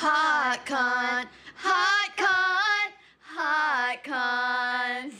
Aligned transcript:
Hot 0.00 0.64
con, 0.64 1.26
hot 1.56 2.16
con, 2.16 2.92
hot 3.20 4.04
con. 4.04 5.10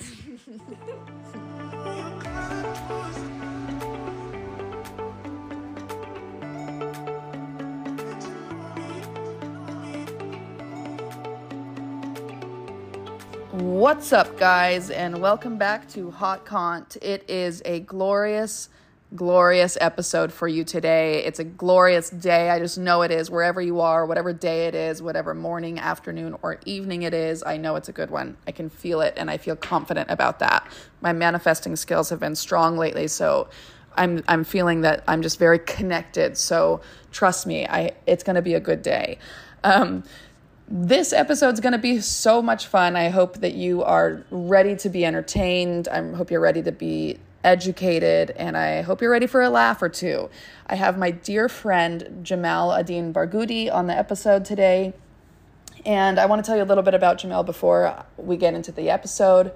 What's 13.50 14.12
up, 14.12 14.38
guys, 14.38 14.90
and 14.90 15.20
welcome 15.20 15.58
back 15.58 15.88
to 15.88 16.12
Hot 16.12 16.46
Cont. 16.46 16.96
It 17.02 17.28
is 17.28 17.62
a 17.64 17.80
glorious, 17.80 18.68
glorious 19.14 19.78
episode 19.80 20.32
for 20.32 20.46
you 20.46 20.64
today. 20.64 21.24
It's 21.24 21.38
a 21.38 21.44
glorious 21.44 22.10
day. 22.10 22.50
I 22.50 22.58
just 22.58 22.76
know 22.76 23.02
it 23.02 23.10
is, 23.10 23.30
wherever 23.30 23.60
you 23.60 23.80
are, 23.80 24.04
whatever 24.04 24.32
day 24.32 24.66
it 24.66 24.74
is, 24.74 25.00
whatever 25.02 25.34
morning, 25.34 25.78
afternoon, 25.78 26.36
or 26.42 26.60
evening 26.66 27.02
it 27.02 27.14
is. 27.14 27.42
I 27.42 27.56
know 27.56 27.76
it's 27.76 27.88
a 27.88 27.92
good 27.92 28.10
one. 28.10 28.36
I 28.46 28.52
can 28.52 28.68
feel 28.68 29.00
it, 29.00 29.14
and 29.16 29.30
I 29.30 29.38
feel 29.38 29.56
confident 29.56 30.10
about 30.10 30.40
that. 30.40 30.70
My 31.00 31.12
manifesting 31.12 31.74
skills 31.76 32.10
have 32.10 32.20
been 32.20 32.36
strong 32.36 32.76
lately, 32.76 33.08
so 33.08 33.48
I'm 33.96 34.22
I'm 34.28 34.44
feeling 34.44 34.82
that 34.82 35.04
I'm 35.08 35.22
just 35.22 35.38
very 35.38 35.58
connected. 35.58 36.36
So 36.36 36.82
trust 37.10 37.46
me, 37.46 37.66
I 37.66 37.92
it's 38.06 38.22
going 38.22 38.36
to 38.36 38.42
be 38.42 38.54
a 38.54 38.60
good 38.60 38.82
day. 38.82 39.18
Um, 39.64 40.04
this 40.70 41.14
episode's 41.14 41.60
going 41.60 41.72
to 41.72 41.78
be 41.78 42.00
so 42.00 42.42
much 42.42 42.66
fun. 42.66 42.94
I 42.94 43.08
hope 43.08 43.38
that 43.38 43.54
you 43.54 43.82
are 43.82 44.22
ready 44.30 44.76
to 44.76 44.90
be 44.90 45.06
entertained. 45.06 45.88
I 45.88 46.06
hope 46.12 46.30
you're 46.30 46.40
ready 46.40 46.62
to 46.62 46.72
be 46.72 47.18
educated, 47.48 48.30
and 48.32 48.58
I 48.58 48.82
hope 48.82 49.00
you're 49.00 49.10
ready 49.10 49.26
for 49.26 49.40
a 49.40 49.48
laugh 49.48 49.80
or 49.80 49.88
two. 49.88 50.28
I 50.66 50.74
have 50.74 50.98
my 50.98 51.10
dear 51.10 51.48
friend 51.48 52.20
JamalEdeen 52.22 53.14
Barghouti 53.14 53.72
on 53.72 53.86
the 53.86 53.96
episode 53.96 54.44
today, 54.44 54.92
and 55.86 56.20
I 56.20 56.26
want 56.26 56.44
to 56.44 56.46
tell 56.46 56.58
you 56.58 56.62
a 56.62 56.68
little 56.68 56.84
bit 56.84 56.92
about 56.92 57.16
Jamal 57.16 57.44
before 57.44 58.04
we 58.18 58.36
get 58.36 58.52
into 58.52 58.70
the 58.70 58.90
episode. 58.90 59.52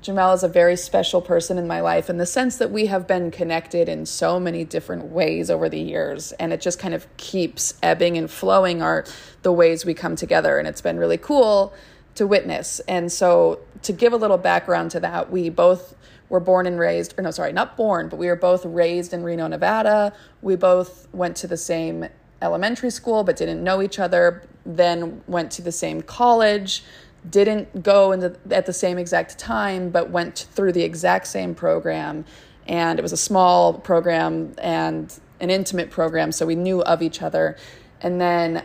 Jamal 0.00 0.32
is 0.32 0.44
a 0.44 0.48
very 0.48 0.76
special 0.76 1.20
person 1.20 1.58
in 1.58 1.66
my 1.66 1.80
life 1.80 2.08
in 2.08 2.16
the 2.16 2.24
sense 2.24 2.56
that 2.56 2.70
we 2.70 2.86
have 2.86 3.06
been 3.06 3.30
connected 3.30 3.86
in 3.86 4.06
so 4.06 4.40
many 4.40 4.64
different 4.64 5.04
ways 5.04 5.50
over 5.50 5.68
the 5.68 5.80
years 5.80 6.32
and 6.32 6.52
it 6.52 6.60
just 6.60 6.78
kind 6.78 6.94
of 6.94 7.06
keeps 7.16 7.74
ebbing 7.82 8.16
and 8.16 8.30
flowing 8.30 8.80
our 8.80 9.04
the 9.42 9.52
ways 9.52 9.84
we 9.84 9.94
come 9.94 10.14
together 10.14 10.58
and 10.58 10.68
it's 10.68 10.80
been 10.80 10.98
really 10.98 11.18
cool 11.18 11.74
to 12.14 12.26
witness. 12.26 12.80
And 12.86 13.10
so 13.10 13.60
to 13.82 13.92
give 13.92 14.12
a 14.12 14.16
little 14.16 14.38
background 14.38 14.90
to 14.92 15.00
that, 15.00 15.30
we 15.30 15.48
both 15.48 15.94
were 16.28 16.40
born 16.40 16.66
and 16.66 16.78
raised 16.78 17.14
or 17.18 17.22
no 17.22 17.30
sorry, 17.30 17.52
not 17.52 17.76
born, 17.76 18.08
but 18.08 18.16
we 18.16 18.26
were 18.26 18.36
both 18.36 18.64
raised 18.64 19.12
in 19.12 19.22
Reno, 19.22 19.46
Nevada. 19.46 20.12
We 20.42 20.56
both 20.56 21.08
went 21.12 21.36
to 21.36 21.46
the 21.46 21.56
same 21.56 22.08
elementary 22.42 22.90
school 22.90 23.24
but 23.24 23.36
didn't 23.36 23.62
know 23.62 23.82
each 23.82 23.98
other, 23.98 24.42
then 24.64 25.22
went 25.26 25.50
to 25.52 25.62
the 25.62 25.72
same 25.72 26.02
college 26.02 26.82
didn't 27.30 27.82
go 27.82 28.12
into, 28.12 28.36
at 28.50 28.66
the 28.66 28.72
same 28.72 28.98
exact 28.98 29.38
time, 29.38 29.90
but 29.90 30.10
went 30.10 30.46
through 30.52 30.72
the 30.72 30.82
exact 30.82 31.26
same 31.26 31.54
program. 31.54 32.24
And 32.66 32.98
it 32.98 33.02
was 33.02 33.12
a 33.12 33.16
small 33.16 33.74
program 33.74 34.54
and 34.58 35.12
an 35.40 35.50
intimate 35.50 35.90
program, 35.90 36.32
so 36.32 36.46
we 36.46 36.54
knew 36.54 36.82
of 36.82 37.02
each 37.02 37.22
other. 37.22 37.56
And 38.00 38.20
then 38.20 38.64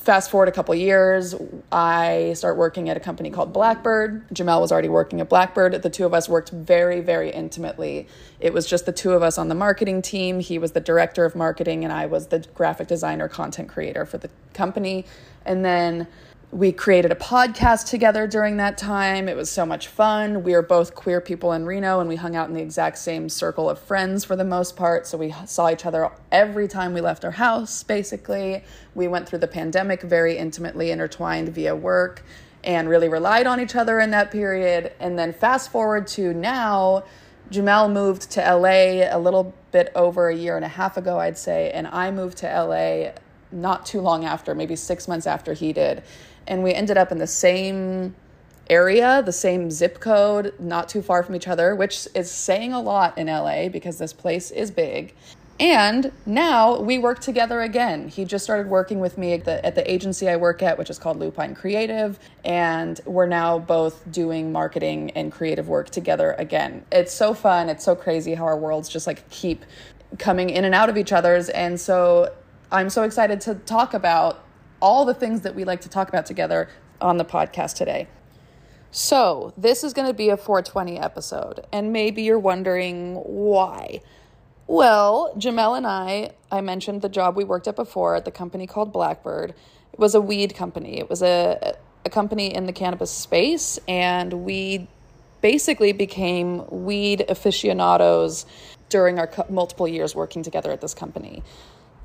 fast 0.00 0.30
forward 0.30 0.48
a 0.48 0.52
couple 0.52 0.74
years, 0.74 1.34
I 1.70 2.32
start 2.34 2.56
working 2.56 2.88
at 2.88 2.96
a 2.96 3.00
company 3.00 3.30
called 3.30 3.52
Blackbird. 3.52 4.24
Jamal 4.32 4.60
was 4.60 4.72
already 4.72 4.88
working 4.88 5.20
at 5.20 5.28
Blackbird. 5.28 5.82
The 5.82 5.90
two 5.90 6.06
of 6.06 6.14
us 6.14 6.26
worked 6.26 6.50
very, 6.50 7.00
very 7.00 7.30
intimately. 7.30 8.08
It 8.40 8.54
was 8.54 8.66
just 8.66 8.86
the 8.86 8.92
two 8.92 9.12
of 9.12 9.22
us 9.22 9.36
on 9.36 9.48
the 9.48 9.54
marketing 9.54 10.00
team. 10.00 10.40
He 10.40 10.58
was 10.58 10.72
the 10.72 10.80
director 10.80 11.26
of 11.26 11.36
marketing, 11.36 11.84
and 11.84 11.92
I 11.92 12.06
was 12.06 12.28
the 12.28 12.46
graphic 12.54 12.88
designer, 12.88 13.28
content 13.28 13.68
creator 13.68 14.06
for 14.06 14.16
the 14.16 14.30
company. 14.54 15.04
And 15.44 15.64
then 15.64 16.06
we 16.52 16.72
created 16.72 17.12
a 17.12 17.16
podcast 17.16 17.88
together 17.88 18.26
during 18.26 18.56
that 18.56 18.76
time. 18.76 19.28
It 19.28 19.36
was 19.36 19.48
so 19.48 19.64
much 19.64 19.86
fun. 19.86 20.42
We 20.42 20.54
are 20.54 20.62
both 20.62 20.96
queer 20.96 21.20
people 21.20 21.52
in 21.52 21.64
Reno 21.64 22.00
and 22.00 22.08
we 22.08 22.16
hung 22.16 22.34
out 22.34 22.48
in 22.48 22.54
the 22.54 22.60
exact 22.60 22.98
same 22.98 23.28
circle 23.28 23.70
of 23.70 23.78
friends 23.78 24.24
for 24.24 24.34
the 24.34 24.44
most 24.44 24.74
part. 24.74 25.06
So 25.06 25.16
we 25.16 25.32
saw 25.46 25.70
each 25.70 25.86
other 25.86 26.10
every 26.32 26.66
time 26.66 26.92
we 26.92 27.00
left 27.00 27.24
our 27.24 27.30
house, 27.30 27.84
basically. 27.84 28.64
We 28.96 29.06
went 29.06 29.28
through 29.28 29.38
the 29.38 29.46
pandemic 29.46 30.02
very 30.02 30.36
intimately 30.36 30.90
intertwined 30.90 31.50
via 31.50 31.76
work 31.76 32.24
and 32.64 32.88
really 32.88 33.08
relied 33.08 33.46
on 33.46 33.60
each 33.60 33.76
other 33.76 34.00
in 34.00 34.10
that 34.10 34.32
period. 34.32 34.92
And 34.98 35.16
then 35.16 35.32
fast 35.32 35.70
forward 35.70 36.08
to 36.08 36.34
now, 36.34 37.04
Jamal 37.52 37.88
moved 37.88 38.28
to 38.32 38.40
LA 38.40 39.06
a 39.08 39.18
little 39.20 39.54
bit 39.70 39.92
over 39.94 40.28
a 40.28 40.34
year 40.34 40.56
and 40.56 40.64
a 40.64 40.68
half 40.68 40.96
ago, 40.96 41.20
I'd 41.20 41.38
say, 41.38 41.70
and 41.70 41.86
I 41.86 42.10
moved 42.10 42.38
to 42.38 42.46
LA 42.46 43.12
not 43.52 43.86
too 43.86 44.00
long 44.00 44.24
after, 44.24 44.54
maybe 44.54 44.76
six 44.76 45.08
months 45.08 45.26
after 45.26 45.54
he 45.54 45.72
did 45.72 46.02
and 46.50 46.62
we 46.64 46.74
ended 46.74 46.98
up 46.98 47.12
in 47.12 47.18
the 47.18 47.26
same 47.28 48.14
area, 48.68 49.22
the 49.24 49.32
same 49.32 49.70
zip 49.70 50.00
code, 50.00 50.52
not 50.58 50.88
too 50.88 51.00
far 51.00 51.22
from 51.22 51.34
each 51.36 51.48
other, 51.48 51.74
which 51.74 52.06
is 52.14 52.30
saying 52.30 52.72
a 52.72 52.80
lot 52.80 53.16
in 53.16 53.28
LA 53.28 53.68
because 53.68 53.98
this 53.98 54.12
place 54.12 54.50
is 54.50 54.70
big. 54.70 55.14
And 55.60 56.10
now 56.24 56.80
we 56.80 56.98
work 56.98 57.20
together 57.20 57.60
again. 57.60 58.08
He 58.08 58.24
just 58.24 58.44
started 58.44 58.68
working 58.68 58.98
with 58.98 59.16
me 59.18 59.34
at 59.34 59.44
the, 59.44 59.64
at 59.64 59.74
the 59.74 59.88
agency 59.90 60.28
I 60.28 60.36
work 60.36 60.62
at, 60.62 60.78
which 60.78 60.88
is 60.90 60.98
called 60.98 61.18
Lupine 61.18 61.54
Creative. 61.54 62.18
And 62.44 62.98
we're 63.04 63.26
now 63.26 63.58
both 63.58 64.10
doing 64.10 64.50
marketing 64.52 65.10
and 65.10 65.30
creative 65.30 65.68
work 65.68 65.90
together 65.90 66.34
again. 66.38 66.84
It's 66.90 67.12
so 67.12 67.34
fun. 67.34 67.68
It's 67.68 67.84
so 67.84 67.94
crazy 67.94 68.34
how 68.34 68.44
our 68.44 68.56
worlds 68.56 68.88
just 68.88 69.06
like 69.06 69.28
keep 69.28 69.64
coming 70.18 70.50
in 70.50 70.64
and 70.64 70.74
out 70.74 70.88
of 70.88 70.96
each 70.96 71.12
other's. 71.12 71.50
And 71.50 71.78
so 71.78 72.34
I'm 72.72 72.88
so 72.88 73.02
excited 73.02 73.40
to 73.42 73.54
talk 73.54 73.92
about 73.94 74.42
all 74.80 75.04
the 75.04 75.14
things 75.14 75.42
that 75.42 75.54
we 75.54 75.64
like 75.64 75.80
to 75.82 75.88
talk 75.88 76.08
about 76.08 76.26
together 76.26 76.68
on 77.00 77.16
the 77.16 77.24
podcast 77.24 77.76
today. 77.76 78.08
So, 78.90 79.54
this 79.56 79.84
is 79.84 79.92
going 79.92 80.08
to 80.08 80.14
be 80.14 80.30
a 80.30 80.36
420 80.36 80.98
episode, 80.98 81.64
and 81.72 81.92
maybe 81.92 82.22
you're 82.22 82.40
wondering 82.40 83.14
why. 83.14 84.00
Well, 84.66 85.32
Jamal 85.38 85.76
and 85.76 85.86
I, 85.86 86.32
I 86.50 86.60
mentioned 86.60 87.02
the 87.02 87.08
job 87.08 87.36
we 87.36 87.44
worked 87.44 87.68
at 87.68 87.76
before 87.76 88.16
at 88.16 88.24
the 88.24 88.32
company 88.32 88.66
called 88.66 88.92
Blackbird. 88.92 89.50
It 89.92 89.98
was 89.98 90.16
a 90.16 90.20
weed 90.20 90.56
company. 90.56 90.98
It 90.98 91.08
was 91.08 91.22
a, 91.22 91.76
a 92.04 92.10
company 92.10 92.52
in 92.52 92.66
the 92.66 92.72
cannabis 92.72 93.12
space, 93.12 93.78
and 93.86 94.44
we 94.44 94.88
basically 95.40 95.92
became 95.92 96.66
weed 96.70 97.24
aficionados 97.28 98.44
during 98.88 99.18
our 99.18 99.30
multiple 99.48 99.86
years 99.86 100.14
working 100.14 100.42
together 100.42 100.72
at 100.72 100.80
this 100.80 100.94
company. 100.94 101.42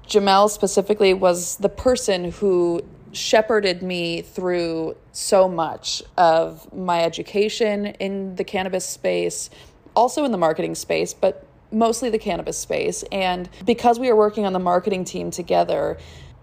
Jamal 0.07 0.49
specifically 0.49 1.13
was 1.13 1.57
the 1.57 1.69
person 1.69 2.31
who 2.31 2.81
shepherded 3.11 3.81
me 3.81 4.21
through 4.21 4.95
so 5.11 5.47
much 5.47 6.03
of 6.17 6.71
my 6.73 7.03
education 7.03 7.85
in 7.85 8.35
the 8.35 8.43
cannabis 8.43 8.85
space, 8.85 9.49
also 9.95 10.25
in 10.25 10.31
the 10.31 10.37
marketing 10.37 10.75
space, 10.75 11.13
but 11.13 11.45
mostly 11.71 12.09
the 12.09 12.19
cannabis 12.19 12.57
space. 12.57 13.03
And 13.11 13.49
because 13.65 13.99
we 13.99 14.09
were 14.09 14.15
working 14.15 14.45
on 14.45 14.53
the 14.53 14.59
marketing 14.59 15.05
team 15.05 15.31
together, 15.31 15.97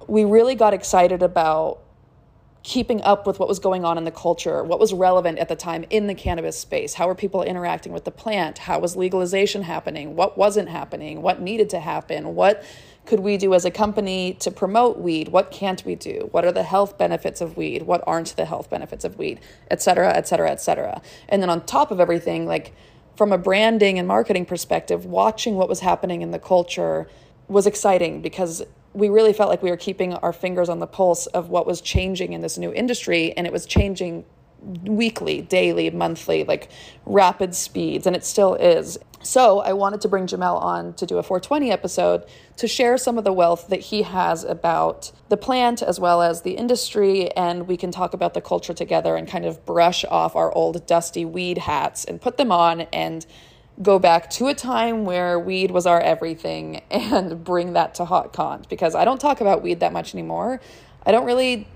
we 0.08 0.24
really 0.24 0.54
got 0.54 0.74
excited 0.74 1.22
about 1.22 1.78
keeping 2.62 3.02
up 3.02 3.26
with 3.26 3.40
what 3.40 3.48
was 3.48 3.58
going 3.58 3.84
on 3.84 3.98
in 3.98 4.04
the 4.04 4.10
culture, 4.10 4.62
what 4.62 4.78
was 4.78 4.92
relevant 4.92 5.38
at 5.38 5.48
the 5.48 5.56
time 5.56 5.84
in 5.90 6.06
the 6.06 6.14
cannabis 6.14 6.56
space. 6.56 6.94
How 6.94 7.08
were 7.08 7.14
people 7.14 7.42
interacting 7.42 7.92
with 7.92 8.04
the 8.04 8.10
plant? 8.12 8.58
How 8.58 8.78
was 8.78 8.96
legalization 8.96 9.62
happening? 9.62 10.14
What 10.14 10.38
wasn't 10.38 10.68
happening? 10.68 11.22
What 11.22 11.40
needed 11.40 11.70
to 11.70 11.80
happen? 11.80 12.36
What 12.36 12.64
could 13.04 13.20
we 13.20 13.36
do 13.36 13.52
as 13.54 13.64
a 13.64 13.70
company 13.70 14.34
to 14.40 14.50
promote 14.50 14.98
weed? 14.98 15.28
What 15.28 15.50
can't 15.50 15.84
we 15.84 15.94
do? 15.94 16.28
What 16.30 16.44
are 16.44 16.52
the 16.52 16.62
health 16.62 16.96
benefits 16.98 17.40
of 17.40 17.56
weed? 17.56 17.82
What 17.82 18.02
aren't 18.06 18.36
the 18.36 18.44
health 18.44 18.70
benefits 18.70 19.04
of 19.04 19.18
weed? 19.18 19.40
Et 19.70 19.82
cetera, 19.82 20.14
et 20.16 20.28
cetera, 20.28 20.50
et 20.50 20.60
cetera. 20.60 21.02
And 21.28 21.42
then 21.42 21.50
on 21.50 21.64
top 21.64 21.90
of 21.90 22.00
everything, 22.00 22.46
like 22.46 22.74
from 23.16 23.32
a 23.32 23.38
branding 23.38 23.98
and 23.98 24.06
marketing 24.06 24.46
perspective, 24.46 25.04
watching 25.04 25.56
what 25.56 25.68
was 25.68 25.80
happening 25.80 26.22
in 26.22 26.30
the 26.30 26.38
culture 26.38 27.08
was 27.48 27.66
exciting 27.66 28.22
because 28.22 28.62
we 28.94 29.08
really 29.08 29.32
felt 29.32 29.48
like 29.48 29.62
we 29.62 29.70
were 29.70 29.76
keeping 29.76 30.14
our 30.14 30.32
fingers 30.32 30.68
on 30.68 30.78
the 30.78 30.86
pulse 30.86 31.26
of 31.26 31.48
what 31.48 31.66
was 31.66 31.80
changing 31.80 32.32
in 32.32 32.40
this 32.40 32.56
new 32.56 32.72
industry 32.72 33.32
and 33.36 33.46
it 33.46 33.52
was 33.52 33.66
changing 33.66 34.24
weekly, 34.84 35.40
daily, 35.42 35.90
monthly, 35.90 36.44
like 36.44 36.70
rapid 37.04 37.54
speeds, 37.54 38.06
and 38.06 38.14
it 38.14 38.24
still 38.24 38.54
is. 38.54 38.98
So 39.22 39.60
I 39.60 39.72
wanted 39.72 40.00
to 40.00 40.08
bring 40.08 40.26
Jamal 40.26 40.58
on 40.58 40.94
to 40.94 41.06
do 41.06 41.18
a 41.18 41.22
420 41.22 41.70
episode 41.70 42.24
to 42.56 42.66
share 42.66 42.98
some 42.98 43.18
of 43.18 43.24
the 43.24 43.32
wealth 43.32 43.68
that 43.68 43.80
he 43.80 44.02
has 44.02 44.42
about 44.42 45.12
the 45.28 45.36
plant 45.36 45.80
as 45.80 46.00
well 46.00 46.22
as 46.22 46.42
the 46.42 46.52
industry, 46.52 47.30
and 47.32 47.68
we 47.68 47.76
can 47.76 47.92
talk 47.92 48.14
about 48.14 48.34
the 48.34 48.40
culture 48.40 48.74
together 48.74 49.14
and 49.16 49.28
kind 49.28 49.44
of 49.44 49.64
brush 49.64 50.04
off 50.06 50.34
our 50.34 50.52
old 50.52 50.86
dusty 50.86 51.24
weed 51.24 51.58
hats 51.58 52.04
and 52.04 52.20
put 52.20 52.36
them 52.36 52.50
on 52.50 52.82
and 52.92 53.24
go 53.80 53.98
back 53.98 54.28
to 54.30 54.48
a 54.48 54.54
time 54.54 55.04
where 55.04 55.38
weed 55.38 55.70
was 55.70 55.86
our 55.86 56.00
everything 56.00 56.82
and 56.90 57.44
bring 57.44 57.72
that 57.74 57.94
to 57.94 58.04
hot 58.04 58.32
con 58.32 58.64
because 58.68 58.94
I 58.94 59.04
don't 59.04 59.20
talk 59.20 59.40
about 59.40 59.62
weed 59.62 59.80
that 59.80 59.92
much 59.92 60.14
anymore. 60.14 60.60
I 61.06 61.12
don't 61.12 61.24
really 61.24 61.68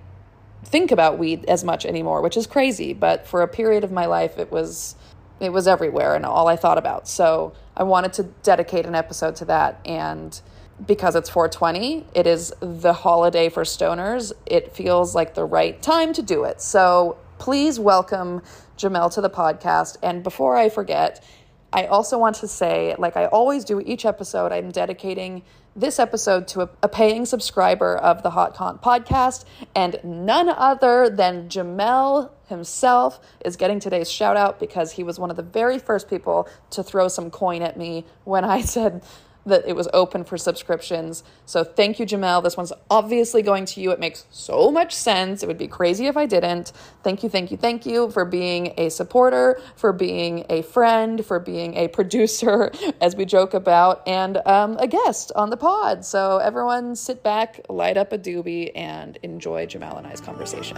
think 0.65 0.91
about 0.91 1.17
weed 1.17 1.45
as 1.47 1.63
much 1.63 1.87
anymore, 1.87 2.23
which 2.23 2.37
is 2.37 2.47
crazy, 2.47 2.93
but 2.93 3.27
for 3.27 3.43
a 3.43 3.49
period 3.49 3.85
of 3.85 3.93
my 3.93 4.07
life 4.07 4.37
it 4.39 4.51
was 4.51 4.97
it 5.41 5.53
was 5.53 5.67
everywhere 5.67 6.15
and 6.15 6.25
all 6.25 6.49
I 6.49 6.57
thought 6.57 6.79
about. 6.79 7.09
So 7.09 7.53
I 7.77 7.83
wanted 7.83 8.13
to 8.15 8.25
dedicate 8.43 8.87
an 8.87 8.95
episode 8.95 9.37
to 9.37 9.45
that 9.47 9.81
and 9.85 10.41
because 10.87 11.15
it's 11.15 11.31
420, 11.31 12.07
it 12.15 12.27
is 12.27 12.53
the 12.61 12.93
holiday 12.93 13.49
for 13.49 13.63
stoners. 13.65 14.33
It 14.45 14.73
feels 14.73 15.15
like 15.15 15.35
the 15.35 15.45
right 15.45 15.81
time 15.81 16.13
to 16.13 16.23
do 16.23 16.45
it. 16.45 16.61
So 16.61 17.17
please 17.39 17.79
welcome 17.79 18.43
Jamal 18.77 19.09
to 19.11 19.21
the 19.21 19.31
podcast. 19.31 19.97
And 20.03 20.23
before 20.23 20.57
I 20.57 20.69
forget, 20.69 21.25
I 21.73 21.87
also 21.87 22.19
want 22.19 22.37
to 22.37 22.49
say, 22.49 22.95
like 22.99 23.17
I 23.17 23.27
always 23.27 23.65
do 23.65 23.81
each 23.81 24.05
episode, 24.05 24.53
I'm 24.53 24.71
dedicating 24.71 25.43
this 25.77 25.99
episode 25.99 26.49
to 26.49 26.63
a, 26.63 26.71
a 26.83 26.89
paying 26.89 27.27
subscriber 27.27 27.97
of 27.97 28.23
the 28.23 28.31
Hot 28.31 28.55
Cont 28.55 28.81
podcast, 28.81 29.45
and 29.75 30.01
none 30.03 30.49
other 30.49 31.11
than 31.11 31.49
Jamal 31.49 32.35
himself 32.49 33.21
is 33.45 33.57
getting 33.57 33.79
today's 33.79 34.11
shout 34.11 34.37
out 34.37 34.59
because 34.59 34.93
he 34.93 35.03
was 35.03 35.19
one 35.19 35.31
of 35.31 35.37
the 35.37 35.43
very 35.43 35.79
first 35.79 36.09
people 36.09 36.49
to 36.71 36.83
throw 36.83 37.09
some 37.09 37.31
coin 37.31 37.63
at 37.63 37.77
me 37.77 38.05
when 38.25 38.45
I 38.45 38.61
said 38.63 39.03
that 39.47 39.67
it 39.67 39.75
was 39.75 39.89
open 39.95 40.25
for 40.25 40.37
subscriptions. 40.37 41.25
So 41.47 41.65
thank 41.65 41.99
you, 41.99 42.07
Jamal. 42.07 42.43
This 42.43 42.57
one's 42.57 42.73
obviously 42.91 43.43
going 43.43 43.65
to 43.67 43.81
you. 43.81 43.91
It 43.93 44.01
makes 44.01 44.27
so 44.31 44.71
much 44.71 44.93
sense. 44.93 45.43
It 45.43 45.47
would 45.47 45.59
be 45.59 45.69
crazy 45.69 46.07
if 46.07 46.17
I 46.17 46.27
didn't. 46.27 46.73
Thank 47.03 47.23
you, 47.23 47.29
thank 47.29 47.51
you, 47.51 47.57
thank 47.57 47.87
you 47.87 48.11
for 48.11 48.25
being 48.25 48.75
a 48.77 48.91
supporter, 48.91 49.61
for 49.77 49.93
being 49.93 50.45
a 50.51 50.63
friend, 50.63 51.25
for 51.25 51.39
being 51.39 51.75
a 51.77 51.89
producer, 51.97 52.71
as 53.01 53.17
we 53.17 53.25
joke 53.25 53.55
about, 53.55 54.07
and 54.07 54.39
um, 54.47 54.77
a 54.79 54.87
guest 54.87 55.33
on 55.37 55.51
the 55.51 55.57
pod. 55.57 56.05
So 56.05 56.39
everyone 56.39 56.97
sit 56.97 57.23
back, 57.23 57.61
light 57.69 57.97
up 57.97 58.13
a 58.13 58.19
doobie, 58.19 58.73
and 58.75 59.19
enjoy 59.23 59.67
Jamal 59.67 59.97
and 59.97 60.07
I's 60.07 60.21
conversation. 60.21 60.77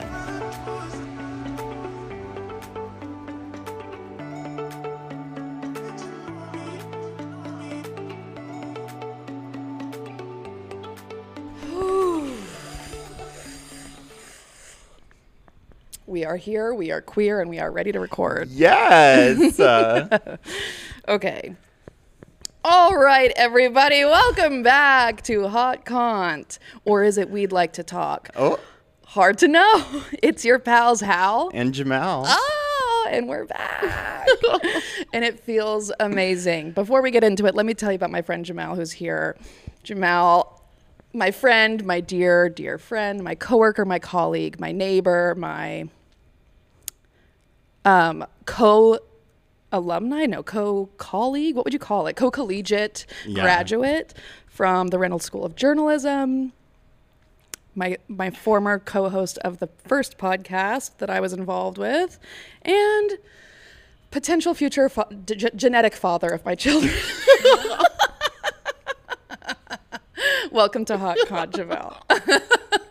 We 16.19 16.25
are 16.25 16.37
here, 16.37 16.75
we 16.75 16.91
are 16.91 17.01
queer, 17.01 17.41
and 17.41 17.49
we 17.49 17.61
are 17.61 17.71
ready 17.71 17.93
to 17.93 18.01
record. 18.01 18.49
Yes. 18.51 19.61
Uh, 19.61 20.19
Okay. 21.07 21.55
All 22.65 22.97
right, 22.97 23.31
everybody, 23.37 24.05
welcome 24.05 24.65
back 24.65 25.23
to 25.27 25.47
Hot 25.47 25.85
Cont. 25.85 26.59
Or 26.85 27.05
is 27.05 27.19
it 27.19 27.31
Weed 27.31 27.53
Like 27.53 27.75
to 27.75 27.85
Talk? 27.85 28.31
oh, 28.35 28.59
Hard 29.05 29.39
to 29.39 29.47
know. 29.47 29.85
It's 30.21 30.45
your 30.45 30.59
pals, 30.59 31.03
Hal. 31.03 31.53
and 31.55 31.73
Jamal. 31.73 32.25
Oh, 32.27 33.09
and 33.13 33.29
we're 33.29 33.45
back. 33.47 34.27
and 35.13 35.25
it 35.25 35.39
feels 35.39 35.93
amazing. 36.01 36.73
Before 36.73 37.01
we 37.01 37.13
get 37.13 37.23
into 37.23 37.47
it, 37.47 37.55
let 37.55 37.65
me 37.65 37.75
tell 37.75 37.93
you 37.93 37.97
about 37.97 38.11
my 38.11 38.23
friend 38.23 38.45
Jamal 38.45 38.75
who's 38.75 38.91
here. 38.91 39.37
Jamal, 39.85 40.65
my 41.13 41.31
friend, 41.31 41.85
my 41.85 42.01
dear, 42.01 42.49
dear 42.49 42.77
friend, 42.77 43.23
my 43.23 43.37
coworker, 43.37 43.85
my 43.85 44.01
colleague, 44.01 44.59
my 44.59 44.73
neighbor, 44.73 45.37
my 45.39 45.89
um, 47.89 48.27
co 48.45 48.99
alumni, 49.73 50.27
no, 50.27 50.43
co 50.43 50.91
colleague, 50.99 51.57
what 51.57 51.65
would 51.65 51.73
you 51.73 51.79
call 51.79 52.07
it? 52.07 52.17
Co 52.17 52.31
collegiate 52.31 53.07
Yeah. 53.27 53.43
graduate 53.43 54.13
from 54.47 54.89
the 54.89 54.99
Reynolds 54.99 55.25
School 55.25 55.45
of 55.45 55.57
Journalism. 55.57 56.53
My, 57.75 57.97
my 58.09 58.31
former 58.31 58.79
co-host 58.81 59.39
of 59.39 59.59
the 59.61 59.69
first 59.87 60.19
podcast 60.19 60.99
that 60.99 61.09
I 61.09 61.21
was 61.21 61.33
involved 61.33 61.79
with, 61.79 62.19
and 62.63 63.19
potential 64.11 64.53
future 64.53 64.89
fa- 64.89 65.07
ge- 65.25 65.55
genetic 65.55 65.95
father 65.95 66.29
of 66.31 66.45
my 66.45 66.57
children. 66.57 66.93
Welcome 70.51 70.85
to 70.87 70.99
Hot 70.99 71.19
Cod, 71.29 71.53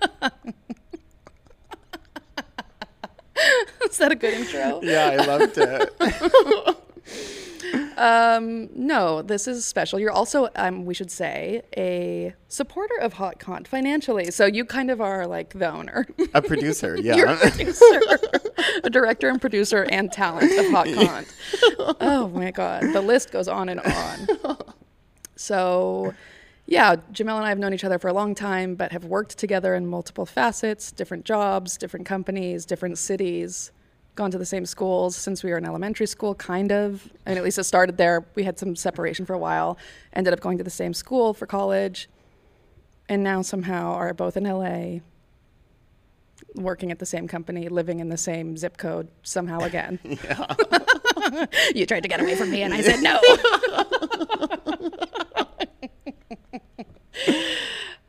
Is 3.91 3.97
that 3.97 4.11
a 4.11 4.15
good 4.15 4.33
intro? 4.33 4.81
Yeah, 4.83 5.17
I 5.19 5.25
loved 5.25 5.57
it. 5.57 6.77
Um, 7.97 8.69
no, 8.75 9.23
this 9.23 9.47
is 9.47 9.65
special. 9.65 9.99
You're 9.99 10.11
also, 10.11 10.49
um, 10.55 10.85
we 10.85 10.93
should 10.93 11.09
say, 11.09 11.63
a 11.75 12.33
supporter 12.47 12.95
of 13.01 13.13
Hot 13.13 13.39
Cont 13.39 13.67
financially. 13.67 14.29
So 14.29 14.45
you 14.45 14.65
kind 14.65 14.91
of 14.91 15.01
are 15.01 15.25
like 15.25 15.53
the 15.57 15.69
owner. 15.71 16.05
A 16.35 16.41
producer, 16.41 16.95
You're 17.01 17.25
a 17.25 17.31
yeah. 17.31 17.49
producer, 17.49 18.19
a 18.83 18.89
director 18.89 19.29
and 19.29 19.41
producer 19.41 19.87
and 19.89 20.11
talent 20.11 20.51
of 20.59 20.71
Hot 20.71 20.87
Cont. 20.87 21.27
Oh 21.99 22.31
my 22.33 22.51
God. 22.51 22.83
The 22.93 23.01
list 23.01 23.31
goes 23.31 23.47
on 23.47 23.67
and 23.67 23.79
on. 23.79 24.57
So, 25.35 26.13
yeah, 26.67 26.97
Jamal 27.11 27.37
and 27.37 27.45
I 27.45 27.49
have 27.49 27.59
known 27.59 27.73
each 27.73 27.83
other 27.83 27.97
for 27.97 28.09
a 28.09 28.13
long 28.13 28.35
time, 28.35 28.75
but 28.75 28.91
have 28.91 29.05
worked 29.05 29.37
together 29.37 29.73
in 29.73 29.87
multiple 29.87 30.25
facets, 30.25 30.91
different 30.91 31.25
jobs, 31.25 31.77
different 31.77 32.05
companies, 32.05 32.65
different 32.65 32.97
cities, 32.97 33.71
gone 34.17 34.31
to 34.31 34.37
the 34.37 34.45
same 34.45 34.65
schools 34.65 35.15
since 35.15 35.43
we 35.43 35.51
were 35.51 35.57
in 35.57 35.65
elementary 35.65 36.07
school, 36.07 36.35
kind 36.35 36.71
of. 36.71 37.09
I 37.25 37.29
mean, 37.29 37.37
at 37.37 37.43
least 37.43 37.57
it 37.57 37.63
started 37.63 37.97
there. 37.97 38.25
We 38.35 38.43
had 38.43 38.59
some 38.59 38.75
separation 38.75 39.25
for 39.25 39.33
a 39.33 39.39
while, 39.39 39.77
ended 40.11 40.33
up 40.33 40.41
going 40.41 40.57
to 40.57 40.63
the 40.63 40.69
same 40.69 40.93
school 40.93 41.33
for 41.33 41.45
college, 41.45 42.09
and 43.07 43.23
now 43.23 43.41
somehow 43.41 43.93
are 43.93 44.13
both 44.13 44.35
in 44.35 44.43
LA, 44.43 44.99
working 46.55 46.91
at 46.91 46.99
the 46.99 47.05
same 47.05 47.27
company, 47.27 47.69
living 47.69 47.99
in 47.99 48.09
the 48.09 48.17
same 48.17 48.57
zip 48.57 48.77
code 48.77 49.07
somehow 49.23 49.59
again. 49.59 49.99
you 51.75 51.85
tried 51.85 52.03
to 52.03 52.09
get 52.09 52.19
away 52.19 52.35
from 52.35 52.51
me, 52.51 52.61
and 52.63 52.73
I 52.73 52.81
said 52.81 53.01
no. 53.01 53.19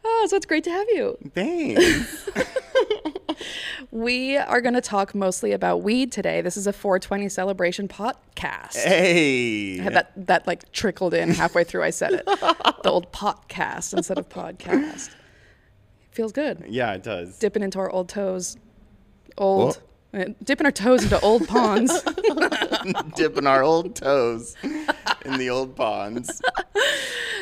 oh, 0.04 0.26
so 0.28 0.36
it's 0.36 0.46
great 0.46 0.64
to 0.64 0.70
have 0.70 0.88
you. 0.88 1.18
Thanks. 1.34 2.30
We 3.90 4.36
are 4.36 4.60
going 4.60 4.74
to 4.74 4.80
talk 4.80 5.14
mostly 5.14 5.52
about 5.52 5.82
weed 5.82 6.12
today. 6.12 6.40
This 6.40 6.56
is 6.56 6.66
a 6.66 6.72
420 6.72 7.28
celebration 7.28 7.88
podcast. 7.88 8.76
Hey. 8.76 9.78
Had 9.78 9.94
that 9.94 10.26
that 10.26 10.46
like 10.46 10.70
trickled 10.72 11.14
in 11.14 11.30
halfway 11.30 11.64
through. 11.64 11.82
I 11.82 11.90
said 11.90 12.12
it. 12.14 12.26
the 12.82 12.90
old 12.90 13.12
podcast 13.12 13.94
instead 13.96 14.18
of 14.18 14.28
podcast. 14.28 15.10
Feels 16.10 16.32
good. 16.32 16.64
Yeah, 16.68 16.92
it 16.94 17.02
does. 17.02 17.38
Dipping 17.38 17.62
into 17.62 17.78
our 17.78 17.90
old 17.90 18.08
toes, 18.08 18.56
old, 19.36 19.80
uh, 20.12 20.24
dipping 20.42 20.64
our 20.64 20.72
toes 20.72 21.04
into 21.04 21.20
old 21.20 21.46
ponds. 21.46 22.02
Dipping 23.14 23.46
our 23.46 23.62
old 23.62 23.94
toes 23.94 24.56
in 25.24 25.38
the 25.38 25.50
old 25.50 25.76
ponds. 25.76 26.40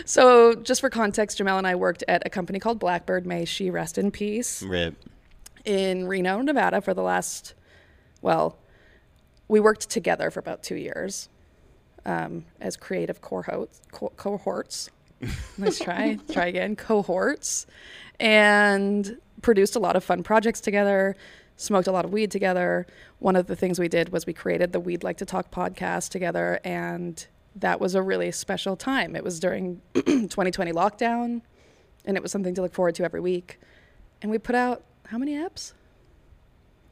so, 0.05 0.55
just 0.55 0.81
for 0.81 0.91
context, 0.91 1.39
Jamal 1.39 1.59
and 1.59 1.67
I 1.67 1.75
worked 1.75 2.05
at 2.09 2.27
a 2.27 2.31
company 2.31 2.59
called 2.59 2.79
Blackbird. 2.79 3.27
May 3.27 3.45
she 3.45 3.71
rest 3.71 3.99
in 3.99 4.11
peace. 4.11 4.63
Rip. 4.63 4.97
In 5.67 6.07
Reno, 6.07 6.41
Nevada 6.43 6.81
for 6.81 6.95
the 6.95 7.03
last, 7.03 7.55
well, 8.23 8.57
we 9.49 9.59
worked 9.59 9.91
together 9.91 10.31
for 10.31 10.39
about 10.39 10.63
two 10.63 10.77
years 10.77 11.29
um, 12.05 12.45
as 12.61 12.77
creative 12.77 13.21
cohorts. 13.21 13.83
Co- 13.91 14.13
cohorts. 14.17 14.91
Let's 15.59 15.81
try, 15.81 16.19
try 16.33 16.47
again. 16.47 16.77
Cohorts. 16.77 17.67
And 18.21 19.19
produced 19.43 19.75
a 19.75 19.81
lot 19.81 19.97
of 19.97 20.05
fun 20.05 20.23
projects 20.23 20.61
together, 20.61 21.17
smoked 21.57 21.89
a 21.89 21.93
lot 21.93 22.05
of 22.05 22.13
weed 22.13 22.31
together. 22.31 22.87
One 23.19 23.35
of 23.35 23.49
the 23.49 23.57
things 23.57 23.81
we 23.81 23.89
did 23.89 24.11
was 24.11 24.25
we 24.25 24.33
created 24.33 24.73
the 24.73 24.81
Weed 24.81 25.03
Like 25.03 25.17
to 25.19 25.27
Talk 25.27 25.51
podcast 25.51 26.11
together. 26.11 26.61
And 26.63 27.27
that 27.57 27.81
was 27.81 27.97
a 27.97 28.03
really 28.03 28.31
special 28.31 28.77
time. 28.77 29.17
It 29.17 29.25
was 29.25 29.41
during 29.41 29.83
2020 29.95 30.73
lockdown, 30.73 31.43
and 32.05 32.17
it 32.17 32.23
was 32.23 32.31
something 32.31 32.55
to 32.55 32.63
look 32.63 32.73
forward 32.73 32.95
to 32.97 33.05
every 33.05 33.21
week. 33.21 33.59
And 34.23 34.31
we 34.31 34.39
put 34.39 34.55
out 34.55 34.85
how 35.09 35.19
many 35.19 35.35
apps? 35.35 35.73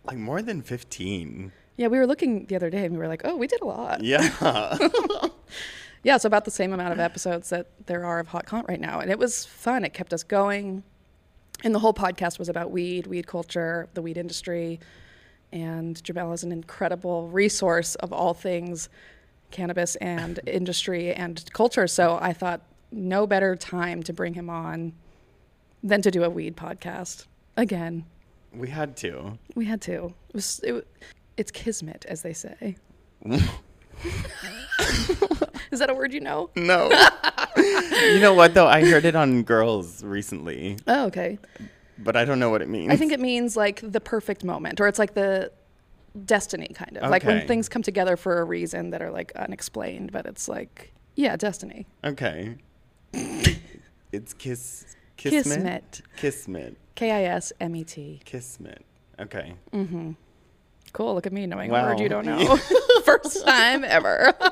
Like 0.05 0.19
more 0.19 0.43
than 0.43 0.63
15. 0.63 1.53
Yeah, 1.77 1.89
we 1.89 1.99
were 1.99 2.07
looking 2.07 2.47
the 2.47 2.57
other 2.57 2.71
day 2.71 2.85
and 2.85 2.93
we 2.93 2.99
were 2.99 3.09
like, 3.09 3.23
oh, 3.25 3.37
we 3.37 3.47
did 3.47 3.61
a 3.61 3.67
lot. 3.67 4.03
Yeah. 4.03 4.79
Yeah, 6.05 6.17
it's 6.17 6.27
about 6.27 6.45
the 6.45 6.51
same 6.51 6.75
amount 6.75 6.93
of 6.93 7.01
episodes 7.01 7.49
that 7.49 7.67
there 7.87 8.05
are 8.05 8.21
of 8.21 8.29
Hot 8.29 8.45
Cont 8.45 8.67
right 8.69 8.79
now. 8.79 9.01
And 9.01 9.11
it 9.11 9.19
was 9.19 9.47
fun. 9.47 9.85
It 9.85 9.95
kept 9.95 10.13
us 10.13 10.23
going. 10.23 10.85
And 11.65 11.75
the 11.75 11.79
whole 11.79 11.95
podcast 11.95 12.39
was 12.39 12.51
about 12.51 12.71
weed, 12.71 13.07
weed 13.07 13.27
culture, 13.27 13.89
the 13.95 14.03
weed 14.03 14.19
industry. 14.19 14.81
And 15.51 16.03
Jamal 16.05 16.35
is 16.35 16.45
an 16.45 16.53
incredible 16.53 17.29
resource 17.29 17.95
of 17.97 18.13
all 18.13 18.35
things 18.35 18.91
cannabis 19.51 19.97
and 19.97 20.41
industry 20.47 21.15
and 21.15 21.43
culture. 21.55 21.87
So 21.87 22.19
I 22.21 22.35
thought 22.35 22.61
no 22.93 23.27
better 23.27 23.57
time 23.57 24.03
to 24.03 24.13
bring 24.13 24.35
him 24.35 24.51
on 24.51 24.93
than 25.83 26.03
to 26.03 26.11
do 26.11 26.23
a 26.23 26.29
weed 26.29 26.55
podcast. 26.55 27.25
Again, 27.57 28.05
we 28.53 28.69
had 28.69 28.97
to. 28.99 29.39
we 29.55 29.65
had 29.65 29.81
to. 29.83 30.07
It 30.29 30.35
was, 30.35 30.61
it, 30.63 30.87
it's 31.37 31.51
kismet, 31.51 32.05
as 32.09 32.23
they 32.23 32.33
say. 32.33 32.77
Is 35.71 35.79
that 35.81 35.89
a 35.91 35.95
word 35.95 36.13
you 36.13 36.21
know? 36.21 36.51
No. 36.57 36.89
you 37.57 38.21
know 38.21 38.35
what 38.35 38.55
though? 38.55 38.67
I 38.67 38.85
heard 38.85 39.05
it 39.05 39.17
on 39.17 39.43
girls 39.43 40.03
recently, 40.05 40.77
Oh, 40.87 41.07
okay. 41.07 41.39
but 41.99 42.17
I 42.17 42.25
don't 42.25 42.39
know 42.39 42.51
what 42.51 42.63
it 42.63 42.69
means. 42.69 42.93
I 42.93 42.97
think 42.97 43.13
it 43.13 43.21
means 43.21 43.57
like 43.57 43.81
the 43.83 44.01
perfect 44.01 44.45
moment, 44.45 44.81
or 44.81 44.89
it's 44.89 44.99
like 44.99 45.15
the 45.15 45.51
destiny 46.25 46.69
kind 46.75 46.97
of 46.99 47.11
like 47.11 47.25
when 47.25 47.47
things 47.49 47.69
come 47.69 47.83
together 47.83 48.17
for 48.17 48.41
a 48.41 48.45
reason 48.45 48.91
that 48.91 49.03
are 49.03 49.11
like 49.11 49.33
unexplained, 49.37 50.13
but 50.13 50.27
it's 50.27 50.49
like 50.49 50.93
yeah, 51.17 51.37
destiny. 51.37 51.87
Okay. 52.05 52.57
It's 54.13 54.33
kiss. 54.33 54.85
Kismet. 55.17 55.43
Kismet. 55.57 56.03
Kismet. 56.17 56.77
K 56.95 57.11
I 57.11 57.25
S 57.25 57.53
M 57.61 57.75
E 57.77 57.85
T. 57.85 58.21
Kismet. 58.25 58.85
Okay. 59.21 59.55
Mhm. 59.73 60.17
Cool. 60.93 61.15
Look 61.15 61.27
at 61.27 61.33
me 61.33 61.47
knowing 61.47 61.71
a 61.71 61.73
word 61.75 61.99
you 62.01 62.09
don't 62.09 62.25
know. 62.27 62.57
First 63.05 63.45
time 63.45 63.85
ever. 63.85 64.33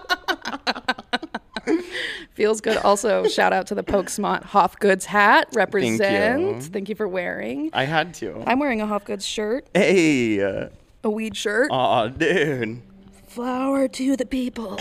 Feels 2.34 2.60
good. 2.60 2.78
Also, 2.78 3.28
shout 3.28 3.52
out 3.52 3.66
to 3.68 3.74
the 3.74 3.84
Pokesmont 3.84 4.42
Hofgoods 4.42 5.04
hat. 5.04 5.48
Represent. 5.52 6.00
Thank 6.00 6.40
you, 6.40 6.60
Thank 6.62 6.88
you. 6.88 6.94
for 6.94 7.06
wearing. 7.06 7.70
I 7.72 7.84
had 7.84 8.14
to. 8.14 8.42
I'm 8.46 8.58
wearing 8.58 8.80
a 8.80 8.86
Hofgoods 8.86 9.24
shirt, 9.26 9.66
hey. 9.74 10.42
Uh, 10.42 10.68
a 11.04 11.10
weed 11.10 11.36
shirt. 11.36 11.70
Aw, 11.70 12.08
dude. 12.08 12.82
Flower 13.26 13.86
to 13.88 14.16
the 14.16 14.26
people. 14.26 14.78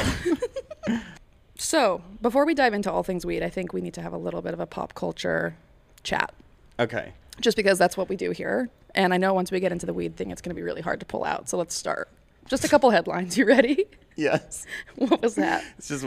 so, 1.58 2.02
before 2.22 2.46
we 2.46 2.54
dive 2.54 2.74
into 2.74 2.92
all 2.92 3.04
things 3.04 3.26
weed, 3.26 3.44
I 3.44 3.50
think 3.50 3.74
we 3.74 3.82
need 3.82 3.94
to 3.96 4.02
have 4.02 4.14
a 4.14 4.18
little 4.18 4.42
bit 4.42 4.54
of 4.54 4.60
a 4.60 4.66
pop 4.66 4.94
culture 4.96 5.56
chat. 6.04 6.34
Okay. 6.80 7.14
Just 7.40 7.58
because 7.58 7.80
that's 7.80 7.96
what 7.98 8.10
we 8.10 8.16
do 8.16 8.32
here. 8.32 8.70
And 8.94 9.14
I 9.14 9.18
know 9.18 9.34
once 9.34 9.52
we 9.52 9.60
get 9.60 9.72
into 9.72 9.86
the 9.86 9.94
weed 9.94 10.16
thing, 10.16 10.32
it's 10.32 10.42
going 10.42 10.50
to 10.52 10.56
be 10.56 10.62
really 10.62 10.82
hard 10.82 11.00
to 11.00 11.06
pull 11.06 11.24
out. 11.24 11.50
So 11.50 11.58
let's 11.58 11.74
start. 11.74 12.10
Just 12.48 12.66
a 12.66 12.68
couple 12.68 12.90
headlines. 12.90 13.38
You 13.38 13.46
ready? 13.46 13.86
Yes. 14.16 14.66
What 14.96 15.22
was 15.22 15.36
that? 15.36 15.64
It's 15.78 15.88
just 15.88 16.06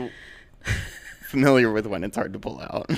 familiar 1.23 1.71
with 1.71 1.87
when 1.87 2.03
it's 2.03 2.15
hard 2.15 2.33
to 2.33 2.39
pull 2.39 2.61
out. 2.61 2.89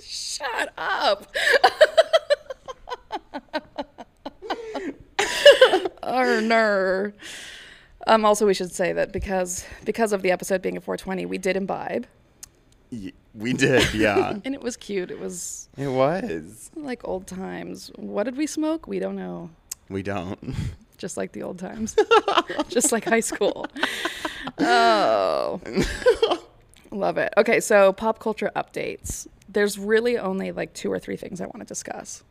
Shut 0.00 0.72
up. 0.78 1.26
Arner. 6.02 7.12
Um, 8.06 8.24
also, 8.24 8.46
we 8.46 8.54
should 8.54 8.72
say 8.72 8.92
that 8.92 9.12
because 9.12 9.64
because 9.84 10.12
of 10.12 10.22
the 10.22 10.30
episode 10.30 10.62
being 10.62 10.76
a 10.76 10.80
420, 10.80 11.26
we 11.26 11.38
did 11.38 11.56
imbibe, 11.56 12.06
we 13.34 13.52
did, 13.52 13.92
yeah. 13.94 14.38
and 14.44 14.54
it 14.54 14.62
was 14.62 14.76
cute. 14.76 15.10
It 15.10 15.18
was 15.18 15.68
it 15.76 15.88
was. 15.88 16.70
like 16.74 17.06
old 17.06 17.26
times. 17.26 17.90
What 17.96 18.24
did 18.24 18.36
we 18.36 18.46
smoke? 18.46 18.86
We 18.86 18.98
don't 18.98 19.16
know. 19.16 19.50
We 19.88 20.02
don't. 20.02 20.38
Just 20.98 21.18
like 21.18 21.32
the 21.32 21.42
old 21.42 21.58
times, 21.58 21.94
just 22.70 22.90
like 22.90 23.04
high 23.04 23.20
school. 23.20 23.66
Oh, 24.58 25.60
love 26.90 27.18
it. 27.18 27.34
Okay, 27.36 27.60
so 27.60 27.92
pop 27.92 28.18
culture 28.18 28.50
updates. 28.56 29.26
There's 29.46 29.78
really 29.78 30.16
only 30.16 30.52
like 30.52 30.72
two 30.72 30.90
or 30.90 30.98
three 30.98 31.16
things 31.16 31.42
I 31.42 31.44
want 31.44 31.58
to 31.58 31.66
discuss. 31.66 32.24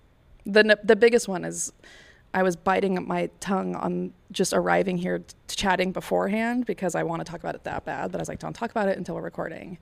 The 0.48 0.62
n- 0.62 0.80
the 0.84 0.96
biggest 0.96 1.28
one 1.28 1.46
is 1.46 1.74
I 2.34 2.42
was 2.42 2.56
biting 2.56 3.08
my 3.08 3.30
tongue 3.40 3.76
on 3.76 4.14
just 4.32 4.52
arriving 4.52 4.98
here 4.98 5.20
t- 5.20 5.36
chatting 5.48 5.92
beforehand 5.92 6.66
because 6.66 6.96
I 6.96 7.04
want 7.04 7.24
to 7.24 7.32
talk 7.32 7.40
about 7.40 7.54
it 7.54 7.64
that 7.66 7.86
bad. 7.86 8.12
But 8.12 8.18
I 8.18 8.22
was 8.22 8.30
like, 8.30 8.40
don't 8.40 8.54
talk 8.54 8.72
about 8.72 8.90
it 8.90 8.98
until 8.98 9.14
we're 9.14 9.22
recording. 9.22 9.78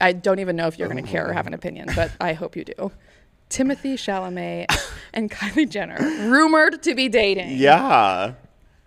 I 0.00 0.12
don't 0.12 0.38
even 0.38 0.56
know 0.56 0.66
if 0.66 0.78
you're 0.78 0.88
going 0.88 1.02
to 1.02 1.10
care 1.10 1.28
or 1.28 1.32
have 1.32 1.46
an 1.46 1.54
oh. 1.54 1.56
opinion, 1.56 1.88
but 1.94 2.10
I 2.20 2.32
hope 2.32 2.56
you 2.56 2.64
do. 2.64 2.92
Timothee 3.50 3.94
Chalamet 3.94 4.66
and 5.12 5.30
Kylie 5.30 5.68
Jenner 5.68 5.98
rumored 6.30 6.82
to 6.84 6.94
be 6.94 7.08
dating. 7.08 7.56
yeah. 7.56 8.34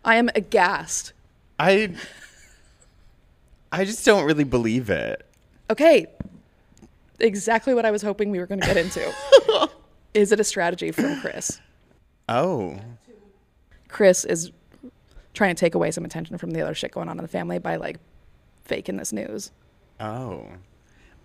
I 0.05 0.15
am 0.15 0.29
aghast. 0.36 1.13
I 1.60 1.95
I 3.72 3.86
just 3.86 4.05
don't 4.05 4.25
really 4.25 4.43
believe 4.43 4.89
it. 4.89 5.25
Okay, 5.69 6.07
exactly 7.19 7.74
what 7.74 7.86
I 7.86 7.91
was 7.91 8.01
hoping 8.01 8.29
we 8.31 8.39
were 8.39 8.45
going 8.45 8.62
to 8.62 8.67
get 8.67 8.77
into. 8.77 9.13
is 10.13 10.31
it 10.31 10.39
a 10.39 10.43
strategy 10.43 10.91
from 10.91 11.19
Kris? 11.22 11.60
Oh. 12.29 12.79
Kris 13.88 14.25
is 14.25 14.51
trying 15.33 15.55
to 15.55 15.60
take 15.60 15.74
away 15.74 15.91
some 15.91 16.05
attention 16.05 16.38
from 16.38 16.51
the 16.51 16.62
other 16.62 16.74
shit 16.74 16.91
going 16.91 17.10
on 17.10 17.17
in 17.17 17.24
the 17.24 17.27
family 17.27 17.60
by 17.60 17.77
like 17.77 17.98
faking 18.65 18.98
this 18.98 19.12
news. 19.12 19.51
Oh. 20.00 20.45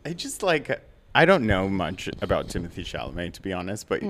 I 0.08 0.12
just 0.14 0.42
like 0.42 0.82
I 1.14 1.24
don't 1.24 1.46
know 1.46 1.68
much 1.68 2.08
about 2.22 2.48
Timothee 2.48 2.84
Chalamet 2.84 3.34
to 3.34 3.42
be 3.42 3.52
honest, 3.52 3.88
but 3.88 4.02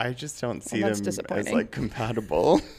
I 0.00 0.12
just 0.12 0.40
don't 0.40 0.62
see 0.62 0.82
that's 0.82 1.00
them 1.00 1.26
as 1.30 1.50
like 1.50 1.70
compatible. 1.70 2.60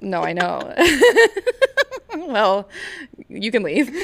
No, 0.00 0.22
I 0.22 0.32
know. 0.34 0.74
well, 2.16 2.68
you 3.28 3.50
can 3.50 3.62
leave. 3.62 3.88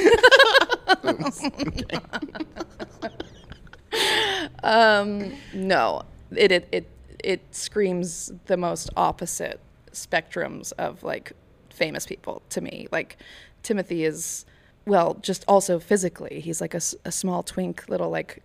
um, 4.62 5.32
no, 5.52 6.02
it, 6.34 6.50
it 6.50 6.68
it 6.72 6.88
it 7.22 7.54
screams 7.54 8.32
the 8.46 8.56
most 8.56 8.90
opposite 8.96 9.60
spectrums 9.92 10.72
of 10.78 11.02
like 11.02 11.32
famous 11.70 12.06
people 12.06 12.42
to 12.50 12.60
me. 12.60 12.88
Like 12.90 13.18
Timothee 13.62 14.06
is, 14.06 14.44
well, 14.86 15.14
just 15.22 15.44
also 15.46 15.78
physically, 15.78 16.40
he's 16.40 16.60
like 16.60 16.74
a, 16.74 16.80
a 17.04 17.12
small 17.12 17.42
twink, 17.42 17.84
little 17.88 18.10
like 18.10 18.42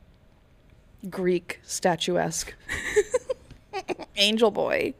Greek 1.10 1.60
statuesque 1.64 2.54
angel 4.16 4.52
boy 4.52 4.94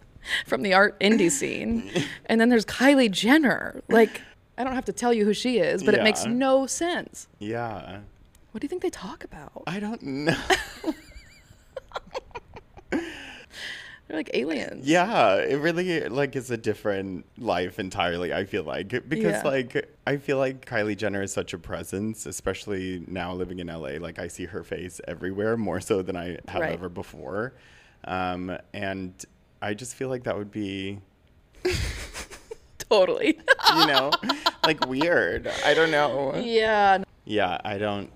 from 0.46 0.62
the 0.62 0.74
art 0.74 1.00
indie 1.00 1.32
scene. 1.32 1.90
And 2.30 2.42
then 2.42 2.50
there's 2.50 2.66
Kylie 2.66 3.10
Jenner. 3.10 3.82
Like, 3.88 4.22
I 4.58 4.64
don't 4.66 4.76
have 4.76 4.86
to 4.86 4.92
tell 4.94 5.14
you 5.14 5.24
who 5.24 5.34
she 5.34 5.60
is, 5.60 5.82
but 5.84 5.94
it 5.94 6.04
makes 6.04 6.26
no 6.26 6.66
sense. 6.68 7.28
yeah. 7.40 8.00
What 8.52 8.62
do 8.62 8.66
you 8.66 8.70
think 8.70 8.82
they 8.82 8.90
talk 8.90 9.24
about? 9.24 9.64
I 9.68 9.80
don't 9.80 10.02
know. 10.02 10.36
They're 14.08 14.18
like 14.18 14.30
aliens. 14.34 14.88
Yeah, 14.88 15.36
it 15.36 15.56
really 15.60 16.08
like 16.08 16.36
is 16.38 16.50
a 16.50 16.56
different 16.58 17.26
life 17.38 17.78
entirely. 17.80 18.34
I 18.34 18.46
feel 18.46 18.64
like 18.64 18.88
because 19.10 19.34
Yeah. 19.34 19.42
like 19.44 19.90
I 20.06 20.16
feel 20.18 20.38
like 20.38 20.66
Kylie 20.66 20.96
Jenner 20.96 21.22
is 21.24 21.34
such 21.34 21.54
a 21.54 21.58
presence, 21.58 22.26
especially 22.26 23.04
now 23.08 23.34
living 23.34 23.60
in 23.60 23.68
LA. 23.68 23.98
Like 24.00 24.18
I 24.20 24.28
see 24.30 24.46
her 24.46 24.64
face 24.64 25.02
everywhere 25.08 25.58
more 25.58 25.82
so 25.82 26.02
than 26.02 26.16
I 26.16 26.38
have 26.48 26.62
Right. 26.62 26.72
ever 26.74 26.88
before, 26.90 27.54
um, 28.06 28.58
and 28.74 29.14
I 29.62 29.74
just 29.74 29.96
feel 29.96 30.08
like 30.08 30.24
that 30.24 30.38
would 30.38 30.52
be 30.52 31.00
Totally. 32.90 33.38
you 33.76 33.88
know 33.88 34.12
like 34.64 34.88
weird. 34.88 35.48
I 35.66 35.74
don't 35.74 35.92
know. 35.92 36.34
yeah. 36.44 37.04
Yeah, 37.26 37.58
I 37.66 37.78
don't 37.78 38.10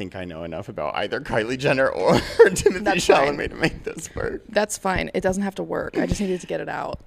think 0.00 0.16
I 0.16 0.24
know 0.24 0.44
enough 0.44 0.70
about 0.70 0.94
either 0.94 1.20
Kylie 1.20 1.58
Jenner 1.58 1.86
or 1.86 2.14
Timothee 2.14 2.84
That's 2.84 3.06
fine. 3.06 3.36
To 3.36 3.54
make 3.54 3.84
this 3.84 4.14
work. 4.14 4.42
That's 4.48 4.78
fine. 4.78 5.10
It 5.12 5.20
doesn't 5.20 5.42
have 5.42 5.54
to 5.56 5.62
work. 5.62 5.98
I 5.98 6.06
just 6.06 6.22
needed 6.22 6.40
to 6.40 6.46
get 6.46 6.58
it 6.58 6.70
out. 6.70 7.00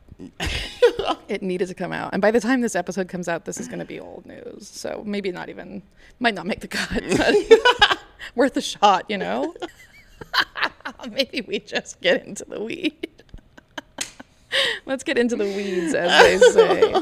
it 1.28 1.42
needed 1.42 1.70
to 1.70 1.74
come 1.74 1.92
out. 1.92 2.14
And 2.14 2.22
by 2.22 2.30
the 2.30 2.40
time 2.40 2.62
this 2.62 2.76
episode 2.76 3.08
comes 3.08 3.28
out, 3.28 3.46
this 3.46 3.60
is 3.60 3.68
going 3.68 3.80
to 3.80 3.86
be 3.86 4.00
old 4.00 4.28
news. 4.28 4.68
So 4.68 5.02
maybe 5.08 5.32
not 5.32 5.50
even, 5.50 5.82
might 6.20 6.36
not 6.36 6.46
make 6.46 6.60
the 6.60 6.68
cut, 6.68 7.04
but 7.18 8.00
worth 8.36 8.56
a 8.58 8.62
shot, 8.62 9.06
you 9.10 9.18
know? 9.18 9.56
maybe 11.10 11.42
we 11.42 11.58
just 11.58 12.00
get 12.00 12.28
into 12.28 12.46
the 12.46 12.62
weed. 12.62 13.24
Let's 14.86 15.04
get 15.04 15.18
into 15.18 15.36
the 15.36 15.46
weeds, 15.46 15.96
as 15.96 16.12
they 16.22 16.38
say. 16.52 16.94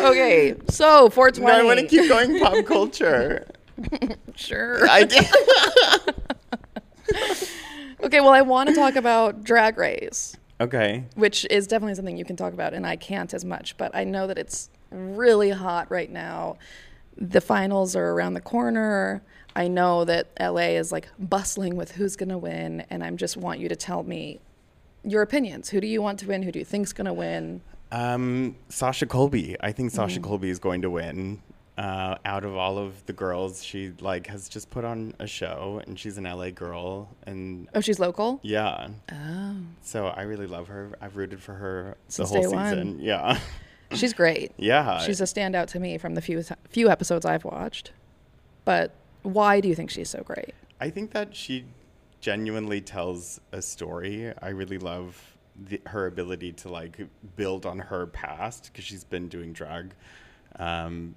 Okay, 0.00 0.54
so 0.68 1.10
420. 1.10 1.40
No, 1.44 1.58
I 1.58 1.64
want 1.64 1.80
to 1.80 1.86
keep 1.88 2.08
going 2.08 2.38
pop 2.38 2.64
culture. 2.66 3.48
Sure. 4.36 4.88
I 4.88 5.04
did. 5.04 5.26
Okay, 8.02 8.20
well, 8.20 8.30
I 8.30 8.42
want 8.42 8.68
to 8.68 8.74
talk 8.74 8.96
about 8.96 9.44
Drag 9.44 9.78
Race. 9.78 10.36
Okay. 10.60 11.04
which 11.16 11.46
is 11.50 11.66
definitely 11.66 11.94
something 11.96 12.16
you 12.16 12.24
can 12.24 12.36
talk 12.36 12.52
about, 12.52 12.74
and 12.74 12.86
I 12.86 12.96
can't 12.96 13.32
as 13.34 13.44
much, 13.44 13.76
but 13.76 13.94
I 13.94 14.04
know 14.04 14.26
that 14.26 14.38
it's 14.38 14.68
really 14.90 15.50
hot 15.50 15.90
right 15.90 16.10
now. 16.10 16.58
The 17.16 17.40
finals 17.40 17.96
are 17.96 18.10
around 18.12 18.34
the 18.34 18.40
corner. 18.40 19.22
I 19.56 19.68
know 19.68 20.04
that 20.04 20.28
LA 20.38 20.76
is 20.78 20.92
like 20.92 21.08
bustling 21.18 21.76
with 21.76 21.92
who's 21.92 22.14
going 22.16 22.28
to 22.28 22.38
win, 22.38 22.84
and 22.90 23.02
I 23.02 23.10
just 23.12 23.36
want 23.36 23.58
you 23.58 23.68
to 23.68 23.76
tell 23.76 24.02
me 24.02 24.40
your 25.02 25.22
opinions. 25.22 25.70
Who 25.70 25.80
do 25.80 25.86
you 25.86 26.00
want 26.02 26.18
to 26.20 26.26
win? 26.28 26.42
Who 26.42 26.52
do 26.52 26.58
you 26.58 26.64
think's 26.64 26.92
going 26.92 27.06
to 27.06 27.12
win? 27.12 27.60
Um, 27.90 28.56
Sasha 28.68 29.06
Colby. 29.06 29.56
I 29.60 29.72
think 29.72 29.90
Sasha 29.92 30.16
Mm-hmm. 30.20 30.24
Colby 30.28 30.50
is 30.50 30.58
going 30.58 30.82
to 30.82 30.90
win. 30.90 31.42
Uh, 31.76 32.16
out 32.24 32.44
of 32.44 32.54
all 32.56 32.78
of 32.78 33.04
the 33.06 33.12
girls, 33.12 33.64
she 33.64 33.92
like 34.00 34.28
has 34.28 34.48
just 34.48 34.70
put 34.70 34.84
on 34.84 35.12
a 35.18 35.26
show, 35.26 35.82
and 35.86 35.98
she's 35.98 36.16
an 36.18 36.24
LA 36.24 36.50
girl, 36.50 37.08
and 37.26 37.66
Oh, 37.74 37.80
she's 37.80 37.98
local. 37.98 38.38
yeah. 38.44 38.88
Oh, 39.10 39.56
So 39.82 40.06
I 40.06 40.22
really 40.22 40.46
love 40.46 40.68
her. 40.68 40.92
I've 41.00 41.16
rooted 41.16 41.42
for 41.42 41.54
her 41.54 41.96
Since 42.06 42.30
the 42.30 42.34
whole 42.36 42.50
day 42.50 42.54
one. 42.56 42.70
season. 42.74 43.00
Yeah. 43.00 43.40
she's 43.92 44.12
great. 44.12 44.52
yeah. 44.56 44.98
She's 45.00 45.20
a 45.20 45.24
standout 45.24 45.66
to 45.68 45.80
me 45.80 45.98
from 45.98 46.14
the 46.14 46.20
few 46.20 46.44
few 46.68 46.88
episodes 46.88 47.26
I've 47.26 47.44
watched. 47.44 47.90
But 48.64 48.94
why 49.24 49.60
do 49.60 49.68
you 49.68 49.74
think 49.74 49.90
she's 49.90 50.08
so 50.08 50.22
great? 50.22 50.54
I 50.80 50.90
think 50.90 51.10
that 51.10 51.34
she 51.34 51.64
genuinely 52.20 52.80
tells 52.82 53.40
a 53.50 53.60
story. 53.60 54.32
I 54.40 54.50
really 54.50 54.78
love 54.78 55.20
the, 55.60 55.80
her 55.86 56.06
ability 56.06 56.52
to 56.52 56.68
like 56.68 56.98
build 57.34 57.66
on 57.66 57.80
her 57.80 58.06
past 58.06 58.70
because 58.72 58.84
she's 58.84 59.02
been 59.04 59.26
doing 59.28 59.52
drag 59.52 59.92
um, 60.58 61.14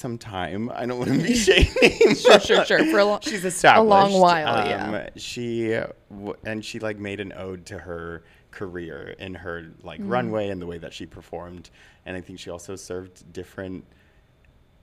some 0.00 0.18
time. 0.18 0.70
I 0.74 0.86
don't 0.86 0.98
want 0.98 1.12
to 1.12 1.18
be 1.18 1.34
shaming. 1.46 2.14
Sure, 2.16 2.40
sure, 2.40 2.64
sure. 2.64 2.84
For 2.86 2.98
a 2.98 3.04
long, 3.04 3.20
She's 3.20 3.44
established. 3.44 3.82
For 3.82 3.86
a 3.86 4.10
long 4.10 4.20
while, 4.20 4.56
Um, 4.58 4.66
yeah. 4.66 5.10
She 5.16 5.68
w- 6.10 6.34
and 6.44 6.64
she 6.64 6.78
like 6.80 6.98
made 6.98 7.20
an 7.20 7.32
ode 7.36 7.66
to 7.66 7.78
her 7.78 8.24
career 8.50 9.14
in 9.18 9.34
her 9.34 9.66
like 9.82 10.00
Mm. 10.00 10.10
runway 10.10 10.48
and 10.48 10.60
the 10.60 10.66
way 10.66 10.78
that 10.78 10.92
she 10.92 11.06
performed 11.06 11.70
and 12.04 12.16
i 12.16 12.20
think 12.20 12.40
she 12.40 12.50
also 12.50 12.74
served 12.74 13.32
different 13.32 13.84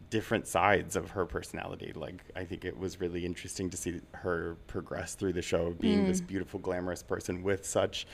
different 0.09 0.47
sides 0.47 0.95
of 0.95 1.09
her 1.09 1.25
personality 1.25 1.91
like 1.93 2.21
i 2.37 2.45
think 2.45 2.63
it 2.63 2.77
was 2.79 3.01
really 3.01 3.25
interesting 3.25 3.69
to 3.69 3.75
see 3.75 3.99
her 4.13 4.55
progress 4.67 5.15
through 5.15 5.33
the 5.33 5.41
show 5.41 5.71
being 5.81 6.03
Mm. 6.03 6.07
this 6.07 6.21
beautiful 6.21 6.61
glamorous 6.61 7.03
person 7.03 7.43
with 7.43 7.65
such 7.65 8.07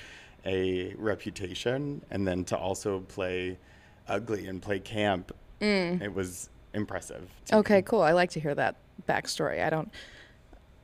a 0.43 0.95
reputation 0.97 2.03
and 2.09 2.27
then 2.27 2.43
to 2.45 2.57
also 2.57 3.01
play 3.01 3.59
ugly 4.07 4.47
and 4.47 4.59
play 4.59 4.79
camp 4.79 5.31
it 5.61 6.13
was 6.13 6.49
impressive. 6.73 7.29
Okay, 7.51 7.77
me. 7.77 7.81
cool. 7.83 8.01
I 8.01 8.11
like 8.11 8.31
to 8.31 8.39
hear 8.39 8.55
that 8.55 8.75
backstory. 9.07 9.63
I 9.63 9.69
don't 9.69 9.91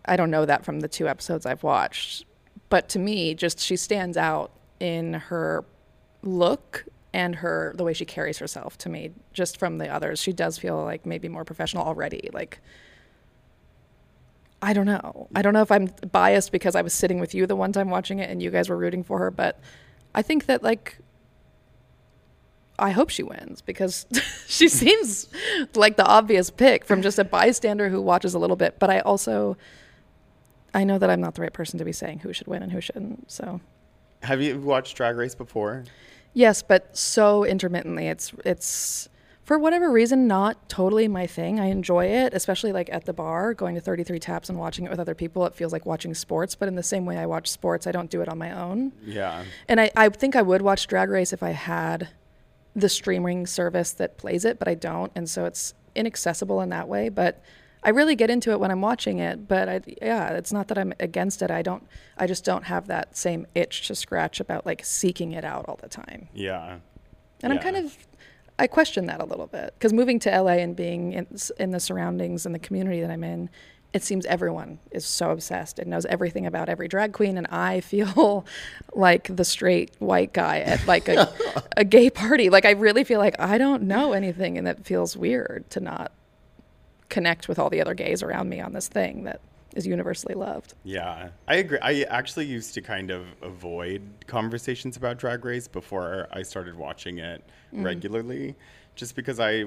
I 0.05 0.15
don't 0.15 0.31
know 0.31 0.45
that 0.45 0.65
from 0.65 0.79
the 0.79 0.87
two 0.87 1.07
episodes 1.07 1.45
I've 1.45 1.63
watched. 1.63 2.25
But 2.69 2.89
to 2.89 2.99
me, 2.99 3.33
just 3.33 3.59
she 3.59 3.75
stands 3.75 4.17
out 4.17 4.51
in 4.79 5.13
her 5.13 5.65
look 6.21 6.85
and 7.13 7.35
her 7.35 7.73
the 7.75 7.83
way 7.83 7.93
she 7.93 8.05
carries 8.05 8.37
herself 8.37 8.77
to 8.79 8.89
me 8.89 9.11
just 9.33 9.57
from 9.57 9.77
the 9.77 9.87
others. 9.87 10.19
She 10.19 10.31
does 10.33 10.57
feel 10.57 10.83
like 10.83 11.05
maybe 11.05 11.27
more 11.27 11.43
professional 11.43 11.85
already. 11.85 12.29
Like 12.33 12.59
I 14.61 14.73
don't 14.73 14.85
know. 14.85 15.27
I 15.33 15.41
don't 15.41 15.53
know 15.53 15.61
if 15.61 15.71
I'm 15.71 15.89
biased 16.11 16.51
because 16.51 16.75
I 16.75 16.81
was 16.81 16.93
sitting 16.93 17.19
with 17.19 17.33
you 17.33 17.47
the 17.47 17.55
one 17.55 17.71
time 17.71 17.89
watching 17.89 18.19
it 18.19 18.29
and 18.29 18.43
you 18.43 18.51
guys 18.51 18.69
were 18.69 18.77
rooting 18.77 19.03
for 19.03 19.17
her, 19.19 19.31
but 19.31 19.59
I 20.13 20.21
think 20.21 20.45
that 20.47 20.63
like 20.63 20.97
I 22.79 22.91
hope 22.91 23.09
she 23.09 23.23
wins 23.23 23.61
because 23.61 24.05
she 24.47 24.67
seems 24.67 25.27
like 25.75 25.97
the 25.97 26.05
obvious 26.05 26.49
pick 26.49 26.85
from 26.85 27.01
just 27.01 27.19
a 27.19 27.23
bystander 27.23 27.89
who 27.89 28.01
watches 28.01 28.33
a 28.33 28.39
little 28.39 28.55
bit. 28.55 28.79
But 28.79 28.89
I 28.89 28.99
also, 28.99 29.57
I 30.73 30.83
know 30.83 30.97
that 30.97 31.09
I'm 31.09 31.21
not 31.21 31.35
the 31.35 31.41
right 31.41 31.53
person 31.53 31.77
to 31.79 31.85
be 31.85 31.91
saying 31.91 32.19
who 32.19 32.33
should 32.33 32.47
win 32.47 32.63
and 32.63 32.71
who 32.71 32.81
shouldn't. 32.81 33.31
So 33.31 33.61
have 34.23 34.41
you 34.41 34.59
watched 34.59 34.95
drag 34.97 35.15
race 35.15 35.35
before 35.35 35.83
yes, 36.33 36.61
but 36.61 36.95
so 36.95 37.43
intermittently. 37.43 38.07
It's 38.07 38.33
it's 38.45 39.09
for 39.43 39.57
whatever 39.57 39.91
reason 39.91 40.27
not 40.27 40.69
totally 40.69 41.07
my 41.07 41.25
thing. 41.25 41.59
I 41.59 41.67
enjoy 41.67 42.05
it, 42.05 42.33
especially 42.33 42.71
like 42.71 42.87
at 42.91 43.05
the 43.05 43.13
bar, 43.13 43.53
going 43.55 43.73
to 43.73 43.81
33 43.81 44.19
taps 44.19 44.47
and 44.47 44.59
watching 44.59 44.85
it 44.85 44.91
with 44.91 44.99
other 44.99 45.15
people. 45.15 45.45
It 45.47 45.55
feels 45.55 45.73
like 45.73 45.87
watching 45.87 46.13
sports, 46.13 46.53
but 46.53 46.67
in 46.67 46.75
the 46.75 46.83
same 46.83 47.05
way 47.05 47.17
I 47.17 47.25
watch 47.25 47.49
sports, 47.49 47.87
I 47.87 47.91
don't 47.91 48.11
do 48.11 48.21
it 48.21 48.29
on 48.29 48.37
my 48.37 48.51
own. 48.51 48.91
yeah 49.03 49.43
And 49.67 49.81
I, 49.81 49.89
I 49.95 50.09
think 50.09 50.35
I 50.35 50.43
would 50.43 50.61
watch 50.61 50.85
Drag 50.85 51.09
Race 51.09 51.33
if 51.33 51.41
I 51.41 51.49
had 51.51 52.09
the 52.79 52.89
streaming 52.89 53.47
service 53.47 53.91
that 53.93 54.17
plays 54.17 54.45
it, 54.45 54.59
but 54.59 54.67
I 54.67 54.75
don't. 54.75 55.11
And 55.15 55.29
so 55.29 55.45
it's 55.45 55.73
inaccessible 55.95 56.61
in 56.61 56.69
that 56.69 56.87
way. 56.87 57.09
But 57.09 57.43
I 57.83 57.89
really 57.89 58.15
get 58.15 58.29
into 58.29 58.51
it 58.51 58.59
when 58.59 58.71
I'm 58.71 58.81
watching 58.81 59.19
it. 59.19 59.47
But 59.47 59.69
I, 59.69 59.81
yeah, 60.01 60.29
it's 60.31 60.51
not 60.51 60.67
that 60.67 60.77
I'm 60.77 60.93
against 60.99 61.41
it. 61.41 61.51
I 61.51 61.61
don't, 61.61 61.85
I 62.17 62.27
just 62.27 62.43
don't 62.43 62.65
have 62.65 62.87
that 62.87 63.15
same 63.15 63.47
itch 63.55 63.87
to 63.87 63.95
scratch 63.95 64.39
about 64.39 64.65
like 64.65 64.83
seeking 64.83 65.31
it 65.31 65.45
out 65.45 65.65
all 65.67 65.77
the 65.81 65.89
time. 65.89 66.27
yeah 66.33 66.79
And 67.41 67.53
I'm 67.53 67.59
kind 67.59 67.77
of, 67.77 67.97
I 68.57 68.67
question 68.67 69.05
that 69.05 69.21
a 69.21 69.25
little 69.25 69.47
bit 69.47 69.73
because 69.75 69.93
moving 69.93 70.19
to 70.19 70.41
LA 70.41 70.53
and 70.53 70.75
being 70.75 71.13
in, 71.13 71.27
in 71.57 71.71
the 71.71 71.79
surroundings 71.79 72.45
and 72.45 72.53
the 72.53 72.59
community 72.59 72.99
that 72.99 73.09
I'm 73.09 73.23
in, 73.23 73.49
it 73.91 74.03
seems 74.03 74.25
everyone 74.27 74.79
is 74.91 75.05
so 75.05 75.31
obsessed 75.31 75.79
and 75.79 75.89
knows 75.89 76.05
everything 76.05 76.45
about 76.45 76.69
every 76.69 76.87
drag 76.87 77.11
queen. 77.13 77.37
And 77.37 77.47
I 77.47 77.79
feel 77.93 78.45
like 78.93 79.35
the 79.35 79.45
straight 79.45 79.91
white 79.99 80.31
guy 80.33 80.59
at 80.59 80.85
like 80.85 81.07
a, 81.07 81.31
a 81.77 81.83
gay 81.83 82.09
party. 82.09 82.49
Like 82.49 82.65
I 82.65 82.71
really 82.71 83.03
feel 83.03 83.19
like 83.19 83.35
I 83.39 83.57
don't 83.57 83.83
know 83.83 84.13
anything 84.13 84.57
and 84.57 84.67
it 84.67 84.85
feels 84.85 85.17
weird 85.17 85.69
to 85.71 85.79
not 85.79 86.11
connect 87.09 87.47
with 87.47 87.57
all 87.57 87.69
the 87.71 87.81
other 87.81 87.95
gays 87.95 88.21
around 88.21 88.49
me 88.49 88.59
on 88.59 88.73
this 88.73 88.87
thing 88.87 89.23
that 89.23 89.41
is 89.75 89.85
universally 89.87 90.35
loved. 90.35 90.73
Yeah, 90.83 91.29
I 91.47 91.55
agree. 91.55 91.79
I 91.81 92.01
actually 92.03 92.45
used 92.45 92.73
to 92.75 92.81
kind 92.81 93.09
of 93.11 93.25
avoid 93.41 94.01
conversations 94.27 94.97
about 94.97 95.17
Drag 95.17 95.43
Race 95.45 95.67
before 95.67 96.27
I 96.31 96.43
started 96.43 96.75
watching 96.75 97.17
it 97.19 97.43
Mm. 97.71 97.85
regularly, 97.85 98.55
just 98.95 99.15
because 99.15 99.39
I 99.39 99.65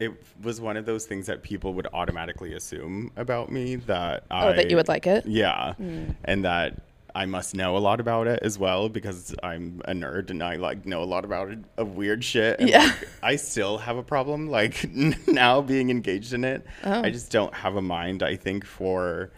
it 0.00 0.12
was 0.42 0.60
one 0.60 0.76
of 0.76 0.86
those 0.86 1.06
things 1.06 1.26
that 1.26 1.42
people 1.42 1.74
would 1.74 1.88
automatically 1.92 2.54
assume 2.54 3.10
about 3.16 3.50
me 3.50 3.76
that 3.76 4.24
Oh, 4.30 4.48
I 4.48 4.52
that 4.52 4.70
you 4.70 4.76
would 4.76 4.88
like 4.88 5.06
it? 5.06 5.26
Yeah, 5.26 5.74
hmm. 5.74 6.10
and 6.24 6.44
that 6.44 6.82
I 7.14 7.26
must 7.26 7.54
know 7.54 7.76
a 7.76 7.78
lot 7.78 7.98
about 7.98 8.28
it 8.28 8.38
as 8.42 8.58
well 8.60 8.88
because 8.88 9.34
I'm 9.42 9.80
a 9.86 9.92
nerd 9.92 10.30
and 10.30 10.40
I 10.42 10.54
like 10.56 10.86
know 10.86 11.02
a 11.02 11.04
lot 11.04 11.24
about 11.24 11.50
it, 11.50 11.58
of 11.76 11.96
weird 11.96 12.22
shit. 12.22 12.60
And 12.60 12.68
Yeah. 12.68 12.84
like, 12.84 13.08
I 13.22 13.36
still 13.36 13.78
have 13.78 13.96
a 13.96 14.02
problem 14.04 14.48
like 14.48 14.88
now 15.26 15.60
being 15.60 15.90
engaged 15.90 16.32
in 16.32 16.44
it. 16.44 16.64
Oh. 16.84 17.02
I 17.02 17.10
just 17.10 17.32
don't 17.32 17.52
have 17.54 17.74
a 17.76 17.82
mind. 17.82 18.22
I 18.22 18.36
think 18.36 18.64
for 18.64 19.32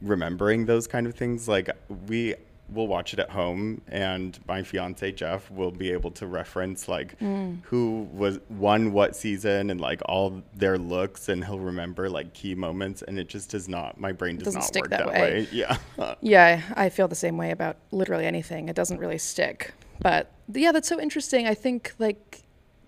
remembering 0.00 0.66
those 0.66 0.86
kind 0.86 1.06
of 1.06 1.14
things. 1.14 1.46
Like 1.48 1.70
we 2.06 2.34
will 2.68 2.86
watch 2.86 3.12
it 3.12 3.18
at 3.18 3.30
home, 3.30 3.82
and 3.88 4.38
my 4.48 4.62
fiance 4.62 5.12
Jeff 5.12 5.50
will 5.50 5.70
be 5.70 5.90
able 5.92 6.10
to 6.12 6.26
reference 6.26 6.88
like 6.88 7.18
Mm. 7.18 7.58
who 7.64 8.08
was 8.12 8.38
won 8.48 8.92
what 8.92 9.14
season 9.14 9.68
and 9.70 9.80
like 9.80 10.00
all 10.06 10.42
their 10.54 10.78
looks, 10.78 11.28
and 11.28 11.44
he'll 11.44 11.58
remember 11.58 12.08
like 12.08 12.32
key 12.32 12.54
moments. 12.54 13.02
And 13.02 13.18
it 13.18 13.28
just 13.28 13.50
does 13.50 13.68
not. 13.68 14.00
My 14.00 14.12
brain 14.12 14.36
does 14.38 14.54
not 14.54 14.64
stick 14.64 14.84
work 14.84 14.90
that 14.90 14.98
that, 15.00 15.08
way. 15.12 15.20
way. 15.42 15.48
Yeah. 15.52 15.76
Yeah, 16.20 16.62
I 16.74 16.88
feel 16.88 17.08
the 17.08 17.14
same 17.14 17.36
way 17.36 17.50
about 17.50 17.76
literally 17.90 18.24
anything. 18.26 18.68
It 18.68 18.76
doesn't 18.76 18.98
really 18.98 19.18
stick. 19.18 19.74
But 20.00 20.30
yeah, 20.52 20.72
that's 20.72 20.88
so 20.88 20.98
interesting. 21.00 21.46
I 21.46 21.54
think 21.54 21.92
like 21.98 22.42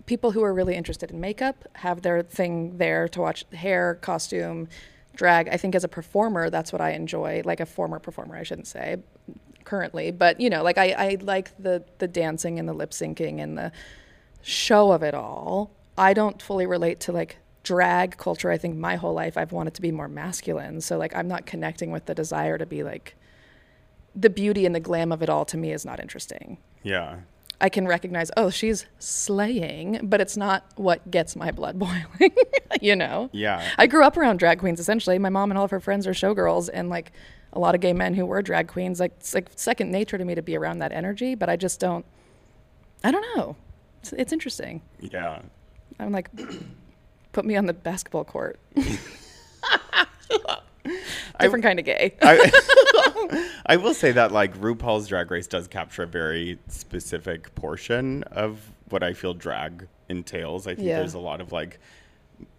people 0.07 0.31
who 0.31 0.43
are 0.43 0.53
really 0.53 0.75
interested 0.75 1.11
in 1.11 1.19
makeup 1.19 1.65
have 1.73 2.01
their 2.01 2.21
thing 2.23 2.77
there 2.77 3.07
to 3.09 3.21
watch 3.21 3.45
hair, 3.53 3.95
costume, 3.95 4.67
drag. 5.15 5.47
I 5.49 5.57
think 5.57 5.75
as 5.75 5.83
a 5.83 5.87
performer, 5.87 6.49
that's 6.49 6.71
what 6.73 6.81
I 6.81 6.91
enjoy. 6.91 7.41
Like 7.45 7.59
a 7.59 7.65
former 7.65 7.99
performer, 7.99 8.35
I 8.35 8.43
shouldn't 8.43 8.67
say 8.67 8.97
currently, 9.65 10.11
but 10.11 10.39
you 10.39 10.49
know, 10.49 10.63
like 10.63 10.77
I, 10.77 10.91
I 10.91 11.17
like 11.21 11.51
the 11.61 11.83
the 11.97 12.07
dancing 12.07 12.59
and 12.59 12.69
the 12.69 12.73
lip 12.73 12.91
syncing 12.91 13.41
and 13.41 13.57
the 13.57 13.71
show 14.41 14.91
of 14.91 15.03
it 15.03 15.13
all. 15.13 15.71
I 15.97 16.13
don't 16.13 16.41
fully 16.41 16.65
relate 16.65 16.99
to 17.01 17.11
like 17.11 17.37
drag 17.63 18.17
culture. 18.17 18.51
I 18.51 18.57
think 18.57 18.77
my 18.77 18.95
whole 18.95 19.13
life 19.13 19.37
I've 19.37 19.51
wanted 19.51 19.73
to 19.73 19.81
be 19.81 19.91
more 19.91 20.07
masculine. 20.07 20.81
So 20.81 20.97
like 20.97 21.15
I'm 21.15 21.27
not 21.27 21.45
connecting 21.45 21.91
with 21.91 22.05
the 22.05 22.15
desire 22.15 22.57
to 22.57 22.65
be 22.65 22.83
like 22.83 23.15
the 24.15 24.29
beauty 24.29 24.65
and 24.65 24.73
the 24.73 24.79
glam 24.79 25.11
of 25.11 25.21
it 25.21 25.29
all 25.29 25.43
to 25.45 25.57
me 25.57 25.73
is 25.73 25.85
not 25.85 25.99
interesting. 25.99 26.57
yeah. 26.83 27.17
I 27.61 27.69
can 27.69 27.87
recognize, 27.87 28.31
oh, 28.35 28.49
she's 28.49 28.85
slaying, 28.99 30.01
but 30.03 30.19
it's 30.19 30.35
not 30.35 30.65
what 30.75 31.09
gets 31.09 31.37
my 31.37 31.51
blood 31.51 31.79
boiling, 31.79 32.35
you 32.81 32.97
know? 32.97 33.29
Yeah. 33.31 33.65
I 33.77 33.87
grew 33.87 34.03
up 34.03 34.17
around 34.17 34.39
drag 34.39 34.59
queens 34.59 34.77
essentially. 34.77 35.17
My 35.19 35.29
mom 35.29 35.51
and 35.51 35.57
all 35.57 35.63
of 35.63 35.71
her 35.71 35.79
friends 35.79 36.05
are 36.05 36.11
showgirls 36.11 36.69
and 36.73 36.89
like 36.89 37.13
a 37.55 37.59
lot 37.59 37.73
of 37.75 37.81
gay 37.81 37.93
men 37.93 38.13
who 38.13 38.25
were 38.25 38.41
drag 38.41 38.67
queens. 38.67 38.99
Like 38.99 39.13
it's 39.17 39.33
like 39.33 39.49
second 39.55 39.91
nature 39.91 40.17
to 40.17 40.25
me 40.25 40.35
to 40.35 40.41
be 40.41 40.57
around 40.57 40.79
that 40.79 40.91
energy, 40.91 41.35
but 41.35 41.49
I 41.49 41.55
just 41.55 41.79
don't 41.79 42.05
I 43.03 43.11
don't 43.11 43.25
know. 43.37 43.55
It's, 44.01 44.13
it's 44.13 44.33
interesting. 44.33 44.81
Yeah. 44.99 45.41
I'm 45.99 46.11
like 46.11 46.29
put 47.31 47.45
me 47.45 47.55
on 47.55 47.65
the 47.65 47.73
basketball 47.73 48.25
court. 48.25 48.59
Different 51.39 51.63
kind 51.63 51.79
of 51.79 51.85
gay. 51.85 52.13
I, 52.21 53.49
I 53.65 53.75
will 53.77 53.93
say 53.93 54.11
that 54.13 54.31
like 54.31 54.57
RuPaul's 54.59 55.07
Drag 55.07 55.29
Race 55.31 55.47
does 55.47 55.67
capture 55.67 56.03
a 56.03 56.07
very 56.07 56.59
specific 56.67 57.53
portion 57.55 58.23
of 58.23 58.59
what 58.89 59.03
I 59.03 59.13
feel 59.13 59.33
drag 59.33 59.87
entails. 60.09 60.67
I 60.67 60.75
think 60.75 60.87
Yeah. 60.87 60.99
there's 60.99 61.15
a 61.15 61.19
lot 61.19 61.41
of 61.41 61.51
like 61.51 61.79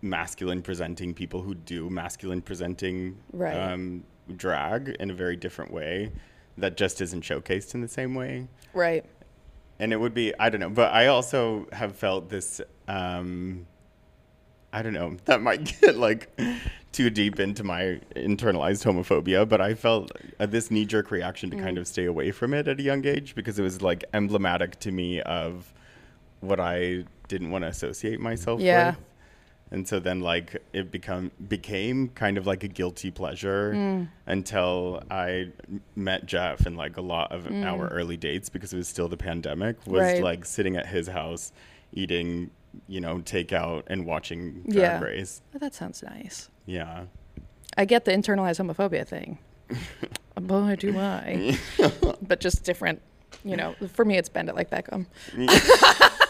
masculine 0.02 0.62
presenting 0.62 1.14
people 1.14 1.40
who 1.42 1.54
do 1.54 1.88
masculine 1.88 2.42
presenting 2.42 3.16
Right. 3.32 3.54
um, 3.54 4.04
drag 4.34 4.88
in 5.00 5.10
a 5.10 5.14
very 5.14 5.36
different 5.36 5.72
way 5.72 6.10
that 6.58 6.76
just 6.76 7.00
isn't 7.00 7.22
showcased 7.22 7.74
in 7.74 7.80
the 7.82 7.88
same 7.88 8.14
way. 8.14 8.48
right. 8.72 9.04
And 9.78 9.92
it 9.92 9.96
would 10.00 10.14
be 10.14 10.32
I 10.38 10.48
don't 10.48 10.60
know, 10.60 10.70
but 10.70 10.90
I 10.94 11.08
also 11.08 11.66
have 11.72 11.94
felt 11.96 12.30
this. 12.30 12.62
Um, 12.88 13.66
I 14.72 14.80
don't 14.80 14.94
know. 14.94 15.16
That 15.26 15.42
might 15.42 15.64
get 15.82 15.96
like 15.96 16.30
too 16.92 17.10
deep 17.10 17.38
into 17.38 17.62
my 17.62 18.00
internalized 18.16 18.84
homophobia, 18.84 19.46
but 19.46 19.60
I 19.60 19.74
felt 19.74 20.12
uh, 20.40 20.46
this 20.46 20.70
knee 20.70 20.86
jerk 20.86 21.10
reaction 21.10 21.50
to 21.50 21.56
Mm. 21.58 21.62
kind 21.62 21.78
of 21.78 21.86
stay 21.86 22.06
away 22.06 22.30
from 22.30 22.54
it 22.54 22.68
at 22.68 22.80
a 22.80 22.82
young 22.82 23.04
age 23.06 23.34
because 23.34 23.58
it 23.58 23.62
was 23.62 23.82
like 23.82 24.04
emblematic 24.14 24.78
to 24.80 24.90
me 24.90 25.20
of 25.20 25.74
what 26.40 26.58
I 26.58 27.04
didn't 27.28 27.50
want 27.50 27.64
to 27.64 27.68
associate 27.68 28.18
myself 28.18 28.60
Yeah. 28.62 28.90
with. 28.92 28.98
And 29.70 29.86
so 29.88 29.98
then 29.98 30.20
like 30.20 30.62
it 30.72 30.92
become 30.92 31.32
became 31.48 32.08
kind 32.10 32.38
of 32.38 32.46
like 32.46 32.62
a 32.62 32.68
guilty 32.68 33.10
pleasure 33.10 33.72
Mm. 33.74 34.08
until 34.26 35.02
I 35.10 35.48
met 35.96 36.24
Jeff 36.26 36.66
and 36.66 36.76
like 36.76 36.96
a 36.96 37.00
lot 37.00 37.32
of 37.32 37.46
our 37.50 37.88
early 37.88 38.16
dates 38.16 38.48
because 38.48 38.72
it 38.72 38.76
was 38.76 38.86
still 38.88 39.08
the 39.08 39.16
pandemic 39.16 39.76
was 39.86 40.02
Mm. 40.02 40.12
Right. 40.14 40.22
like 40.22 40.44
sitting 40.44 40.76
at 40.76 40.86
his 40.86 41.08
house 41.08 41.52
eating, 41.92 42.50
you 42.86 43.00
know, 43.00 43.18
takeout 43.18 43.82
and 43.88 44.06
watching 44.06 44.62
Drag 44.68 44.74
Yeah. 44.76 45.00
Race. 45.00 45.42
Oh, 45.54 45.58
that 45.58 45.74
sounds 45.74 46.02
nice. 46.02 46.48
Yeah. 46.64 47.04
I 47.76 47.84
get 47.86 48.04
the 48.04 48.12
internalized 48.12 48.60
homophobia 48.64 49.06
thing. 49.06 49.38
Boy, 50.40 50.76
do 50.76 50.96
I. 50.98 51.58
but 52.22 52.38
just 52.40 52.62
different. 52.64 53.02
You 53.44 53.56
know, 53.56 53.74
for 53.92 54.04
me, 54.04 54.16
it's 54.16 54.28
bend 54.28 54.48
it 54.48 54.54
like 54.54 54.70
Beckham. 54.70 55.06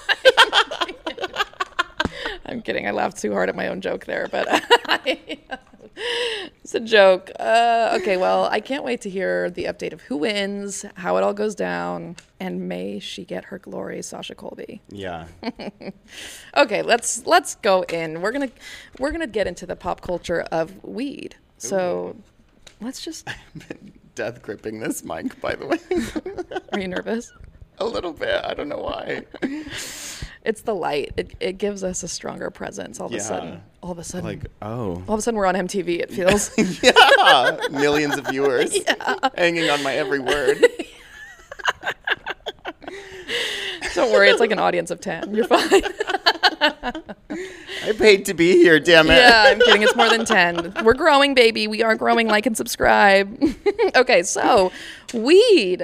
I'm 2.46 2.62
kidding. 2.62 2.86
I 2.86 2.92
laughed 2.92 3.18
too 3.18 3.32
hard 3.32 3.48
at 3.48 3.56
my 3.56 3.68
own 3.68 3.80
joke 3.80 4.06
there, 4.06 4.28
but 4.30 4.46
It's 6.62 6.74
a 6.74 6.80
joke. 6.80 7.30
Uh, 7.38 7.96
okay, 8.00 8.16
well, 8.16 8.46
I 8.46 8.58
can't 8.60 8.82
wait 8.82 9.00
to 9.02 9.10
hear 9.10 9.50
the 9.50 9.64
update 9.64 9.92
of 9.92 10.00
who 10.02 10.16
wins, 10.16 10.84
how 10.96 11.16
it 11.16 11.22
all 11.22 11.32
goes 11.32 11.54
down, 11.54 12.16
and 12.40 12.68
may 12.68 12.98
she 12.98 13.24
get 13.24 13.44
her 13.44 13.58
glory, 13.58 14.02
Sasha 14.02 14.34
Colby. 14.34 14.82
Yeah. 14.88 15.26
Okay, 16.56 16.80
let's 16.80 17.26
let's 17.26 17.54
go 17.56 17.82
in. 17.82 18.22
We're 18.22 18.32
gonna 18.32 18.50
we're 18.98 19.10
gonna 19.12 19.26
get 19.26 19.46
into 19.46 19.66
the 19.66 19.76
pop 19.76 20.00
culture 20.00 20.40
of 20.50 20.82
weed. 20.82 21.36
So 21.58 22.16
let's 22.80 23.02
just. 23.02 23.28
I'm 23.70 23.92
death 24.14 24.40
gripping 24.42 24.80
this 24.80 25.04
mic, 25.04 25.38
by 25.42 25.54
the 25.54 25.66
way. 25.66 25.78
Are 26.72 26.80
you 26.80 26.88
nervous? 26.88 27.30
A 27.78 27.84
little 27.84 28.12
bit. 28.12 28.44
I 28.44 28.54
don't 28.54 28.68
know 28.68 28.78
why. 28.78 29.22
It's 30.44 30.62
the 30.62 30.76
light. 30.76 31.12
It, 31.16 31.34
it 31.40 31.58
gives 31.58 31.82
us 31.82 32.04
a 32.04 32.08
stronger 32.08 32.50
presence. 32.52 33.00
All 33.00 33.06
of 33.06 33.12
Yeah. 33.12 33.18
a 33.18 33.20
sudden, 33.20 33.62
all 33.82 33.90
of 33.90 33.98
a 33.98 34.04
sudden, 34.04 34.24
Like, 34.28 34.46
oh. 34.62 35.02
all 35.08 35.14
of 35.14 35.18
a 35.18 35.22
sudden, 35.22 35.36
we're 35.36 35.44
on 35.46 35.56
MTV. 35.56 35.98
It 35.98 36.12
feels. 36.12 36.52
yeah. 36.84 37.56
Millions 37.68 38.16
of 38.16 38.28
viewers 38.28 38.72
yeah. 38.86 39.16
hanging 39.36 39.68
on 39.70 39.82
my 39.82 39.92
every 39.94 40.20
word. 40.20 40.64
Don't 43.94 44.12
worry, 44.12 44.28
it's 44.28 44.38
like 44.38 44.52
an 44.52 44.60
audience 44.60 44.92
of 44.92 45.00
ten. 45.00 45.34
You're 45.34 45.46
fine. 45.48 45.82
I 47.30 47.92
paid 47.98 48.24
to 48.26 48.34
be 48.34 48.52
here, 48.52 48.78
damn 48.78 49.06
it. 49.10 49.16
yeah, 49.16 49.46
I'm 49.48 49.58
kidding. 49.58 49.82
It's 49.82 49.96
more 49.96 50.08
than 50.08 50.24
10. 50.24 50.84
We're 50.84 50.94
growing, 50.94 51.34
baby. 51.34 51.66
We 51.66 51.82
are 51.82 51.94
growing. 51.96 52.28
Like 52.28 52.46
and 52.46 52.56
subscribe. 52.56 53.42
okay, 53.96 54.22
so 54.22 54.70
weed. 55.12 55.82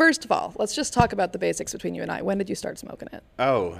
First 0.00 0.24
of 0.24 0.32
all, 0.32 0.54
let's 0.56 0.74
just 0.74 0.94
talk 0.94 1.12
about 1.12 1.34
the 1.34 1.38
basics 1.38 1.74
between 1.74 1.94
you 1.94 2.00
and 2.00 2.10
I. 2.10 2.22
When 2.22 2.38
did 2.38 2.48
you 2.48 2.54
start 2.54 2.78
smoking 2.78 3.08
it? 3.12 3.22
Oh. 3.38 3.78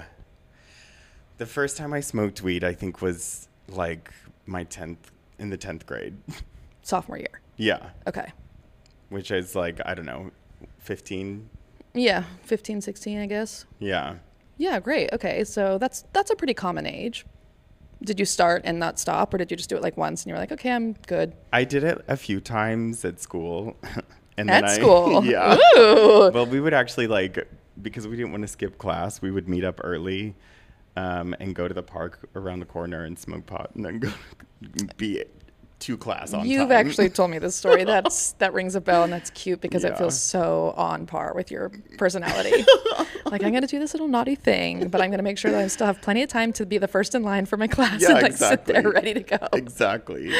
The 1.39 1.47
first 1.47 1.77
time 1.77 1.93
I 1.93 1.99
smoked 1.99 2.43
weed, 2.43 2.63
I 2.63 2.75
think, 2.75 3.01
was 3.01 3.47
like 3.67 4.13
my 4.45 4.63
10th, 4.65 4.97
in 5.39 5.49
the 5.49 5.57
10th 5.57 5.87
grade. 5.87 6.15
Sophomore 6.83 7.17
year. 7.17 7.41
yeah. 7.57 7.89
Okay. 8.05 8.31
Which 9.09 9.31
is 9.31 9.55
like, 9.55 9.81
I 9.83 9.95
don't 9.95 10.05
know, 10.05 10.29
15. 10.77 11.49
Yeah, 11.95 12.25
15, 12.43 12.81
16, 12.81 13.19
I 13.19 13.25
guess. 13.25 13.65
Yeah. 13.79 14.17
Yeah, 14.59 14.79
great. 14.79 15.11
Okay, 15.13 15.43
so 15.43 15.79
that's 15.79 16.05
that's 16.13 16.29
a 16.29 16.35
pretty 16.35 16.53
common 16.53 16.85
age. 16.85 17.25
Did 18.03 18.19
you 18.19 18.25
start 18.25 18.61
and 18.63 18.77
not 18.77 18.99
stop, 18.99 19.33
or 19.33 19.39
did 19.39 19.49
you 19.49 19.57
just 19.57 19.69
do 19.71 19.75
it 19.75 19.81
like 19.81 19.97
once 19.97 20.21
and 20.21 20.29
you 20.29 20.35
were 20.35 20.39
like, 20.39 20.51
okay, 20.51 20.69
I'm 20.71 20.93
good? 21.07 21.33
I 21.51 21.63
did 21.63 21.83
it 21.83 22.05
a 22.07 22.15
few 22.15 22.39
times 22.39 23.03
at 23.05 23.19
school. 23.19 23.75
and 24.37 24.49
At 24.49 24.63
I, 24.65 24.75
school. 24.77 25.23
yeah. 25.25 25.57
Ooh. 25.77 26.31
Well, 26.33 26.45
we 26.45 26.59
would 26.59 26.73
actually 26.73 27.07
like 27.07 27.47
because 27.81 28.07
we 28.07 28.15
didn't 28.15 28.31
want 28.31 28.41
to 28.43 28.47
skip 28.47 28.77
class. 28.77 29.21
We 29.21 29.31
would 29.31 29.47
meet 29.49 29.63
up 29.63 29.79
early, 29.83 30.35
um, 30.95 31.35
and 31.39 31.55
go 31.55 31.67
to 31.67 31.73
the 31.73 31.83
park 31.83 32.19
around 32.35 32.59
the 32.59 32.65
corner 32.65 33.05
and 33.05 33.17
smoke 33.17 33.45
pot, 33.45 33.71
and 33.75 33.85
then 33.85 33.99
go 33.99 34.11
be 34.97 35.23
to 35.79 35.97
class 35.97 36.31
on 36.33 36.45
You've 36.45 36.69
time. 36.69 36.85
actually 36.87 37.09
told 37.09 37.31
me 37.31 37.39
this 37.39 37.55
story. 37.55 37.83
That's 37.85 38.33
that 38.33 38.53
rings 38.53 38.75
a 38.75 38.81
bell, 38.81 39.03
and 39.03 39.11
that's 39.11 39.31
cute 39.31 39.61
because 39.61 39.83
it 39.83 39.97
feels 39.97 40.19
so 40.19 40.75
on 40.77 41.07
par 41.07 41.33
with 41.33 41.49
your 41.49 41.71
personality. 41.97 42.63
like 43.25 43.41
I'm 43.43 43.51
gonna 43.51 43.65
do 43.65 43.79
this 43.79 43.93
little 43.95 44.07
naughty 44.07 44.35
thing, 44.35 44.89
but 44.89 45.01
I'm 45.01 45.09
gonna 45.09 45.23
make 45.23 45.39
sure 45.39 45.49
that 45.49 45.59
I 45.59 45.67
still 45.67 45.87
have 45.87 45.99
plenty 46.01 46.21
of 46.21 46.29
time 46.29 46.53
to 46.53 46.67
be 46.67 46.77
the 46.77 46.87
first 46.87 47.15
in 47.15 47.23
line 47.23 47.47
for 47.47 47.57
my 47.57 47.67
class 47.67 47.99
Yeah, 47.99 48.11
and 48.11 48.21
like 48.21 48.33
sit 48.33 48.65
there 48.65 48.87
ready 48.91 49.15
to 49.15 49.21
go. 49.23 49.39
exactly. 49.53 50.31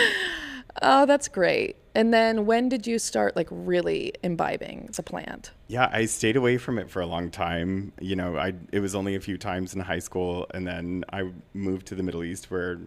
Oh, 0.81 1.05
that's 1.05 1.27
great. 1.27 1.75
And 1.93 2.13
then 2.13 2.45
when 2.45 2.69
did 2.69 2.87
you 2.87 2.97
start 2.99 3.35
like 3.35 3.47
really 3.51 4.13
imbibing 4.23 4.87
as 4.89 4.97
a 4.99 5.03
plant? 5.03 5.51
Yeah, 5.67 5.89
I 5.91 6.05
stayed 6.05 6.35
away 6.37 6.57
from 6.57 6.77
it 6.79 6.89
for 6.89 7.01
a 7.01 7.05
long 7.05 7.29
time. 7.29 7.91
You 7.99 8.15
know, 8.15 8.37
I 8.37 8.53
it 8.71 8.79
was 8.79 8.95
only 8.95 9.15
a 9.15 9.19
few 9.19 9.37
times 9.37 9.73
in 9.73 9.81
high 9.81 9.99
school, 9.99 10.45
and 10.53 10.65
then 10.65 11.03
I 11.11 11.31
moved 11.53 11.87
to 11.87 11.95
the 11.95 12.03
Middle 12.03 12.23
East 12.23 12.49
where 12.49 12.79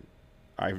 I 0.58 0.74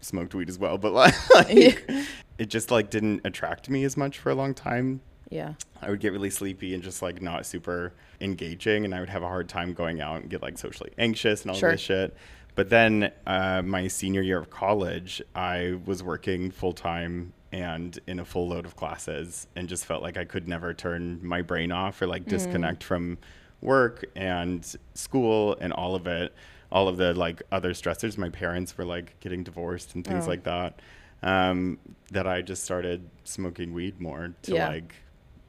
smoked 0.00 0.34
weed 0.34 0.48
as 0.50 0.58
well. 0.58 0.76
But 0.76 0.92
like, 1.34 1.90
it 2.38 2.46
just 2.46 2.70
like 2.70 2.90
didn't 2.90 3.22
attract 3.24 3.70
me 3.70 3.84
as 3.84 3.96
much 3.96 4.18
for 4.18 4.30
a 4.30 4.34
long 4.34 4.52
time. 4.52 5.00
Yeah. 5.30 5.54
I 5.80 5.88
would 5.90 6.00
get 6.00 6.12
really 6.12 6.30
sleepy 6.30 6.74
and 6.74 6.82
just 6.82 7.00
like 7.00 7.22
not 7.22 7.46
super 7.46 7.94
engaging, 8.20 8.84
and 8.84 8.94
I 8.94 9.00
would 9.00 9.08
have 9.08 9.22
a 9.22 9.28
hard 9.28 9.48
time 9.48 9.72
going 9.72 10.00
out 10.02 10.20
and 10.20 10.30
get 10.30 10.42
like 10.42 10.58
socially 10.58 10.92
anxious 10.98 11.42
and 11.42 11.50
all 11.50 11.56
Sure. 11.56 11.72
this 11.72 11.80
shit. 11.80 12.14
But 12.54 12.70
then 12.70 13.10
uh, 13.26 13.62
my 13.62 13.88
senior 13.88 14.22
year 14.22 14.38
of 14.38 14.48
college, 14.50 15.20
I 15.34 15.78
was 15.84 16.02
working 16.02 16.50
full 16.50 16.72
time 16.72 17.32
and 17.52 17.98
in 18.06 18.18
a 18.18 18.24
full 18.24 18.48
load 18.48 18.64
of 18.64 18.74
classes, 18.76 19.46
and 19.56 19.68
just 19.68 19.84
felt 19.86 20.02
like 20.02 20.16
I 20.16 20.24
could 20.24 20.48
never 20.48 20.74
turn 20.74 21.20
my 21.24 21.40
brain 21.42 21.70
off 21.72 22.00
or 22.02 22.06
like 22.06 22.24
disconnect 22.26 22.82
from 22.82 23.18
work 23.60 24.04
and 24.16 24.76
school 24.94 25.56
and 25.60 25.72
all 25.72 25.94
of 25.94 26.06
it, 26.06 26.34
all 26.72 26.88
of 26.88 26.96
the 26.96 27.14
like 27.14 27.42
other 27.52 27.72
stressors. 27.72 28.18
My 28.18 28.28
parents 28.28 28.76
were 28.76 28.84
like 28.84 29.18
getting 29.20 29.42
divorced 29.44 29.94
and 29.94 30.04
things 30.04 30.26
Oh. 30.26 30.30
like 30.30 30.42
that. 30.44 30.80
Um, 31.22 31.78
that 32.10 32.26
I 32.26 32.42
just 32.42 32.64
started 32.64 33.08
smoking 33.24 33.72
weed 33.72 34.00
more 34.00 34.34
to 34.42 34.54
Yeah. 34.54 34.68
like 34.68 34.94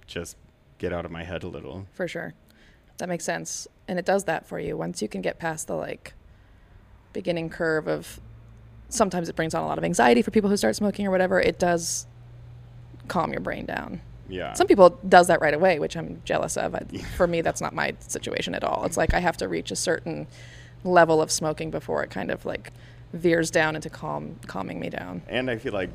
just 0.07 0.37
get 0.77 0.93
out 0.93 1.05
of 1.05 1.11
my 1.11 1.23
head 1.23 1.43
a 1.43 1.47
little. 1.47 1.85
For 1.93 2.07
sure. 2.07 2.33
That 2.97 3.09
makes 3.09 3.25
sense. 3.25 3.67
And 3.87 3.99
it 3.99 4.05
does 4.05 4.23
that 4.23 4.45
for 4.47 4.59
you. 4.59 4.77
Once 4.77 5.01
you 5.01 5.07
can 5.09 5.21
get 5.21 5.37
past 5.39 5.67
the 5.67 5.75
like 5.75 6.13
beginning 7.15 7.49
curve 7.49 7.87
of 7.87 8.19
sometimes 8.89 9.29
it 9.29 9.35
brings 9.35 9.55
on 9.55 9.63
a 9.63 9.65
lot 9.65 9.77
of 9.77 9.83
anxiety 9.83 10.21
for 10.21 10.31
people 10.31 10.49
who 10.49 10.57
start 10.57 10.75
smoking 10.75 11.07
or 11.07 11.11
whatever, 11.11 11.39
it 11.39 11.57
does 11.57 12.05
calm 13.07 13.31
your 13.31 13.39
brain 13.39 13.65
down. 13.65 14.01
Yeah. 14.27 14.53
Some 14.53 14.67
people 14.67 14.99
does 15.07 15.27
that 15.27 15.39
right 15.39 15.53
away, 15.53 15.79
which 15.79 15.95
I'm 15.95 16.21
jealous 16.25 16.57
of. 16.57 16.75
I, 16.75 16.79
for 17.17 17.25
me, 17.25 17.41
that's 17.41 17.61
not 17.61 17.73
my 17.73 17.95
situation 17.99 18.53
at 18.53 18.63
all. 18.63 18.83
It's 18.83 18.97
like 18.97 19.13
I 19.13 19.19
have 19.19 19.37
to 19.37 19.47
reach 19.47 19.71
a 19.71 19.75
certain 19.75 20.27
level 20.83 21.21
of 21.21 21.31
smoking 21.31 21.71
before 21.71 22.03
it 22.03 22.09
kind 22.09 22.29
of 22.29 22.45
like 22.45 22.73
veers 23.13 23.49
down 23.49 23.75
into 23.75 23.89
calm, 23.89 24.35
calming 24.45 24.79
me 24.79 24.89
down. 24.89 25.21
and 25.29 25.49
I 25.49 25.57
feel 25.57 25.73
like 25.73 25.91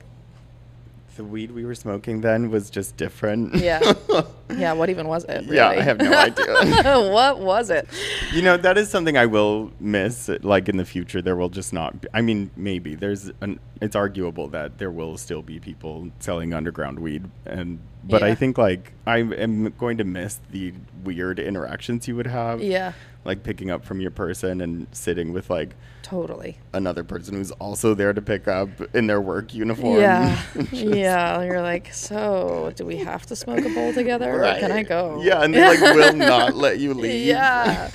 the 1.17 1.25
weed 1.25 1.51
we 1.51 1.65
were 1.65 1.75
smoking 1.75 2.21
then 2.21 2.51
was 2.51 2.71
just 2.71 2.97
different. 2.97 3.55
Yeah, 3.57 3.81
yeah. 4.57 4.73
What 4.73 4.91
even 4.91 5.09
was 5.09 5.25
it? 5.25 5.43
Really? 5.45 5.57
Yeah, 5.57 5.69
I 5.69 5.81
have 5.81 5.99
no 5.99 6.13
idea. 6.13 7.01
what 7.11 7.41
was 7.41 7.71
it? 7.71 7.89
you 8.33 8.43
know, 8.43 8.57
that 8.57 8.79
is 8.79 8.89
something 8.91 9.17
I 9.19 9.27
will 9.27 9.73
miss. 9.81 10.29
Like 10.43 10.69
in 10.69 10.77
the 10.77 10.85
future, 10.85 11.21
there 11.21 11.37
will 11.37 11.49
just 11.49 11.73
not. 11.73 12.01
Be, 12.01 12.09
I 12.15 12.21
mean, 12.23 12.51
maybe 12.57 12.95
there's 12.95 13.31
an. 13.41 13.61
It's 13.81 13.97
arguable 13.97 14.49
that 14.49 14.79
there 14.79 14.91
will 14.91 15.17
still 15.17 15.43
be 15.43 15.59
people 15.59 16.11
selling 16.21 16.53
underground 16.55 16.99
weed, 16.99 17.31
and 17.47 17.79
but 18.05 18.23
Yeah. 18.23 18.29
I 18.29 18.35
think 18.35 18.57
like 18.59 18.93
I 19.07 19.19
am 19.19 19.71
going 19.79 19.99
to 19.99 20.05
miss 20.05 20.41
the 20.51 20.73
weird 21.05 21.39
interactions 21.39 22.07
you 22.09 22.17
would 22.17 22.27
have. 22.27 22.63
Yeah, 22.63 22.93
Like 23.25 23.43
picking 23.43 23.71
up 23.71 23.85
from 23.85 24.01
your 24.01 24.11
person 24.11 24.61
and 24.61 24.87
sitting 24.93 25.33
with 25.33 25.51
like 25.51 25.75
totally. 26.11 26.59
another 26.73 27.05
person 27.05 27.35
who's 27.35 27.51
also 27.53 27.95
there 27.95 28.13
to 28.13 28.21
pick 28.23 28.49
up 28.49 28.69
in 28.95 29.07
their 29.07 29.21
work 29.21 29.55
uniform. 29.55 30.01
Yeah, 30.01 30.41
yeah. 30.73 31.43
You're 31.43 31.63
like, 31.63 31.93
so 31.95 32.73
do 32.77 32.85
we 32.85 32.97
have 32.97 33.27
to 33.27 33.37
smoke 33.37 33.65
a 33.65 33.69
bowl 33.71 33.93
together, 33.95 34.45
or 34.45 34.59
can 34.59 34.73
I 34.73 34.83
go? 34.83 35.23
Yeah, 35.23 35.43
and 35.43 35.55
they 35.55 35.63
like 35.67 35.81
will 35.81 36.15
not 36.15 36.55
let 36.55 36.79
you 36.79 36.95
leave. 37.03 37.27
Yeah. 37.27 37.91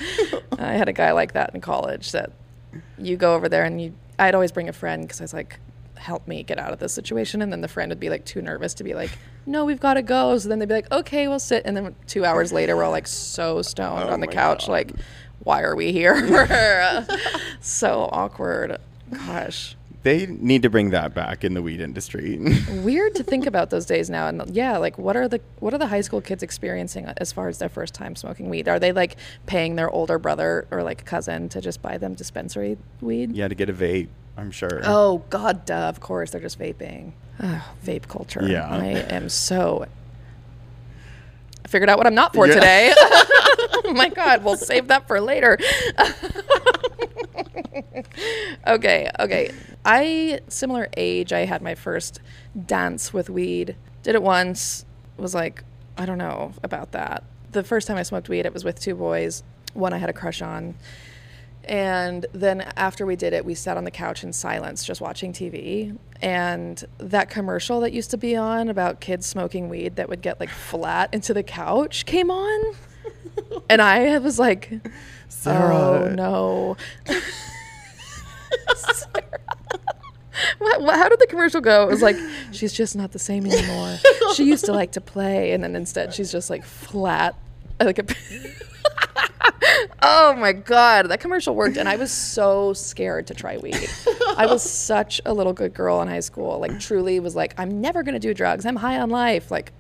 I 0.58 0.74
had 0.74 0.88
a 0.90 0.94
guy 0.94 1.12
like 1.12 1.34
that 1.34 1.54
in 1.54 1.62
college 1.62 2.12
that 2.14 2.32
you 2.98 3.18
go 3.18 3.36
over 3.36 3.48
there 3.50 3.64
and 3.64 3.82
you, 3.82 3.94
I'd 4.18 4.34
always 4.36 4.52
bring 4.52 4.70
a 4.70 4.74
friend 4.74 5.04
because 5.04 5.20
I 5.22 5.24
was 5.26 5.34
like, 5.34 5.60
help 5.96 6.28
me 6.28 6.44
get 6.44 6.60
out 6.60 6.72
of 6.74 6.80
this 6.80 6.94
situation. 6.94 7.42
And 7.42 7.52
then 7.52 7.62
the 7.62 7.68
friend 7.68 7.90
would 7.90 8.00
be 8.00 8.10
like 8.10 8.26
too 8.26 8.42
nervous 8.42 8.74
to 8.76 8.84
be 8.84 8.94
like, 8.94 9.12
no, 9.46 9.66
we've 9.66 9.80
got 9.80 9.96
to 9.96 10.02
go. 10.02 10.38
So 10.38 10.50
then 10.50 10.60
they'd 10.60 10.68
be 10.68 10.74
like, 10.76 10.92
okay, 10.92 11.28
we'll 11.28 11.40
sit. 11.40 11.64
And 11.66 11.76
then 11.76 11.96
two 12.08 12.26
hours 12.26 12.52
later, 12.54 12.76
we're 12.76 12.84
all 12.84 12.92
like 12.92 13.08
so 13.08 13.62
stoned 13.62 14.10
Oh 14.10 14.14
on 14.14 14.20
the 14.20 14.28
couch, 14.28 14.68
God. 14.68 14.72
like, 14.72 14.92
why 15.46 15.62
are 15.62 15.76
we 15.76 15.92
here? 15.94 17.06
so 17.62 18.10
awkward. 18.12 18.78
Gosh. 19.12 19.78
They 20.04 20.26
need 20.28 20.62
to 20.64 20.70
bring 20.70 20.90
that 20.92 21.14
back 21.16 21.44
in 21.44 21.54
the 21.56 21.62
weed 21.64 21.82
industry. 21.82 22.38
weird 22.84 23.16
to 23.16 23.24
think 23.24 23.46
about 23.48 23.70
those 23.72 23.86
days 23.88 24.08
now 24.10 24.28
and 24.28 24.44
yeah 24.56 24.78
like 24.78 24.98
what 25.00 25.16
are 25.16 25.28
the 25.28 25.40
what 25.60 25.74
are 25.74 25.80
the 25.80 25.88
high 25.88 26.02
school 26.02 26.22
kids 26.22 26.44
experiencing 26.44 27.06
as 27.18 27.32
far 27.32 27.48
as 27.48 27.58
their 27.58 27.70
first 27.70 27.96
time 27.96 28.16
smoking 28.16 28.48
weed 28.50 28.68
are 28.68 28.78
they 28.80 28.92
like 28.92 29.16
paying 29.48 29.76
their 29.78 29.90
older 29.90 30.20
brother 30.20 30.68
or 30.70 30.84
like 30.84 31.06
cousin 31.06 31.50
to 31.50 31.60
just 31.60 31.82
buy 31.82 31.98
them 31.98 32.14
dispensary 32.14 32.78
weed 33.02 33.32
yeah, 33.36 33.48
to 33.48 33.56
get 33.56 33.68
a 33.68 33.74
vape, 33.74 34.10
I'm 34.38 34.52
sure. 34.52 34.82
oh 34.84 35.24
god 35.32 35.66
duh, 35.66 35.90
of 35.90 36.00
course 36.02 36.30
they're 36.30 36.42
just 36.42 36.60
vaping 36.60 37.14
Ugh, 37.40 37.62
vape 37.84 38.08
culture 38.08 38.46
Yeah. 38.48 38.70
i 38.70 38.86
am 38.86 39.28
so 39.30 39.88
i 41.64 41.68
figured 41.68 41.90
out 41.90 41.98
what 41.98 42.06
i'm 42.06 42.14
not 42.16 42.32
for 42.36 42.46
today 42.46 42.94
oh 43.86 43.94
my 43.94 44.10
god 44.10 44.44
we'll 44.44 44.58
save 44.58 44.88
that 44.88 45.08
for 45.08 45.20
later 45.20 45.58
okay, 48.68 49.10
okay. 49.20 49.52
I 49.84 50.40
similar 50.48 50.88
age. 50.98 51.34
I 51.34 51.46
had 51.46 51.62
my 51.62 51.76
first 51.76 52.20
dance 52.66 53.14
with 53.14 53.30
weed. 53.30 53.76
Did 54.04 54.16
it 54.16 54.24
once. 54.24 54.86
Was 55.18 55.34
like, 55.34 55.64
I 55.98 56.06
don't 56.06 56.18
know 56.18 56.54
about 56.64 56.92
that. 56.92 57.24
The 57.52 57.64
first 57.64 57.88
time 57.88 57.98
I 57.98 58.04
smoked 58.04 58.30
weed, 58.30 58.46
it 58.46 58.54
was 58.54 58.64
with 58.64 58.80
two 58.80 58.96
boys. 58.96 59.44
One 59.74 59.94
I 59.94 59.98
had 59.98 60.10
a 60.10 60.14
crush 60.14 60.42
on. 60.42 60.76
And 61.64 62.26
then 62.32 62.62
after 62.76 63.06
we 63.06 63.16
did 63.16 63.34
it, 63.34 63.44
we 63.44 63.56
sat 63.56 63.76
on 63.76 63.86
the 63.86 63.92
couch 63.92 64.24
in 64.24 64.34
silence, 64.34 64.84
just 64.84 65.02
watching 65.02 65.34
TV. 65.34 65.98
And 66.22 66.84
that 67.00 67.30
commercial 67.30 67.80
that 67.80 67.92
used 67.92 68.12
to 68.12 68.18
be 68.18 68.36
on 68.36 68.70
about 68.70 69.00
kids 69.00 69.26
smoking 69.26 69.68
weed 69.68 69.96
that 69.96 70.08
would 70.08 70.22
get 70.22 70.40
like 70.40 70.50
flat 70.50 71.12
into 71.14 71.34
the 71.34 71.44
couch 71.44 72.06
came 72.06 72.30
on. 72.30 72.76
And 73.70 73.82
I 73.82 74.18
was 74.20 74.38
like, 74.40 74.70
Oh 74.74 74.90
Sarah. 75.30 76.14
no. 76.16 76.78
what, 80.60 80.82
what, 80.82 80.96
how 80.96 81.10
did 81.10 81.20
the 81.20 81.28
commercial 81.28 81.62
go? 81.62 81.84
It 81.84 81.90
was 81.90 82.02
like, 82.02 82.16
she's 82.52 82.74
just 82.74 82.96
not 82.96 83.12
the 83.12 83.20
same 83.20 83.46
anymore. 83.46 83.98
She 84.36 84.46
used 84.46 84.66
to 84.66 84.74
like 84.74 84.92
to 84.94 85.02
play, 85.02 85.52
and 85.52 85.64
then 85.64 85.76
instead 85.76 86.14
she's 86.14 86.32
just 86.32 86.50
like 86.50 86.64
flat, 86.64 87.36
like 87.80 88.00
a. 88.00 88.06
oh 90.02 90.36
my 90.36 90.52
god, 90.54 91.10
that 91.10 91.20
commercial 91.20 91.56
worked, 91.56 91.78
and 91.78 91.88
I 91.88 91.96
was 91.96 92.12
so 92.12 92.74
scared 92.74 93.28
to 93.28 93.34
try 93.34 93.58
weed. 93.58 93.90
I 94.38 94.46
was 94.46 94.62
such 94.64 95.22
a 95.26 95.34
little 95.34 95.54
good 95.54 95.74
girl 95.74 96.02
in 96.02 96.08
high 96.08 96.20
school. 96.20 96.60
Like, 96.60 96.80
truly 96.80 97.20
was 97.20 97.36
like, 97.36 97.54
I'm 97.58 97.82
never 97.82 98.04
gonna 98.04 98.20
do 98.20 98.34
drugs. 98.34 98.66
I'm 98.66 98.76
high 98.76 99.00
on 99.00 99.10
life. 99.10 99.52
Like, 99.52 99.72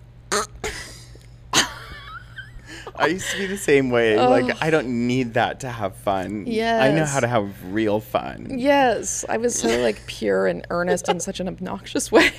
I 2.98 3.08
used 3.08 3.30
to 3.32 3.38
be 3.38 3.46
the 3.46 3.58
same 3.58 3.90
way. 3.90 4.18
Oh. 4.18 4.30
Like 4.30 4.62
I 4.62 4.70
don't 4.70 5.08
need 5.08 5.34
that 5.34 5.60
to 5.62 5.70
have 5.70 5.96
fun. 5.96 6.46
I 6.48 6.92
know 6.92 7.06
how 7.06 7.20
to 7.20 7.28
have 7.28 7.74
real 7.74 8.00
fun. 8.00 8.58
Yes, 8.58 9.26
I 9.28 9.38
was 9.38 9.58
so 9.58 9.80
like 9.82 10.06
pure 10.08 10.48
and 10.48 10.66
earnest 10.70 11.10
in 11.10 11.20
such 11.20 11.40
an 11.40 11.48
obnoxious 11.48 12.12
way. 12.12 12.32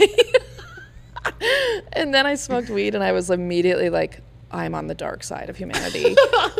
and 1.92 2.14
then 2.14 2.27
I 2.27 2.35
smoked 2.35 2.71
weed 2.71 2.95
and 2.95 3.03
I 3.03 3.12
was 3.12 3.31
immediately 3.31 3.90
like, 3.90 4.21
I'm 4.51 4.75
on 4.75 4.87
the 4.87 4.95
dark 4.95 5.25
side 5.25 5.51
of 5.51 5.57
humanity. 5.57 6.14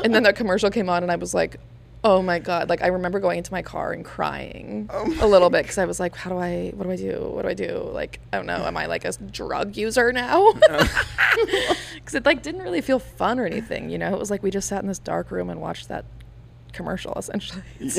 and 0.05 0.15
then 0.15 0.25
the 0.25 0.33
commercial 0.33 0.71
came 0.71 0.89
on 0.91 1.03
and 1.03 1.13
I 1.13 1.17
was 1.17 1.33
like, 1.35 1.57
oh 2.05 2.23
my 2.23 2.39
God. 2.39 2.69
Like 2.69 2.83
I 2.83 2.89
remember 2.89 3.21
going 3.21 3.39
into 3.39 3.53
my 3.53 3.63
car 3.63 3.93
and 3.93 4.05
crying 4.05 4.89
oh 4.93 5.17
a 5.21 5.27
little 5.27 5.51
bit 5.51 5.63
because 5.63 5.79
I 5.79 5.85
was 5.85 5.99
like, 5.99 6.15
how 6.17 6.31
do 6.31 6.39
I, 6.39 6.73
what 6.75 6.85
do 6.85 6.91
I 6.91 6.97
do? 6.97 7.31
What 7.33 7.43
do 7.43 7.49
I 7.49 7.55
do? 7.55 7.91
Like, 7.93 8.21
I 8.33 8.37
don't 8.37 8.47
know. 8.47 8.65
Am 8.65 8.77
I 8.77 8.87
like 8.87 9.05
a 9.05 9.13
drug 9.13 9.77
user 9.77 10.13
now? 10.13 10.53
Because 11.95 12.15
it 12.15 12.25
like 12.25 12.43
didn't 12.43 12.63
really 12.63 12.81
feel 12.81 12.99
fun 12.99 13.39
or 13.41 13.47
anything, 13.47 13.91
you 13.91 13.99
know? 13.99 14.15
It 14.15 14.19
was 14.19 14.31
like 14.31 14.43
we 14.43 14.51
just 14.51 14.69
sat 14.69 14.83
in 14.83 14.89
this 14.89 14.99
dark 14.99 15.31
room 15.31 15.51
and 15.51 15.61
watched 15.61 15.89
that 15.89 16.05
commercial 16.73 17.15
essentially. 17.15 17.63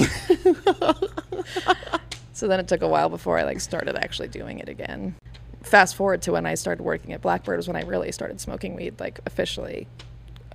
So 2.38 2.48
then 2.48 2.60
it 2.60 2.68
took 2.68 2.84
a 2.84 2.88
while 2.88 3.10
before 3.10 3.40
I 3.40 3.44
like 3.46 3.60
started 3.60 3.96
actually 3.96 4.28
doing 4.28 4.60
it 4.60 4.70
again. 4.70 5.16
Fast 5.64 5.96
forward 5.96 6.22
to 6.22 6.34
when 6.34 6.46
I 6.46 6.54
started 6.54 6.84
working 6.84 7.12
at 7.14 7.22
Blackbird 7.22 7.58
was 7.58 7.68
when 7.68 7.76
I 7.76 7.82
really 7.82 8.12
started 8.12 8.40
smoking 8.40 8.76
weed 8.76 9.00
like 9.00 9.20
officially 9.26 9.88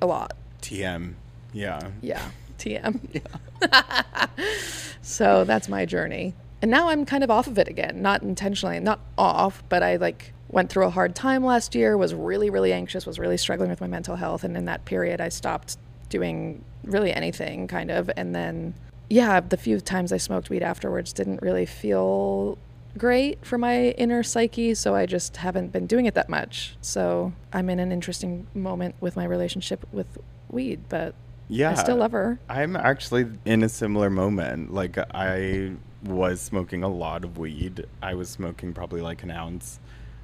a 0.00 0.06
lot. 0.06 0.36
TM. 0.60 1.14
Yeah. 1.52 1.90
Yeah. 2.00 2.30
TM. 2.62 3.22
so 5.02 5.44
that's 5.44 5.68
my 5.68 5.84
journey. 5.84 6.34
And 6.60 6.70
now 6.70 6.88
I'm 6.88 7.04
kind 7.04 7.24
of 7.24 7.30
off 7.30 7.48
of 7.48 7.58
it 7.58 7.68
again, 7.68 8.02
not 8.02 8.22
intentionally, 8.22 8.78
not 8.78 9.00
off, 9.18 9.62
but 9.68 9.82
I 9.82 9.96
like 9.96 10.32
went 10.48 10.70
through 10.70 10.84
a 10.84 10.90
hard 10.90 11.14
time 11.14 11.44
last 11.44 11.74
year, 11.74 11.96
was 11.96 12.14
really 12.14 12.50
really 12.50 12.72
anxious, 12.72 13.06
was 13.06 13.18
really 13.18 13.36
struggling 13.36 13.70
with 13.70 13.80
my 13.80 13.86
mental 13.86 14.16
health 14.16 14.44
and 14.44 14.56
in 14.56 14.66
that 14.66 14.84
period 14.84 15.20
I 15.20 15.28
stopped 15.28 15.76
doing 16.08 16.64
really 16.84 17.12
anything 17.12 17.66
kind 17.66 17.90
of 17.90 18.10
and 18.16 18.34
then 18.34 18.74
yeah, 19.08 19.40
the 19.40 19.58
few 19.58 19.78
times 19.80 20.10
I 20.10 20.16
smoked 20.16 20.48
weed 20.48 20.62
afterwards 20.62 21.12
didn't 21.12 21.42
really 21.42 21.66
feel 21.66 22.56
great 22.96 23.44
for 23.44 23.58
my 23.58 23.90
inner 23.90 24.22
psyche, 24.22 24.74
so 24.74 24.94
I 24.94 25.04
just 25.04 25.36
haven't 25.36 25.72
been 25.72 25.86
doing 25.86 26.06
it 26.06 26.14
that 26.14 26.28
much. 26.28 26.76
So 26.80 27.32
I'm 27.52 27.68
in 27.68 27.78
an 27.78 27.92
interesting 27.92 28.46
moment 28.54 28.94
with 29.00 29.16
my 29.16 29.24
relationship 29.24 29.86
with 29.92 30.06
weed, 30.48 30.80
but 30.88 31.14
Yeah. 31.52 31.70
I 31.72 31.74
still 31.74 31.96
love 31.96 32.12
her. 32.12 32.38
I'm 32.48 32.76
actually 32.76 33.26
in 33.44 33.62
a 33.62 33.68
similar 33.68 34.08
moment. 34.10 34.72
Like 34.72 34.96
I 35.14 35.72
was 36.04 36.40
smoking 36.40 36.82
a 36.82 36.88
lot 36.88 37.24
of 37.24 37.36
weed. 37.38 37.86
I 38.02 38.14
was 38.14 38.28
smoking 38.30 38.72
probably 38.72 39.02
like 39.02 39.22
an 39.22 39.30
ounce 39.30 39.78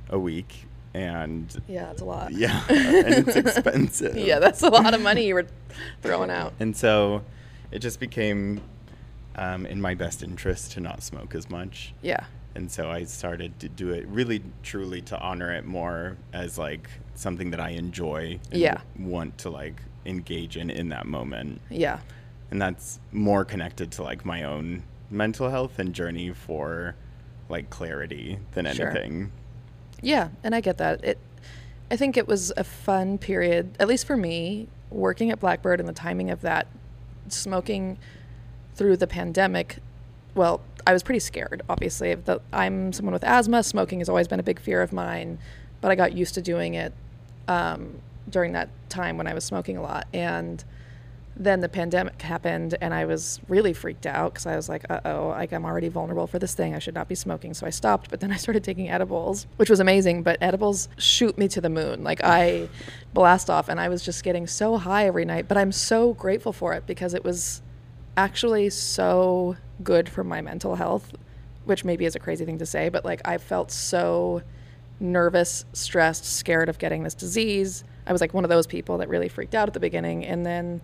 a 0.08 0.18
week 0.18 0.64
and 0.94 1.54
Yeah, 1.68 1.90
it's 1.90 2.00
a 2.00 2.04
lot. 2.06 2.32
yeah, 2.32 2.64
and 2.70 3.28
it's 3.28 3.36
expensive. 3.44 4.16
yeah, 4.16 4.38
that's 4.38 4.62
a 4.62 4.70
lot 4.70 4.94
of 4.94 5.02
money 5.02 5.26
you 5.26 5.34
were 5.34 5.46
throwing 6.02 6.30
out. 6.30 6.54
And 6.60 6.74
so 6.76 7.22
it 7.70 7.80
just 7.80 8.00
became 8.00 8.62
um, 9.36 9.66
in 9.66 9.80
my 9.80 9.94
best 9.94 10.22
interest 10.22 10.72
to 10.72 10.80
not 10.80 11.02
smoke 11.02 11.34
as 11.34 11.50
much. 11.50 11.92
Yeah. 12.02 12.24
And 12.54 12.72
so 12.72 12.90
I 12.90 13.04
started 13.04 13.60
to 13.60 13.68
do 13.68 13.90
it 13.90 14.06
really 14.08 14.42
truly 14.62 15.02
to 15.02 15.18
honor 15.20 15.52
it 15.52 15.64
more 15.66 16.16
as 16.32 16.56
like 16.58 16.88
something 17.14 17.50
that 17.50 17.60
I 17.60 17.70
enjoy 17.70 18.40
and 18.50 18.60
Yeah. 18.60 18.80
want 18.98 19.36
to 19.38 19.50
like 19.50 19.80
engage 20.08 20.56
in 20.56 20.70
in 20.70 20.88
that 20.88 21.06
moment. 21.06 21.60
Yeah. 21.70 22.00
And 22.50 22.60
that's 22.60 22.98
more 23.12 23.44
connected 23.44 23.92
to 23.92 24.02
like 24.02 24.24
my 24.24 24.42
own 24.44 24.82
mental 25.10 25.50
health 25.50 25.78
and 25.78 25.94
journey 25.94 26.32
for 26.32 26.94
like 27.48 27.70
clarity 27.70 28.38
than 28.52 28.66
Sure. 28.72 28.88
anything. 28.90 29.32
Yeah, 30.00 30.28
and 30.42 30.54
I 30.54 30.60
get 30.60 30.78
that. 30.78 31.04
It 31.04 31.18
I 31.90 31.96
think 31.96 32.16
it 32.16 32.28
was 32.28 32.52
a 32.56 32.64
fun 32.64 33.16
period, 33.18 33.74
at 33.80 33.88
least 33.88 34.06
for 34.06 34.16
me, 34.16 34.68
working 34.90 35.30
at 35.30 35.40
Blackbird 35.40 35.80
and 35.80 35.88
the 35.88 35.92
timing 35.94 36.30
of 36.30 36.42
that 36.42 36.66
smoking 37.28 37.98
through 38.74 38.96
the 38.98 39.06
pandemic. 39.06 39.78
Well, 40.34 40.60
I 40.86 40.92
was 40.92 41.02
pretty 41.02 41.20
scared, 41.20 41.62
obviously. 41.68 42.14
The, 42.14 42.40
I'm 42.52 42.92
someone 42.92 43.12
with 43.14 43.24
asthma. 43.24 43.62
Smoking 43.62 44.00
has 44.00 44.08
always 44.08 44.28
been 44.28 44.38
a 44.38 44.42
big 44.42 44.60
fear 44.60 44.82
of 44.82 44.92
mine, 44.92 45.38
but 45.80 45.90
I 45.90 45.94
got 45.94 46.12
used 46.12 46.34
to 46.34 46.42
doing 46.42 46.74
it 46.74 46.92
um, 47.48 48.00
during 48.30 48.52
that 48.52 48.68
time 48.88 49.16
when 49.16 49.26
I 49.26 49.34
was 49.34 49.44
smoking 49.44 49.76
a 49.76 49.82
lot. 49.82 50.06
And 50.12 50.64
then 51.40 51.60
the 51.60 51.68
pandemic 51.68 52.20
happened 52.20 52.76
and 52.80 52.92
I 52.92 53.04
was 53.04 53.38
really 53.48 53.72
freaked 53.72 54.06
out 54.06 54.32
because 54.32 54.46
I 54.46 54.56
was 54.56 54.68
like, 54.68 54.84
uh 54.90 55.00
oh, 55.04 55.28
like 55.28 55.52
I'm 55.52 55.64
already 55.64 55.88
vulnerable 55.88 56.26
for 56.26 56.40
this 56.40 56.54
thing. 56.54 56.74
I 56.74 56.80
should 56.80 56.94
not 56.94 57.08
be 57.08 57.14
smoking. 57.14 57.54
So 57.54 57.66
I 57.66 57.70
stopped, 57.70 58.10
but 58.10 58.18
then 58.18 58.32
I 58.32 58.36
started 58.36 58.64
taking 58.64 58.90
edibles, 58.90 59.46
which 59.56 59.70
was 59.70 59.78
amazing. 59.78 60.24
But 60.24 60.38
edibles 60.40 60.88
shoot 60.98 61.38
me 61.38 61.46
to 61.48 61.60
the 61.60 61.70
moon. 61.70 62.02
Like 62.02 62.22
I 62.24 62.68
blast 63.14 63.48
off 63.48 63.68
and 63.68 63.78
I 63.78 63.88
was 63.88 64.04
just 64.04 64.24
getting 64.24 64.46
so 64.48 64.76
high 64.76 65.06
every 65.06 65.24
night. 65.24 65.46
But 65.46 65.56
I'm 65.56 65.70
so 65.70 66.12
grateful 66.14 66.52
for 66.52 66.74
it 66.74 66.86
because 66.86 67.14
it 67.14 67.22
was 67.22 67.62
actually 68.16 68.68
so 68.68 69.56
good 69.84 70.08
for 70.08 70.24
my 70.24 70.40
mental 70.40 70.74
health, 70.74 71.12
which 71.64 71.84
maybe 71.84 72.04
is 72.04 72.16
a 72.16 72.18
crazy 72.18 72.44
thing 72.44 72.58
to 72.58 72.66
say, 72.66 72.88
but 72.88 73.04
like 73.04 73.22
I 73.24 73.38
felt 73.38 73.70
so 73.70 74.42
nervous, 74.98 75.64
stressed, 75.72 76.24
scared 76.24 76.68
of 76.68 76.78
getting 76.78 77.04
this 77.04 77.14
disease. 77.14 77.84
I 78.08 78.12
was 78.12 78.20
like 78.20 78.32
one 78.34 78.44
of 78.44 78.50
those 78.50 78.66
people 78.66 78.98
that 78.98 79.08
really 79.08 79.28
freaked 79.28 79.54
out 79.54 79.68
at 79.68 79.74
the 79.74 79.80
beginning. 79.80 80.24
And 80.24 80.44
then 80.46 80.80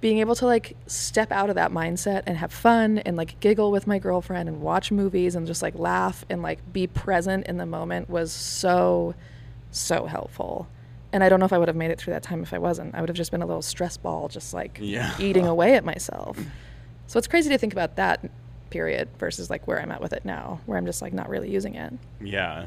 being 0.00 0.18
able 0.18 0.34
to 0.36 0.46
like 0.46 0.76
step 0.86 1.30
out 1.32 1.48
of 1.48 1.54
that 1.56 1.70
mindset 1.70 2.22
and 2.26 2.36
have 2.36 2.52
fun 2.52 2.98
and 2.98 3.16
like 3.16 3.38
giggle 3.40 3.70
with 3.70 3.86
my 3.86 3.98
girlfriend 3.98 4.48
and 4.48 4.60
watch 4.60 4.90
movies 4.92 5.34
and 5.34 5.46
just 5.46 5.62
like 5.62 5.74
laugh 5.78 6.24
and 6.28 6.42
like 6.42 6.72
be 6.72 6.86
present 6.86 7.46
in 7.46 7.56
the 7.56 7.66
moment 7.66 8.08
was 8.10 8.32
so, 8.32 9.14
so 9.70 10.06
helpful. 10.06 10.68
And 11.12 11.24
I 11.24 11.28
don't 11.28 11.40
know 11.40 11.46
if 11.46 11.52
I 11.52 11.58
would 11.58 11.68
have 11.68 11.76
made 11.76 11.90
it 11.90 11.98
through 11.98 12.12
that 12.12 12.22
time 12.22 12.42
if 12.42 12.52
I 12.52 12.58
wasn't. 12.58 12.94
I 12.94 13.00
would 13.00 13.08
have 13.08 13.16
just 13.16 13.30
been 13.30 13.42
a 13.42 13.46
little 13.46 13.62
stress 13.62 13.96
ball, 13.96 14.28
just 14.28 14.52
like 14.52 14.78
Yeah. 14.82 15.14
eating 15.18 15.46
away 15.54 15.74
at 15.74 15.84
myself. 15.84 16.38
So 17.06 17.18
it's 17.18 17.26
crazy 17.28 17.48
to 17.50 17.58
think 17.58 17.72
about 17.72 17.96
that 17.96 18.28
period 18.70 19.08
versus 19.18 19.48
like 19.48 19.66
where 19.66 19.80
I'm 19.80 19.90
at 19.92 20.02
with 20.02 20.12
it 20.12 20.24
now, 20.24 20.60
where 20.66 20.76
I'm 20.76 20.84
just 20.86 21.00
like 21.00 21.12
not 21.12 21.28
really 21.30 21.50
using 21.50 21.74
it. 21.74 21.92
Yeah. 22.20 22.66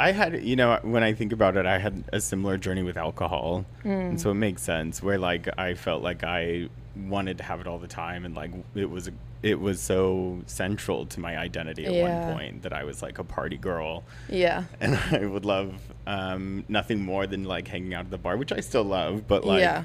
I 0.00 0.12
had, 0.12 0.42
you 0.42 0.56
know, 0.56 0.78
when 0.82 1.02
I 1.02 1.12
think 1.12 1.32
about 1.32 1.56
it, 1.56 1.66
I 1.66 1.78
had 1.78 2.04
a 2.12 2.20
similar 2.20 2.56
journey 2.56 2.82
with 2.82 2.96
alcohol. 2.96 3.64
And 3.84 4.20
so 4.20 4.30
it 4.30 4.34
makes 4.34 4.62
sense 4.62 5.02
where 5.02 5.18
like 5.18 5.48
I 5.58 5.74
felt 5.74 6.02
like 6.02 6.24
I 6.24 6.68
wanted 6.96 7.38
to 7.38 7.44
have 7.44 7.60
it 7.60 7.66
all 7.66 7.78
the 7.78 7.86
time 7.86 8.24
and 8.24 8.34
like 8.34 8.50
it 8.74 8.88
was 8.90 9.10
it 9.42 9.58
was 9.58 9.80
so 9.80 10.38
central 10.46 11.06
to 11.06 11.20
my 11.20 11.38
identity 11.38 11.86
at 11.86 11.92
Yeah. 11.92 12.26
one 12.26 12.34
point 12.36 12.62
that 12.62 12.72
I 12.72 12.84
was 12.84 13.00
like 13.02 13.18
a 13.18 13.24
party 13.24 13.56
girl 13.56 14.04
Yeah. 14.28 14.64
and 14.80 14.96
I 15.12 15.24
would 15.24 15.44
love 15.44 15.74
um, 16.06 16.64
nothing 16.68 17.02
more 17.02 17.26
than 17.26 17.44
like 17.44 17.68
hanging 17.68 17.94
out 17.94 18.04
at 18.06 18.10
the 18.10 18.18
bar, 18.18 18.36
which 18.36 18.52
I 18.52 18.60
still 18.60 18.84
love, 18.84 19.26
but 19.28 19.44
like 19.44 19.60
yeah. 19.60 19.84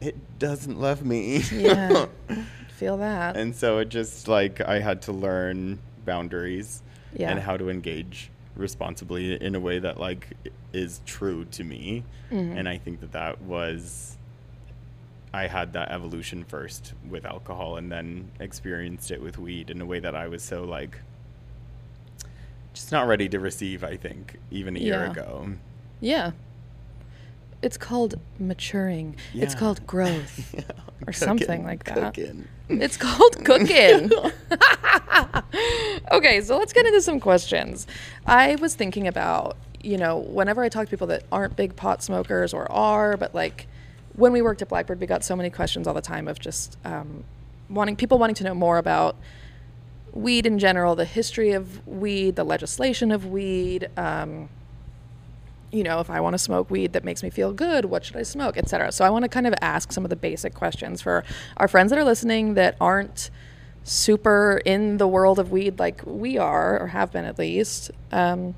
it 0.00 0.16
doesn't 0.38 0.80
love 0.80 1.04
me. 1.04 1.38
Yeah. 1.52 2.06
Feel 2.76 2.96
that. 2.98 3.36
and 3.36 3.54
so 3.56 3.78
it 3.78 3.88
just 3.88 4.28
like 4.28 4.60
I 4.60 4.80
had 4.80 5.02
to 5.02 5.12
learn 5.12 5.78
boundaries 6.04 6.82
Yeah. 7.14 7.30
and 7.30 7.40
how 7.40 7.56
to 7.56 7.70
engage 7.70 8.30
responsibly 8.56 9.40
in 9.40 9.54
a 9.54 9.60
way 9.60 9.78
that 9.78 9.98
like 10.00 10.28
is 10.72 11.00
true 11.06 11.44
to 11.46 11.64
me. 11.64 12.04
Mm-hmm. 12.30 12.58
And 12.58 12.68
I 12.68 12.78
think 12.78 13.00
that 13.00 13.12
that 13.12 13.40
was 13.42 14.16
I 15.32 15.46
had 15.46 15.72
that 15.74 15.90
evolution 15.90 16.44
first 16.44 16.94
with 17.08 17.24
alcohol 17.26 17.76
and 17.76 17.92
then 17.92 18.30
experienced 18.40 19.10
it 19.10 19.20
with 19.20 19.38
weed 19.38 19.70
in 19.70 19.80
a 19.80 19.86
way 19.86 20.00
that 20.00 20.14
I 20.14 20.28
was 20.28 20.42
so 20.42 20.64
like 20.64 20.98
just 22.72 22.92
not 22.92 23.06
ready 23.06 23.28
to 23.30 23.40
receive, 23.40 23.82
I 23.84 23.96
think, 23.96 24.38
even 24.50 24.76
a 24.76 24.80
year 24.80 25.04
Yeah. 25.04 25.10
ago. 25.10 25.48
Yeah. 26.00 26.30
It's 27.62 27.76
called 27.76 28.16
maturing. 28.38 29.16
It's 29.34 29.54
called 29.54 29.86
growth. 29.86 30.54
Yeah, 30.54 30.62
Or 31.06 31.12
something 31.12 31.64
like 31.64 31.84
that. 31.84 32.14
cooking. 32.14 32.48
It's 32.68 32.96
called 32.96 33.36
cooking. 33.44 34.10
okay, 36.12 36.40
so 36.40 36.58
let's 36.58 36.72
get 36.72 36.86
into 36.86 37.00
some 37.00 37.20
questions. 37.20 37.86
I 38.26 38.56
was 38.56 38.74
thinking 38.74 39.06
about, 39.06 39.56
you 39.82 39.98
know, 39.98 40.18
whenever 40.18 40.62
I 40.62 40.68
talk 40.68 40.86
to 40.86 40.90
people 40.90 41.06
that 41.08 41.24
aren't 41.30 41.56
big 41.56 41.76
pot 41.76 42.02
smokers 42.02 42.52
or 42.52 42.70
are, 42.70 43.16
but 43.16 43.34
like 43.34 43.66
when 44.14 44.32
we 44.32 44.42
worked 44.42 44.62
at 44.62 44.68
Blackbird, 44.68 45.00
we 45.00 45.06
got 45.06 45.24
so 45.24 45.36
many 45.36 45.50
questions 45.50 45.86
all 45.86 45.94
the 45.94 46.00
time 46.00 46.26
of 46.28 46.38
just 46.40 46.76
um, 46.84 47.24
wanting 47.68 47.96
people 47.96 48.18
wanting 48.18 48.34
to 48.36 48.44
know 48.44 48.54
more 48.54 48.78
about 48.78 49.16
weed 50.12 50.46
in 50.46 50.58
general, 50.58 50.96
the 50.96 51.04
history 51.04 51.52
of 51.52 51.86
weed, 51.86 52.34
the 52.36 52.44
legislation 52.44 53.12
of 53.12 53.26
weed. 53.26 53.88
Um, 53.96 54.48
you 55.72 55.82
know, 55.82 56.00
if 56.00 56.10
I 56.10 56.20
want 56.20 56.34
to 56.34 56.38
smoke 56.38 56.70
weed 56.70 56.92
that 56.92 57.04
makes 57.04 57.22
me 57.22 57.30
feel 57.30 57.52
good, 57.52 57.86
what 57.86 58.04
should 58.04 58.16
I 58.16 58.22
smoke, 58.22 58.56
etc. 58.56 58.92
So 58.92 59.04
I 59.04 59.10
want 59.10 59.24
to 59.24 59.28
kind 59.28 59.46
of 59.46 59.54
ask 59.60 59.92
some 59.92 60.04
of 60.04 60.10
the 60.10 60.16
basic 60.16 60.54
questions 60.54 61.02
for 61.02 61.24
our 61.56 61.68
friends 61.68 61.90
that 61.90 61.98
are 61.98 62.04
listening 62.04 62.54
that 62.54 62.76
aren't 62.80 63.30
super 63.84 64.60
in 64.64 64.96
the 64.96 65.06
world 65.06 65.38
of 65.38 65.52
weed 65.52 65.78
like 65.78 66.02
we 66.04 66.38
are, 66.38 66.80
or 66.80 66.86
have 66.88 67.12
been 67.12 67.24
at 67.24 67.38
least. 67.38 67.90
Um, 68.12 68.54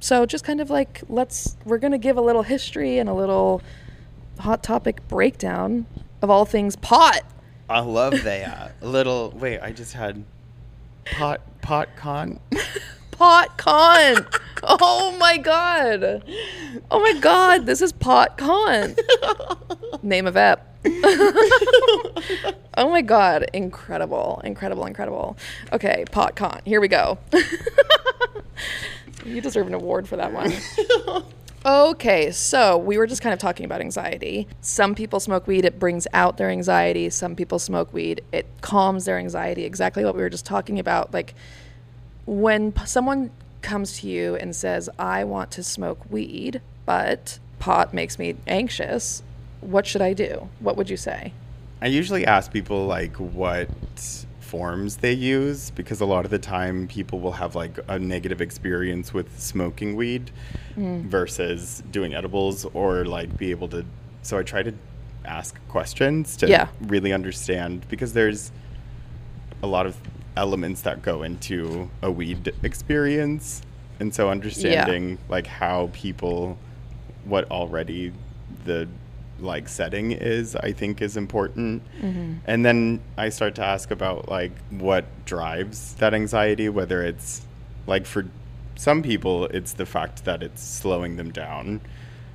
so 0.00 0.26
just 0.26 0.44
kind 0.44 0.60
of 0.60 0.70
like 0.70 1.02
let's 1.08 1.56
we're 1.64 1.78
gonna 1.78 1.98
give 1.98 2.16
a 2.16 2.20
little 2.20 2.42
history 2.42 2.98
and 2.98 3.08
a 3.08 3.14
little 3.14 3.62
hot 4.38 4.62
topic 4.62 5.06
breakdown 5.08 5.86
of 6.22 6.30
all 6.30 6.44
things 6.44 6.76
pot. 6.76 7.22
I 7.68 7.80
love 7.80 8.22
that. 8.24 8.74
A 8.80 8.86
little. 8.86 9.30
Wait, 9.36 9.60
I 9.60 9.72
just 9.72 9.94
had 9.94 10.24
pot 11.06 11.40
pot 11.62 11.88
con. 11.96 12.40
Pot 13.18 13.56
con. 13.56 14.26
oh 14.62 15.16
my 15.18 15.38
god. 15.38 16.22
Oh 16.90 17.00
my 17.00 17.18
god, 17.18 17.64
this 17.64 17.80
is 17.80 17.92
pot 17.92 18.36
con. 18.36 18.94
Name 20.02 20.26
of 20.26 20.36
app. 20.36 20.76
oh 22.76 22.90
my 22.90 23.00
god, 23.00 23.46
incredible, 23.54 24.42
incredible, 24.44 24.84
incredible. 24.84 25.36
Okay, 25.72 26.04
pot 26.12 26.36
con. 26.36 26.60
Here 26.66 26.80
we 26.80 26.88
go. 26.88 27.18
you 29.24 29.40
deserve 29.40 29.66
an 29.66 29.74
award 29.74 30.06
for 30.06 30.16
that 30.16 30.32
one. 30.32 30.52
Okay, 31.64 32.30
so 32.30 32.76
we 32.76 32.98
were 32.98 33.06
just 33.06 33.22
kind 33.22 33.32
of 33.32 33.38
talking 33.38 33.64
about 33.64 33.80
anxiety. 33.80 34.46
Some 34.60 34.94
people 34.94 35.20
smoke 35.20 35.46
weed, 35.46 35.64
it 35.64 35.80
brings 35.80 36.06
out 36.12 36.36
their 36.36 36.50
anxiety. 36.50 37.10
Some 37.10 37.34
people 37.34 37.58
smoke 37.58 37.92
weed, 37.92 38.22
it 38.30 38.46
calms 38.60 39.06
their 39.06 39.18
anxiety. 39.18 39.64
Exactly 39.64 40.04
what 40.04 40.14
we 40.14 40.20
were 40.20 40.30
just 40.30 40.46
talking 40.46 40.78
about. 40.78 41.12
Like 41.12 41.34
when 42.26 42.72
p- 42.72 42.86
someone 42.86 43.30
comes 43.62 44.00
to 44.00 44.08
you 44.08 44.36
and 44.36 44.54
says, 44.54 44.88
I 44.98 45.24
want 45.24 45.50
to 45.52 45.62
smoke 45.62 46.10
weed, 46.10 46.60
but 46.84 47.38
pot 47.58 47.94
makes 47.94 48.18
me 48.18 48.36
anxious, 48.46 49.22
what 49.60 49.86
should 49.86 50.02
I 50.02 50.12
do? 50.12 50.48
What 50.60 50.76
would 50.76 50.90
you 50.90 50.96
say? 50.96 51.32
I 51.80 51.86
usually 51.86 52.26
ask 52.26 52.52
people 52.52 52.86
like 52.86 53.16
what 53.16 53.68
forms 54.40 54.98
they 54.98 55.12
use 55.12 55.70
because 55.70 56.00
a 56.00 56.06
lot 56.06 56.24
of 56.24 56.30
the 56.30 56.38
time 56.38 56.86
people 56.86 57.18
will 57.18 57.32
have 57.32 57.56
like 57.56 57.78
a 57.88 57.98
negative 57.98 58.40
experience 58.40 59.12
with 59.12 59.40
smoking 59.40 59.96
weed 59.96 60.30
mm. 60.76 61.02
versus 61.02 61.82
doing 61.90 62.14
edibles 62.14 62.64
or 62.66 63.04
like 63.04 63.36
be 63.36 63.50
able 63.50 63.66
to 63.68 63.84
so 64.22 64.38
I 64.38 64.44
try 64.44 64.62
to 64.62 64.72
ask 65.24 65.58
questions 65.68 66.36
to 66.36 66.48
Yeah. 66.48 66.68
really 66.82 67.12
understand 67.12 67.86
because 67.88 68.12
there's 68.12 68.52
a 69.62 69.66
lot 69.66 69.86
of 69.86 69.96
elements 70.36 70.82
that 70.82 71.02
go 71.02 71.22
into 71.22 71.90
a 72.02 72.10
weed 72.10 72.52
experience. 72.62 73.62
And 73.98 74.14
so 74.14 74.28
understanding 74.28 75.18
like 75.28 75.46
how 75.46 75.90
people 75.92 76.58
what 77.24 77.50
already 77.50 78.12
the 78.64 78.88
like 79.38 79.68
setting 79.68 80.12
is 80.12 80.56
i 80.56 80.72
think 80.72 81.02
is 81.02 81.16
important. 81.16 81.82
Mm-hmm. 82.00 82.34
And 82.46 82.64
then 82.64 83.00
i 83.16 83.28
start 83.28 83.54
to 83.56 83.64
ask 83.64 83.90
about 83.90 84.28
like 84.28 84.52
what 84.70 85.04
drives 85.24 85.94
that 85.94 86.14
anxiety 86.14 86.68
whether 86.68 87.02
it's 87.02 87.46
like 87.86 88.06
for 88.06 88.26
some 88.76 89.02
people 89.02 89.46
it's 89.46 89.72
the 89.72 89.86
fact 89.86 90.24
that 90.24 90.42
it's 90.42 90.62
slowing 90.62 91.16
them 91.16 91.30
down 91.30 91.80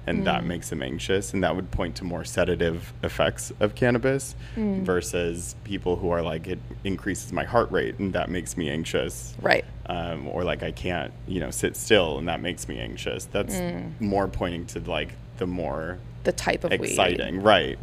and 0.07 0.25
that 0.25 0.41
mm. 0.43 0.47
makes 0.47 0.69
them 0.69 0.81
anxious 0.81 1.33
and 1.33 1.43
that 1.43 1.55
would 1.55 1.69
point 1.71 1.95
to 1.95 2.03
more 2.03 2.23
sedative 2.23 2.93
effects 3.03 3.51
of 3.59 3.75
cannabis 3.75 4.35
mm. 4.55 4.81
versus 4.81 5.55
people 5.63 5.95
who 5.95 6.09
are 6.09 6.21
like 6.21 6.47
it 6.47 6.59
increases 6.83 7.31
my 7.31 7.43
heart 7.43 7.71
rate 7.71 7.97
and 7.99 8.13
that 8.13 8.29
makes 8.29 8.57
me 8.57 8.69
anxious 8.69 9.35
Right. 9.41 9.63
um, 9.85 10.27
or 10.27 10.43
like 10.43 10.63
I 10.63 10.71
can't, 10.71 11.13
you 11.27 11.39
know, 11.39 11.51
sit 11.51 11.75
still 11.75 12.17
and 12.17 12.27
that 12.27 12.41
makes 12.41 12.67
me 12.67 12.79
anxious. 12.79 13.25
That's 13.25 13.55
mm. 13.55 13.99
more 14.01 14.27
pointing 14.27 14.65
to 14.67 14.79
like 14.79 15.09
the 15.37 15.47
more 15.47 15.99
The 16.23 16.31
type 16.31 16.63
of 16.63 16.71
weed. 16.71 16.89
exciting, 16.89 17.41
right? 17.41 17.77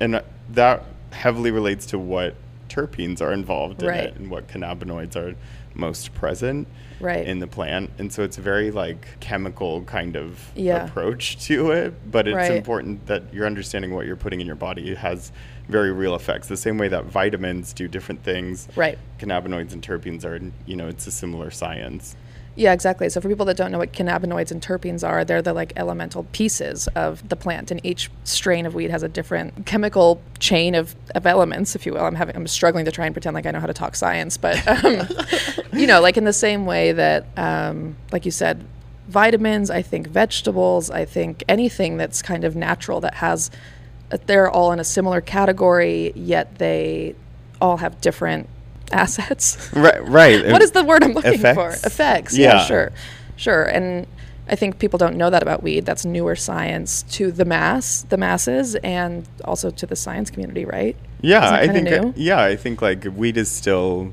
And 0.00 0.22
that 0.50 0.84
heavily 1.12 1.50
relates 1.50 1.86
to 1.86 1.98
what 1.98 2.34
terpenes 2.68 3.20
are 3.20 3.32
involved 3.32 3.82
in 3.82 3.88
Right. 3.88 4.00
it 4.04 4.16
and 4.16 4.30
what 4.30 4.48
cannabinoids 4.48 5.14
are 5.16 5.36
most 5.74 6.14
present 6.14 6.68
Right. 7.00 7.26
in 7.26 7.40
the 7.40 7.46
plant. 7.46 7.90
And 7.98 8.12
so 8.12 8.22
it's 8.22 8.38
a 8.38 8.40
very 8.40 8.70
like 8.70 9.06
chemical 9.20 9.82
kind 9.82 10.16
of 10.16 10.52
Yeah. 10.54 10.86
approach 10.86 11.44
to 11.46 11.72
it, 11.72 11.94
but 12.10 12.26
it's 12.28 12.36
Right. 12.36 12.52
important 12.52 13.06
that 13.06 13.22
you're 13.32 13.46
understanding 13.46 13.92
what 13.94 14.06
you're 14.06 14.16
putting 14.16 14.40
in 14.40 14.46
your 14.46 14.56
body. 14.56 14.90
It 14.90 14.98
has 14.98 15.32
very 15.68 15.92
real 15.92 16.14
effects. 16.14 16.46
The 16.48 16.56
same 16.56 16.78
way 16.78 16.88
that 16.88 17.06
vitamins 17.06 17.72
do 17.72 17.88
different 17.88 18.22
things. 18.22 18.68
Right. 18.76 18.98
Cannabinoids 19.18 19.72
and 19.72 19.82
terpenes 19.82 20.24
are, 20.24 20.38
you 20.66 20.76
know, 20.76 20.88
it's 20.88 21.06
a 21.06 21.10
similar 21.10 21.50
science. 21.50 22.16
Yeah, 22.56 22.72
exactly. 22.72 23.08
So 23.08 23.20
for 23.20 23.28
people 23.28 23.46
that 23.46 23.56
don't 23.56 23.72
know 23.72 23.78
what 23.78 23.92
cannabinoids 23.92 24.52
and 24.52 24.62
terpenes 24.62 25.06
are, 25.06 25.24
they're 25.24 25.42
the 25.42 25.52
like 25.52 25.72
elemental 25.76 26.24
pieces 26.32 26.86
of 26.94 27.28
the 27.28 27.34
plant, 27.34 27.70
and 27.72 27.84
each 27.84 28.10
strain 28.22 28.64
of 28.64 28.74
weed 28.74 28.90
has 28.90 29.02
a 29.02 29.08
different 29.08 29.66
chemical 29.66 30.22
chain 30.38 30.76
of, 30.76 30.94
of 31.16 31.26
elements, 31.26 31.74
if 31.74 31.84
you 31.84 31.92
will. 31.94 32.04
I'm 32.04 32.14
having 32.14 32.36
I'm 32.36 32.46
struggling 32.46 32.84
to 32.84 32.92
try 32.92 33.06
and 33.06 33.14
pretend 33.14 33.34
like 33.34 33.46
I 33.46 33.50
know 33.50 33.60
how 33.60 33.66
to 33.66 33.74
talk 33.74 33.96
science, 33.96 34.36
but 34.36 34.66
um, 34.68 35.08
you 35.72 35.86
know, 35.86 36.00
like 36.00 36.16
in 36.16 36.24
the 36.24 36.32
same 36.32 36.64
way 36.64 36.92
that, 36.92 37.26
um, 37.36 37.96
like 38.12 38.24
you 38.24 38.30
said, 38.30 38.64
vitamins. 39.08 39.68
I 39.70 39.82
think 39.82 40.06
vegetables. 40.06 40.90
I 40.90 41.04
think 41.04 41.42
anything 41.48 41.96
that's 41.96 42.22
kind 42.22 42.44
of 42.44 42.54
natural 42.54 43.00
that 43.00 43.14
has, 43.14 43.50
they're 44.26 44.50
all 44.50 44.70
in 44.70 44.78
a 44.78 44.84
similar 44.84 45.20
category, 45.20 46.12
yet 46.14 46.58
they 46.58 47.16
all 47.60 47.78
have 47.78 48.00
different 48.00 48.48
assets. 48.94 49.70
Right, 49.74 50.02
right. 50.06 50.46
what 50.52 50.62
is 50.62 50.70
the 50.70 50.84
word 50.84 51.02
I'm 51.02 51.12
looking 51.12 51.38
for? 51.38 51.68
Effects? 51.68 51.84
Effects. 51.84 52.36
Yeah. 52.38 52.54
Yeah. 52.54 52.64
sure, 52.64 52.92
sure. 53.36 53.64
And 53.64 54.06
I 54.48 54.56
think 54.56 54.78
people 54.78 54.98
don't 54.98 55.16
know 55.16 55.30
that 55.30 55.42
about 55.42 55.62
weed. 55.62 55.86
That's 55.86 56.04
newer 56.04 56.36
science 56.36 57.02
to 57.12 57.32
the 57.32 57.44
mass, 57.44 58.02
the 58.02 58.16
masses, 58.16 58.74
and 58.76 59.26
also 59.44 59.70
to 59.70 59.86
the 59.86 59.96
science 59.96 60.30
community, 60.30 60.64
right? 60.64 60.96
Yeah, 61.22 61.50
I 61.50 61.66
think. 61.66 61.88
Uh, 61.88 62.02
new? 62.02 62.14
Yeah, 62.16 62.42
I 62.42 62.56
think 62.56 62.82
like 62.82 63.06
weed 63.16 63.36
is 63.36 63.50
still 63.50 64.12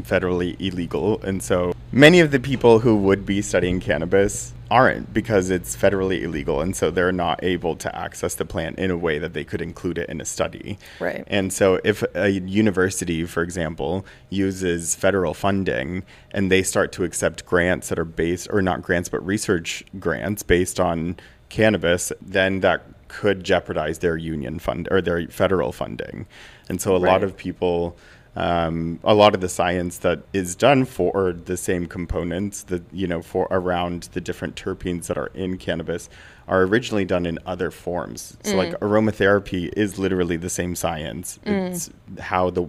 federally 0.00 0.58
illegal, 0.60 1.20
and 1.22 1.42
so 1.42 1.74
many 1.90 2.20
of 2.20 2.30
the 2.30 2.40
people 2.40 2.78
who 2.78 2.96
would 2.96 3.26
be 3.26 3.42
studying 3.42 3.80
cannabis 3.80 4.54
aren't 4.72 5.12
because 5.12 5.50
it's 5.50 5.76
federally 5.76 6.22
illegal, 6.22 6.62
and 6.62 6.74
so 6.74 6.90
they're 6.90 7.12
not 7.12 7.38
able 7.44 7.76
to 7.76 7.94
access 7.94 8.34
the 8.34 8.46
plant 8.46 8.78
in 8.78 8.90
a 8.90 8.96
way 8.96 9.18
that 9.18 9.34
they 9.34 9.44
could 9.44 9.60
include 9.60 9.98
it 9.98 10.08
in 10.08 10.18
a 10.18 10.24
study. 10.24 10.78
Right. 10.98 11.24
And 11.26 11.52
so, 11.52 11.78
if 11.84 12.02
a 12.14 12.30
university, 12.30 13.26
for 13.26 13.42
example, 13.42 14.06
uses 14.30 14.94
federal 14.94 15.34
funding 15.34 16.04
and 16.30 16.50
they 16.50 16.62
start 16.62 16.90
to 16.92 17.04
accept 17.04 17.44
grants 17.44 17.90
that 17.90 17.98
are 17.98 18.06
based, 18.06 18.48
or 18.50 18.62
not 18.62 18.80
grants, 18.80 19.10
but 19.10 19.24
research 19.26 19.84
grants 20.00 20.42
based 20.42 20.80
on 20.80 21.16
cannabis, 21.50 22.10
then 22.22 22.60
that 22.60 22.82
could 23.08 23.44
jeopardize 23.44 23.98
their 23.98 24.16
union 24.16 24.58
fund 24.58 24.88
or 24.90 25.02
their 25.02 25.26
federal 25.28 25.72
funding. 25.72 26.26
And 26.70 26.80
so, 26.80 26.96
a 26.96 26.98
lot 26.98 27.22
of 27.22 27.36
people. 27.36 27.94
Um, 28.34 28.98
a 29.04 29.14
lot 29.14 29.34
of 29.34 29.42
the 29.42 29.48
science 29.48 29.98
that 29.98 30.20
is 30.32 30.54
done 30.54 30.86
for 30.86 31.32
the 31.32 31.56
same 31.56 31.86
components, 31.86 32.62
that 32.64 32.82
you 32.90 33.06
know, 33.06 33.20
for 33.20 33.46
around 33.50 34.04
the 34.14 34.22
different 34.22 34.56
terpenes 34.56 35.06
that 35.08 35.18
are 35.18 35.30
in 35.34 35.58
cannabis, 35.58 36.08
are 36.48 36.62
originally 36.62 37.04
done 37.04 37.26
in 37.26 37.38
other 37.44 37.70
forms. 37.70 38.36
So, 38.42 38.56
like 38.56 38.72
aromatherapy 38.80 39.70
is 39.76 39.98
literally 39.98 40.36
the 40.36 40.48
same 40.50 40.74
science. 40.74 41.38
It's 41.44 41.90
how 42.20 42.48
the 42.50 42.66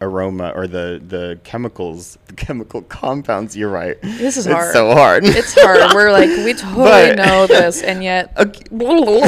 aroma 0.00 0.52
or 0.54 0.66
the 0.66 1.00
the 1.06 1.38
chemicals, 1.44 2.18
the 2.26 2.34
chemical 2.34 2.82
compounds. 2.82 3.56
You're 3.56 3.70
right. 3.70 4.00
This 4.02 4.36
is 4.36 4.46
it's 4.46 4.54
hard. 4.54 4.72
so 4.72 4.92
hard. 4.92 5.24
It's 5.24 5.54
hard. 5.60 5.80
We're 5.94 6.12
like, 6.12 6.28
we 6.28 6.54
totally 6.54 6.84
But- 6.84 7.16
know 7.16 7.46
this, 7.48 7.82
and 7.82 8.02
yet, 8.02 8.32
well, 8.70 9.22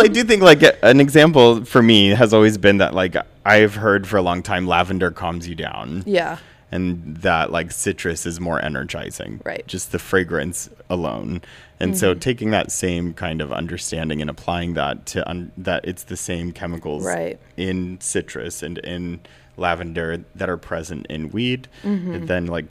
I 0.00 0.08
do 0.10 0.24
think 0.24 0.42
like 0.42 0.62
an 0.82 1.00
example 1.00 1.64
for 1.64 1.82
me 1.82 2.08
has 2.10 2.32
always 2.34 2.58
been 2.58 2.78
that 2.78 2.94
like 2.94 3.16
I've 3.44 3.74
heard 3.76 4.06
for 4.06 4.16
a 4.16 4.22
long 4.22 4.42
time 4.42 4.66
lavender 4.66 5.10
calms 5.10 5.48
you 5.48 5.54
down. 5.54 6.02
yeah, 6.06 6.38
And 6.72 7.16
that 7.18 7.52
like 7.52 7.70
citrus 7.72 8.26
is 8.26 8.40
more 8.40 8.60
energizing. 8.62 9.40
Right. 9.44 9.66
Just 9.66 9.92
the 9.92 9.98
fragrance 9.98 10.68
alone. 10.90 11.42
And 11.78 11.96
so 11.98 12.14
taking 12.14 12.50
that 12.52 12.72
same 12.72 13.12
kind 13.14 13.40
of 13.42 13.52
understanding 13.52 14.20
and 14.20 14.30
applying 14.30 14.74
that 14.74 15.04
to 15.06 15.28
un- 15.28 15.52
that 15.58 15.84
it's 15.84 16.04
the 16.04 16.16
same 16.16 16.52
chemicals 16.52 17.04
Right. 17.04 17.38
in 17.56 18.00
citrus 18.00 18.62
and 18.62 18.78
in 18.78 19.20
lavender 19.58 20.24
that 20.34 20.48
are 20.48 20.56
present 20.56 21.06
in 21.10 21.30
weed, 21.30 21.68
it 21.84 22.26
then 22.26 22.46
like 22.46 22.64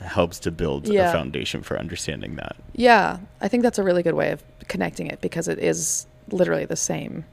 helps 0.00 0.38
to 0.40 0.50
build 0.50 0.84
Mm-hmm. 0.84 0.92
Yeah. 0.94 1.10
a 1.10 1.12
foundation 1.12 1.62
for 1.62 1.78
understanding 1.78 2.34
that. 2.36 2.56
yeah. 2.74 3.18
I 3.40 3.48
think 3.48 3.62
that's 3.62 3.78
a 3.78 3.82
really 3.84 4.02
good 4.02 4.14
way 4.14 4.30
of 4.32 4.42
connecting 4.68 5.06
it 5.06 5.20
because 5.20 5.46
it 5.48 5.58
is 5.58 6.06
literally 6.30 6.64
the 6.64 6.76
same. 6.76 7.24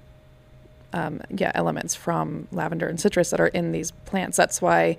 Um, 0.93 1.21
yeah, 1.29 1.51
elements 1.55 1.95
from 1.95 2.47
lavender 2.51 2.85
and 2.87 2.99
citrus 2.99 3.29
that 3.29 3.39
are 3.39 3.47
in 3.47 3.71
these 3.71 3.91
plants. 4.05 4.35
That's 4.37 4.61
why 4.61 4.97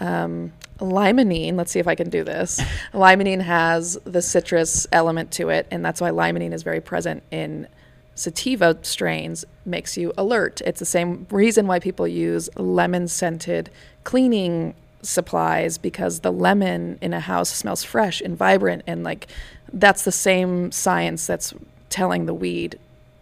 um, 0.00 0.52
limonene. 0.78 1.56
Let's 1.56 1.70
see 1.70 1.78
if 1.78 1.86
I 1.86 1.94
can 1.94 2.10
do 2.10 2.24
this. 2.24 2.60
limonene 2.92 3.42
has 3.42 3.98
the 4.04 4.22
citrus 4.22 4.86
element 4.92 5.30
to 5.32 5.50
it, 5.50 5.66
and 5.70 5.84
that's 5.84 6.00
why 6.00 6.10
limonene 6.10 6.52
is 6.52 6.62
very 6.62 6.80
present 6.80 7.22
in 7.30 7.68
sativa 8.14 8.78
strains. 8.82 9.44
Makes 9.64 9.96
you 9.96 10.12
alert. 10.18 10.60
It's 10.64 10.80
the 10.80 10.86
same 10.86 11.26
reason 11.30 11.66
why 11.66 11.78
people 11.78 12.08
use 12.08 12.48
lemon 12.56 13.08
scented 13.08 13.70
cleaning 14.04 14.74
supplies 15.02 15.78
because 15.78 16.20
the 16.20 16.32
lemon 16.32 16.98
in 17.00 17.14
a 17.14 17.20
house 17.20 17.50
smells 17.50 17.84
fresh 17.84 18.20
and 18.20 18.36
vibrant, 18.36 18.82
and 18.86 19.04
like 19.04 19.28
that's 19.72 20.04
the 20.04 20.12
same 20.12 20.72
science 20.72 21.26
that's 21.26 21.54
telling 21.90 22.26
the 22.26 22.34
weed 22.34 22.78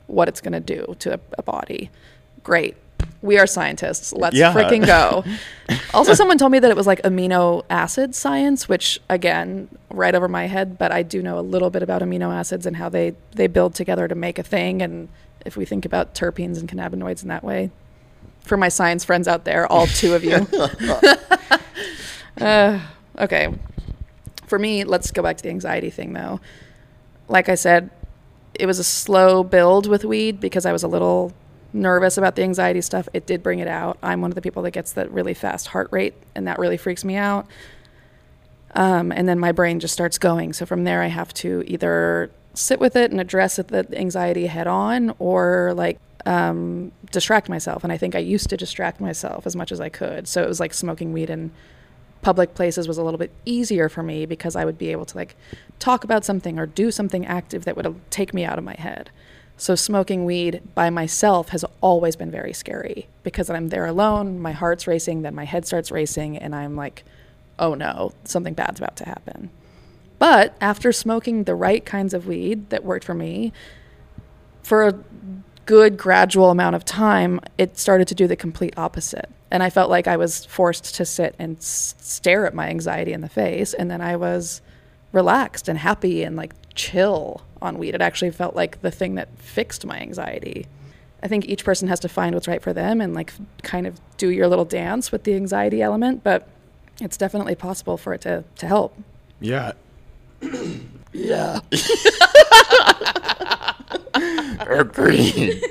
what 0.06 0.28
it's 0.28 0.40
going 0.40 0.52
to 0.52 0.60
do 0.60 0.96
to 0.98 1.14
a, 1.14 1.20
a 1.36 1.42
body. 1.42 1.90
Great. 2.42 2.76
We 3.20 3.38
are 3.38 3.46
scientists. 3.46 4.12
Let's 4.12 4.36
Yeah. 4.36 4.52
freaking 4.52 4.86
go. 4.86 5.24
also, 5.94 6.14
someone 6.14 6.38
told 6.38 6.52
me 6.52 6.60
that 6.60 6.70
it 6.70 6.76
was 6.76 6.86
like 6.86 7.02
amino 7.02 7.64
acid 7.68 8.14
science, 8.14 8.68
which 8.68 9.00
again, 9.08 9.68
right 9.90 10.14
over 10.14 10.28
my 10.28 10.46
head. 10.46 10.78
But 10.78 10.92
I 10.92 11.02
do 11.02 11.22
know 11.22 11.38
a 11.38 11.42
little 11.42 11.70
bit 11.70 11.82
about 11.82 12.02
amino 12.02 12.32
acids 12.32 12.64
and 12.66 12.76
how 12.76 12.88
they 12.88 13.14
they 13.32 13.46
build 13.48 13.74
together 13.74 14.06
to 14.06 14.14
make 14.14 14.38
a 14.38 14.42
thing. 14.42 14.82
And 14.82 15.08
if 15.44 15.56
we 15.56 15.64
think 15.64 15.84
about 15.84 16.14
terpenes 16.14 16.58
and 16.58 16.68
cannabinoids 16.68 17.22
in 17.22 17.28
that 17.28 17.42
way, 17.42 17.70
for 18.40 18.56
my 18.56 18.68
science 18.68 19.04
friends 19.04 19.26
out 19.28 19.44
there, 19.44 19.70
all 19.70 19.86
two 19.86 20.14
of 20.14 20.24
you. 20.24 20.46
uh, 22.40 22.80
okay. 23.18 23.54
For 24.46 24.58
me, 24.58 24.84
let's 24.84 25.10
go 25.10 25.22
back 25.22 25.36
to 25.38 25.42
the 25.42 25.50
anxiety 25.50 25.90
thing 25.90 26.12
though. 26.12 26.40
Like 27.28 27.48
I 27.48 27.54
said, 27.56 27.90
it 28.54 28.66
was 28.66 28.78
a 28.78 28.84
slow 28.84 29.42
build 29.44 29.86
with 29.86 30.04
weed 30.04 30.40
because 30.40 30.64
I 30.64 30.72
was 30.72 30.82
a 30.82 30.88
little 30.88 31.32
nervous 31.72 32.16
about 32.16 32.36
the 32.36 32.42
anxiety 32.42 32.80
stuff. 32.80 33.08
It 33.12 33.26
did 33.26 33.42
bring 33.42 33.58
it 33.58 33.68
out. 33.68 33.98
I'm 34.02 34.20
one 34.20 34.30
of 34.30 34.34
the 34.34 34.42
people 34.42 34.62
that 34.62 34.70
gets 34.70 34.92
that 34.92 35.10
really 35.10 35.34
fast 35.34 35.68
heart 35.68 35.88
rate, 35.90 36.14
and 36.34 36.46
that 36.46 36.58
really 36.58 36.76
freaks 36.76 37.04
me 37.04 37.16
out. 37.16 37.46
Um, 38.74 39.12
and 39.12 39.28
then 39.28 39.38
my 39.38 39.52
brain 39.52 39.80
just 39.80 39.94
starts 39.94 40.18
going. 40.18 40.52
So 40.52 40.66
from 40.66 40.84
there, 40.84 41.02
I 41.02 41.06
have 41.06 41.32
to 41.34 41.64
either 41.66 42.30
sit 42.54 42.80
with 42.80 42.96
it 42.96 43.10
and 43.10 43.20
address 43.20 43.58
it, 43.58 43.68
the 43.68 43.86
anxiety 43.98 44.46
head 44.46 44.66
on, 44.66 45.14
or 45.18 45.72
like 45.74 45.98
um, 46.26 46.92
distract 47.10 47.48
myself. 47.48 47.84
And 47.84 47.92
I 47.92 47.96
think 47.96 48.14
I 48.14 48.18
used 48.18 48.50
to 48.50 48.56
distract 48.56 49.00
myself 49.00 49.46
as 49.46 49.56
much 49.56 49.72
as 49.72 49.80
I 49.80 49.88
could. 49.88 50.28
So 50.28 50.42
it 50.42 50.48
was 50.48 50.60
like 50.60 50.74
smoking 50.74 51.12
weed 51.12 51.30
in 51.30 51.50
public 52.20 52.54
places 52.54 52.88
was 52.88 52.98
a 52.98 53.02
little 53.02 53.18
bit 53.18 53.30
easier 53.44 53.88
for 53.88 54.02
me 54.02 54.26
because 54.26 54.56
I 54.56 54.64
would 54.64 54.76
be 54.76 54.90
able 54.90 55.04
to 55.06 55.16
like 55.16 55.36
talk 55.78 56.04
about 56.04 56.24
something 56.24 56.58
or 56.58 56.66
do 56.66 56.90
something 56.90 57.24
active 57.24 57.64
that 57.64 57.76
would 57.76 57.94
take 58.10 58.34
me 58.34 58.44
out 58.44 58.58
of 58.58 58.64
my 58.64 58.74
head. 58.74 59.10
So 59.58 59.74
smoking 59.74 60.24
weed 60.24 60.62
by 60.76 60.88
myself 60.88 61.48
has 61.48 61.64
always 61.80 62.14
been 62.14 62.30
very 62.30 62.52
scary 62.52 63.08
because 63.24 63.50
I'm 63.50 63.68
there 63.68 63.86
alone, 63.86 64.38
my 64.38 64.52
heart's 64.52 64.86
racing, 64.86 65.22
then 65.22 65.34
my 65.34 65.44
head 65.44 65.66
starts 65.66 65.90
racing 65.90 66.38
and 66.38 66.54
I'm 66.54 66.76
like, 66.76 67.04
"Oh 67.58 67.74
no, 67.74 68.12
something 68.22 68.54
bad's 68.54 68.78
about 68.78 68.96
to 68.96 69.04
happen." 69.04 69.50
But 70.20 70.54
after 70.60 70.92
smoking 70.92 71.44
the 71.44 71.56
right 71.56 71.84
kinds 71.84 72.14
of 72.14 72.28
weed 72.28 72.70
that 72.70 72.84
worked 72.84 73.04
for 73.04 73.14
me, 73.14 73.52
for 74.62 74.86
a 74.86 74.94
good 75.66 75.96
gradual 75.96 76.50
amount 76.50 76.76
of 76.76 76.84
time, 76.84 77.40
it 77.58 77.78
started 77.78 78.06
to 78.08 78.14
do 78.14 78.28
the 78.28 78.36
complete 78.36 78.74
opposite. 78.76 79.28
And 79.50 79.62
I 79.62 79.70
felt 79.70 79.90
like 79.90 80.06
I 80.06 80.16
was 80.16 80.44
forced 80.44 80.94
to 80.94 81.04
sit 81.04 81.34
and 81.38 81.56
s- 81.56 81.94
stare 81.98 82.46
at 82.46 82.54
my 82.54 82.68
anxiety 82.68 83.12
in 83.12 83.22
the 83.22 83.28
face. 83.28 83.74
And 83.74 83.90
then 83.90 84.00
I 84.00 84.14
was 84.16 84.60
relaxed 85.12 85.68
and 85.68 85.78
happy 85.78 86.22
and 86.22 86.36
like 86.36 86.54
chill 86.74 87.42
on 87.60 87.78
weed. 87.78 87.94
It 87.94 88.00
actually 88.00 88.30
felt 88.30 88.54
like 88.54 88.80
the 88.82 88.90
thing 88.90 89.16
that 89.16 89.28
fixed 89.38 89.84
my 89.84 89.98
anxiety. 89.98 90.66
I 91.22 91.28
think 91.28 91.46
each 91.46 91.64
person 91.64 91.88
has 91.88 92.00
to 92.00 92.08
find 92.08 92.34
what's 92.34 92.46
right 92.46 92.62
for 92.62 92.72
them 92.72 93.00
and 93.00 93.14
like 93.14 93.32
kind 93.62 93.86
of 93.86 94.00
do 94.16 94.30
your 94.30 94.46
little 94.46 94.64
dance 94.64 95.10
with 95.10 95.24
the 95.24 95.34
anxiety 95.34 95.82
element, 95.82 96.22
but 96.22 96.48
it's 97.00 97.16
definitely 97.16 97.54
possible 97.54 97.96
for 97.96 98.14
it 98.14 98.20
to, 98.22 98.44
to 98.56 98.66
help. 98.66 98.96
Yeah. 99.40 99.72
Yeah. 101.12 101.60
Agreed. 104.60 105.62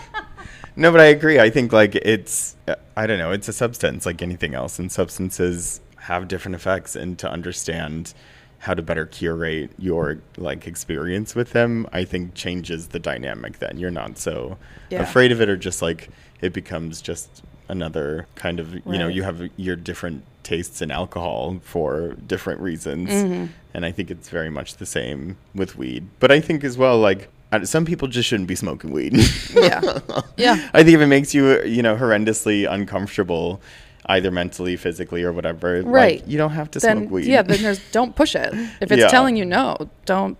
no, 0.76 0.92
but 0.92 1.00
I 1.00 1.06
agree. 1.06 1.40
I 1.40 1.50
think 1.50 1.72
like 1.72 1.94
it's 1.96 2.56
uh, 2.66 2.76
I 2.96 3.06
don't 3.06 3.18
know, 3.18 3.32
it's 3.32 3.48
a 3.48 3.52
substance 3.52 4.06
like 4.06 4.22
anything 4.22 4.54
else 4.54 4.78
and 4.78 4.90
substances 4.90 5.80
have 5.96 6.28
different 6.28 6.54
effects 6.54 6.96
and 6.96 7.18
to 7.18 7.30
understand 7.30 8.14
how 8.60 8.74
to 8.74 8.82
better 8.82 9.06
curate 9.06 9.70
your 9.78 10.18
like 10.36 10.66
experience 10.66 11.34
with 11.34 11.52
them, 11.52 11.86
I 11.92 12.04
think 12.04 12.34
changes 12.34 12.88
the 12.88 12.98
dynamic 12.98 13.58
then. 13.60 13.78
You're 13.78 13.90
not 13.90 14.18
so 14.18 14.58
Yeah. 14.90 15.02
afraid 15.02 15.30
of 15.32 15.40
it 15.40 15.48
or 15.48 15.56
just 15.56 15.80
like 15.82 16.08
it 16.40 16.52
becomes 16.52 17.00
just 17.00 17.42
another 17.68 18.26
kind 18.34 18.58
of 18.58 18.74
you 18.74 18.98
know, 18.98 19.08
you 19.08 19.22
have 19.22 19.48
your 19.56 19.76
different 19.76 20.24
tastes 20.42 20.80
in 20.82 20.90
alcohol 20.90 21.60
for 21.62 22.14
different 22.26 22.60
reasons. 22.60 23.10
Mm-hmm. 23.10 23.46
And 23.74 23.84
I 23.86 23.92
think 23.92 24.10
it's 24.10 24.28
very 24.30 24.50
much 24.50 24.76
the 24.76 24.86
same 24.86 25.36
with 25.54 25.76
weed. 25.76 26.08
But 26.18 26.32
I 26.32 26.40
think 26.40 26.64
as 26.64 26.76
well 26.78 26.98
like 26.98 27.28
some 27.64 27.84
people 27.84 28.08
just 28.08 28.28
shouldn't 28.28 28.48
be 28.48 28.54
smoking 28.56 28.90
weed. 28.92 29.16
Yeah. 29.54 30.00
Yeah. 30.36 30.68
I 30.72 30.82
think 30.84 30.94
if 30.96 31.00
it 31.00 31.06
makes 31.06 31.34
you, 31.34 31.62
you 31.64 31.82
know, 31.82 31.96
horrendously 31.96 32.70
uncomfortable, 32.70 33.60
either 34.08 34.30
mentally, 34.30 34.76
physically, 34.76 35.22
or 35.22 35.32
whatever, 35.32 35.82
Right. 35.82 36.20
Like, 36.20 36.28
you 36.28 36.38
don't 36.38 36.50
have 36.52 36.70
to 36.72 36.78
then 36.78 36.98
smoke 36.98 37.10
weed. 37.10 37.26
yeah, 37.26 37.42
then 37.42 37.62
there's 37.62 37.78
don't 37.92 38.14
push 38.16 38.34
it. 38.34 38.52
If 38.80 38.90
it's 38.92 39.00
Yeah. 39.02 39.08
telling 39.08 39.36
you 39.36 39.44
no, 39.44 39.76
don't 40.06 40.36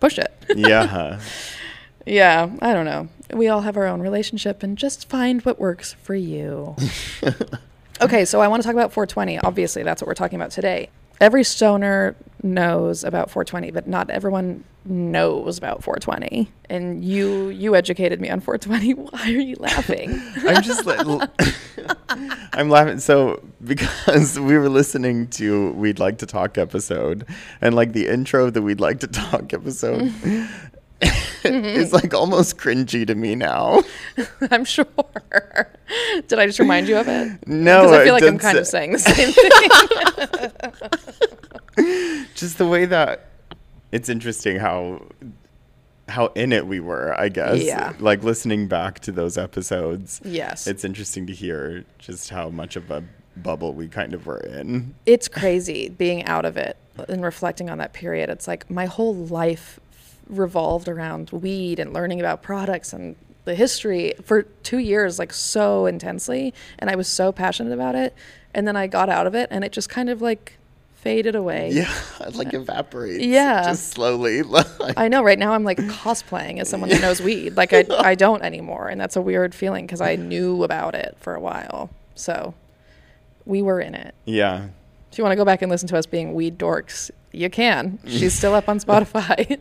push 0.00 0.18
it. 0.18 0.32
yeah. 0.54 1.18
Yeah, 2.04 2.50
I 2.60 2.74
don't 2.74 2.84
know. 2.84 3.08
We 3.32 3.46
all 3.46 3.60
have 3.60 3.76
our 3.76 3.86
own 3.86 4.00
relationship 4.00 4.64
and 4.64 4.76
just 4.76 5.08
find 5.08 5.40
what 5.42 5.60
works 5.60 5.92
for 6.02 6.16
you. 6.16 6.74
okay, 8.00 8.24
so 8.24 8.40
I 8.40 8.48
want 8.48 8.60
to 8.60 8.66
talk 8.66 8.74
about 8.74 8.92
420. 8.92 9.38
Obviously, 9.38 9.84
that's 9.84 10.02
what 10.02 10.08
we're 10.08 10.14
talking 10.14 10.34
about 10.36 10.50
today. 10.50 10.90
Every 11.22 11.44
stoner 11.44 12.16
knows 12.42 13.04
about 13.04 13.30
420, 13.30 13.70
but 13.70 13.86
not 13.86 14.10
everyone 14.10 14.64
knows 14.84 15.56
about 15.56 15.84
420. 15.84 16.50
And 16.68 17.04
you 17.04 17.48
you 17.50 17.76
educated 17.76 18.20
me 18.20 18.28
on 18.28 18.40
420. 18.40 18.94
Why 19.10 19.22
are 19.22 19.28
you 19.28 19.54
laughing? 19.60 20.20
I'm 20.38 20.62
just 20.62 20.84
like, 20.84 21.06
I'm 22.52 22.68
laughing. 22.68 22.98
So 22.98 23.40
because 23.62 24.40
we 24.40 24.58
were 24.58 24.68
listening 24.68 25.28
to 25.28 25.70
Weed 25.74 26.00
Like 26.00 26.18
to 26.18 26.26
Talk 26.26 26.58
episode, 26.58 27.24
and 27.60 27.76
like 27.76 27.92
the 27.92 28.08
intro 28.08 28.46
of 28.46 28.54
the 28.54 28.62
Weed 28.62 28.80
Like 28.80 28.98
to 29.00 29.06
Talk 29.06 29.52
episode. 29.52 30.08
Mm-hmm. 30.10 30.44
is 31.44 31.92
like 31.92 32.14
almost 32.14 32.58
cringy 32.58 33.06
to 33.06 33.14
me 33.14 33.34
now. 33.34 33.82
I'm 34.50 34.64
sure. 34.64 34.86
Did 36.28 36.38
I 36.38 36.46
just 36.46 36.60
remind 36.60 36.86
you 36.88 36.96
of 36.96 37.08
it? 37.08 37.46
No, 37.46 37.82
Because 37.82 37.92
I 37.92 38.04
feel 38.04 38.14
like 38.14 38.22
I'm 38.22 38.38
kind 38.38 38.58
of 38.58 38.66
saying 38.66 38.92
the 38.92 38.98
same 38.98 39.32
thing. 39.32 40.51
just 42.34 42.58
the 42.58 42.66
way 42.66 42.84
that 42.84 43.26
it's 43.90 44.08
interesting 44.08 44.58
how 44.58 45.02
how 46.08 46.26
in 46.28 46.52
it 46.52 46.66
we 46.66 46.80
were 46.80 47.14
i 47.18 47.28
guess 47.28 47.62
Yeah. 47.62 47.92
like 47.98 48.22
listening 48.22 48.66
back 48.66 49.00
to 49.00 49.12
those 49.12 49.38
episodes 49.38 50.20
yes. 50.24 50.66
it's 50.66 50.84
interesting 50.84 51.26
to 51.26 51.32
hear 51.32 51.84
just 51.98 52.30
how 52.30 52.48
much 52.50 52.76
of 52.76 52.90
a 52.90 53.02
bubble 53.36 53.72
we 53.72 53.88
kind 53.88 54.12
of 54.12 54.26
were 54.26 54.40
in 54.40 54.94
it's 55.06 55.28
crazy 55.28 55.88
being 55.88 56.24
out 56.24 56.44
of 56.44 56.56
it 56.56 56.76
and 57.08 57.24
reflecting 57.24 57.70
on 57.70 57.78
that 57.78 57.92
period. 57.92 58.28
It's 58.28 58.46
like 58.46 58.70
my 58.70 58.86
whole 58.86 59.14
life 59.14 59.80
revolved 60.28 60.88
around 60.88 61.30
weed 61.30 61.78
and 61.78 61.92
learning 61.92 62.20
about 62.20 62.42
products 62.42 62.92
and 62.92 63.16
the 63.44 63.54
history 63.54 64.12
for 64.22 64.42
two 64.42 64.78
years, 64.78 65.18
like 65.18 65.32
so 65.32 65.86
intensely. 65.86 66.52
And 66.78 66.90
I 66.90 66.94
was 66.94 67.08
so 67.08 67.32
passionate 67.32 67.72
about 67.72 67.94
it. 67.94 68.14
And 68.54 68.68
then 68.68 68.76
I 68.76 68.86
got 68.86 69.08
out 69.08 69.26
of 69.26 69.34
it 69.34 69.48
and 69.50 69.64
it 69.64 69.72
just 69.72 69.88
kind 69.88 70.10
of 70.10 70.20
like 70.20 70.58
faded 71.02 71.34
away. 71.34 71.70
yeah 71.72 71.92
like 72.34 72.54
uh, 72.54 72.60
evaporates 72.60 73.24
Yeah. 73.24 73.64
just 73.64 73.90
slowly 73.90 74.42
I 74.96 75.08
know 75.08 75.22
right 75.22 75.38
now 75.38 75.52
I'm 75.52 75.64
like 75.64 75.78
cosplaying 75.78 76.60
as 76.60 76.68
someone 76.68 76.90
that 76.90 77.00
knows 77.02 77.20
weed. 77.20 77.56
Like 77.56 77.72
I, 77.72 77.84
I 77.98 78.14
don't 78.14 78.42
anymore. 78.42 78.88
And 78.88 79.00
that's 79.00 79.16
a 79.16 79.20
weird 79.20 79.54
feeling 79.54 79.84
because 79.84 80.00
I 80.00 80.16
knew 80.16 80.62
about 80.64 80.94
it 80.94 81.16
for 81.20 81.34
a 81.34 81.40
while. 81.40 81.90
So 82.14 82.54
we 83.44 83.62
were 83.62 83.80
in 83.80 83.94
it. 83.96 84.14
yeah 84.24 84.68
If 85.10 85.18
you 85.18 85.24
want 85.24 85.32
to 85.32 85.36
go 85.36 85.44
back 85.44 85.60
and 85.62 85.70
listen 85.70 85.88
to 85.88 85.98
us 85.98 86.06
being 86.06 86.34
weed 86.34 86.56
dorks, 86.58 87.10
you 87.32 87.50
can. 87.50 87.98
She's 88.06 88.32
still 88.34 88.54
up 88.54 88.68
on 88.68 88.78
Spotify. 88.86 89.58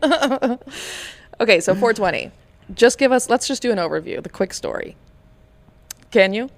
okay, 1.39 1.59
so 1.59 1.73
420. 1.73 2.31
Just 2.75 2.97
give 2.99 3.11
us, 3.11 3.29
let's 3.29 3.47
just 3.47 3.61
do 3.63 3.71
an 3.71 3.77
overview, 3.79 4.21
the 4.21 4.29
quick 4.29 4.53
story. 4.53 4.95
Can 6.11 6.33
you? 6.33 6.49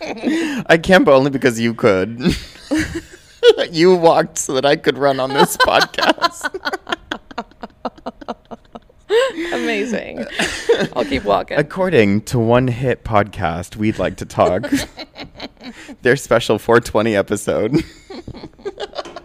i 0.00 0.78
can't 0.80 1.04
but 1.04 1.12
only 1.12 1.28
because 1.30 1.58
you 1.58 1.74
could 1.74 2.18
you 3.70 3.94
walked 3.94 4.38
so 4.38 4.54
that 4.54 4.64
i 4.64 4.76
could 4.76 4.98
run 4.98 5.20
on 5.20 5.30
this 5.32 5.56
podcast 5.58 6.48
Amazing. 9.52 10.26
I'll 10.94 11.04
keep 11.04 11.24
walking. 11.24 11.58
According 11.58 12.22
to 12.22 12.38
one 12.38 12.68
hit 12.68 13.04
podcast, 13.04 13.76
Weed 13.76 13.98
Like 13.98 14.16
to 14.16 14.26
Talk. 14.26 14.70
Their 16.02 16.16
special 16.16 16.58
420 16.58 17.16
episode. 17.16 17.76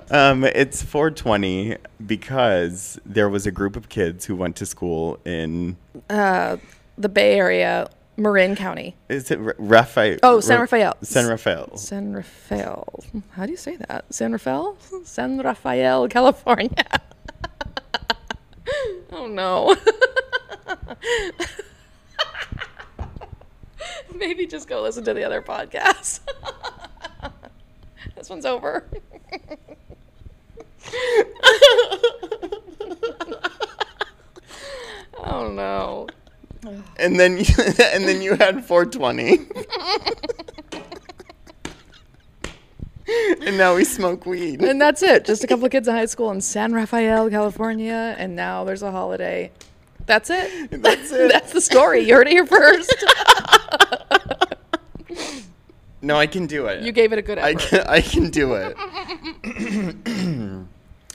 um, 0.10 0.44
it's 0.44 0.82
420 0.82 1.78
because 2.06 3.00
there 3.06 3.30
was 3.30 3.46
a 3.46 3.52
group 3.52 3.76
of 3.76 3.90
kids 3.90 4.26
who 4.26 4.36
went 4.36 4.56
to 4.58 4.66
school 4.66 5.20
in. 5.26 5.78
Uh, 6.10 6.58
the 6.98 7.10
Bay 7.10 7.38
Area, 7.38 7.90
Marin 8.18 8.56
County. 8.56 8.96
Is 9.10 9.32
it 9.32 9.40
Ra- 9.40 9.54
Raphael? 9.58 10.20
Oh, 10.24 10.40
San 10.40 10.60
Rafael. 10.60 10.94
San 11.02 11.28
Rafael. 11.28 11.76
San 11.78 12.14
Rafael. 12.14 13.04
How 13.32 13.46
do 13.46 13.52
you 13.52 13.58
say 13.58 13.76
that? 13.78 14.06
San 14.14 14.32
Rafael? 14.32 14.78
San 15.04 15.40
Rafael, 15.40 16.08
California. 16.08 17.02
oh 19.12 19.28
no. 19.28 19.76
Maybe 24.16 24.46
just 24.46 24.68
go 24.68 24.82
listen 24.82 25.04
to 25.06 25.14
the 25.14 25.24
other 25.24 25.42
podcast. 25.42 26.20
this 28.16 28.30
one's 28.30 28.46
over. 28.46 28.86
oh 35.18 35.52
no. 35.52 36.08
And 36.98 37.20
then 37.20 37.38
you, 37.38 37.46
and 37.58 38.08
then 38.08 38.22
you 38.22 38.36
had 38.36 38.64
420. 38.66 39.40
and 43.46 43.58
now 43.58 43.76
we 43.76 43.84
smoke 43.84 44.26
weed. 44.26 44.62
And 44.62 44.82
that's 44.82 45.04
it. 45.04 45.26
Just 45.26 45.44
a 45.44 45.48
couple 45.48 45.66
of 45.66 45.72
kids 45.72 45.88
in 45.88 45.96
high 45.96 46.06
school 46.06 46.32
in 46.32 46.42
San 46.42 46.74
Rafael, 46.74 47.30
California, 47.30 48.16
and 48.18 48.36
now 48.36 48.64
there's 48.64 48.82
a 48.84 48.92
holiday. 48.92 49.52
That's 50.06 50.30
it. 50.30 50.70
That's 50.82 51.14
it. 51.14 51.32
That's 51.32 51.54
the 51.54 51.62
story. 51.62 52.02
You 52.02 52.16
heard 52.16 52.28
it 52.28 52.32
here 52.32 52.46
first. 52.46 52.94
No, 56.02 56.18
I 56.18 56.28
can 56.28 56.46
do 56.46 56.66
it. 56.68 56.84
You 56.84 56.92
gave 56.92 57.14
it 57.14 57.20
a 57.20 57.22
good 57.22 57.38
effort. 57.38 57.48
I 57.48 57.54
can, 57.54 57.80
I 57.88 58.02
can 58.02 58.30
do 58.30 58.56
it. 58.56 58.76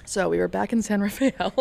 So 0.08 0.30
we 0.30 0.38
were 0.38 0.48
back 0.48 0.72
in 0.72 0.80
San 0.80 1.02
Rafael. 1.02 1.52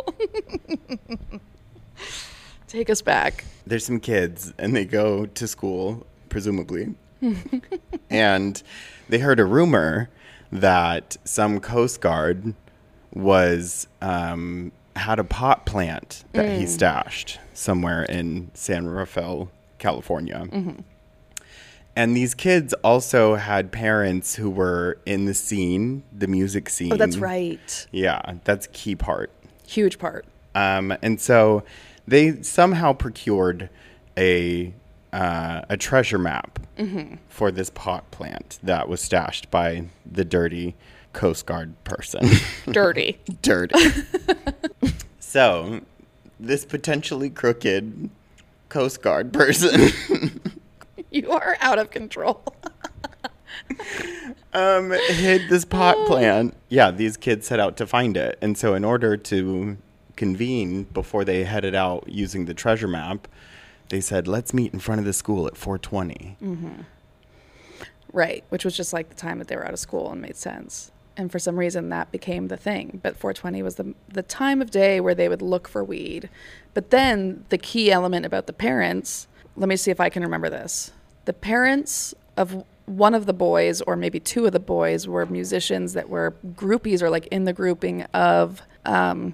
Take 2.68 2.89
us 2.89 3.01
back. 3.01 3.45
There's 3.65 3.86
some 3.86 3.99
kids, 3.99 4.53
and 4.57 4.76
they 4.76 4.86
go 4.86 5.26
to 5.26 5.47
school, 5.47 6.05
presumably, 6.30 6.95
and 8.09 8.61
they 9.09 9.20
heard 9.20 9.39
a 9.39 9.45
rumor 9.45 10.09
that 10.51 11.18
some 11.24 11.59
Coast 11.59 12.01
Guard 12.01 12.53
was 13.13 13.88
um, 14.01 14.72
had 14.95 15.20
a 15.20 15.24
pot 15.24 15.65
plant 15.65 16.24
that 16.34 16.57
he 16.57 16.65
stashed 16.65 17.39
somewhere 17.53 18.03
in 18.03 18.51
San 18.53 18.88
Rafael, 18.88 19.49
California. 19.80 20.47
And 21.95 22.15
these 22.15 22.36
kids 22.36 22.74
also 22.84 23.36
had 23.36 23.72
parents 23.72 24.36
who 24.36 24.51
were 24.51 24.99
in 25.05 25.26
the 25.26 25.34
scene, 25.34 26.03
the 26.15 26.28
music 26.28 26.70
scene. 26.70 26.93
Oh, 26.93 26.97
that's 26.97 27.18
right. 27.18 27.88
Yeah, 27.91 28.22
that's 28.43 28.68
a 28.68 28.70
key 28.70 28.95
part. 28.95 29.32
Huge 29.65 29.97
part. 29.97 30.26
Um, 30.53 30.95
and 31.01 31.20
so 31.20 31.63
they 32.08 32.41
somehow 32.41 32.93
procured 32.93 33.70
a 34.18 34.74
uh, 35.14 35.62
a 35.70 35.78
treasure 35.78 36.18
map 36.18 36.60
for 37.28 37.49
this 37.51 37.70
pot 37.70 38.10
plant 38.12 38.60
that 38.62 38.88
was 38.88 39.01
stashed 39.01 39.49
by 39.49 39.86
the 40.05 40.24
dirty 40.24 40.76
Coast 41.14 41.45
Guard 41.45 41.82
person. 41.84 42.30
Dirty. 42.72 43.20
dirty. 43.41 43.80
so 45.20 45.82
this 46.39 46.66
potentially 46.66 47.30
crooked 47.30 48.10
Coast 48.70 49.01
Guard 49.01 49.34
person 49.34 49.91
you 51.12 51.32
are 51.32 51.58
out 51.62 51.80
of 51.80 51.91
control. 51.91 52.41
um, 54.53 54.91
hid 54.91 55.49
this 55.49 55.66
pot 55.66 55.95
plant. 56.08 56.53
Yeah, 56.70 56.91
these 56.91 57.18
kids 57.18 57.47
set 57.47 57.60
out 57.60 57.78
to 57.78 57.88
find 57.88 58.16
it. 58.18 58.38
And 58.41 58.58
so, 58.58 58.74
in 58.74 58.84
order 58.84 59.18
to 59.18 59.78
convene 60.18 60.84
before 60.84 61.24
they 61.24 61.43
headed 61.45 61.76
out 61.76 62.05
using 62.07 62.45
the 62.45 62.53
treasure 62.53 62.88
map, 62.88 63.28
they 63.89 64.01
said, 64.01 64.28
let's 64.28 64.53
meet 64.53 64.74
in 64.74 64.80
front 64.80 64.99
of 64.99 65.05
the 65.05 65.13
school 65.13 65.47
at 65.47 65.55
420. 65.55 66.38
Right, 68.11 68.43
which 68.49 68.65
was 68.65 68.76
just 68.76 68.93
like 68.93 69.09
the 69.09 69.15
time 69.15 69.39
that 69.39 69.47
they 69.47 69.55
were 69.55 69.65
out 69.65 69.74
of 69.74 69.80
school 69.80 70.11
and 70.11 70.22
made 70.22 70.36
sense. 70.36 70.91
And 71.15 71.32
for 71.32 71.39
some 71.39 71.57
reason, 71.57 71.89
that 71.89 72.11
became 72.11 72.47
the 72.47 72.57
thing. 72.57 72.99
But 73.01 73.18
420 73.18 73.63
was 73.63 73.76
the 73.76 73.95
the 74.07 74.22
time 74.22 74.61
of 74.61 74.70
day 74.70 74.99
where 74.99 75.15
they 75.15 75.28
would 75.28 75.41
look 75.41 75.68
for 75.68 75.84
weed. 75.84 76.30
But 76.76 76.91
then 76.91 77.43
the 77.49 77.57
key 77.57 77.91
element 77.91 78.26
about 78.26 78.45
the 78.45 78.53
parents. 78.53 79.28
Let 79.55 79.68
me 79.68 79.76
see 79.76 79.89
if 79.89 79.99
I 79.99 80.09
can 80.09 80.22
remember 80.22 80.49
this. 80.49 80.91
The 81.26 81.34
parents 81.34 82.13
of 82.38 82.63
one 82.86 83.15
of 83.15 83.26
the 83.26 83.34
boys, 83.34 83.82
or 83.82 83.95
maybe 83.95 84.20
two 84.20 84.45
of 84.45 84.51
the 84.51 84.59
boys, 84.59 85.07
were 85.07 85.26
musicians 85.26 85.93
that 85.93 86.07
were 86.07 86.36
groupies 86.53 87.01
or 87.01 87.09
like 87.09 87.26
in 87.28 87.45
the 87.45 87.53
grouping 87.53 88.03
of. 88.13 88.61
Um, 88.86 89.34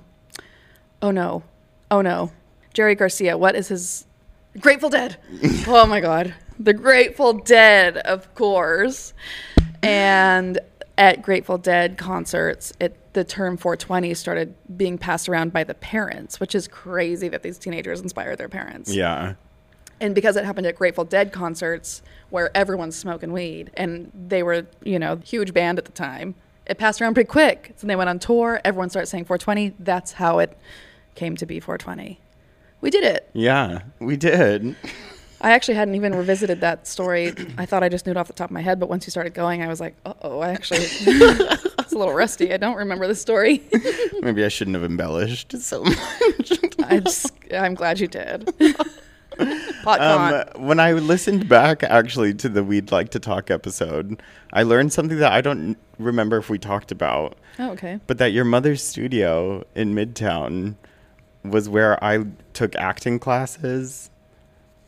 oh 1.04 1.12
no, 1.12 1.44
oh 1.92 2.02
no, 2.02 2.32
Jerry 2.74 2.96
Garcia. 2.96 3.38
What 3.38 3.56
is 3.56 3.68
his? 3.68 4.06
Grateful 4.60 4.90
Dead. 4.90 5.18
oh 5.68 5.86
my 5.86 6.00
God. 6.00 6.34
The 6.58 6.74
Grateful 6.74 7.34
Dead, 7.34 7.98
of 7.98 8.34
course. 8.34 9.14
And 9.84 10.60
at 10.98 11.22
Grateful 11.22 11.58
Dead 11.58 11.98
concerts, 11.98 12.74
it 12.80 12.98
the 13.14 13.24
term 13.24 13.58
420 13.58 14.14
started 14.16 14.56
being 14.76 14.98
passed 14.98 15.30
around 15.30 15.54
by 15.54 15.64
the 15.64 15.76
parents, 15.76 16.40
which 16.40 16.56
is 16.56 16.68
crazy 16.68 17.28
that 17.28 17.44
these 17.44 17.60
teenagers 17.60 18.02
inspire 18.02 18.36
their 18.36 18.50
parents. 18.50 18.92
Yeah. 18.92 19.36
And 20.02 20.16
because 20.16 20.36
it 20.36 20.46
happened 20.46 20.66
at 20.66 20.76
Grateful 20.76 21.06
Dead 21.06 21.32
concerts 21.32 22.02
where 22.32 22.56
everyone's 22.58 22.96
smoking 22.96 23.32
weed 23.32 23.70
and 23.76 24.12
they 24.28 24.42
were, 24.42 24.66
you 24.84 24.98
know, 24.98 25.18
huge 25.18 25.54
band 25.54 25.78
at 25.78 25.86
the 25.86 25.92
time, 25.92 26.34
it 26.66 26.78
passed 26.78 27.02
around 27.02 27.14
pretty 27.14 27.28
quick. 27.28 27.74
So 27.78 27.88
they 27.88 27.96
went 27.96 28.10
on 28.10 28.20
tour, 28.20 28.60
everyone 28.66 28.90
started 28.90 29.08
saying 29.08 29.26
420. 29.26 29.76
That's 29.80 30.14
how 30.14 30.40
it 30.40 30.58
came 31.16 31.36
to 31.38 31.46
be 31.46 31.60
420. 31.60 32.20
We 32.82 32.90
did 32.90 33.04
it. 33.04 33.30
Yeah, 33.34 33.84
we 34.00 34.18
did. 34.18 34.76
I 35.44 35.52
actually 35.52 35.76
hadn't 35.76 35.96
even 35.96 36.16
revisited 36.16 36.62
that 36.62 36.88
story. 36.88 37.34
I 37.58 37.66
thought 37.66 37.84
I 37.84 37.90
just 37.90 38.06
knew 38.06 38.12
it 38.12 38.18
off 38.18 38.28
the 38.28 38.34
top 38.34 38.50
of 38.50 38.54
my 38.54 38.62
head, 38.62 38.80
but 38.80 38.88
once 38.88 39.06
you 39.06 39.12
started 39.12 39.34
going, 39.34 39.62
I 39.62 39.68
was 39.68 39.82
like, 39.82 39.96
uh 40.06 40.14
oh, 40.22 40.40
I 40.40 40.52
actually, 40.52 40.80
it's 40.82 41.94
a 41.94 41.98
little 41.98 42.14
rusty. 42.14 42.54
I 42.54 42.58
don't 42.58 42.78
remember 42.78 43.08
the 43.08 43.16
story. 43.16 43.62
Maybe 44.22 44.46
I 44.46 44.48
shouldn't 44.48 44.76
have 44.76 44.86
embellished 44.86 45.58
so 45.60 45.84
much. 45.84 46.60
I 46.86 47.00
just, 47.00 47.34
I'm 47.54 47.76
glad 47.76 48.00
you 48.00 48.08
did. 48.08 48.50
Um, 49.86 50.44
when 50.58 50.80
I 50.80 50.94
listened 50.94 51.50
back 51.50 51.84
actually 51.84 52.34
to 52.36 52.48
the 52.48 52.64
Weed 52.64 52.92
Like 52.92 53.10
to 53.10 53.20
Talk 53.20 53.52
episode, 53.52 54.22
I 54.54 54.64
learned 54.64 54.94
something 54.94 55.18
that 55.18 55.34
I 55.34 55.42
don't 55.42 55.78
remember 56.00 56.38
if 56.38 56.50
we 56.50 56.58
talked 56.58 56.92
about, 56.92 57.38
oh, 57.60 57.72
okay. 57.72 58.00
but 58.08 58.18
that 58.20 58.32
your 58.32 58.46
mother's 58.46 58.82
studio 58.82 59.66
in 59.76 59.94
Midtown 59.94 60.76
was 61.44 61.68
where 61.70 62.02
I 62.04 62.26
took 62.54 62.76
acting 62.76 63.20
classes. 63.20 64.10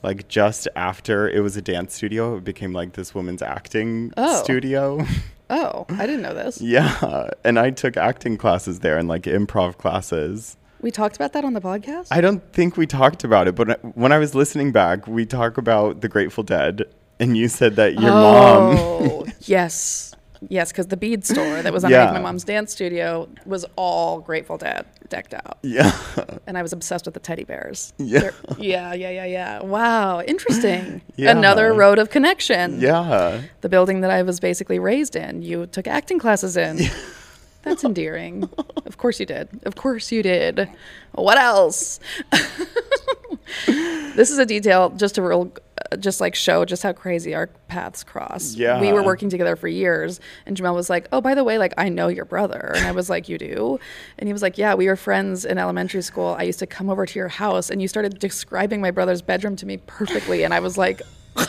Like 0.03 0.28
just 0.28 0.68
after 0.76 1.28
it 1.30 1.39
was 1.41 1.58
a 1.58 1.62
dance 1.62 1.95
studio, 1.95 2.38
it 2.38 2.43
became 2.43 2.74
like 2.74 2.93
this 2.93 3.16
woman's 3.16 3.41
acting 3.41 4.14
Oh. 4.18 4.41
studio. 4.43 5.06
Oh, 5.47 5.86
I 5.89 6.08
didn't 6.08 6.24
know 6.24 6.34
this. 6.34 6.60
yeah. 6.60 7.30
And 7.43 7.60
I 7.60 7.70
took 7.70 7.97
acting 7.97 8.36
classes 8.36 8.80
there 8.80 8.97
and 8.97 9.08
like 9.08 9.24
improv 9.26 9.78
classes. 9.78 10.58
We 10.82 10.89
talked 10.89 11.16
about 11.16 11.34
that 11.34 11.45
on 11.45 11.53
the 11.53 11.62
podcast? 11.62 12.08
I 12.10 12.20
don't 12.20 12.41
think 12.51 12.78
we 12.78 12.88
talked 12.88 13.24
about 13.24 13.47
it, 13.47 13.53
but 13.53 13.70
uh, 13.70 13.76
when 13.93 14.12
I 14.12 14.18
was 14.18 14.34
listening 14.34 14.72
back, 14.72 15.06
we 15.06 15.24
talk 15.24 15.60
about 15.60 16.01
the 16.01 16.10
Grateful 16.10 16.43
Dead, 16.43 16.86
and 17.20 17.38
you 17.38 17.47
said 17.47 17.76
that 17.76 17.93
your 17.93 18.10
oh, 18.10 18.14
mom. 18.14 18.78
Oh, 18.80 19.26
yes. 19.41 20.16
Yes, 20.49 20.72
because 20.72 20.88
the 20.88 20.97
bead 20.97 21.24
store 21.24 21.62
that 21.62 21.72
was 21.72 21.84
Yeah. 21.84 21.89
underneath 22.01 22.14
my 22.14 22.20
mom's 22.28 22.43
dance 22.43 22.72
studio 22.72 23.30
was 23.45 23.66
all 23.76 24.22
Grateful 24.22 24.58
Dead 24.58 24.88
decked 25.10 25.36
out. 25.36 25.60
Yeah. 25.62 25.91
And 26.47 26.57
I 26.57 26.61
was 26.61 26.73
obsessed 26.73 27.05
with 27.05 27.13
the 27.15 27.19
teddy 27.19 27.43
bears. 27.43 27.93
Yeah. 27.97 28.19
They're- 28.19 28.33
yeah, 28.59 28.93
yeah, 28.93 29.09
yeah, 29.09 29.25
yeah. 29.25 29.61
Wow, 29.63 30.21
interesting. 30.21 31.01
Yeah. 31.17 31.31
Another 31.31 31.73
road 31.73 31.97
of 31.97 32.09
connection. 32.09 32.81
Yeah. 32.81 33.41
The 33.61 33.69
building 33.69 34.01
that 34.01 34.11
I 34.11 34.21
was 34.21 34.41
basically 34.41 34.79
raised 34.79 35.15
in, 35.15 35.41
you 35.43 35.65
took 35.65 35.87
acting 35.87 36.19
classes 36.19 36.57
in. 36.57 36.79
That's 37.63 37.83
endearing. 37.85 38.49
Of 38.85 38.97
course 38.97 39.19
you 39.19 39.25
did. 39.25 39.47
Of 39.63 39.75
course 39.75 40.11
you 40.11 40.21
did. 40.21 40.69
What 41.13 41.37
else? 41.37 41.99
this 43.66 44.32
is 44.32 44.38
a 44.38 44.45
detail 44.45 44.89
just 44.91 45.16
to 45.16 45.22
real, 45.22 45.51
uh, 45.91 45.97
just 45.97 46.22
like 46.22 46.36
show 46.36 46.66
just 46.66 46.84
how 46.84 46.93
crazy 46.93 47.36
our 47.36 47.47
paths 47.68 48.03
cross. 48.03 48.56
Yeah. 48.56 48.80
We 48.80 48.93
were 48.93 49.03
working 49.03 49.30
together 49.30 49.56
for 49.56 49.68
years, 49.68 50.20
and 50.45 50.56
Jamal 50.56 50.76
was 50.76 50.89
like, 50.89 51.08
"Oh, 51.12 51.22
by 51.22 51.36
the 51.36 51.43
way, 51.43 51.58
like 51.58 51.74
I 51.78 51.89
know 51.89 52.08
your 52.08 52.26
brother," 52.26 52.72
and 52.76 52.86
I 52.86 52.91
was 52.91 53.10
like, 53.10 53.30
"You 53.30 53.38
do?" 53.38 53.80
And 54.18 54.28
he 54.28 54.34
was 54.34 54.41
like, 54.41 54.58
"Yeah, 54.58 54.76
we 54.76 54.88
were 54.88 54.95
friends 54.95 55.45
in 55.45 55.58
elementary 55.58 56.01
school. 56.01 56.36
I 56.38 56.43
used 56.43 56.60
to 56.60 56.68
come 56.68 56.89
over 56.89 57.06
to 57.06 57.20
your 57.20 57.28
house, 57.28 57.70
and 57.70 57.82
you 57.82 57.88
started 57.88 58.20
describing 58.20 58.82
my 58.82 58.91
brother's 58.91 59.22
bedroom 59.22 59.56
to 59.58 59.66
me 59.66 59.78
perfectly, 59.78 60.43
and 60.43 60.53
I 60.53 60.60
was 60.60 60.78
like." 60.78 61.01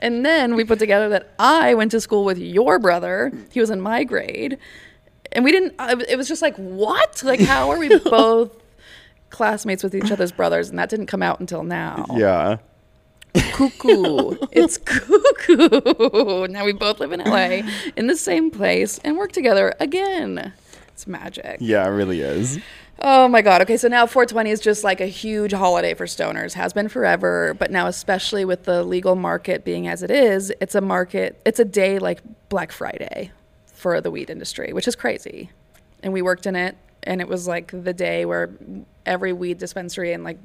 And 0.00 0.24
then 0.24 0.54
we 0.54 0.64
put 0.64 0.78
together 0.78 1.08
that 1.10 1.32
I 1.38 1.74
went 1.74 1.90
to 1.92 2.00
school 2.00 2.24
with 2.24 2.38
your 2.38 2.78
brother. 2.78 3.32
He 3.50 3.60
was 3.60 3.70
in 3.70 3.80
my 3.80 4.04
grade. 4.04 4.58
And 5.32 5.44
we 5.44 5.52
didn't, 5.52 5.74
it 6.08 6.16
was 6.16 6.28
just 6.28 6.42
like, 6.42 6.56
what? 6.56 7.22
Like, 7.22 7.40
how 7.40 7.70
are 7.70 7.78
we 7.78 7.98
both 8.04 8.61
classmates 9.32 9.82
with 9.82 9.94
each 9.94 10.12
other's 10.12 10.30
brothers? 10.30 10.70
And 10.70 10.78
that 10.78 10.88
didn't 10.88 11.06
come 11.06 11.22
out 11.22 11.40
until 11.40 11.64
now. 11.64 12.06
Yeah. 12.14 12.58
Cuckoo. 13.34 14.36
it's 14.52 14.78
cuckoo. 14.78 16.46
Now 16.48 16.64
we 16.64 16.72
both 16.72 17.00
live 17.00 17.12
in 17.12 17.20
LA 17.20 17.62
in 17.96 18.06
the 18.06 18.16
same 18.16 18.50
place 18.50 18.98
and 19.02 19.16
work 19.16 19.32
together 19.32 19.74
again. 19.80 20.52
It's 20.88 21.06
magic. 21.06 21.56
Yeah, 21.60 21.86
it 21.86 21.90
really 21.90 22.20
is. 22.20 22.58
Oh 23.00 23.26
my 23.26 23.42
God. 23.42 23.62
Okay, 23.62 23.76
so 23.76 23.88
now 23.88 24.06
420 24.06 24.50
is 24.50 24.60
just 24.60 24.84
like 24.84 25.00
a 25.00 25.06
huge 25.06 25.52
holiday 25.52 25.94
for 25.94 26.06
stoners, 26.06 26.52
has 26.52 26.72
been 26.72 26.88
forever, 26.88 27.54
but 27.58 27.70
now, 27.70 27.86
especially 27.86 28.44
with 28.44 28.64
the 28.64 28.84
legal 28.84 29.16
market 29.16 29.64
being 29.64 29.88
as 29.88 30.02
it 30.02 30.10
is, 30.10 30.52
it's 30.60 30.74
a 30.74 30.80
market, 30.80 31.40
it's 31.44 31.58
a 31.58 31.64
day 31.64 31.98
like 31.98 32.20
Black 32.48 32.70
Friday 32.70 33.32
for 33.66 34.00
the 34.00 34.10
weed 34.10 34.30
industry, 34.30 34.72
which 34.72 34.86
is 34.86 34.94
crazy. 34.94 35.50
And 36.02 36.12
we 36.12 36.22
worked 36.22 36.46
in 36.46 36.54
it, 36.54 36.76
and 37.04 37.20
it 37.20 37.28
was 37.28 37.46
like 37.48 37.70
the 37.72 37.92
day 37.92 38.24
where 38.24 38.50
every 39.06 39.32
weed 39.32 39.58
dispensary 39.58 40.12
and 40.12 40.24
like 40.24 40.38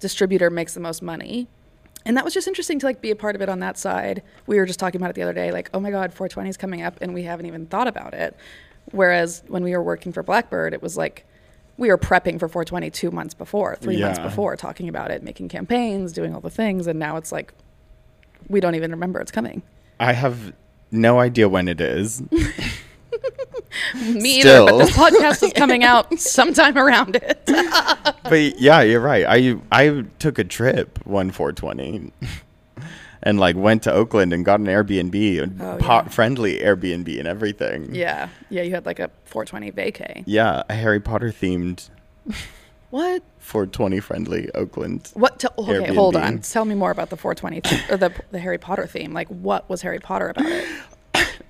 distributor 0.00 0.50
makes 0.50 0.74
the 0.74 0.80
most 0.80 1.02
money. 1.02 1.48
And 2.06 2.16
that 2.16 2.24
was 2.24 2.34
just 2.34 2.46
interesting 2.46 2.78
to 2.80 2.86
like 2.86 3.00
be 3.00 3.10
a 3.10 3.16
part 3.16 3.34
of 3.34 3.40
it 3.40 3.48
on 3.48 3.60
that 3.60 3.78
side. 3.78 4.22
We 4.46 4.58
were 4.58 4.66
just 4.66 4.78
talking 4.78 5.00
about 5.00 5.10
it 5.10 5.14
the 5.14 5.22
other 5.22 5.32
day, 5.32 5.52
like, 5.52 5.70
oh 5.72 5.80
my 5.80 5.90
God, 5.90 6.12
420 6.12 6.50
is 6.50 6.56
coming 6.56 6.82
up, 6.82 6.98
and 7.00 7.14
we 7.14 7.22
haven't 7.22 7.46
even 7.46 7.66
thought 7.66 7.88
about 7.88 8.12
it. 8.12 8.36
Whereas 8.90 9.42
when 9.48 9.62
we 9.64 9.72
were 9.72 9.82
working 9.82 10.12
for 10.12 10.22
Blackbird, 10.22 10.74
it 10.74 10.82
was 10.82 10.98
like, 10.98 11.24
we 11.78 11.88
were 11.88 11.96
prepping 11.96 12.38
for 12.38 12.46
420 12.46 12.90
two 12.90 13.10
months 13.10 13.32
before, 13.32 13.76
three 13.76 13.98
months 14.00 14.18
before, 14.18 14.54
talking 14.54 14.88
about 14.88 15.10
it, 15.10 15.22
making 15.22 15.48
campaigns, 15.48 16.12
doing 16.12 16.34
all 16.34 16.40
the 16.40 16.50
things, 16.50 16.86
and 16.86 16.98
now 16.98 17.16
it's 17.16 17.32
like 17.32 17.52
we 18.48 18.60
don't 18.60 18.74
even 18.74 18.90
remember 18.90 19.20
it's 19.20 19.32
coming. 19.32 19.62
I 19.98 20.12
have 20.12 20.52
no 20.90 21.18
idea 21.18 21.48
when 21.48 21.68
it 21.68 21.80
is. 21.80 22.22
Me 23.94 24.40
either, 24.40 24.60
but 24.60 24.66
Still. 24.68 24.78
this 24.78 24.90
podcast 24.96 25.42
is 25.42 25.52
coming 25.52 25.84
out 25.92 26.18
sometime 26.18 26.76
around 26.78 27.16
it. 27.16 27.42
but 28.24 28.60
yeah, 28.60 28.82
you're 28.82 29.00
right. 29.00 29.24
I 29.28 29.56
I 29.72 30.04
took 30.18 30.38
a 30.38 30.44
trip 30.44 30.98
one 31.06 31.30
420 31.30 32.12
and 33.22 33.40
like 33.40 33.56
went 33.56 33.82
to 33.84 33.92
Oakland 33.92 34.32
and 34.32 34.44
got 34.44 34.60
an 34.60 34.66
Airbnb, 34.66 35.14
a 35.60 35.64
Oh, 35.64 35.78
pot 35.78 36.04
yeah. 36.06 36.10
friendly 36.10 36.58
Airbnb 36.60 37.18
and 37.18 37.26
everything. 37.28 37.94
yeah, 37.94 38.28
yeah, 38.50 38.62
you 38.62 38.70
had 38.72 38.86
like 38.86 38.98
a 39.00 39.10
420 39.24 39.72
vacay. 39.72 40.22
Yeah, 40.26 40.62
a 40.68 40.74
Harry 40.74 41.00
Potter 41.00 41.28
themed 41.30 41.88
What? 42.90 43.22
420 43.40 43.98
friendly 44.00 44.50
Oakland. 44.54 45.10
What? 45.14 45.40
To, 45.40 45.52
okay, 45.58 45.92
hold 45.94 46.14
on. 46.16 46.38
Tell 46.38 46.64
me 46.64 46.76
more 46.76 46.92
about 46.92 47.10
the 47.10 47.16
420 47.16 47.60
th- 47.60 47.90
or 47.90 47.96
the 47.96 48.12
the 48.30 48.38
Harry 48.38 48.56
Potter 48.58 48.86
theme. 48.86 49.12
Like, 49.12 49.26
what 49.28 49.68
was 49.68 49.82
Harry 49.82 49.98
Potter 49.98 50.28
about 50.28 50.46
it? 50.46 50.64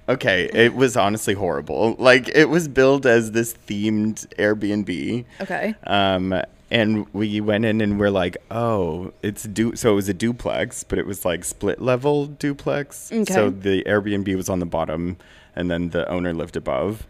Okay, 0.09 0.51
it 0.53 0.75
was 0.75 0.97
honestly 0.97 1.35
horrible. 1.35 1.97
Like 1.99 2.29
it 2.29 2.49
was 2.49 2.69
billed 2.69 3.07
as 3.07 3.33
this 3.33 3.55
themed 3.67 4.27
Airbnb. 4.37 5.25
Okay. 5.41 5.75
Um, 5.87 6.43
and 6.71 7.07
we 7.15 7.41
went 7.41 7.65
in 7.65 7.81
and 7.81 7.99
we're 7.99 8.11
like, 8.11 8.37
oh, 8.51 9.13
it's 9.23 9.45
du. 9.45 9.77
So 9.77 9.93
it 9.93 9.95
was 9.95 10.09
a 10.09 10.15
duplex, 10.15 10.85
but 10.85 10.99
it 10.99 11.07
was 11.07 11.25
like 11.25 11.45
split 11.45 11.81
level 11.81 12.27
duplex. 12.27 13.11
Okay. 13.13 13.33
So 13.33 13.51
the 13.51 13.83
Airbnb 13.85 14.35
was 14.37 14.49
on 14.49 14.59
the 14.59 14.67
bottom, 14.67 15.17
and 15.55 15.71
then 15.71 15.91
the 15.91 16.09
owner 16.09 16.35
lived 16.35 16.57
above. 16.57 17.07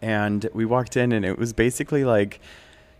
And 0.00 0.48
we 0.52 0.64
walked 0.64 0.96
in, 0.96 1.12
and 1.12 1.24
it 1.24 1.38
was 1.38 1.52
basically 1.52 2.04
like 2.04 2.40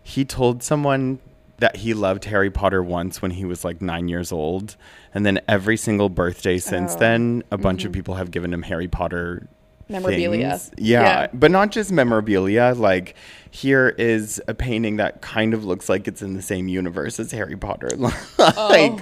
he 0.03 0.23
told 0.23 0.61
someone 0.61 1.19
that 1.59 1.77
he 1.77 1.93
loved 1.93 2.25
Harry 2.25 2.51
Potter 2.51 2.83
once 2.83 3.21
when 3.21 3.31
he 3.31 3.45
was 3.45 3.63
like 3.63 3.81
nine 3.81 4.07
years 4.09 4.31
old, 4.31 4.75
and 5.13 5.25
then 5.25 5.39
every 5.47 5.77
single 5.77 6.09
birthday 6.09 6.57
since 6.57 6.95
Oh. 6.95 6.99
then, 6.99 7.43
a 7.51 7.57
bunch 7.57 7.85
of 7.85 7.91
people 7.91 8.15
have 8.15 8.31
given 8.31 8.53
him 8.53 8.63
Harry 8.63 8.87
Potter 8.87 9.47
Memorabilia. 9.87 10.59
Yeah, 10.79 11.01
Yeah. 11.03 11.27
but 11.31 11.51
not 11.51 11.69
just 11.71 11.91
memorabilia. 11.91 12.73
Like 12.75 13.13
here 13.51 13.89
is 13.99 14.41
a 14.47 14.55
painting 14.55 14.95
that 14.97 15.21
kind 15.21 15.53
of 15.53 15.63
looks 15.63 15.87
like 15.89 16.07
it's 16.07 16.23
in 16.23 16.33
the 16.33 16.41
same 16.41 16.67
universe 16.67 17.19
as 17.19 17.31
Harry 17.31 17.55
Potter. 17.55 17.89
like 18.39 18.99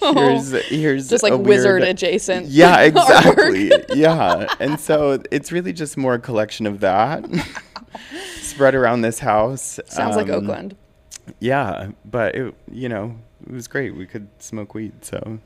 here's 0.00 0.50
here's 0.68 1.08
Oh. 1.08 1.10
Just 1.10 1.22
like 1.22 1.32
a 1.34 1.36
wizard 1.36 1.82
weird- 1.82 1.90
adjacent. 1.90 2.46
Yeah, 2.46 2.80
exactly. 2.84 3.70
yeah, 3.94 4.46
and 4.58 4.80
so 4.80 5.22
it's 5.30 5.52
really 5.52 5.74
just 5.74 5.98
more 5.98 6.14
a 6.14 6.18
collection 6.18 6.64
of 6.66 6.80
that 6.80 7.24
spread 8.40 8.74
around 8.74 9.02
this 9.02 9.18
house. 9.18 9.78
Sounds 9.86 10.16
like 10.16 10.28
Um, 10.30 10.34
Oakland. 10.48 10.76
Yeah, 11.40 11.90
but 12.04 12.34
it 12.34 12.54
you 12.70 12.88
know 12.88 13.16
it 13.46 13.52
was 13.52 13.68
great. 13.68 13.96
We 13.96 14.06
could 14.06 14.28
smoke 14.38 14.74
weed. 14.74 15.04
So 15.04 15.38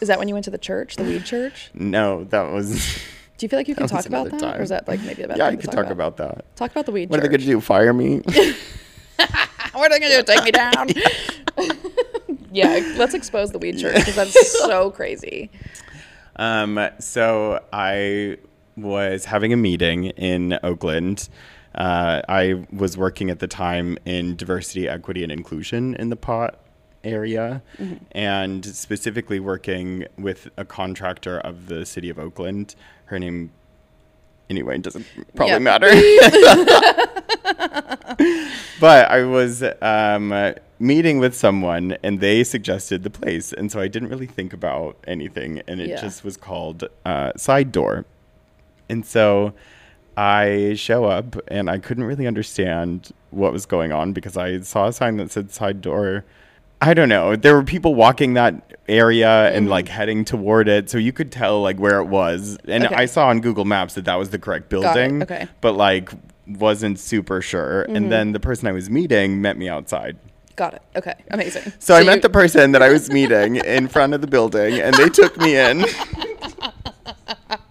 Is 0.00 0.08
that 0.08 0.18
when 0.18 0.28
you 0.28 0.34
went 0.34 0.44
to 0.44 0.50
the 0.50 0.58
church, 0.58 0.96
the 0.96 1.04
weed 1.04 1.24
church? 1.24 1.70
no, 1.74 2.24
that 2.24 2.52
was. 2.52 2.98
Do 3.38 3.46
you 3.46 3.48
feel 3.48 3.58
like 3.58 3.68
you 3.68 3.74
can 3.76 3.88
talk 3.88 4.06
about 4.06 4.30
that, 4.30 4.58
or 4.58 4.62
is 4.62 4.68
that 4.68 4.86
like 4.86 5.00
maybe 5.02 5.22
a 5.22 5.28
bad 5.28 5.38
yeah, 5.38 5.46
I 5.46 5.56
could 5.56 5.70
talk 5.72 5.86
about 5.86 6.16
that. 6.18 6.44
Talk 6.56 6.70
about 6.70 6.86
the 6.86 6.92
weed 6.92 7.10
What 7.10 7.18
are 7.18 7.22
they 7.22 7.28
going 7.28 7.40
to 7.40 7.46
do? 7.46 7.60
Fire 7.60 7.92
me? 7.92 8.18
what 9.72 9.74
are 9.74 9.88
they 9.88 10.00
gonna 10.00 10.16
do? 10.16 10.22
Take 10.22 10.44
me 10.44 10.50
down? 10.50 10.88
yeah, 12.52 12.94
let's 12.96 13.14
expose 13.14 13.52
the 13.52 13.58
weed 13.58 13.78
church 13.78 13.96
because 13.96 14.16
that's 14.16 14.58
so 14.58 14.90
crazy. 14.90 15.50
Um, 16.36 16.78
so 16.98 17.62
I 17.72 18.38
was 18.76 19.26
having 19.26 19.52
a 19.52 19.56
meeting 19.56 20.06
in 20.06 20.58
Oakland. 20.62 21.28
Uh, 21.74 22.22
I 22.28 22.64
was 22.72 22.96
working 22.96 23.30
at 23.30 23.38
the 23.38 23.46
time 23.48 23.98
in 24.04 24.36
diversity, 24.36 24.88
equity, 24.88 25.22
and 25.22 25.32
inclusion 25.32 25.94
in 25.94 26.10
the 26.10 26.16
pot 26.16 26.58
area, 27.04 27.62
and 28.12 28.64
specifically 28.64 29.40
working 29.40 30.04
with 30.18 30.48
a 30.56 30.64
contractor 30.64 31.38
of 31.40 31.66
the 31.66 31.84
city 31.86 32.10
of 32.10 32.18
Oakland. 32.18 32.74
Her 33.06 33.18
name, 33.18 33.50
anyway, 34.50 34.78
doesn't 34.78 35.06
probably 35.34 35.52
Yeah. 35.54 35.58
matter. 35.58 35.88
but 38.80 39.10
I 39.10 39.24
was 39.24 39.62
um, 39.80 40.54
meeting 40.78 41.18
with 41.18 41.34
someone, 41.34 41.96
and 42.02 42.20
they 42.20 42.44
suggested 42.44 43.02
the 43.02 43.10
place, 43.10 43.52
and 43.52 43.70
so 43.72 43.80
I 43.80 43.88
didn't 43.88 44.08
really 44.08 44.26
think 44.26 44.52
about 44.52 44.96
anything, 45.06 45.62
and 45.66 45.80
it 45.80 45.88
Yeah. 45.90 46.00
just 46.00 46.24
was 46.24 46.36
called 46.36 46.84
uh, 47.04 47.32
Side 47.36 47.72
Door. 47.72 48.04
And 48.88 49.06
so 49.06 49.54
I 50.16 50.74
show 50.74 51.04
up, 51.04 51.36
and 51.48 51.70
I 51.70 51.78
couldn't 51.78 52.04
really 52.04 52.26
understand 52.26 53.12
what 53.30 53.52
was 53.52 53.66
going 53.66 53.92
on 53.92 54.12
because 54.12 54.36
I 54.36 54.60
saw 54.60 54.86
a 54.88 54.92
sign 54.92 55.16
that 55.16 55.30
said 55.30 55.50
Side 55.50 55.80
Door. 55.80 56.24
I 56.80 56.94
don't 56.94 57.08
know. 57.08 57.36
There 57.36 57.54
were 57.54 57.62
people 57.62 57.94
walking 57.94 58.34
that 58.34 58.76
area 58.88 59.50
and 59.52 59.68
like 59.68 59.86
mm. 59.86 59.90
heading 59.90 60.24
toward 60.24 60.68
it, 60.68 60.90
so 60.90 60.98
you 60.98 61.12
could 61.12 61.30
tell 61.30 61.62
like 61.62 61.78
where 61.78 62.00
it 62.00 62.06
was. 62.06 62.58
And 62.66 62.84
Okay. 62.84 62.94
I 62.94 63.06
saw 63.06 63.28
on 63.28 63.40
Google 63.40 63.64
Maps 63.64 63.94
that 63.94 64.04
that 64.04 64.16
was 64.16 64.30
the 64.30 64.38
correct 64.38 64.68
building 64.68 65.22
Okay. 65.22 65.46
but 65.60 65.76
like 65.76 66.10
wasn't 66.46 66.98
super 66.98 67.40
sure. 67.40 67.82
And 67.82 67.96
mm-hmm. 67.96 68.08
then 68.08 68.32
the 68.32 68.40
person 68.40 68.66
I 68.66 68.72
was 68.72 68.90
meeting 68.90 69.40
met 69.40 69.56
me 69.56 69.68
outside. 69.68 70.18
Got 70.56 70.74
it. 70.74 70.82
Okay, 70.96 71.14
amazing. 71.30 71.72
So, 71.78 71.94
I 71.94 72.00
you- 72.00 72.06
met 72.06 72.20
the 72.20 72.28
person 72.28 72.72
that 72.72 72.82
I 72.82 72.90
was 72.90 73.10
meeting 73.10 73.56
in 73.56 73.88
front 73.88 74.12
of 74.12 74.20
the 74.20 74.26
building, 74.26 74.80
and 74.80 74.94
they 74.94 75.08
took 75.08 75.38
me 75.38 75.56
in. 75.56 75.84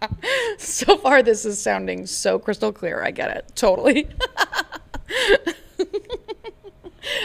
So 0.58 0.98
far, 0.98 1.22
this 1.24 1.46
is 1.46 1.62
sounding 1.62 2.06
so 2.06 2.40
crystal 2.40 2.72
clear. 2.72 3.04
I 3.04 3.12
get 3.12 3.36
it 3.36 3.52
totally. 3.56 4.08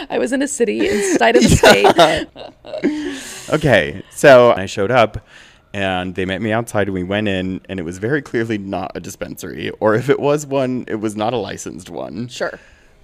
I 0.09 0.17
was 0.17 0.33
in 0.33 0.41
a 0.41 0.47
city 0.47 0.87
inside 0.89 1.35
of 1.35 1.43
a 1.43 1.47
state. 1.49 2.27
Okay, 3.53 4.03
so 4.09 4.51
I 4.51 4.65
showed 4.65 4.91
up, 4.91 5.25
and 5.73 6.15
they 6.15 6.25
met 6.25 6.41
me 6.41 6.51
outside, 6.51 6.87
and 6.87 6.93
we 6.93 7.03
went 7.03 7.27
in, 7.27 7.61
and 7.69 7.79
it 7.79 7.83
was 7.83 7.99
very 7.99 8.21
clearly 8.21 8.57
not 8.57 8.91
a 8.95 8.99
dispensary, 8.99 9.69
or 9.79 9.93
if 9.95 10.09
it 10.09 10.19
was 10.19 10.45
one, 10.45 10.83
it 10.87 10.95
was 10.95 11.15
not 11.15 11.33
a 11.33 11.37
licensed 11.37 11.89
one. 11.89 12.27
Sure, 12.27 12.59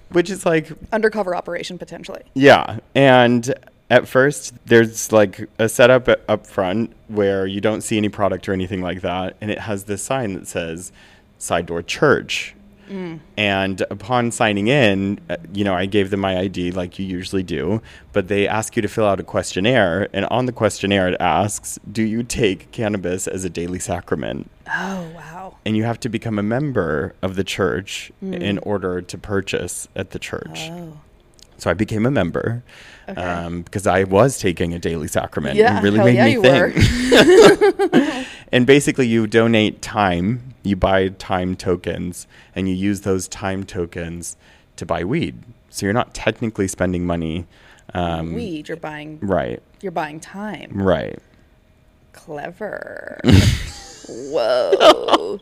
Which 0.10 0.30
is 0.30 0.46
like 0.46 0.72
undercover 0.92 1.36
operation 1.36 1.78
potentially. 1.78 2.24
Yeah, 2.34 2.80
and 2.96 3.54
at 3.90 4.08
first 4.08 4.54
there's 4.66 5.12
like 5.12 5.50
a 5.60 5.70
setup 5.70 6.10
up 6.28 6.48
front 6.48 6.94
where 7.08 7.46
you 7.46 7.62
don't 7.62 7.82
see 7.82 7.98
any 7.98 8.10
product 8.10 8.48
or 8.50 8.54
anything 8.54 8.82
like 8.82 9.02
that, 9.02 9.36
and 9.42 9.52
it 9.52 9.60
has 9.60 9.84
this 9.86 10.02
sign 10.04 10.34
that 10.34 10.48
says 10.48 10.92
"Side 11.38 11.66
Door 11.66 11.84
Church." 11.84 12.56
And 13.38 13.82
upon 13.90 14.30
signing 14.32 14.68
in, 14.68 15.20
uh, 15.28 15.38
you 15.52 15.64
know, 15.64 15.74
I 15.74 15.88
gave 15.88 16.12
them 16.12 16.20
my 16.20 16.38
ID 16.38 16.72
like 16.72 17.00
you 17.00 17.06
usually 17.06 17.42
do, 17.42 17.82
but 18.12 18.28
they 18.28 18.48
ask 18.48 18.76
you 18.76 18.84
to 18.84 18.88
fill 18.88 19.08
out 19.08 19.20
a 19.20 19.24
questionnaire, 19.24 20.10
and 20.14 20.26
on 20.26 20.46
the 20.46 20.52
questionnaire 20.52 21.08
it 21.08 21.18
asks, 21.20 21.80
"Do 21.92 22.04
you 22.04 22.22
take 22.22 22.70
cannabis 22.72 23.26
as 23.26 23.46
a 23.46 23.50
daily 23.50 23.80
sacrament?" 23.80 24.50
Oh 24.68 25.08
wow. 25.16 25.58
And 25.66 25.76
you 25.76 25.86
have 25.86 26.00
to 26.02 26.10
become 26.10 26.38
a 26.38 26.44
member 26.44 27.16
of 27.24 27.36
the 27.36 27.44
church 27.44 28.12
in 28.22 28.60
order 28.60 29.02
to 29.02 29.18
purchase 29.18 29.88
at 29.96 30.12
the 30.12 30.20
church. 30.20 30.70
Oh. 30.70 31.00
So 31.58 31.72
I 31.72 31.74
became 31.74 32.06
a 32.06 32.12
member 32.12 32.64
Okay. 33.10 33.22
um, 33.22 33.64
because 33.64 33.86
I 33.86 34.04
was 34.06 34.40
taking 34.40 34.74
a 34.74 34.80
daily 34.80 35.08
sacrament. 35.08 35.56
Yeah, 35.56 35.78
it 35.78 35.84
really 35.84 36.00
made 36.00 36.16
yeah, 36.16 36.26
me 36.26 36.42
think. 36.42 38.28
and 38.52 38.66
basically, 38.66 39.08
you 39.08 39.28
donate 39.28 39.82
time, 39.82 40.54
you 40.64 40.76
buy 40.76 41.10
time 41.10 41.56
tokens, 41.56 42.28
and 42.56 42.70
you 42.70 42.76
use 42.76 43.02
those 43.02 43.28
time 43.28 43.64
tokens 43.66 44.38
to 44.78 44.86
buy 44.86 45.04
weed. 45.04 45.38
So 45.70 45.86
you're 45.86 45.94
not 45.94 46.14
technically 46.14 46.68
spending 46.68 47.06
money. 47.06 47.46
Um, 47.94 48.34
Weed. 48.34 48.68
You're 48.70 48.78
buying. 48.78 49.20
Right, 49.22 49.62
You're 49.82 49.92
buying 49.92 50.20
time. 50.20 50.72
right. 50.74 51.20
Clever. 52.14 53.20
Whoa. 54.08 55.40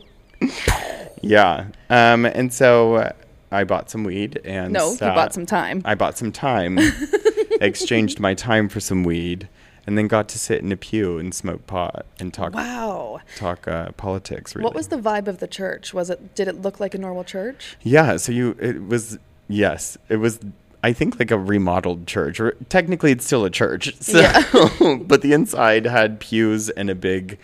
Yeah. 1.22 1.66
Um, 1.90 2.24
and 2.26 2.52
so 2.52 3.12
I 3.50 3.64
bought 3.64 3.90
some 3.90 4.04
weed 4.04 4.40
and 4.44 4.72
No, 4.72 4.90
you 4.90 4.96
sat- 4.96 5.14
bought 5.14 5.34
some 5.34 5.46
time. 5.46 5.82
I 5.84 5.94
bought 5.94 6.16
some 6.18 6.32
time, 6.32 6.78
exchanged 7.66 8.20
my 8.20 8.34
time 8.34 8.68
for 8.68 8.80
some 8.80 9.04
weed, 9.04 9.48
and 9.86 9.96
then 9.98 10.06
got 10.08 10.28
to 10.30 10.38
sit 10.38 10.60
in 10.62 10.70
a 10.72 10.76
pew 10.76 11.18
and 11.18 11.34
smoke 11.34 11.66
pot 11.66 12.06
and 12.20 12.32
talk 12.32 12.54
Wow. 12.54 13.20
talk 13.36 13.66
uh, 13.66 13.92
politics. 13.92 14.54
Really. 14.54 14.64
What 14.64 14.74
was 14.74 14.88
the 14.88 14.96
vibe 14.98 15.26
of 15.28 15.38
the 15.38 15.48
church? 15.48 15.92
Was 15.94 16.10
it? 16.10 16.34
Did 16.34 16.48
it 16.48 16.60
look 16.62 16.78
like 16.80 16.94
a 16.94 16.98
normal 16.98 17.24
church? 17.24 17.76
Yeah. 17.82 18.16
So 18.16 18.32
you, 18.32 18.56
it 18.60 18.86
was 18.86 19.18
yes, 19.48 19.96
it 20.08 20.16
was. 20.16 20.38
I 20.84 20.92
think 20.92 21.18
like 21.20 21.30
a 21.30 21.38
remodeled 21.38 22.08
church, 22.08 22.40
or 22.40 22.52
technically 22.68 23.12
it's 23.12 23.24
still 23.24 23.44
a 23.44 23.50
church. 23.50 23.94
So, 24.00 24.18
Yeah. 24.20 24.98
but 25.06 25.22
the 25.22 25.32
inside 25.32 25.84
had 25.86 26.18
pews 26.18 26.70
and 26.70 26.90
a 26.90 26.94
big, 26.96 27.38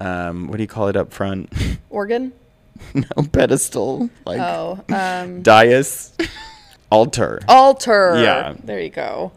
um, 0.00 0.48
what 0.48 0.56
do 0.56 0.62
you 0.64 0.68
call 0.68 0.88
it 0.88 0.96
up 0.96 1.12
front? 1.12 1.52
Organ? 1.88 2.32
no 2.94 3.04
pedestal, 3.30 4.10
like 4.26 4.40
Oh, 4.40 4.80
um, 4.88 5.42
dais, 5.42 6.12
altar, 6.90 7.40
altar. 7.48 8.14
Yeah. 8.22 8.54
There 8.62 8.80
you 8.80 8.90
go. 8.90 9.32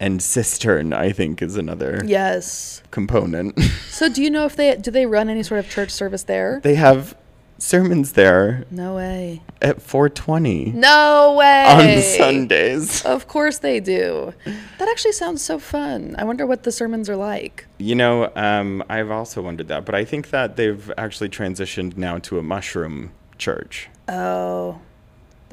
and 0.00 0.20
cistern. 0.22 0.92
I 0.92 1.12
think 1.12 1.40
is 1.40 1.56
another 1.56 2.02
Yes. 2.04 2.82
component. 2.90 3.58
So, 3.94 4.08
do 4.08 4.22
you 4.24 4.28
know 4.30 4.44
if 4.44 4.56
they 4.56 4.74
do 4.76 4.90
they 4.90 5.06
run 5.06 5.28
any 5.28 5.44
sort 5.44 5.60
of 5.60 5.70
church 5.70 5.90
service 5.90 6.24
there? 6.24 6.60
They 6.64 6.74
have 6.74 7.16
sermons 7.58 8.12
there 8.12 8.64
No 8.72 8.96
way. 8.96 9.40
at 9.62 9.80
420 9.80 10.72
No 10.74 11.36
way. 11.38 11.64
on 11.66 12.02
Sundays. 12.02 13.04
Of 13.14 13.28
course 13.28 13.58
they 13.58 13.78
do. 13.78 14.34
That 14.78 14.88
actually 14.88 15.12
sounds 15.12 15.42
so 15.42 15.60
fun. 15.60 16.16
I 16.18 16.24
wonder 16.24 16.44
what 16.44 16.64
the 16.64 16.72
sermons 16.72 17.08
are 17.08 17.14
like. 17.16 17.66
You 17.78 17.94
know, 17.94 18.32
um, 18.34 18.82
I've 18.90 19.12
also 19.12 19.40
wondered 19.42 19.68
that, 19.68 19.84
but 19.84 19.94
I 19.94 20.04
think 20.04 20.30
that 20.30 20.56
they've 20.56 20.90
actually 20.98 21.28
transitioned 21.28 21.96
now 21.96 22.18
to 22.18 22.38
a 22.40 22.42
mushroom 22.42 23.12
church, 23.38 23.88
Oh, 24.08 24.80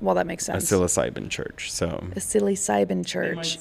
well, 0.01 0.15
that 0.15 0.27
makes 0.27 0.45
sense. 0.45 0.71
a 0.71 0.75
psilocybin 0.75 1.29
church. 1.29 1.71
So 1.71 1.87
A 2.15 2.19
psilocybin 2.19 3.03
Cybin 3.03 3.05
church. 3.05 3.57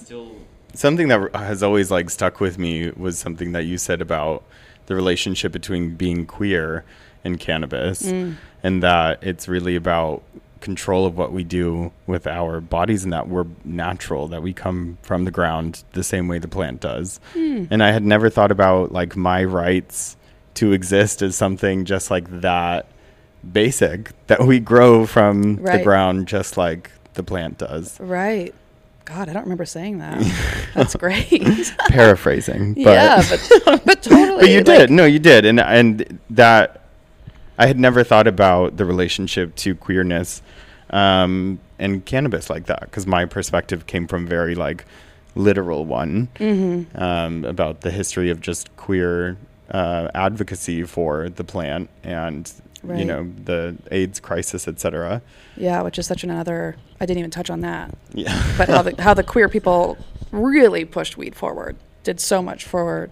something 0.75 1.09
that 1.09 1.35
has 1.35 1.63
always 1.63 1.91
like 1.91 2.11
stuck 2.11 2.41
with 2.41 2.59
me 2.59 2.91
was 2.97 3.19
something 3.19 3.53
that 3.53 3.65
you 3.65 3.79
said 3.79 4.01
about 4.01 4.43
the 4.87 4.95
relationship 4.95 5.53
between 5.53 5.95
being 5.97 6.27
queer 6.27 6.85
and 7.25 7.39
cannabis, 7.39 8.03
Mm. 8.03 8.37
and 8.63 8.83
that 8.83 9.23
it's 9.23 9.47
really 9.47 9.77
about 9.77 10.23
control 10.61 11.07
of 11.07 11.17
what 11.17 11.33
we 11.33 11.43
do 11.45 11.91
with 12.07 12.27
our 12.27 12.61
bodies 12.61 13.05
and 13.05 13.13
that 13.13 13.29
we're 13.29 13.47
natural 13.65 14.29
that 14.29 14.43
we 14.43 14.53
come 14.53 14.99
from 15.03 15.25
the 15.25 15.31
ground 15.31 15.83
the 15.93 16.03
same 16.05 16.29
way 16.29 16.39
the 16.39 16.47
plant 16.49 16.81
does 16.81 17.19
Hmm. 17.33 17.65
and 17.71 17.83
i 17.83 17.91
had 17.93 18.05
never 18.05 18.29
thought 18.29 18.51
about 18.53 18.93
like 18.93 19.17
my 19.17 19.43
rights 19.43 20.19
to 20.55 20.73
exist 20.73 21.23
as 21.23 21.35
something 21.35 21.87
just 21.87 22.11
like 22.11 22.43
that 22.43 22.85
basic 23.53 24.13
that 24.27 24.43
we 24.43 24.61
grow 24.61 25.07
from 25.07 25.57
the 25.57 25.81
ground 25.83 26.29
just 26.29 26.57
like 26.57 26.91
the 27.15 27.23
plant 27.23 27.59
does 27.59 27.99
Right. 28.01 28.55
God, 29.07 29.29
I 29.29 29.33
don't 29.33 29.43
remember 29.43 29.65
saying 29.65 29.99
that. 29.99 30.21
That's 30.75 30.95
great. 30.95 31.73
paraphrasing 31.89 32.75
but 32.75 32.81
yeah, 32.83 33.23
but 33.29 33.85
but 33.85 34.03
totally. 34.03 34.41
but 34.41 34.49
you 34.51 34.57
like- 34.59 34.65
did 34.67 34.91
no 34.91 35.05
you 35.05 35.19
did 35.19 35.45
and 35.45 35.59
and 35.61 36.19
that 36.31 36.83
i 37.59 37.67
had 37.67 37.79
never 37.79 38.05
thought 38.05 38.27
about 38.27 38.77
the 38.77 38.85
relationship 38.85 39.55
to 39.57 39.75
queerness 39.75 40.43
um 40.91 41.59
and 41.79 42.05
cannabis 42.05 42.49
like 42.51 42.67
that 42.67 42.81
because 42.83 43.07
my 43.07 43.25
perspective 43.25 43.87
came 43.87 44.07
from 44.07 44.27
very 44.27 44.55
like 44.55 44.85
literal 45.35 45.85
one 45.87 46.29
Mm-hmm. 46.37 46.97
um 47.03 47.45
about 47.45 47.81
the 47.81 47.91
history 47.91 48.31
of 48.31 48.41
just 48.41 48.75
queer 48.77 49.37
uh, 49.71 50.09
advocacy 50.15 50.83
for 50.85 51.29
the 51.29 51.45
plant 51.45 51.89
and 52.03 52.53
you 52.85 53.05
know 53.05 53.31
the 53.45 53.77
aids 53.91 54.21
crisis 54.21 54.67
etc 54.67 55.21
Yeah, 55.57 55.83
which 55.83 55.99
is 55.99 56.07
such 56.07 56.25
another. 56.25 56.77
I 57.01 57.07
didn't 57.07 57.19
even 57.19 57.31
touch 57.31 57.51
on 57.51 57.61
that. 57.61 57.95
yeah 58.15 58.55
But 58.57 58.69
how 58.69 58.83
the 58.83 59.03
how 59.03 59.15
the 59.15 59.23
queer 59.23 59.49
people 59.57 59.99
really 60.33 60.85
pushed 60.85 61.17
weed 61.17 61.35
forward, 61.35 61.77
did 62.05 62.21
so 62.21 62.41
much 62.43 62.65
for 62.65 63.11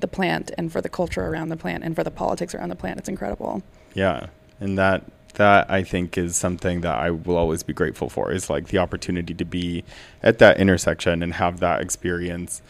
the 0.00 0.08
plant 0.08 0.50
and 0.58 0.70
for 0.70 0.80
the 0.80 0.88
culture 0.88 1.26
around 1.26 1.48
the 1.48 1.56
plant 1.56 1.82
and 1.84 1.94
for 1.94 2.04
the 2.04 2.10
politics 2.10 2.54
around 2.54 2.68
the 2.68 2.76
plant. 2.76 2.98
It's 2.98 3.08
incredible. 3.08 3.62
Yeah, 3.94 4.26
and 4.60 4.76
that 4.78 5.04
that 5.34 5.70
I 5.70 5.82
think 5.82 6.18
is 6.18 6.36
something 6.36 6.82
that 6.82 6.94
I 6.94 7.10
will 7.10 7.36
always 7.36 7.62
be 7.62 7.72
grateful 7.72 8.08
for 8.10 8.30
is 8.30 8.50
like 8.50 8.68
the 8.68 8.78
opportunity 8.78 9.34
to 9.34 9.44
be 9.44 9.82
at 10.22 10.38
that 10.38 10.58
intersection 10.58 11.22
and 11.22 11.34
have 11.34 11.60
that 11.60 11.80
experience. 11.80 12.60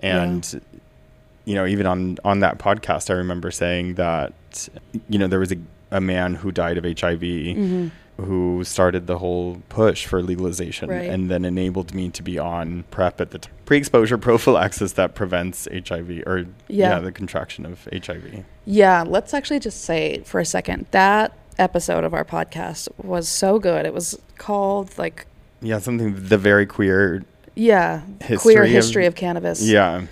And 0.00 0.60
you 1.44 1.54
know, 1.54 1.64
even 1.64 1.86
on 1.86 2.18
on 2.24 2.40
that 2.40 2.58
podcast, 2.58 3.08
I 3.10 3.14
remember 3.14 3.50
saying 3.50 3.94
that 3.94 4.68
you 5.08 5.18
know 5.18 5.28
there 5.28 5.40
was 5.40 5.52
a 5.52 5.56
a 5.90 6.00
man 6.00 6.34
who 6.36 6.52
died 6.52 6.76
of 6.78 6.84
HIV 6.84 7.20
Mm-hmm. 7.20 7.88
who 8.24 8.64
started 8.64 9.06
the 9.06 9.18
whole 9.18 9.62
push 9.68 10.04
for 10.06 10.20
legalization 10.22 10.88
Right. 10.90 11.08
and 11.08 11.30
then 11.30 11.44
enabled 11.44 11.94
me 11.94 12.08
to 12.10 12.22
be 12.22 12.36
on 12.38 12.84
PrEP 12.90 13.20
at 13.20 13.30
the 13.30 13.38
t- 13.38 13.48
pre-exposure 13.64 14.18
prophylaxis 14.28 14.94
that 14.94 15.14
prevents 15.14 15.68
HIV 15.72 16.24
or 16.26 16.38
Yeah. 16.68 16.90
yeah 16.90 16.98
the 16.98 17.12
contraction 17.12 17.64
of 17.64 17.86
HIV. 17.92 18.44
Yeah, 18.66 19.04
let's 19.06 19.32
actually 19.34 19.60
just 19.60 19.82
say 19.82 20.20
for 20.24 20.40
a 20.40 20.44
second 20.44 20.86
that 20.90 21.32
episode 21.58 22.04
of 22.04 22.12
our 22.12 22.24
podcast 22.24 22.88
was 23.02 23.28
so 23.28 23.58
good. 23.58 23.86
It 23.86 23.94
was 23.94 24.18
called 24.36 24.96
like 24.98 25.26
Yeah, 25.62 25.78
something 25.78 26.14
the 26.28 26.38
very 26.38 26.66
queer 26.66 27.22
yeah, 27.54 28.02
History 28.20 28.38
queer 28.54 28.62
of- 28.64 28.70
history 28.70 29.06
of, 29.06 29.14
cannabis. 29.14 29.62
Yeah. 29.64 30.06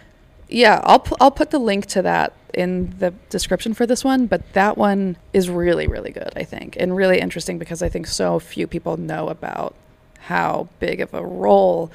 Yeah, 0.49 0.81
I'll 0.85 1.01
pu- 1.01 1.17
I'll 1.21 1.31
put 1.31 1.51
the 1.51 1.59
link 1.59 1.87
to 1.87 2.03
that 2.03 2.33
in 2.55 2.95
the 2.99 3.13
description 3.31 3.75
for 3.75 3.85
this 3.87 4.05
one, 4.05 4.27
but 4.27 4.53
that 4.53 4.79
one 4.79 5.17
is 5.33 5.51
really 5.51 5.87
really 5.87 6.11
good, 6.13 6.33
I 6.37 6.45
think, 6.45 6.77
and 6.79 6.95
really 6.97 7.19
interesting 7.21 7.59
because 7.59 7.83
I 7.83 7.89
think 7.89 8.07
so 8.07 8.39
few 8.39 8.67
people 8.67 8.97
know 8.97 9.29
about 9.29 9.75
how 10.21 10.69
big 10.81 11.01
of 11.01 11.13
a 11.15 11.25
role 11.25 11.91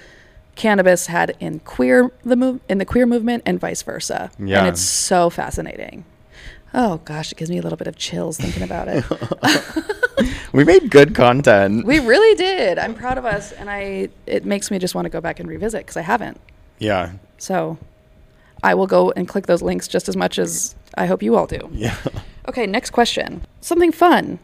cannabis 0.56 1.08
had 1.08 1.36
in 1.40 1.60
queer 1.60 2.12
the 2.24 2.36
move 2.36 2.60
in 2.70 2.78
the 2.78 2.86
queer 2.86 3.06
movement 3.06 3.44
and 3.46 3.60
vice 3.60 3.82
versa. 3.82 4.32
Yeah. 4.38 4.60
And 4.60 4.68
it's 4.68 4.82
so 4.82 5.30
fascinating. 5.30 6.04
Oh 6.74 6.98
gosh, 7.06 7.32
it 7.32 7.38
gives 7.38 7.50
me 7.52 7.58
a 7.58 7.62
little 7.62 7.78
bit 7.78 7.88
of 7.88 7.96
chills 7.98 8.38
thinking 8.38 8.64
about 8.64 8.88
it. 8.90 9.06
We 10.54 10.66
made 10.66 10.92
good 10.92 11.16
content. 11.16 11.86
we 11.86 12.00
really 12.00 12.36
did. 12.36 12.78
I'm 12.78 12.94
proud 12.94 13.18
of 13.18 13.26
us 13.26 13.54
and 13.54 13.70
I 13.70 14.10
it 14.28 14.46
makes 14.46 14.70
me 14.70 14.78
just 14.78 14.94
want 14.94 15.06
to 15.06 15.10
go 15.10 15.20
back 15.22 15.40
and 15.40 15.48
revisit 15.50 15.88
cuz 15.88 15.96
I 15.98 16.02
haven't. 16.02 16.40
yeah. 16.78 17.14
So 17.38 17.78
I 18.64 18.74
will 18.76 18.88
go 18.88 19.12
and 19.12 19.28
click 19.28 19.48
those 19.48 19.62
links 19.62 19.88
just 19.88 20.08
as 20.10 20.16
much 20.16 20.38
as 20.38 20.76
I 20.98 21.06
hope 21.06 21.24
you 21.24 21.36
all 21.36 21.48
do. 21.48 21.70
Yeah. 21.74 21.96
Okay, 22.50 22.66
next 22.66 22.90
question. 22.90 23.46
Something 23.62 23.92
fun. 23.92 24.40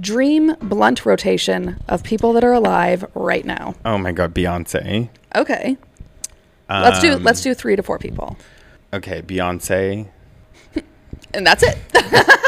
Dream 0.00 0.54
blunt 0.60 1.04
rotation 1.04 1.78
of 1.86 2.02
people 2.02 2.32
that 2.32 2.42
are 2.44 2.52
alive 2.52 3.04
right 3.14 3.44
now. 3.44 3.74
Oh 3.84 3.98
my 3.98 4.10
god, 4.12 4.34
Beyonce. 4.34 5.10
Okay. 5.34 5.76
Let's 6.70 7.00
do 7.00 7.12
Um, 7.14 7.22
let's 7.22 7.42
do 7.42 7.52
3 7.54 7.76
to 7.76 7.82
4 7.82 7.98
people. 7.98 8.36
Okay, 8.94 9.20
Beyonce. 9.22 10.08
And 11.34 11.46
that's 11.46 11.62
it. 11.62 11.78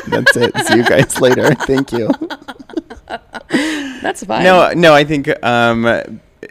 That's 0.08 0.36
it. 0.36 0.54
See 0.66 0.76
you 0.76 0.84
guys 0.84 1.18
later. 1.18 1.54
Thank 1.54 1.90
you. 1.92 2.10
that's 4.02 4.22
fine. 4.24 4.44
No, 4.44 4.70
no, 4.74 4.92
I 4.92 5.04
think 5.04 5.28
um, 5.42 5.86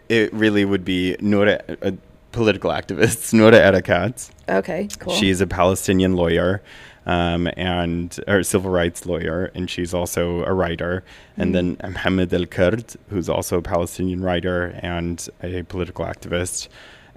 it 0.10 0.34
really 0.34 0.66
would 0.66 0.84
be 0.84 1.16
Noura, 1.22 1.60
a 1.84 1.94
political 2.32 2.72
activist, 2.72 3.34
Noura 3.34 3.60
Erakat. 3.60 4.32
Okay, 4.48 4.88
cool. 5.00 5.14
She's 5.14 5.42
a 5.42 5.48
Palestinian 5.48 6.16
lawyer 6.16 6.62
um, 7.06 7.50
and 7.58 8.18
or 8.28 8.44
civil 8.44 8.72
rights 8.72 9.06
lawyer, 9.06 9.52
and 9.56 9.70
she's 9.70 9.94
also 9.94 10.44
a 10.44 10.54
writer. 10.54 11.04
And 11.38 11.54
then 11.54 11.78
Mohammed 11.82 12.34
El 12.34 12.46
Kurd, 12.46 12.96
who's 13.10 13.30
also 13.30 13.58
a 13.58 13.62
Palestinian 13.62 14.22
writer 14.22 14.80
and 14.82 15.28
a 15.42 15.64
political 15.64 16.06
activist, 16.06 16.68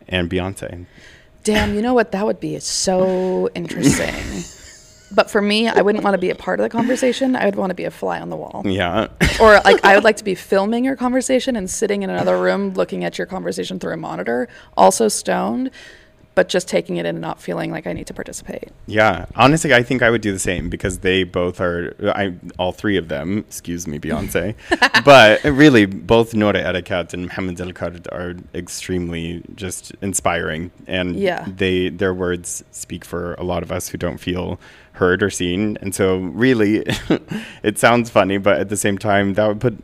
and 0.08 0.30
Beyonce. 0.30 0.86
Damn, 1.44 1.74
you 1.74 1.82
know 1.82 1.94
what? 1.94 2.12
That 2.12 2.26
would 2.26 2.40
be 2.40 2.58
so 2.58 3.48
interesting. 3.54 4.42
but 5.14 5.30
for 5.30 5.40
me, 5.40 5.68
I 5.68 5.80
wouldn't 5.80 6.02
want 6.02 6.14
to 6.14 6.18
be 6.18 6.30
a 6.30 6.34
part 6.34 6.58
of 6.58 6.64
the 6.64 6.70
conversation. 6.70 7.36
I 7.36 7.44
would 7.44 7.54
want 7.54 7.70
to 7.70 7.74
be 7.74 7.84
a 7.84 7.90
fly 7.90 8.20
on 8.20 8.30
the 8.30 8.36
wall. 8.36 8.62
Yeah. 8.64 9.08
or 9.40 9.60
like 9.64 9.84
I 9.84 9.94
would 9.94 10.02
like 10.02 10.16
to 10.16 10.24
be 10.24 10.34
filming 10.34 10.84
your 10.84 10.96
conversation 10.96 11.54
and 11.54 11.70
sitting 11.70 12.02
in 12.02 12.10
another 12.10 12.40
room 12.40 12.72
looking 12.74 13.04
at 13.04 13.18
your 13.18 13.26
conversation 13.26 13.78
through 13.78 13.92
a 13.92 13.96
monitor, 13.96 14.48
also 14.76 15.06
stoned, 15.06 15.70
but 16.36 16.48
just 16.48 16.68
taking 16.68 16.98
it 16.98 17.00
in 17.06 17.16
and 17.16 17.20
not 17.20 17.40
feeling 17.40 17.72
like 17.72 17.86
I 17.88 17.92
need 17.92 18.06
to 18.06 18.14
participate. 18.14 18.68
Yeah, 18.86 19.26
honestly, 19.34 19.74
I 19.74 19.82
think 19.82 20.02
I 20.02 20.10
would 20.10 20.20
do 20.20 20.32
the 20.32 20.38
same 20.38 20.68
because 20.68 21.00
they 21.00 21.24
both 21.24 21.60
are. 21.60 21.94
I 22.14 22.34
all 22.58 22.70
three 22.72 22.96
of 22.96 23.08
them. 23.08 23.38
Excuse 23.38 23.88
me, 23.88 23.98
Beyonce, 23.98 24.54
but 25.04 25.42
really, 25.42 25.86
both 25.86 26.34
Noura 26.34 26.62
Erakat 26.62 27.12
and 27.14 27.26
Mohammed 27.26 27.60
El 27.60 27.72
Kurd 27.72 28.06
are 28.12 28.34
extremely 28.54 29.42
just 29.56 29.92
inspiring, 30.02 30.70
and 30.86 31.16
Yeah. 31.16 31.44
they 31.48 31.88
their 31.88 32.14
words 32.14 32.62
speak 32.70 33.04
for 33.04 33.34
a 33.34 33.42
lot 33.42 33.62
of 33.64 33.72
us 33.72 33.88
who 33.88 33.98
don't 33.98 34.18
feel 34.18 34.60
heard 34.92 35.22
or 35.22 35.30
seen, 35.30 35.76
and 35.80 35.94
so 35.94 36.18
really, 36.18 36.84
it 37.62 37.78
sounds 37.78 38.10
funny, 38.10 38.38
but 38.38 38.60
at 38.60 38.68
the 38.68 38.76
same 38.76 38.98
time, 38.98 39.34
that 39.34 39.46
would 39.48 39.60
put 39.60 39.74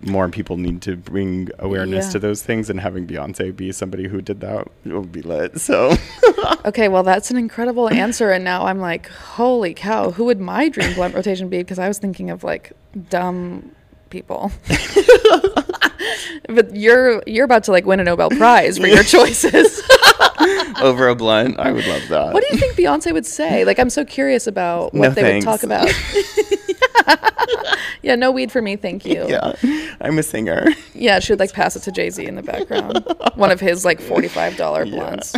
more 0.00 0.28
people 0.28 0.56
need 0.56 0.80
to 0.82 0.96
bring 0.96 1.48
awareness 1.58 2.06
Yeah. 2.06 2.12
to 2.12 2.18
those 2.20 2.42
things 2.42 2.70
and 2.70 2.78
having 2.80 3.06
Beyonce 3.06 3.54
be 3.54 3.72
somebody 3.72 4.06
who 4.08 4.20
did 4.22 4.40
that 4.40 4.68
would 4.84 5.10
be 5.12 5.22
lit. 5.22 5.60
So 5.60 5.94
Okay, 6.64 6.88
well 6.88 7.02
that's 7.02 7.30
an 7.30 7.36
incredible 7.36 7.88
answer 7.90 8.30
and 8.30 8.44
now 8.44 8.66
I'm 8.66 8.78
like, 8.78 9.08
holy 9.08 9.74
cow, 9.74 10.10
who 10.12 10.24
would 10.26 10.38
my 10.40 10.68
dream 10.68 10.94
blunt 10.94 11.14
rotation 11.14 11.48
be? 11.48 11.58
Because 11.58 11.78
I 11.78 11.88
was 11.88 11.98
thinking 11.98 12.30
of 12.30 12.44
like 12.44 12.72
dumb 13.10 13.72
people. 14.10 14.52
but 16.48 16.74
you're 16.74 17.22
you're 17.26 17.44
about 17.44 17.64
to 17.64 17.72
like 17.72 17.84
win 17.84 18.00
a 18.00 18.04
Nobel 18.04 18.30
Prize 18.30 18.78
for 18.78 18.86
your 18.86 19.02
choices. 19.16 19.82
over 20.80 21.08
a 21.08 21.14
blunt, 21.16 21.58
I 21.58 21.72
would 21.72 21.86
love 21.86 22.06
that. 22.08 22.32
what 22.32 22.44
do 22.48 22.54
you 22.54 22.58
think 22.60 22.74
Beyonce 22.76 23.12
would 23.12 23.26
say? 23.26 23.64
Like 23.64 23.78
I'm 23.78 23.90
so 23.90 24.04
curious 24.04 24.46
about 24.46 24.94
what 24.94 25.08
No 25.08 25.10
they 25.10 25.22
thanks. 25.22 25.46
would 25.46 25.50
talk 25.52 25.62
about. 25.64 25.88
yeah, 28.02 28.14
no 28.14 28.30
weed 28.30 28.52
for 28.52 28.62
me, 28.62 28.76
thank 28.76 29.04
you. 29.04 29.26
Yeah, 29.28 29.54
I'm 30.00 30.18
a 30.18 30.22
singer. 30.22 30.66
Yeah, 30.94 31.18
she 31.20 31.32
would 31.32 31.40
like 31.40 31.52
pass 31.52 31.76
it 31.76 31.80
to 31.80 31.92
Jay 31.92 32.10
Z 32.10 32.24
in 32.24 32.34
the 32.34 32.42
background. 32.42 33.04
One 33.34 33.50
of 33.50 33.60
his 33.60 33.84
like 33.84 34.00
forty-five 34.00 34.56
dollar 34.56 34.84
blunts. 34.84 35.34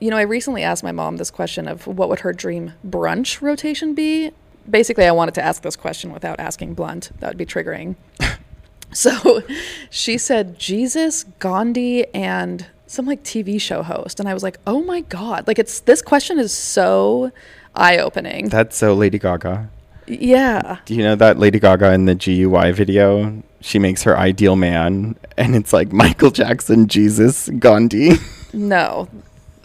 you 0.00 0.10
know, 0.10 0.16
I 0.16 0.22
recently 0.22 0.62
asked 0.62 0.82
my 0.82 0.92
mom 0.92 1.16
this 1.16 1.30
question 1.30 1.68
of 1.68 1.86
what 1.86 2.08
would 2.08 2.20
her 2.20 2.32
dream 2.32 2.72
brunch 2.86 3.40
rotation 3.40 3.94
be. 3.94 4.32
Basically, 4.68 5.06
I 5.06 5.12
wanted 5.12 5.34
to 5.34 5.42
ask 5.42 5.62
this 5.62 5.76
question 5.76 6.12
without 6.12 6.38
asking 6.38 6.74
blunt. 6.74 7.10
That 7.20 7.28
would 7.28 7.38
be 7.38 7.46
triggering. 7.46 7.96
so, 8.92 9.42
she 9.88 10.18
said 10.18 10.58
Jesus, 10.58 11.24
Gandhi, 11.38 12.06
and 12.14 12.66
some 12.86 13.06
like 13.06 13.22
TV 13.22 13.60
show 13.60 13.82
host, 13.82 14.20
and 14.20 14.28
I 14.28 14.34
was 14.34 14.42
like, 14.42 14.58
oh 14.66 14.82
my 14.82 15.00
god! 15.02 15.46
Like 15.46 15.58
it's 15.58 15.80
this 15.80 16.02
question 16.02 16.38
is 16.38 16.52
so 16.52 17.30
eye-opening. 17.74 18.48
That's 18.48 18.76
so 18.76 18.94
Lady 18.94 19.18
Gaga. 19.18 19.70
Yeah. 20.10 20.78
Do 20.84 20.94
you 20.94 21.04
know 21.04 21.14
that 21.16 21.38
Lady 21.38 21.60
Gaga 21.60 21.92
in 21.92 22.06
the 22.06 22.14
G.U.Y. 22.14 22.72
video? 22.72 23.42
She 23.60 23.78
makes 23.78 24.02
her 24.02 24.18
ideal 24.18 24.56
man, 24.56 25.16
and 25.36 25.54
it's 25.54 25.72
like 25.72 25.92
Michael 25.92 26.30
Jackson, 26.30 26.88
Jesus, 26.88 27.48
Gandhi. 27.58 28.12
No. 28.52 29.08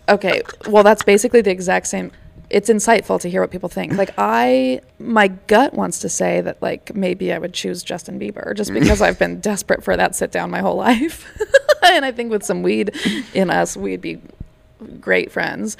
Okay. 0.07 0.43
Well, 0.67 0.83
that's 0.83 1.03
basically 1.03 1.41
the 1.41 1.49
exact 1.49 1.87
same. 1.87 2.11
It's 2.51 2.69
insightful 2.69 3.19
to 3.21 3.29
hear 3.29 3.41
what 3.41 3.49
people 3.49 3.69
think. 3.69 3.93
Like 3.93 4.13
I, 4.19 4.81
my 4.99 5.29
gut 5.29 5.73
wants 5.73 5.97
to 5.99 6.09
say 6.09 6.41
that 6.41 6.61
like 6.61 6.93
maybe 6.93 7.33
I 7.33 7.39
would 7.39 7.53
choose 7.53 7.81
Justin 7.81 8.19
Bieber 8.19 8.55
just 8.55 8.71
because 8.79 9.01
I've 9.01 9.17
been 9.17 9.39
desperate 9.39 9.83
for 9.83 9.97
that 9.97 10.15
sit 10.15 10.31
down 10.31 10.51
my 10.51 10.59
whole 10.59 10.75
life, 10.75 11.25
and 11.83 12.05
I 12.05 12.11
think 12.11 12.29
with 12.29 12.43
some 12.43 12.61
weed 12.61 12.95
in 13.33 13.49
us, 13.49 13.75
we'd 13.75 14.01
be 14.01 14.21
great 14.99 15.31
friends. 15.31 15.75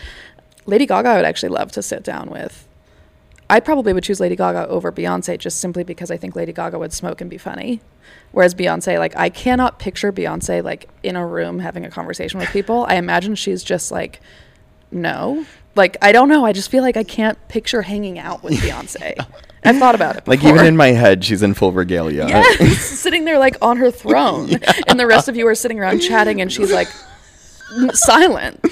Lady 0.66 0.88
Gaga, 0.88 1.09
I 1.09 1.16
would 1.18 1.26
actually 1.26 1.49
love 1.49 1.72
to 1.74 1.84
sit 1.84 2.03
down 2.03 2.32
with. 2.32 2.68
I 3.50 3.60
probably 3.60 3.93
would 3.93 4.04
choose 4.04 4.20
Lady 4.20 4.36
Gaga 4.36 4.68
over 4.68 4.91
Beyonce 4.91 5.38
just 5.38 5.60
simply 5.60 5.84
because 5.84 6.10
I 6.10 6.18
think 6.18 6.36
Lady 6.36 6.52
Gaga 6.52 6.80
would 6.80 6.93
smoke 6.93 7.22
and 7.22 7.30
be 7.30 7.38
funny. 7.38 7.80
Whereas 8.32 8.56
Beyonce, 8.56 8.98
like, 8.98 9.16
I 9.16 9.30
cannot 9.30 9.78
picture 9.80 10.12
Beyonce, 10.12 10.64
like, 10.64 10.89
in 11.04 11.16
a 11.16 11.26
room 11.26 11.60
having 11.60 11.86
a 11.86 11.89
conversation 11.91 12.39
with 12.39 12.50
people. 12.50 12.86
I 12.89 12.96
imagine 12.96 13.36
she's 13.36 13.64
just 13.64 13.91
like, 13.91 14.20
no. 14.91 15.46
Like, 15.76 15.98
I 16.02 16.12
don't 16.12 16.28
know. 16.28 16.46
I 16.46 16.54
just 16.54 16.72
feel 16.72 16.82
like 16.82 16.98
I 16.98 17.04
can't 17.04 17.38
picture 17.48 17.84
hanging 17.84 18.18
out 18.18 18.43
with 18.43 18.54
Beyonce. 18.62 19.24
I've 19.64 19.78
thought 19.78 19.96
about 19.96 20.16
it. 20.16 20.28
Like 20.28 20.39
before. 20.39 20.56
even 20.56 20.66
in 20.68 20.78
my 20.78 20.89
head, 20.89 21.24
she's 21.24 21.41
in 21.41 21.54
full 21.56 21.72
regalia. 21.72 22.28
Yes, 22.28 22.82
sitting 22.82 23.26
there 23.26 23.39
like 23.39 23.58
on 23.64 23.78
her 23.78 23.89
throne, 23.89 24.52
and 24.88 25.00
the 25.00 25.08
rest 25.08 25.28
of 25.28 25.36
you 25.36 25.48
are 25.48 25.56
sitting 25.56 25.80
around 25.80 26.02
chatting, 26.02 26.39
and 26.39 26.52
she's 26.52 26.72
like 26.72 26.88
silent. 27.93 28.64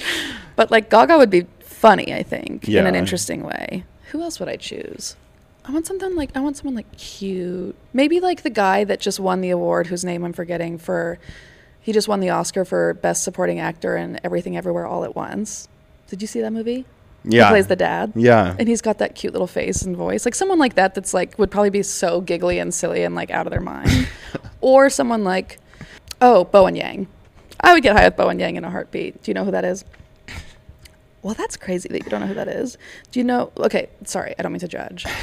But 0.56 0.70
like 0.70 0.92
Gaga 0.92 1.18
would 1.18 1.32
be 1.32 1.48
funny, 1.62 2.14
I 2.14 2.22
think, 2.22 2.70
in 2.70 2.86
an 2.86 2.94
interesting 2.94 3.44
way. 3.44 3.86
Who 4.14 4.22
else 4.22 4.40
would 4.40 4.48
I 4.48 4.58
choose? 4.58 5.16
I 5.66 5.72
want 5.72 5.88
something 5.88 6.16
like 6.16 6.30
I 6.38 6.40
want 6.40 6.56
someone 6.56 6.76
like 6.76 6.96
cute. 6.96 7.76
Maybe 7.94 8.20
like 8.20 8.44
the 8.44 8.52
guy 8.52 8.84
that 8.84 9.00
just 9.00 9.20
won 9.20 9.42
the 9.42 9.50
award, 9.50 9.88
whose 9.88 10.06
name 10.06 10.24
I'm 10.24 10.34
forgetting 10.34 10.78
for. 10.78 11.18
He 11.82 11.92
just 11.92 12.08
won 12.08 12.20
the 12.20 12.30
Oscar 12.30 12.64
for 12.64 12.94
best 12.94 13.24
supporting 13.24 13.60
actor 13.60 13.98
in 13.98 14.20
Everything 14.24 14.56
Everywhere 14.56 14.86
All 14.86 15.04
at 15.04 15.16
Once. 15.16 15.68
Did 16.10 16.22
you 16.22 16.28
see 16.28 16.42
that 16.42 16.54
movie? 16.54 16.86
Yeah. 17.24 17.46
He 17.46 17.50
plays 17.54 17.66
the 17.66 17.76
dad. 17.76 18.14
Yeah. 18.16 18.56
And 18.60 18.68
he's 18.68 18.82
got 18.82 19.00
that 19.00 19.16
cute 19.16 19.34
little 19.34 19.48
face 19.48 19.82
and 19.82 19.98
voice. 19.98 20.26
Like 20.26 20.36
someone 20.36 20.60
like 20.60 20.76
that 20.76 20.94
that's 20.94 21.16
like 21.16 21.40
would 21.40 21.50
probably 21.50 21.72
be 21.72 21.82
so 21.82 22.22
giggly 22.22 22.60
and 22.60 22.72
silly 22.72 23.04
and 23.04 23.16
like 23.16 23.32
out 23.32 23.48
of 23.48 23.52
their 23.52 23.62
mind. 23.62 24.08
or 24.62 24.92
someone 24.92 25.24
like 25.24 25.58
oh, 26.22 26.44
Bowen 26.44 26.76
Yang. 26.76 27.08
I 27.60 27.74
would 27.74 27.82
get 27.82 27.96
high 27.96 28.06
with 28.06 28.16
Bowen 28.16 28.38
Yang 28.38 28.58
in 28.58 28.64
a 28.64 28.70
heartbeat. 28.70 29.24
Do 29.24 29.32
you 29.32 29.34
know 29.34 29.44
who 29.44 29.52
that 29.52 29.66
is? 29.66 29.84
Well, 31.24 31.34
that's 31.34 31.58
crazy 31.58 31.90
that 31.90 32.04
you 32.04 32.10
don't 32.10 32.20
know 32.20 32.28
who 32.28 32.34
that 32.34 32.48
is. 32.50 32.78
Do 33.12 33.20
you 33.20 33.24
know? 33.24 33.52
Okay, 33.58 33.88
sorry, 34.04 34.36
I 34.38 34.44
don't 34.44 34.52
mean 34.52 34.60
to 34.60 34.68
judge. 34.68 35.06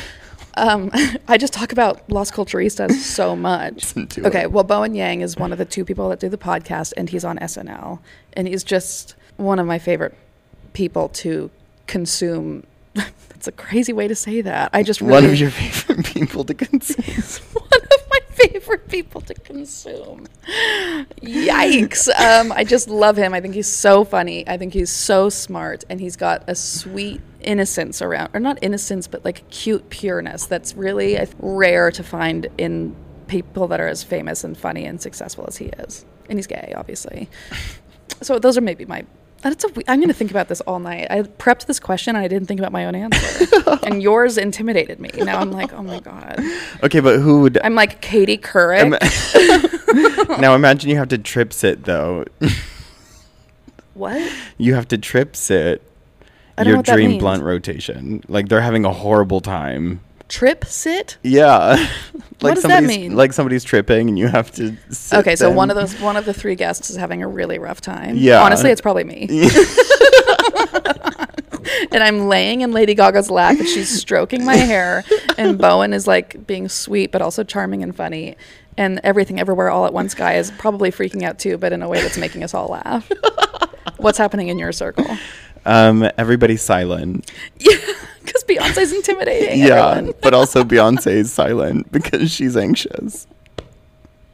Um, 0.55 0.91
I 1.29 1.39
just 1.39 1.53
talk 1.53 1.71
about 1.71 2.11
Las 2.11 2.31
Culturistas 2.31 2.91
so 2.93 3.37
much. 3.51 3.97
Okay, 4.19 4.47
well, 4.47 4.65
Bowen 4.65 4.97
Yang 4.97 5.21
is 5.21 5.37
one 5.37 5.53
of 5.53 5.59
the 5.59 5.65
two 5.65 5.85
people 5.85 6.09
that 6.09 6.19
do 6.19 6.29
the 6.29 6.37
podcast, 6.37 6.93
and 6.97 7.09
he's 7.09 7.25
on 7.25 7.39
SNL, 7.39 8.01
and 8.33 8.49
he's 8.49 8.65
just 8.65 9.15
one 9.37 9.61
of 9.61 9.67
my 9.67 9.79
favorite 9.79 10.13
people 10.73 11.09
to 11.11 11.51
consume. 11.87 12.67
That's 12.95 13.47
a 13.47 13.53
crazy 13.53 13.93
way 13.93 14.09
to 14.09 14.15
say 14.17 14.41
that. 14.43 14.71
I 14.73 14.83
just 14.83 15.01
really, 15.01 15.13
One 15.13 15.25
of 15.27 15.37
your 15.37 15.51
favorite 15.51 16.05
people 16.05 16.45
to 16.45 16.55
consume. 16.55 17.05
One 17.55 17.71
of 17.73 18.00
favorite 18.43 18.89
people 18.89 19.21
to 19.23 19.35
consume. 19.35 20.27
Yikes. 21.23 22.09
Um, 22.21 22.53
I 22.53 22.65
just 22.65 22.89
love 22.89 23.17
him. 23.17 23.35
I 23.35 23.41
think 23.41 23.55
he's 23.55 23.69
so 23.69 24.05
funny. 24.05 24.47
I 24.49 24.57
think 24.57 24.73
he's 24.73 24.91
so 24.91 25.29
smart. 25.29 25.85
And 25.89 26.01
he's 26.01 26.17
got 26.17 26.45
a 26.49 26.55
sweet 26.55 27.21
innocence 27.41 28.03
around, 28.03 28.31
or 28.35 28.41
not 28.41 28.59
innocence, 28.63 29.07
but 29.07 29.25
like 29.25 29.49
cute 29.51 29.89
pureness 29.91 30.47
that's 30.47 30.75
really 30.75 31.19
rare 31.39 31.91
to 31.91 32.03
find 32.03 32.49
in 32.59 32.95
people 33.27 33.69
that 33.69 33.81
are 33.81 33.89
as 33.89 34.03
famous 34.03 34.45
and 34.45 34.59
funny 34.59 34.85
and 34.85 35.01
successful 35.01 35.45
as 35.47 35.57
he 35.57 35.67
is. 35.67 36.05
And 36.29 36.39
he's 36.39 36.47
gay, 36.47 36.73
obviously. 36.77 37.29
So 38.23 38.39
those 38.39 38.59
are 38.59 38.61
maybe 38.61 38.85
my. 38.85 39.05
That's 39.43 39.65
a. 39.65 39.69
I'm 39.89 39.99
going 40.01 40.09
to 40.09 40.15
think 40.15 40.31
about 40.31 40.49
this 40.49 40.61
all 40.63 40.79
night. 40.79 41.07
I 41.11 41.23
prepped 41.23 41.67
this 41.67 41.81
question 41.81 42.17
and 42.17 42.25
I 42.25 42.29
didn't 42.29 42.47
think 42.47 42.61
about 42.61 42.73
my 42.73 42.85
own 42.85 42.95
answer, 42.95 43.47
and 43.85 44.03
yours 44.03 44.37
intimidated 44.39 45.01
me. 45.01 45.11
Now 45.17 45.41
I'm 45.41 45.51
like, 45.51 45.73
oh 45.73 45.83
my 45.83 46.01
god. 46.01 46.41
Okay, 46.83 47.01
but 47.01 47.21
who 47.21 47.43
would? 47.43 47.59
I'm 47.63 47.75
like 47.75 48.01
Katie 48.01 48.39
Couric. 48.39 48.91
now 50.41 50.55
imagine 50.55 50.91
you 50.91 50.97
have 50.97 51.09
to 51.09 51.19
trip 51.19 51.53
sit 51.53 51.85
though. 51.85 52.25
what? 53.95 54.33
You 54.59 54.75
have 54.75 54.89
to 54.89 54.99
trip 54.99 55.37
sit 55.37 55.83
I 56.61 56.65
don't 56.65 56.87
know 56.87 56.93
your 56.93 56.97
dream 56.97 57.19
blunt 57.19 57.43
rotation. 57.43 58.23
Like 58.29 58.49
they're 58.49 58.61
having 58.61 58.85
a 58.85 58.93
horrible 58.93 59.41
time. 59.41 60.01
Trip 60.31 60.65
sit? 60.65 61.19
Yeah. 61.25 61.71
like 62.41 62.55
does 62.55 62.63
that 62.63 62.71
somebody's 62.71 62.99
mean? 62.99 63.17
like 63.17 63.33
somebody's 63.33 63.65
tripping 63.65 64.09
and 64.09 64.17
you 64.17 64.29
have 64.29 64.53
to 64.53 64.77
sit 64.89 65.19
Okay, 65.19 65.35
so 65.35 65.51
one 65.51 65.71
of 65.71 65.77
those 65.77 66.01
one 66.01 66.17
of 66.17 66.25
the 66.25 66.33
three 66.33 66.55
guests 66.55 66.89
is 66.89 66.97
having 66.97 67.21
a 67.21 67.27
really 67.27 67.59
rough 67.59 67.81
time. 67.81 68.17
Yeah. 68.17 68.41
Honestly, 68.41 68.71
it's 68.71 68.81
probably 68.81 69.03
me. 69.03 69.27
and 71.91 72.01
I'm 72.01 72.29
laying 72.29 72.61
in 72.61 72.71
Lady 72.71 72.95
Gaga's 72.95 73.29
lap 73.29 73.59
and 73.59 73.67
she's 73.67 73.91
stroking 73.91 74.45
my 74.45 74.55
hair 74.55 75.03
and 75.37 75.59
Bowen 75.59 75.93
is 75.93 76.07
like 76.07 76.47
being 76.47 76.69
sweet 76.69 77.11
but 77.11 77.21
also 77.21 77.43
charming 77.43 77.83
and 77.83 77.95
funny. 77.95 78.37
And 78.77 79.01
everything 79.03 79.41
everywhere 79.41 79.69
all 79.69 79.85
at 79.85 79.93
once 79.93 80.15
guy 80.15 80.35
is 80.35 80.53
probably 80.53 80.93
freaking 80.93 81.25
out 81.25 81.41
too, 81.41 81.59
but 81.59 81.73
in 81.73 81.83
a 81.83 81.89
way 81.89 82.01
that's 82.01 82.17
making 82.17 82.45
us 82.45 82.55
all 82.55 82.69
laugh. 82.69 83.11
What's 83.97 84.17
happening 84.17 84.47
in 84.47 84.61
your 84.61 84.71
circle? 84.71 85.19
Um 85.67 86.09
everybody's 86.17 86.63
silent. 86.63 87.29
Yeah, 87.59 87.77
Beyonce's 88.51 88.93
intimidating. 88.93 89.61
Yeah. 89.61 90.11
but 90.23 90.35
also 90.35 90.65
Beyonce 90.65 91.13
is 91.13 91.33
silent 91.33 91.91
because 91.93 92.31
she's 92.31 92.57
anxious. 92.57 93.27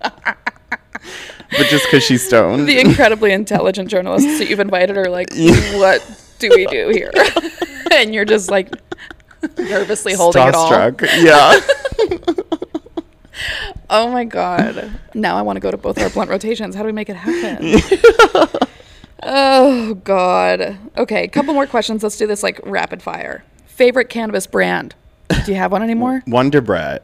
but 0.00 1.66
just 1.68 1.84
because 1.86 2.02
she's 2.04 2.26
stoned. 2.26 2.68
the 2.68 2.80
incredibly 2.80 3.32
intelligent 3.32 3.90
journalists 3.90 4.38
that 4.38 4.48
you've 4.48 4.60
invited 4.60 4.96
are 4.96 5.10
like, 5.10 5.30
what 5.74 6.02
do 6.38 6.50
we 6.54 6.66
do 6.66 6.88
here? 6.88 7.12
and 7.92 8.14
you're 8.14 8.24
just 8.24 8.50
like 8.50 8.72
nervously 9.58 10.14
holding 10.14 10.48
it 10.48 10.54
all. 10.54 10.70
Starstruck. 10.70 11.02
Yeah. 11.22 11.60
Oh 13.88 14.10
my 14.10 14.24
god! 14.24 14.98
Now 15.14 15.36
I 15.36 15.42
want 15.42 15.56
to 15.56 15.60
go 15.60 15.70
to 15.70 15.76
both 15.76 15.98
our 16.00 16.10
blunt 16.10 16.30
rotations. 16.30 16.74
How 16.74 16.82
do 16.82 16.86
we 16.86 16.92
make 16.92 17.08
it 17.08 17.16
happen? 17.16 17.80
oh 19.22 19.94
god. 20.02 20.78
Okay, 20.96 21.24
a 21.24 21.28
couple 21.28 21.54
more 21.54 21.66
questions. 21.66 22.02
Let's 22.02 22.16
do 22.16 22.26
this 22.26 22.42
like 22.42 22.58
rapid 22.64 23.02
fire. 23.02 23.44
Favorite 23.76 24.08
cannabis 24.08 24.46
brand? 24.46 24.94
Do 25.44 25.52
you 25.52 25.58
have 25.58 25.70
one 25.70 25.82
anymore? 25.82 26.22
Wonderbrett. 26.26 27.00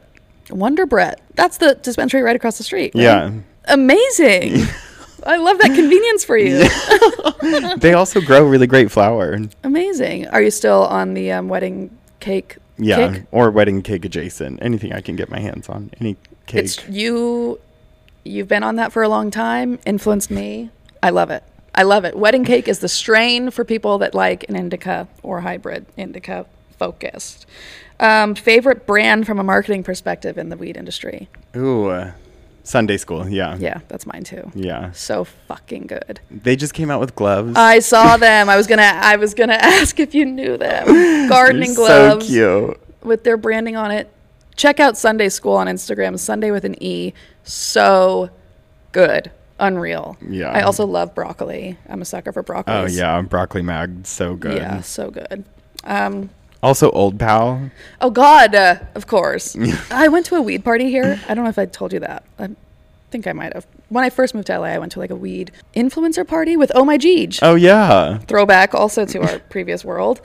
Wonder 0.49 0.87
Bread. 0.87 1.21
That's 1.35 1.57
the 1.59 1.75
dispensary 1.75 2.23
right 2.23 2.35
across 2.35 2.57
the 2.57 2.63
street. 2.63 2.95
right? 2.95 3.03
Yeah. 3.03 3.31
Amazing. 3.65 4.65
I 5.25 5.37
love 5.37 5.59
that 5.59 5.75
convenience 5.75 6.25
for 6.25 6.35
you. 6.35 6.67
They 7.77 7.93
also 7.93 8.21
grow 8.21 8.43
really 8.43 8.65
great 8.67 8.89
flower. 8.89 9.37
Amazing. 9.63 10.27
Are 10.29 10.41
you 10.41 10.49
still 10.49 10.85
on 10.85 11.13
the 11.13 11.31
um, 11.31 11.47
wedding 11.49 11.95
cake? 12.19 12.57
Yeah. 12.77 13.11
kick? 13.13 13.25
Or 13.31 13.51
wedding 13.51 13.83
cake 13.83 14.05
adjacent. 14.05 14.63
Anything 14.63 14.93
I 14.93 15.01
can 15.01 15.15
get 15.15 15.29
my 15.29 15.39
hands 15.39 15.69
on. 15.69 15.91
Any 15.99 16.15
cake. 16.47 16.63
It's 16.63 16.87
you. 16.87 17.59
You've 18.23 18.47
been 18.47 18.63
on 18.63 18.77
that 18.77 18.91
for 18.93 19.03
a 19.03 19.09
long 19.09 19.29
time. 19.29 19.77
Influenced 19.85 20.31
me. 20.31 20.71
I 21.03 21.11
love 21.11 21.29
it. 21.29 21.43
I 21.75 21.83
love 21.83 22.05
it. 22.05 22.15
Wedding 22.17 22.45
cake 22.45 22.67
is 22.67 22.79
the 22.79 22.89
strain 22.89 23.51
for 23.51 23.63
people 23.65 23.97
that 23.99 24.15
like 24.15 24.47
an 24.49 24.55
indica 24.55 25.07
or 25.21 25.41
hybrid 25.41 25.85
indica 25.97 26.45
focused. 26.83 27.45
Um, 27.99 28.35
favorite 28.35 28.85
brand 28.85 29.25
from 29.25 29.39
a 29.39 29.43
marketing 29.43 29.83
perspective 29.83 30.37
in 30.37 30.49
the 30.49 30.57
weed 30.57 30.75
industry? 30.75 31.29
Ooh. 31.55 31.87
uh, 31.87 32.11
Sundae 32.63 32.97
school. 32.97 33.27
Yeah. 33.27 33.55
Yeah, 33.57 33.79
that's 33.87 34.05
mine 34.05 34.23
too. 34.23 34.51
Yeah. 34.55 34.91
So 34.91 35.25
fucking 35.25 35.87
good. 35.87 36.19
They 36.31 36.55
just 36.55 36.73
came 36.73 36.89
out 36.89 36.99
with 36.99 37.13
gloves. 37.15 37.53
I 37.55 37.79
saw 37.79 38.17
them. 38.27 38.49
I 38.49 38.55
was 38.57 38.67
gonna. 38.67 38.81
I 38.83 39.15
was 39.17 39.33
gonna 39.33 39.53
ask 39.59 39.99
if 39.99 40.15
you 40.15 40.25
knew 40.25 40.57
them. 40.57 40.85
Gardening 41.29 41.73
They're 41.73 41.75
gloves. 41.75 42.27
So 42.27 42.31
cute. 42.73 42.79
with 43.03 43.23
their 43.23 43.37
branding 43.37 43.75
on 43.75 43.91
it. 43.91 44.09
Check 44.55 44.79
out 44.79 44.97
Sundae 44.97 45.29
School 45.29 45.53
on 45.53 45.67
Instagram, 45.67 46.17
Sunday 46.19 46.51
with 46.51 46.63
an 46.63 46.81
E. 46.81 47.13
So 47.43 48.29
good. 48.93 49.31
Unreal. 49.59 50.17
Yeah. 50.27 50.49
I 50.51 50.61
also 50.61 50.85
love 50.85 51.13
broccoli. 51.15 51.77
I'm 51.89 52.01
a 52.01 52.05
sucker 52.05 52.31
for 52.31 52.43
broccoli. 52.43 52.73
Oh 52.75 52.85
yeah, 52.85 53.21
broccoli 53.21 53.61
mag, 53.61 54.05
so 54.05 54.35
good. 54.35 54.57
Yeah, 54.57 54.81
so 54.81 55.09
good. 55.11 55.43
Um, 55.83 56.29
Also, 56.63 56.89
Old 56.91 57.19
Pal. 57.19 57.69
oh 58.01 58.09
God, 58.09 58.55
uh, 58.55 58.79
of 58.95 59.05
course. 59.05 59.55
I 59.91 60.07
went 60.07 60.25
to 60.27 60.35
a 60.35 60.41
weed 60.41 60.63
party 60.63 60.89
here. 60.89 61.19
I 61.27 61.33
don't 61.35 61.43
know 61.43 61.49
if 61.49 61.59
I 61.59 61.65
told 61.65 61.93
you 61.93 61.99
that. 61.99 62.23
I 62.39 62.49
think 63.11 63.27
I 63.27 63.33
might 63.33 63.53
have. 63.53 63.67
When 63.89 64.03
I 64.03 64.09
first 64.09 64.33
moved 64.33 64.47
to 64.47 64.57
LA, 64.57 64.67
I 64.67 64.79
went 64.79 64.93
to 64.93 64.99
like 64.99 65.11
a 65.11 65.15
weed 65.15 65.51
influencer 65.75 66.25
party 66.27 66.55
with 66.57 66.71
Oh 66.73 66.85
My 66.85 66.97
Jeej. 66.97 67.39
Oh 67.41 67.55
yeah. 67.55 68.17
throwback 68.19 68.73
also 68.73 69.05
to 69.05 69.19
our 69.21 69.39
previous 69.49 69.83
world. 69.85 70.21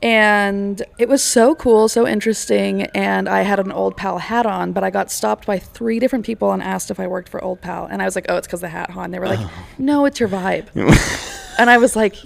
And 0.00 0.82
it 0.98 1.08
was 1.08 1.22
so 1.22 1.54
cool, 1.54 1.88
so 1.88 2.06
interesting. 2.08 2.82
And 2.94 3.28
I 3.28 3.42
had 3.42 3.60
an 3.60 3.70
Old 3.70 3.96
Pal 3.96 4.18
hat 4.18 4.46
on, 4.46 4.72
but 4.72 4.82
I 4.82 4.90
got 4.90 5.10
stopped 5.12 5.46
by 5.46 5.58
three 5.58 6.00
different 6.00 6.24
people 6.24 6.50
and 6.52 6.60
asked 6.62 6.90
if 6.90 6.98
I 6.98 7.06
worked 7.06 7.28
for 7.28 7.42
Old 7.42 7.60
Pal. 7.60 7.86
And 7.86 8.02
I 8.02 8.04
was 8.04 8.16
like, 8.16 8.26
oh, 8.28 8.36
it's 8.36 8.46
because 8.46 8.60
the 8.62 8.68
hat 8.68 8.90
on. 8.96 9.10
They 9.12 9.20
were 9.20 9.28
like, 9.28 9.48
no, 9.78 10.04
it's 10.04 10.18
your 10.18 10.28
vibe. 10.28 10.66
and 11.58 11.70
I 11.70 11.78
was 11.78 11.94
like, 11.94 12.16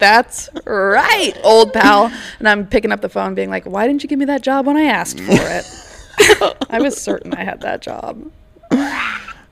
That's 0.00 0.48
right, 0.64 1.34
old 1.44 1.72
pal. 1.72 2.10
And 2.38 2.48
I'm 2.48 2.66
picking 2.66 2.90
up 2.90 3.02
the 3.02 3.08
phone, 3.08 3.34
being 3.34 3.50
like, 3.50 3.64
"Why 3.64 3.86
didn't 3.86 4.02
you 4.02 4.08
give 4.08 4.18
me 4.18 4.24
that 4.24 4.42
job 4.42 4.66
when 4.66 4.76
I 4.76 4.84
asked 4.84 5.20
for 5.20 5.32
it?" 5.32 6.56
I 6.70 6.80
was 6.80 7.00
certain 7.00 7.34
I 7.34 7.44
had 7.44 7.60
that 7.60 7.82
job. 7.82 8.30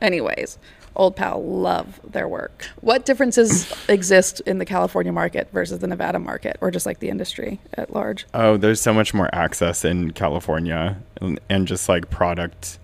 Anyways, 0.01 0.59
old 0.97 1.17
pal 1.17 1.43
love 1.43 2.01
their 2.05 2.27
work. 2.27 2.67
What 2.81 3.05
differences 3.05 3.73
exist 3.89 4.41
in 4.47 4.59
the 4.59 4.65
California 4.65 5.13
market 5.13 5.49
versus 5.53 5.79
the 5.81 5.87
Nevada 5.87 6.19
market, 6.19 6.57
or 6.61 6.71
just 6.71 6.87
like 6.87 7.01
the 7.01 7.09
industry 7.09 7.61
at 7.75 7.93
large? 7.93 8.27
Oh, 8.35 8.57
there's 8.57 8.81
so 8.81 8.93
much 8.93 9.15
more 9.15 9.29
access 9.35 9.85
in 9.85 10.13
California 10.13 10.97
and, 11.21 11.39
and 11.49 11.67
just 11.67 11.89
like 11.89 12.11
product 12.11 12.79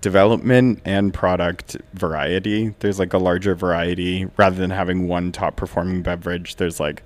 development 0.00 0.80
and 0.84 1.12
product 1.12 1.76
variety. 1.94 2.74
There's 2.80 2.98
like 2.98 3.12
a 3.12 3.18
larger 3.18 3.54
variety 3.54 4.26
rather 4.36 4.56
than 4.56 4.70
having 4.70 5.08
one 5.08 5.32
top 5.32 5.56
performing 5.56 6.02
beverage. 6.02 6.56
There's 6.56 6.78
like 6.80 7.02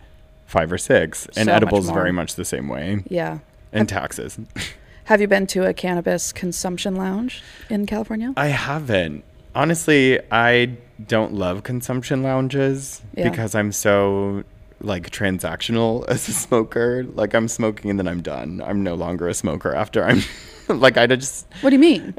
five 0.47 0.71
or 0.73 0.79
six, 0.79 1.27
and 1.27 1.35
So 1.35 1.45
much 1.47 1.55
edibles 1.55 1.87
more. 1.87 1.95
very 1.95 2.13
much 2.13 2.35
the 2.35 2.45
same 2.45 2.69
way. 2.69 3.03
Yeah. 3.09 3.39
And 3.73 3.89
taxes. 3.89 4.39
Have 5.05 5.21
you 5.21 5.27
been 5.27 5.47
to 5.49 5.67
a 5.67 5.73
cannabis 5.75 6.33
consumption 6.33 6.95
lounge 6.97 7.43
in 7.71 7.87
California? 7.87 8.33
I 8.37 8.47
haven't. 8.49 9.25
Honestly, 9.55 10.21
I 10.31 10.77
don't 11.07 11.35
love 11.35 11.63
consumption 11.65 12.23
lounges 12.23 13.03
Yeah. 13.17 13.29
because 13.29 13.55
I'm 13.55 13.73
so 13.73 14.45
like 14.81 15.11
transactional 15.11 16.05
as 16.09 16.29
a 16.29 16.33
smoker. 16.33 17.05
Like 17.15 17.35
I'm 17.35 17.49
smoking 17.49 17.91
and 17.91 17.99
then 17.99 18.07
I'm 18.09 18.23
done. 18.23 18.63
I'm 18.65 18.83
no 18.83 18.95
longer 18.95 19.27
a 19.29 19.35
smoker 19.35 19.75
after 19.75 20.05
I'm 20.05 20.21
like 20.81 20.97
I 20.97 21.07
just 21.07 21.47
What 21.61 21.71
do 21.71 21.77
you 21.77 21.81
mean? 21.81 22.15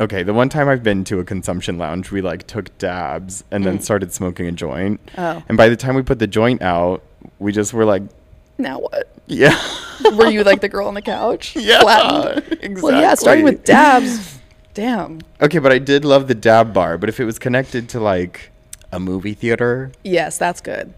okay, 0.00 0.22
the 0.22 0.34
one 0.34 0.48
time 0.48 0.68
I've 0.68 0.82
been 0.82 1.04
to 1.04 1.20
a 1.20 1.24
consumption 1.24 1.78
lounge, 1.78 2.10
we 2.10 2.20
like 2.20 2.46
took 2.46 2.76
dabs 2.78 3.44
and 3.50 3.64
then 3.64 3.78
mm. 3.78 3.82
started 3.82 4.12
smoking 4.12 4.46
a 4.46 4.52
joint. 4.52 5.00
Oh. 5.16 5.42
And 5.48 5.56
by 5.56 5.68
the 5.68 5.76
time 5.76 5.94
we 5.94 6.02
put 6.02 6.18
the 6.18 6.26
joint 6.26 6.62
out, 6.62 7.02
we 7.38 7.52
just 7.52 7.72
were 7.72 7.84
like, 7.84 8.02
Now 8.58 8.80
what? 8.80 9.08
yeah. 9.26 9.58
Were 10.16 10.28
you 10.28 10.42
like 10.42 10.60
the 10.60 10.68
girl 10.68 10.88
on 10.88 10.94
the 10.94 11.02
couch? 11.02 11.56
Yeah, 11.60 11.80
Flattened? 11.80 12.82
Well, 12.82 13.00
yeah, 13.00 13.14
starting 13.14 13.44
with 13.44 13.64
dabs. 13.64 14.38
Damn. 14.74 15.20
Okay, 15.40 15.58
but 15.58 15.70
I 15.72 15.78
did 15.78 16.04
love 16.04 16.26
the 16.26 16.34
dab 16.34 16.74
bar, 16.74 16.98
but 16.98 17.08
if 17.08 17.20
it 17.20 17.24
was 17.24 17.38
connected 17.38 17.88
to 17.90 18.00
like 18.00 18.50
a 18.92 18.98
movie 19.00 19.34
theater 19.34 19.92
Yes, 20.02 20.36
that's 20.36 20.60
good. 20.60 20.92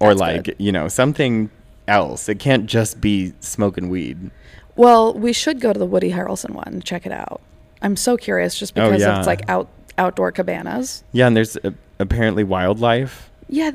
or 0.00 0.08
That's 0.10 0.20
like, 0.20 0.44
good. 0.44 0.56
you 0.58 0.72
know, 0.72 0.88
something 0.88 1.48
else, 1.86 2.28
it 2.28 2.38
can't 2.40 2.66
just 2.66 3.00
be 3.00 3.32
smoking 3.40 3.88
weed. 3.88 4.30
Well, 4.76 5.12
we 5.14 5.32
should 5.32 5.60
go 5.60 5.72
to 5.72 5.78
the 5.78 5.86
Woody 5.86 6.10
Harrelson 6.12 6.50
one 6.50 6.80
check 6.84 7.06
it 7.06 7.12
out. 7.12 7.40
I'm 7.82 7.96
so 7.96 8.16
curious 8.16 8.58
just 8.58 8.78
Oh, 8.78 8.88
because 8.88 9.02
yeah. 9.02 9.18
it's 9.18 9.26
like 9.26 9.48
out 9.48 9.68
outdoor 9.98 10.32
cabanas. 10.32 11.04
Yeah, 11.12 11.26
and 11.26 11.36
there's 11.36 11.56
uh, 11.58 11.70
apparently 11.98 12.44
wildlife. 12.44 13.30
Yeah, 13.48 13.72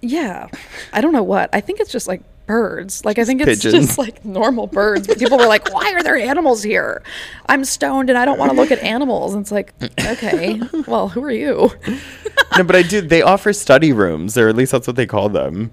yeah. 0.00 0.48
I 0.92 1.00
don't 1.00 1.12
know 1.12 1.22
what. 1.22 1.50
I 1.52 1.60
think 1.60 1.80
it's 1.80 1.90
just 1.90 2.06
like 2.06 2.22
birds. 2.46 3.04
Like 3.04 3.18
I 3.18 3.24
think 3.24 3.40
it's 3.40 3.62
pigeons. 3.62 3.86
just 3.86 3.98
like 3.98 4.24
normal 4.24 4.66
birds. 4.66 5.06
But 5.06 5.18
people 5.18 5.38
were 5.38 5.46
like, 5.46 5.72
"Why 5.72 5.92
are 5.94 6.02
there 6.02 6.16
animals 6.16 6.62
here? 6.62 7.02
I'm 7.46 7.64
stoned 7.64 8.10
and 8.10 8.18
I 8.18 8.24
don't 8.24 8.38
want 8.38 8.50
to 8.50 8.56
look 8.56 8.70
at 8.70 8.78
animals." 8.80 9.34
And 9.34 9.40
it's 9.42 9.50
like, 9.52 9.72
okay, 9.98 10.60
well, 10.86 11.08
who 11.08 11.22
are 11.24 11.30
you? 11.30 11.70
no, 12.58 12.64
but 12.64 12.76
I 12.76 12.82
do. 12.82 13.00
They 13.00 13.22
offer 13.22 13.52
study 13.52 13.92
rooms, 13.92 14.36
or 14.36 14.48
at 14.48 14.56
least 14.56 14.72
that's 14.72 14.86
what 14.86 14.96
they 14.96 15.06
call 15.06 15.28
them. 15.28 15.72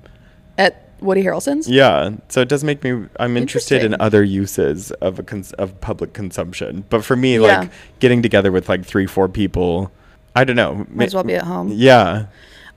Woody 1.01 1.23
Harrelson's? 1.23 1.67
Yeah, 1.67 2.11
so 2.29 2.41
it 2.41 2.47
does 2.47 2.63
make 2.63 2.83
me. 2.83 3.07
I'm 3.19 3.35
interested 3.37 3.83
in 3.83 3.95
other 3.99 4.23
uses 4.23 4.91
of 4.93 5.19
a 5.19 5.23
cons- 5.23 5.53
of 5.53 5.79
public 5.81 6.13
consumption. 6.13 6.85
But 6.89 7.03
for 7.03 7.15
me, 7.15 7.35
Yeah. 7.39 7.59
like 7.61 7.71
getting 7.99 8.21
together 8.21 8.51
with 8.51 8.69
like 8.69 8.85
three, 8.85 9.07
four 9.07 9.27
people, 9.27 9.91
I 10.35 10.43
don't 10.43 10.55
know. 10.55 10.85
Might 10.89 11.05
as 11.05 11.15
well 11.15 11.23
be 11.23 11.35
at 11.35 11.43
home. 11.43 11.69
Yeah, 11.73 12.25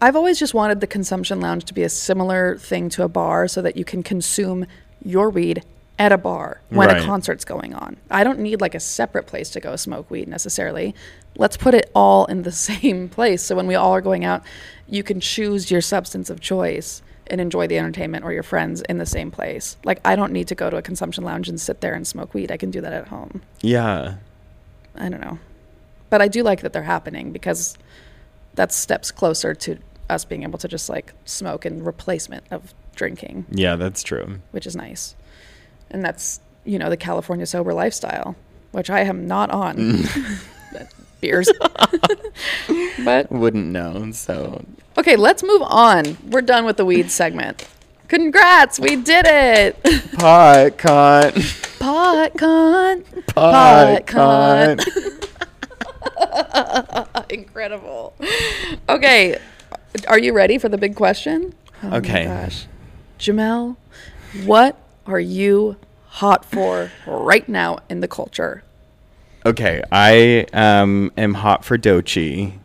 I've 0.01 0.17
always 0.17 0.39
just 0.39 0.55
wanted 0.55 0.81
the 0.81 0.87
consumption 0.87 1.41
lounge 1.41 1.65
to 1.67 1.75
be 1.75 1.83
a 1.83 1.89
similar 1.89 2.57
thing 2.59 2.89
to 2.91 3.05
a 3.05 3.09
bar 3.09 3.47
so 3.47 3.63
that 3.63 3.77
you 3.77 3.85
can 3.85 4.03
consume 4.03 4.67
your 5.05 5.31
weed 5.31 5.63
at 5.99 6.11
a 6.11 6.19
bar 6.19 6.61
when 6.71 6.89
Right. 6.89 7.01
a 7.01 7.05
concert's 7.05 7.45
going 7.45 7.73
on. 7.73 7.97
I 8.11 8.25
don't 8.25 8.41
need 8.41 8.61
like 8.61 8.75
a 8.75 8.81
separate 8.81 9.27
place 9.27 9.49
to 9.51 9.61
go 9.61 9.77
smoke 9.77 10.11
weed 10.11 10.27
necessarily. 10.29 10.93
Let's 11.37 11.57
put 11.57 11.73
it 11.75 11.89
all 11.95 12.25
in 12.27 12.43
the 12.43 12.51
same 12.71 13.09
place 13.09 13.43
so 13.43 13.55
when 13.55 13.67
we 13.69 13.77
all 13.77 13.93
are 13.95 14.01
going 14.01 14.25
out, 14.25 14.43
you 14.89 15.03
can 15.05 15.21
choose 15.21 15.71
your 15.71 15.81
substance 15.81 16.29
of 16.31 16.41
choice 16.41 17.01
and 17.29 17.41
enjoy 17.41 17.67
the 17.67 17.79
entertainment 17.79 18.25
or 18.25 18.33
your 18.33 18.43
friends 18.43 18.83
in 18.83 18.99
the 18.99 19.07
same 19.07 19.31
place. 19.31 19.77
Like 19.85 20.01
I 20.05 20.17
don't 20.17 20.33
need 20.33 20.49
to 20.49 20.55
go 20.55 20.71
to 20.71 20.77
a 20.77 20.83
consumption 20.83 21.25
lounge 21.25 21.49
and 21.49 21.61
sit 21.61 21.81
there 21.81 21.95
and 21.95 22.07
smoke 22.07 22.35
weed. 22.35 22.51
I 22.53 22.57
can 22.57 22.71
do 22.71 22.81
that 22.81 22.93
at 22.93 23.09
home. 23.09 23.43
yeah. 23.61 24.17
I 24.97 25.09
don't 25.09 25.21
know. 25.21 25.39
But 26.11 26.23
I 26.23 26.29
do 26.29 26.43
like 26.45 26.61
that 26.61 26.73
they're 26.73 26.83
happening 26.85 27.33
because 27.33 27.77
that's 28.55 28.77
steps 28.77 29.11
closer 29.11 29.55
to 29.55 29.79
us 30.09 30.25
being 30.25 30.45
able 30.45 30.59
to 30.61 30.69
just 30.69 30.89
like 30.89 31.13
smoke 31.25 31.67
in 31.67 31.83
replacement 31.83 32.45
of 32.53 32.73
drinking, 32.95 33.45
Yeah, 33.51 33.75
that's 33.75 34.03
true. 34.05 34.39
which 34.53 34.67
is 34.69 34.77
nice. 34.77 35.17
And 35.91 36.05
that's, 36.05 36.39
you 36.65 36.79
know, 36.79 36.89
the 36.91 36.97
California 36.97 37.45
sober 37.47 37.75
lifestyle, 37.75 38.37
which 38.71 38.89
I 38.91 39.01
am 39.01 39.27
not 39.27 39.51
on. 39.51 39.77
Beers. 41.25 41.51
but 43.05 43.33
Wouldn't 43.33 43.67
know. 43.67 44.11
So 44.13 44.63
okay, 44.99 45.17
let's 45.17 45.43
move 45.43 45.63
on. 45.63 46.19
We're 46.29 46.43
done 46.43 46.67
with 46.67 46.77
the 46.77 46.85
weed 46.85 47.11
segment. 47.11 47.67
Congrats, 48.09 48.79
we 48.79 48.97
did 48.97 49.25
it. 49.27 49.83
pot 50.19 50.77
con, 50.77 51.33
Pot 51.79 52.37
con. 52.37 53.05
pot 53.29 54.07
con. 54.07 54.77
con. 54.77 54.79
Incredible. 57.31 58.15
Okay, 58.91 59.39
are 60.07 60.19
you 60.19 60.35
ready 60.35 60.59
for 60.59 60.69
the 60.69 60.77
big 60.77 60.95
question? 60.95 61.55
Oh 61.83 61.97
Okay. 61.97 62.25
gosh. 62.27 62.67
Jamal, 63.17 63.79
what 64.45 64.77
are 65.07 65.21
you 65.21 65.77
hot 66.09 66.45
for 66.45 66.91
right 67.07 67.49
now 67.49 67.79
in 67.89 68.01
the 68.01 68.09
culture? 68.09 68.63
Okay, 69.47 69.83
I 69.93 70.47
um 70.53 71.13
am 71.17 71.35
hot 71.35 71.65
for 71.65 71.77
Doechii. 71.79 72.59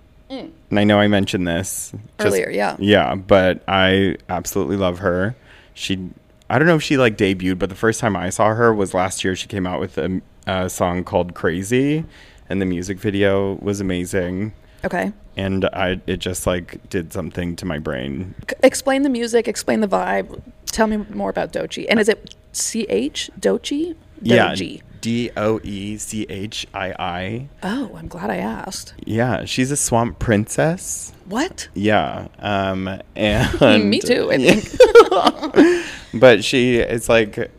And 0.72 0.78
I 0.80 0.84
know 0.84 1.00
I 1.00 1.08
mentioned 1.08 1.48
this 1.48 1.92
just- 1.92 1.96
Mm. 1.96 2.28
Earlier, 2.28 2.50
yeah. 2.52 2.76
Yeah, 2.78 3.16
but 3.16 3.64
I 3.68 4.18
absolutely 4.30 4.78
love 4.78 5.00
her. 5.00 5.36
She 5.74 6.10
I 6.48 6.60
don't 6.60 6.68
know 6.68 6.76
if 6.76 6.84
she 6.84 6.96
like 6.98 7.18
debuted, 7.18 7.58
but 7.58 7.70
the 7.70 7.76
first 7.76 8.00
time 8.00 8.16
I 8.16 8.30
saw 8.30 8.54
her 8.54 8.72
was 8.74 8.94
last 8.94 9.24
year. 9.24 9.36
She 9.36 9.48
came 9.48 9.66
out 9.66 9.80
with 9.80 9.98
a, 9.98 10.22
a 10.46 10.70
song 10.70 11.04
called 11.04 11.34
Crazy 11.34 12.06
and 12.50 12.62
the 12.62 12.66
music 12.68 13.00
video 13.00 13.54
was 13.62 13.82
amazing. 13.82 14.54
Okay. 14.86 15.12
And 15.36 15.66
I 15.74 16.00
it 16.06 16.18
just 16.18 16.46
like 16.46 16.88
did 16.90 17.14
something 17.14 17.56
to 17.56 17.66
my 17.66 17.80
brain. 17.80 18.36
C- 18.50 18.56
explain 18.64 19.02
the 19.02 19.10
music, 19.10 19.48
explain 19.48 19.80
the 19.82 19.88
vibe. 19.88 20.40
Tell 20.68 20.86
me 20.88 20.98
more 20.98 21.32
about 21.32 21.52
Doechii. 21.52 21.88
And 21.90 22.00
is 22.00 22.08
it 22.10 22.36
C 22.52 22.84
H 22.90 23.32
Doechii? 23.40 23.96
Yeah, 24.22 24.50
Doechii. 24.54 24.82
D 25.02 25.32
O 25.38 25.60
E 25.64 25.98
C 25.98 26.26
H 26.30 26.68
I 26.74 26.94
I. 27.00 27.50
Oh, 27.64 27.92
I'm 27.96 28.08
glad 28.08 28.30
I 28.30 28.38
asked. 28.38 28.94
Yeah, 29.06 29.46
she's 29.46 29.72
a 29.72 29.78
swamp 29.78 30.20
princess. 30.20 31.14
What? 31.26 31.68
Yeah. 31.74 32.28
Um 32.40 32.88
and 33.16 33.90
Me 33.90 34.00
too, 34.00 34.30
I 34.32 34.38
think. 34.38 35.86
but 36.14 36.44
she 36.44 36.78
is 36.80 37.08
like 37.10 37.52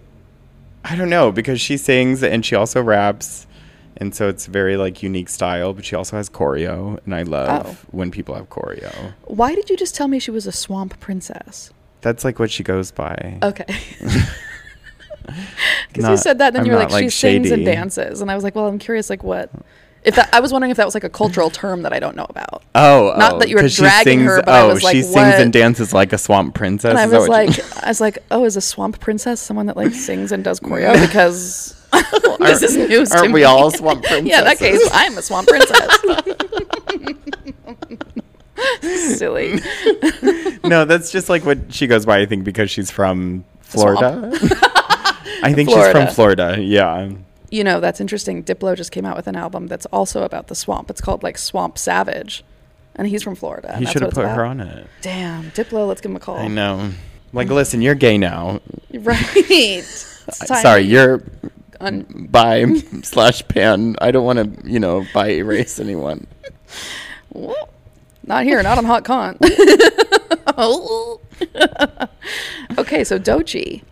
I 0.84 0.96
don't 0.96 1.10
know 1.10 1.30
because 1.32 1.60
she 1.60 1.76
sings 1.76 2.22
and 2.22 2.44
she 2.44 2.54
also 2.54 2.82
raps 2.82 3.46
and 3.96 4.14
so 4.14 4.28
it's 4.28 4.46
very 4.46 4.76
like 4.76 5.02
unique 5.02 5.28
style 5.28 5.72
but 5.74 5.84
she 5.84 5.94
also 5.94 6.16
has 6.16 6.30
choreo 6.30 6.98
and 7.04 7.14
I 7.14 7.22
love 7.22 7.66
Oh. 7.66 7.86
when 7.90 8.10
people 8.10 8.34
have 8.34 8.48
choreo. 8.48 9.12
Why 9.24 9.54
did 9.54 9.68
you 9.70 9.76
just 9.76 9.94
tell 9.94 10.08
me 10.08 10.18
she 10.18 10.30
was 10.30 10.46
a 10.46 10.52
swamp 10.52 10.98
princess? 11.00 11.70
That's 12.00 12.24
like 12.24 12.38
what 12.38 12.50
she 12.50 12.62
goes 12.62 12.90
by. 12.90 13.38
Okay. 13.42 13.66
Because 15.88 16.08
you 16.08 16.16
said 16.16 16.38
that, 16.38 16.48
and 16.48 16.56
then 16.56 16.60
I'm 16.62 16.66
you 16.66 16.72
were 16.72 16.78
not, 16.78 16.90
like, 16.90 17.00
she 17.00 17.06
like, 17.06 17.12
sings 17.12 17.50
and 17.50 17.64
dances, 17.64 18.20
and 18.20 18.30
I 18.30 18.34
was 18.34 18.44
like, 18.44 18.54
well, 18.54 18.66
I'm 18.66 18.78
curious, 18.78 19.10
like 19.10 19.22
what? 19.22 19.50
If 20.02 20.14
that, 20.14 20.30
I 20.32 20.40
was 20.40 20.50
wondering 20.50 20.70
if 20.70 20.78
that 20.78 20.86
was 20.86 20.94
like 20.94 21.04
a 21.04 21.10
cultural 21.10 21.50
term 21.50 21.82
that 21.82 21.92
I 21.92 21.98
don't 21.98 22.16
know 22.16 22.24
about. 22.28 22.62
Oh, 22.74 23.12
Not 23.18 23.34
oh, 23.34 23.38
that 23.40 23.50
you 23.50 23.56
were 23.56 23.68
dragging 23.68 24.20
her, 24.20 24.36
sings- 24.36 24.46
but 24.46 24.54
I 24.54 24.60
oh, 24.62 24.68
was 24.68 24.82
like, 24.82 24.96
she 24.96 25.02
sings 25.02 25.14
what? 25.14 25.40
and 25.40 25.52
dances 25.52 25.92
like 25.92 26.14
a 26.14 26.18
swamp 26.18 26.54
princess. 26.54 26.88
And 26.88 26.98
I 26.98 27.06
was 27.06 27.28
like, 27.28 27.54
you- 27.54 27.64
I 27.82 27.88
was 27.88 28.00
like, 28.00 28.18
oh, 28.30 28.46
is 28.46 28.56
a 28.56 28.62
swamp 28.62 28.98
princess 28.98 29.42
someone 29.42 29.66
that 29.66 29.76
like 29.76 29.92
sings 29.92 30.32
and 30.32 30.42
does 30.42 30.58
choreo? 30.64 30.98
Because 31.06 31.76
this 32.38 32.62
is 32.62 32.76
news 32.78 33.10
to 33.10 33.18
aren't 33.18 33.32
we 33.34 33.40
me. 33.40 33.44
all 33.44 33.70
swamp 33.70 34.02
princesses? 34.02 34.26
yeah, 34.30 34.38
in 34.38 34.44
that 34.44 34.58
case, 34.58 34.88
I'm 34.90 35.18
a 35.18 35.22
swamp 35.22 35.48
princess. 35.48 35.98
Silly. 39.18 39.60
no, 40.64 40.84
that's 40.86 41.10
just 41.10 41.28
like 41.28 41.44
what 41.44 41.74
she 41.74 41.86
goes 41.86 42.06
by. 42.06 42.20
I 42.20 42.26
think 42.26 42.44
because 42.44 42.70
she's 42.70 42.90
from. 42.90 43.44
Florida. 43.60 44.32
I 45.42 45.52
think 45.52 45.70
she's 45.70 45.88
from 45.90 46.06
Florida. 46.08 46.56
Yeah. 46.60 47.10
You 47.50 47.64
know, 47.64 47.80
that's 47.80 48.00
interesting. 48.00 48.44
Diplo 48.44 48.76
just 48.76 48.92
came 48.92 49.04
out 49.04 49.16
with 49.16 49.26
an 49.26 49.34
album 49.36 49.66
that's 49.66 49.86
also 49.86 50.22
about 50.22 50.46
the 50.48 50.54
swamp. 50.54 50.88
It's 50.90 51.00
called 51.00 51.22
like 51.22 51.36
Swamp 51.36 51.78
Savage, 51.78 52.44
and 52.94 53.08
he's 53.08 53.22
from 53.22 53.34
Florida. 53.34 53.76
He 53.76 53.86
should 53.86 54.02
have 54.02 54.12
put 54.12 54.24
about. 54.24 54.36
her 54.36 54.44
on 54.44 54.60
it. 54.60 54.86
Damn, 55.02 55.50
Diplo, 55.50 55.88
let's 55.88 56.00
give 56.00 56.10
him 56.10 56.16
a 56.16 56.20
call. 56.20 56.36
I 56.36 56.48
know. 56.48 56.90
Like, 57.32 57.48
listen, 57.48 57.80
you're 57.82 57.94
gay 57.94 58.18
now. 58.18 58.60
Right. 58.92 59.82
Sorry, 60.30 60.82
you're 60.82 61.22
Un- 61.80 62.28
bi 62.30 62.64
slash 63.02 63.46
pan. 63.48 63.96
I 64.00 64.10
don't 64.10 64.24
want 64.24 64.38
to, 64.64 64.70
you 64.70 64.78
know, 64.78 65.04
bi 65.14 65.30
erase 65.30 65.80
anyone. 65.80 66.26
Not 68.24 68.44
here, 68.44 68.62
not 68.62 68.78
on 68.78 68.84
Hot 68.84 69.04
Cont. 69.04 69.38
Oh. 70.62 71.20
Okay, 72.76 73.02
so 73.04 73.18
Doechii. 73.18 73.82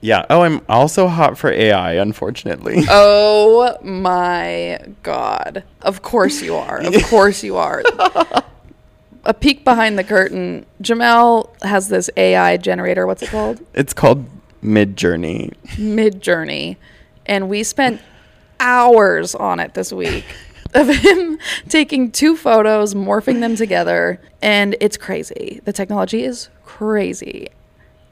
Yeah. 0.00 0.26
Oh, 0.30 0.42
I'm 0.42 0.60
also 0.68 1.08
hot 1.08 1.38
for 1.38 1.50
AI, 1.50 1.94
unfortunately. 1.94 2.84
Oh 2.88 3.76
my 3.82 4.78
god. 5.02 5.64
Of 5.82 6.02
course 6.02 6.42
you 6.42 6.54
are. 6.54 6.78
Of 6.80 6.94
course 7.04 7.42
you 7.42 7.56
are. 7.56 7.82
A 9.24 9.34
peek 9.34 9.64
behind 9.64 9.98
the 9.98 10.04
curtain. 10.04 10.66
Jamal 10.80 11.54
has 11.62 11.88
this 11.88 12.08
AI 12.16 12.56
generator. 12.58 13.06
What's 13.06 13.22
it 13.22 13.30
called? 13.30 13.60
It's 13.74 13.92
called 13.92 14.26
Midjourney. 14.62 15.52
Mid 15.78 16.20
Journey. 16.20 16.76
And 17.24 17.48
we 17.48 17.62
spent 17.62 18.00
hours 18.60 19.34
on 19.34 19.58
it 19.60 19.74
this 19.74 19.92
week 19.92 20.24
of 20.74 20.88
him 20.88 21.38
taking 21.68 22.10
two 22.12 22.36
photos, 22.36 22.94
morphing 22.94 23.40
them 23.40 23.56
together, 23.56 24.20
and 24.42 24.76
it's 24.80 24.96
crazy. 24.96 25.60
The 25.64 25.72
technology 25.72 26.22
is 26.24 26.48
crazy. 26.64 27.48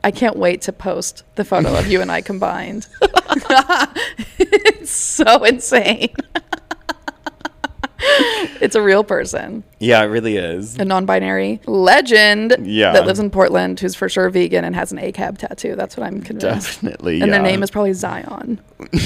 I 0.05 0.11
can't 0.11 0.37
wait 0.37 0.61
to 0.63 0.73
post 0.73 1.25
the 1.35 1.45
photo 1.45 1.77
of 1.77 1.87
you 1.89 2.01
and 2.03 2.13
I 2.13 2.21
combined. 2.21 2.87
it's 4.39 4.91
so 4.91 5.43
insane. 5.45 6.15
it's 8.61 8.75
a 8.75 8.83
real 8.83 9.03
person, 9.03 9.65
Yeah, 9.81 10.03
it 10.03 10.07
really 10.07 10.37
is. 10.37 10.77
a 10.79 10.85
non 10.85 11.07
binary 11.07 11.61
legend 11.67 12.55
Yeah. 12.61 12.93
that 12.93 13.07
lives 13.07 13.19
in 13.19 13.31
Portland 13.31 13.81
who's 13.81 13.95
for 13.95 14.09
sure 14.11 14.29
vegan 14.29 14.63
and 14.65 14.75
has 14.77 14.93
an 14.93 14.99
ACAB 14.99 15.39
tattoo. 15.39 15.75
That's 15.75 15.97
what 15.97 16.07
I'm 16.07 16.21
convinced. 16.21 16.83
Definitely. 16.83 17.23
And 17.23 17.33
their 17.33 17.41
name 17.43 17.63
is 17.63 17.71
probably 17.71 17.95
Zion. 17.95 18.61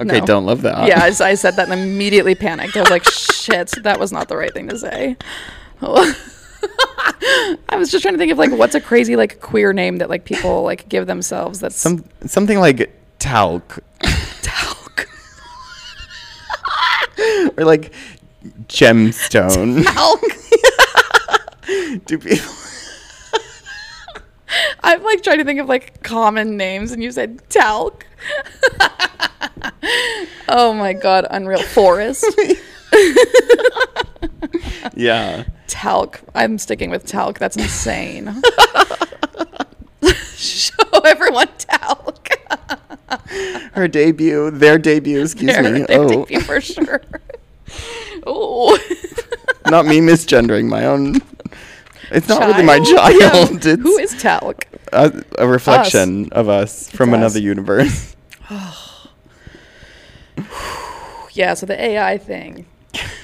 Okay, 0.00 0.18
no. 0.18 0.26
don't 0.26 0.44
love 0.44 0.62
that. 0.62 0.88
yeah, 0.88 1.04
I 1.04 1.34
said 1.36 1.54
that 1.54 1.68
and 1.70 1.80
immediately 1.80 2.34
panicked. 2.34 2.76
I 2.76 2.80
was 2.80 2.90
like, 2.90 3.04
shit, 3.08 3.70
that 3.84 4.00
was 4.00 4.10
not 4.10 4.26
the 4.28 4.36
right 4.36 4.52
thing 4.52 4.68
to 4.68 4.76
say. 4.76 5.16
I 7.68 7.76
was 7.76 7.90
just 7.90 8.02
trying 8.02 8.14
to 8.14 8.18
think 8.18 8.32
of 8.32 8.38
like 8.38 8.50
what's 8.52 8.74
a 8.74 8.80
crazy 8.80 9.16
like 9.16 9.40
queer 9.40 9.72
name 9.72 9.98
that 9.98 10.08
like 10.10 10.24
people 10.24 10.62
like 10.62 10.88
give 10.88 11.06
themselves 11.06 11.60
that's 11.60 11.76
Some 11.76 12.04
something 12.26 12.58
like 12.58 12.92
talc 13.18 13.82
talc. 14.42 15.08
or 17.56 17.64
like 17.64 17.92
gemstone. 18.68 19.84
Talc. 19.94 20.20
Do 22.06 22.18
people 22.18 22.54
I'm 24.82 25.02
like 25.02 25.22
trying 25.22 25.38
to 25.38 25.44
think 25.44 25.60
of 25.60 25.68
like 25.68 26.02
common 26.02 26.56
names 26.56 26.92
and 26.92 27.02
you 27.02 27.10
said 27.10 27.48
talc. 27.48 28.06
oh 30.48 30.72
my 30.74 30.92
god, 30.92 31.26
unreal. 31.30 31.62
Forest. 31.62 32.24
Yeah. 34.94 35.44
talc. 35.66 36.20
I'm 36.34 36.58
sticking 36.58 36.90
with 36.90 37.06
talc. 37.06 37.38
That's 37.38 37.56
insane. 37.56 38.34
Show 40.36 41.00
everyone 41.04 41.48
talc. 41.58 42.28
Her 43.72 43.88
debut, 43.88 44.50
their 44.50 44.78
debut, 44.78 45.22
excuse 45.22 45.52
Their- 45.52 45.62
me. 45.62 45.70
their 45.82 45.86
oh, 46.00 46.08
debut 46.24 46.40
for 46.40 46.60
sure. 46.60 47.00
oh, 48.26 48.78
not 49.66 49.86
me 49.86 50.00
misgendering 50.00 50.68
my 50.68 50.84
own. 50.86 51.16
It's 52.10 52.28
not 52.28 52.42
really 52.46 52.62
my 52.64 52.78
Child? 52.78 53.62
child. 53.62 53.66
It's 53.66 53.82
who 53.82 53.98
is 53.98 54.20
talc? 54.20 54.66
a, 54.92 55.24
a 55.38 55.46
reflection 55.48 56.30
of 56.32 56.48
us 56.48 56.90
from 56.90 57.12
us. 57.14 57.18
another 57.18 57.40
universe. 57.40 58.14
Yeah, 61.32 61.54
so 61.54 61.66
the 61.66 61.80
AI 61.80 62.18
thing, 62.18 62.66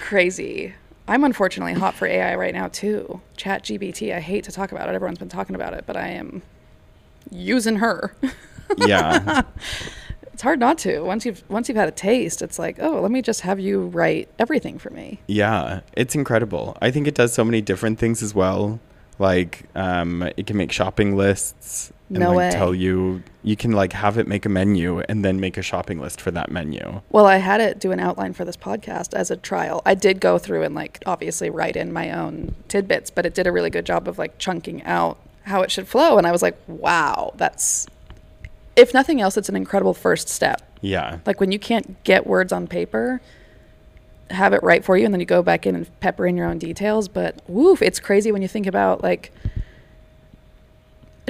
crazy. 0.03 0.75
I'm 1.11 1.25
unfortunately 1.25 1.73
hot 1.75 1.95
for 1.95 2.07
AI 2.07 2.37
right 2.37 2.55
now 2.55 2.69
too. 2.69 3.21
ChatGPT. 3.37 4.15
I 4.15 4.21
hate 4.21 4.45
to 4.45 4.53
talk 4.53 4.71
about 4.71 4.89
it. 4.89 4.95
Everyone's 4.95 5.19
been 5.19 5.29
talking 5.29 5.57
about 5.57 5.75
it, 5.75 5.83
but 5.85 5.97
I 5.97 6.09
am 6.09 6.43
using 7.31 7.77
her. 7.77 8.15
Yeah. 8.79 9.43
it's 10.33 10.43
hard 10.43 10.61
not 10.61 10.79
to. 10.79 11.01
Once 11.01 11.27
you've 11.27 11.43
once 11.49 11.69
you've 11.69 11.77
had 11.77 11.89
a 11.89 11.91
taste, 11.93 12.41
it's 12.41 12.57
like, 12.57 12.77
oh, 12.81 13.01
let 13.01 13.11
me 13.11 13.21
just 13.21 13.41
have 13.41 13.59
you 13.59 13.89
write 13.89 14.29
everything 14.39 14.79
for 14.79 14.91
me. 14.91 15.19
Yeah, 15.27 15.81
it's 15.95 16.15
incredible. 16.15 16.79
I 16.81 16.93
think 16.93 17.09
it 17.09 17.17
does 17.17 17.33
so 17.33 17.45
many 17.45 17.61
different 17.61 17.99
things 17.99 18.23
as 18.23 18.33
well. 18.33 18.79
Like, 19.19 19.65
um, 19.75 20.23
it 20.37 20.47
can 20.47 20.57
make 20.57 20.71
shopping 20.71 21.17
lists 21.17 21.93
and 22.11 22.19
No 22.19 22.29
like 22.29 22.37
way. 22.37 22.51
tell 22.51 22.75
you 22.75 23.23
you 23.43 23.57
can 23.57 23.73
like 23.73 23.93
have 23.93 24.19
it 24.19 24.27
make 24.27 24.45
a 24.45 24.49
menu 24.49 25.01
and 25.01 25.25
then 25.25 25.41
make 25.41 25.57
a 25.57 25.63
shopping 25.63 26.01
list 26.01 26.21
for 26.21 26.31
that 26.33 26.51
menu. 26.51 27.01
Well, 27.11 27.27
I 27.27 27.37
had 27.37 27.61
it 27.61 27.79
do 27.79 27.93
an 27.93 28.01
outline 28.01 28.35
for 28.35 28.45
this 28.45 28.57
podcast 28.57 29.15
as 29.15 29.31
a 29.31 29.37
trial. 29.37 29.81
I 29.87 29.95
did 29.95 30.21
go 30.21 30.37
through 30.37 30.63
and 30.63 30.75
like 30.75 31.03
obviously 31.07 31.49
write 31.49 31.77
in 31.77 31.93
my 31.93 32.11
own 32.11 32.55
tidbits, 32.69 33.11
but 33.11 33.25
it 33.25 33.35
did 33.35 33.47
a 33.47 33.53
really 33.53 33.71
good 33.71 33.87
job 33.87 34.09
of 34.09 34.19
like 34.19 34.39
chunking 34.39 34.83
out 34.83 35.19
how 35.45 35.63
it 35.63 35.71
should 35.71 35.89
flow. 35.89 36.19
And 36.19 36.27
I 36.27 36.33
was 36.33 36.43
like, 36.43 36.59
wow, 36.67 37.33
that's 37.37 37.87
if 38.77 38.93
nothing 38.93 39.21
else, 39.21 39.37
it's 39.37 39.49
an 39.49 39.57
incredible 39.57 39.95
first 39.95 40.29
step. 40.29 40.63
Yeah. 40.81 41.19
Like 41.27 41.41
when 41.41 41.53
you 41.53 41.59
can't 41.59 42.03
get 42.05 42.27
words 42.27 42.53
on 42.53 42.67
paper, 42.67 43.21
have 44.31 44.53
it 44.53 44.63
write 44.63 44.85
for 44.85 44.97
you, 44.97 45.05
and 45.05 45.13
then 45.13 45.21
you 45.21 45.27
go 45.27 45.43
back 45.43 45.67
in 45.67 45.75
and 45.75 46.01
pepper 46.01 46.27
in 46.27 46.37
your 46.37 46.47
own 46.47 46.59
details. 46.59 47.09
But 47.09 47.41
woof, 47.49 47.83
it's 47.83 48.01
crazy 48.01 48.33
when 48.33 48.43
you 48.43 48.49
think 48.49 48.67
about 48.67 49.03
like 49.03 49.33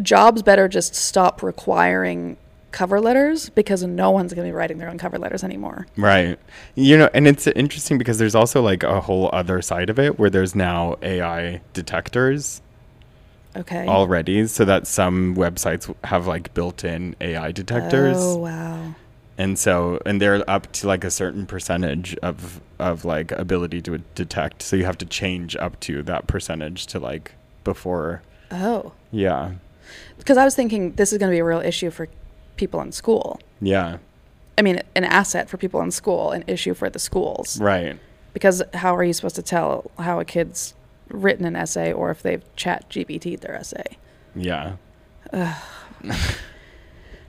jobs 0.01 0.42
better 0.42 0.68
just 0.68 0.94
stop 0.94 1.42
requiring 1.42 2.36
cover 2.72 3.01
letters 3.01 3.48
because 3.51 3.82
no 3.82 4.11
one's 4.12 4.32
going 4.32 4.46
to 4.46 4.51
be 4.53 4.57
writing 4.57 4.78
their 4.78 4.88
own 4.88 4.96
cover 4.98 5.18
letters 5.18 5.42
anymore. 5.42 5.86
Right. 5.96 6.38
You 6.76 6.96
know, 6.98 7.11
and 7.12 7.26
it's 7.26 7.46
interesting 7.48 7.98
because 7.98 8.18
there's 8.18 8.34
also 8.36 8.62
like 8.62 8.82
a 8.84 9.01
whole 9.01 9.28
other 9.32 9.61
side 9.61 9.90
of 9.90 9.98
it 9.98 10.18
where 10.20 10.30
there's 10.30 10.55
now 10.55 10.96
AI 11.03 11.61
detectors 11.72 12.62
Okay. 13.57 13.88
already 13.88 14.46
so 14.46 14.64
that 14.64 14.86
some 14.86 15.34
websites 15.34 15.92
have 16.05 16.28
like 16.28 16.55
built-in 16.55 17.16
AI 17.20 17.51
detectors. 17.51 18.16
Oh 18.20 18.36
wow. 18.36 18.94
and 19.36 19.59
so 19.59 20.01
and 20.07 20.20
they're 20.22 20.48
up 20.48 20.70
to 20.74 20.86
like 20.86 21.03
a 21.03 21.11
certain 21.11 21.46
percentage 21.46 22.14
of 22.18 22.61
of 22.78 23.05
like 23.05 23.32
ability 23.32 23.82
to 23.82 23.98
detect 24.14 24.62
so 24.62 24.76
you 24.76 24.84
have 24.84 24.98
to 24.98 25.07
change 25.07 25.57
up 25.57 25.80
to 25.80 26.01
that 26.05 26.28
percentage 26.28 26.86
to 26.86 27.01
like 27.01 27.32
before 27.64 28.22
Oh, 28.53 28.92
yeah 29.11 29.55
because 30.20 30.36
I 30.36 30.44
was 30.44 30.54
thinking 30.54 30.92
this 30.92 31.12
is 31.12 31.18
going 31.18 31.30
to 31.30 31.34
be 31.34 31.40
a 31.40 31.44
real 31.44 31.60
issue 31.60 31.90
for 31.90 32.08
people 32.56 32.80
in 32.80 32.92
school. 32.92 33.40
yeah 33.60 33.98
I 34.58 34.62
mean, 34.62 34.82
an 34.94 35.04
asset 35.04 35.48
for 35.48 35.56
people 35.56 35.80
in 35.80 35.90
school, 35.90 36.32
an 36.32 36.44
issue 36.46 36.74
for 36.74 36.90
the 36.90 36.98
schools. 36.98 37.58
right 37.60 37.98
Because 38.34 38.62
how 38.74 38.94
are 38.94 39.02
you 39.02 39.12
supposed 39.14 39.36
to 39.36 39.42
tell 39.42 39.90
how 39.98 40.20
a 40.20 40.24
kid's 40.24 40.74
written 41.08 41.44
an 41.46 41.56
essay 41.56 41.92
or 41.92 42.10
if 42.10 42.22
they've 42.22 42.44
chat 42.56 42.88
GPT'd 42.90 43.40
their 43.40 43.54
essay? 43.54 43.96
yeah 44.36 44.76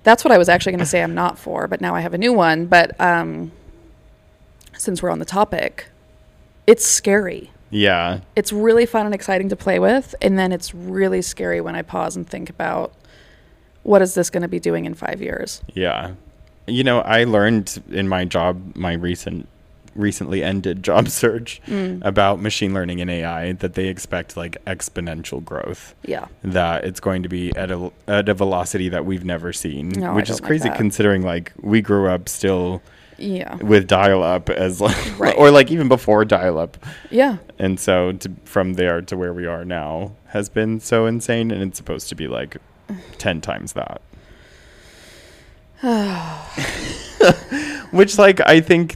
That's 0.03 0.23
what 0.25 0.31
I 0.31 0.37
was 0.37 0.49
actually 0.49 0.71
going 0.71 0.79
to 0.79 0.85
say 0.85 1.03
I'm 1.03 1.13
not 1.13 1.37
for, 1.37 1.67
but 1.67 1.79
now 1.79 1.93
I 1.93 2.01
have 2.01 2.13
a 2.13 2.17
new 2.17 2.33
one. 2.33 2.65
But 2.65 2.99
um, 2.99 3.51
since 4.75 5.03
we're 5.03 5.11
on 5.11 5.19
the 5.19 5.25
topic, 5.25 5.89
it's 6.65 6.85
scary. 6.85 7.51
Yeah 7.72 8.19
It's 8.36 8.51
really 8.53 8.86
fun 8.86 9.05
and 9.07 9.15
exciting 9.15 9.49
to 9.49 9.55
play 9.55 9.80
with, 9.80 10.13
and 10.22 10.38
then 10.38 10.51
it's 10.51 10.74
really 10.76 11.22
scary 11.22 11.61
when 11.61 11.76
I 11.76 11.82
pause 11.82 12.15
and 12.15 12.28
think 12.30 12.49
about 12.49 12.93
what 13.84 14.01
is 14.03 14.13
this 14.13 14.30
going 14.30 14.43
to 14.43 14.47
be 14.47 14.59
doing 14.59 14.86
in 14.86 14.93
five 14.93 15.22
years? 15.22 15.61
yeah 15.74 16.11
you 16.67 16.84
know 16.84 16.99
i 17.01 17.24
learned 17.24 17.82
in 17.91 18.07
my 18.07 18.24
job 18.24 18.61
my 18.76 18.93
recent 18.93 19.47
recently 19.95 20.43
ended 20.43 20.84
job 20.89 21.09
search 21.09 21.59
Mm. 21.67 22.05
about 22.05 22.39
machine 22.39 22.72
learning 22.74 23.01
and 23.01 23.09
ai 23.09 23.53
that 23.53 23.74
they 23.74 23.88
expect 23.88 24.38
like 24.38 24.63
exponential 24.65 25.43
growth 25.43 25.95
Yeah. 26.05 26.28
that 26.43 26.86
it's 26.86 27.00
going 27.00 27.24
to 27.24 27.29
be 27.29 27.51
at 27.55 27.71
a 27.71 27.91
at 28.08 28.29
a 28.29 28.36
velocity 28.36 28.89
that 28.89 29.05
we've 29.08 29.25
never 29.25 29.51
seen 29.51 29.89
No, 29.89 30.13
which 30.13 30.29
is 30.29 30.39
like 30.39 30.47
crazy 30.47 30.70
that. 30.70 30.78
considering 30.78 31.24
like 31.24 31.51
we 31.59 31.82
grew 31.82 32.08
up 32.08 32.29
still 32.29 32.82
Yeah. 33.21 33.55
with 33.57 33.87
dial 33.87 34.23
up 34.23 34.49
as 34.49 34.81
like 34.81 34.97
Right. 35.19 35.35
or 35.37 35.51
like 35.51 35.71
even 35.71 35.87
before 35.87 36.25
dial 36.25 36.57
up 36.57 36.77
Yeah. 37.09 37.37
and 37.59 37.79
so 37.79 38.13
to, 38.13 38.31
from 38.45 38.73
there 38.73 39.01
to 39.03 39.17
where 39.17 39.33
we 39.33 39.45
are 39.45 39.65
now 39.65 40.13
has 40.27 40.49
been 40.49 40.79
so 40.79 41.05
insane 41.05 41.51
and 41.51 41.61
it's 41.61 41.77
supposed 41.77 42.09
to 42.09 42.15
be 42.15 42.27
like 42.27 42.57
10 43.17 43.41
times 43.41 43.73
that 43.73 44.01
which 47.91 48.17
like 48.17 48.39
i 48.47 48.59
think 48.61 48.95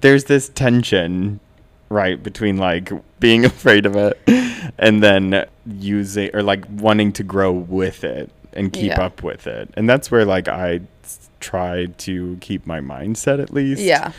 there's 0.00 0.24
this 0.24 0.48
tension 0.50 1.40
right 1.88 2.22
between 2.22 2.56
like 2.56 2.90
being 3.20 3.44
afraid 3.44 3.86
of 3.86 3.96
it 3.96 4.18
and 4.78 5.02
then 5.02 5.46
using 5.66 6.30
or 6.34 6.42
like 6.42 6.64
wanting 6.70 7.12
to 7.12 7.22
grow 7.22 7.52
with 7.52 8.04
it 8.04 8.30
and 8.54 8.72
keep 8.72 8.88
Yeah. 8.88 9.02
up 9.04 9.22
with 9.22 9.46
it 9.46 9.70
and 9.74 9.88
that's 9.88 10.10
where 10.10 10.24
like 10.24 10.48
i 10.48 10.80
try 11.42 11.86
to 11.98 12.38
keep 12.40 12.66
my 12.66 12.80
mindset 12.80 13.42
at 13.42 13.52
least 13.52 13.82
Yeah. 13.82 14.12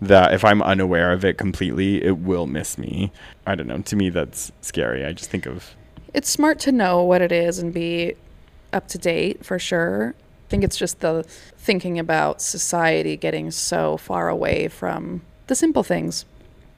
that 0.00 0.34
if 0.34 0.44
I'm 0.44 0.60
unaware 0.62 1.12
of 1.12 1.24
it 1.24 1.38
completely, 1.38 2.02
it 2.02 2.18
will 2.18 2.46
miss 2.48 2.76
me. 2.76 3.12
I 3.46 3.54
don't 3.54 3.68
know. 3.68 3.78
To 3.78 3.94
me, 3.96 4.08
that's 4.10 4.50
scary. 4.60 5.04
I 5.04 5.12
just 5.12 5.30
think 5.30 5.46
of 5.46 5.76
It's 6.14 6.28
smart 6.28 6.58
to 6.60 6.72
know 6.72 7.02
what 7.04 7.22
it 7.22 7.30
is 7.32 7.58
and 7.60 7.72
be 7.72 8.14
up 8.72 8.88
to 8.88 8.98
date 8.98 9.44
for 9.46 9.58
sure. 9.58 10.14
I 10.18 10.50
think 10.50 10.64
it's 10.64 10.76
just 10.76 11.00
the 11.00 11.24
thinking 11.56 11.98
about 11.98 12.42
society 12.42 13.16
getting 13.16 13.50
so 13.50 13.96
far 13.96 14.28
away 14.28 14.68
from 14.68 15.22
the 15.46 15.54
simple 15.54 15.82
things. 15.82 16.24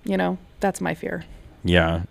You 0.04 0.16
know, 0.16 0.36
that's 0.60 0.80
my 0.80 0.94
fear. 0.94 1.24
yeah, 1.64 2.02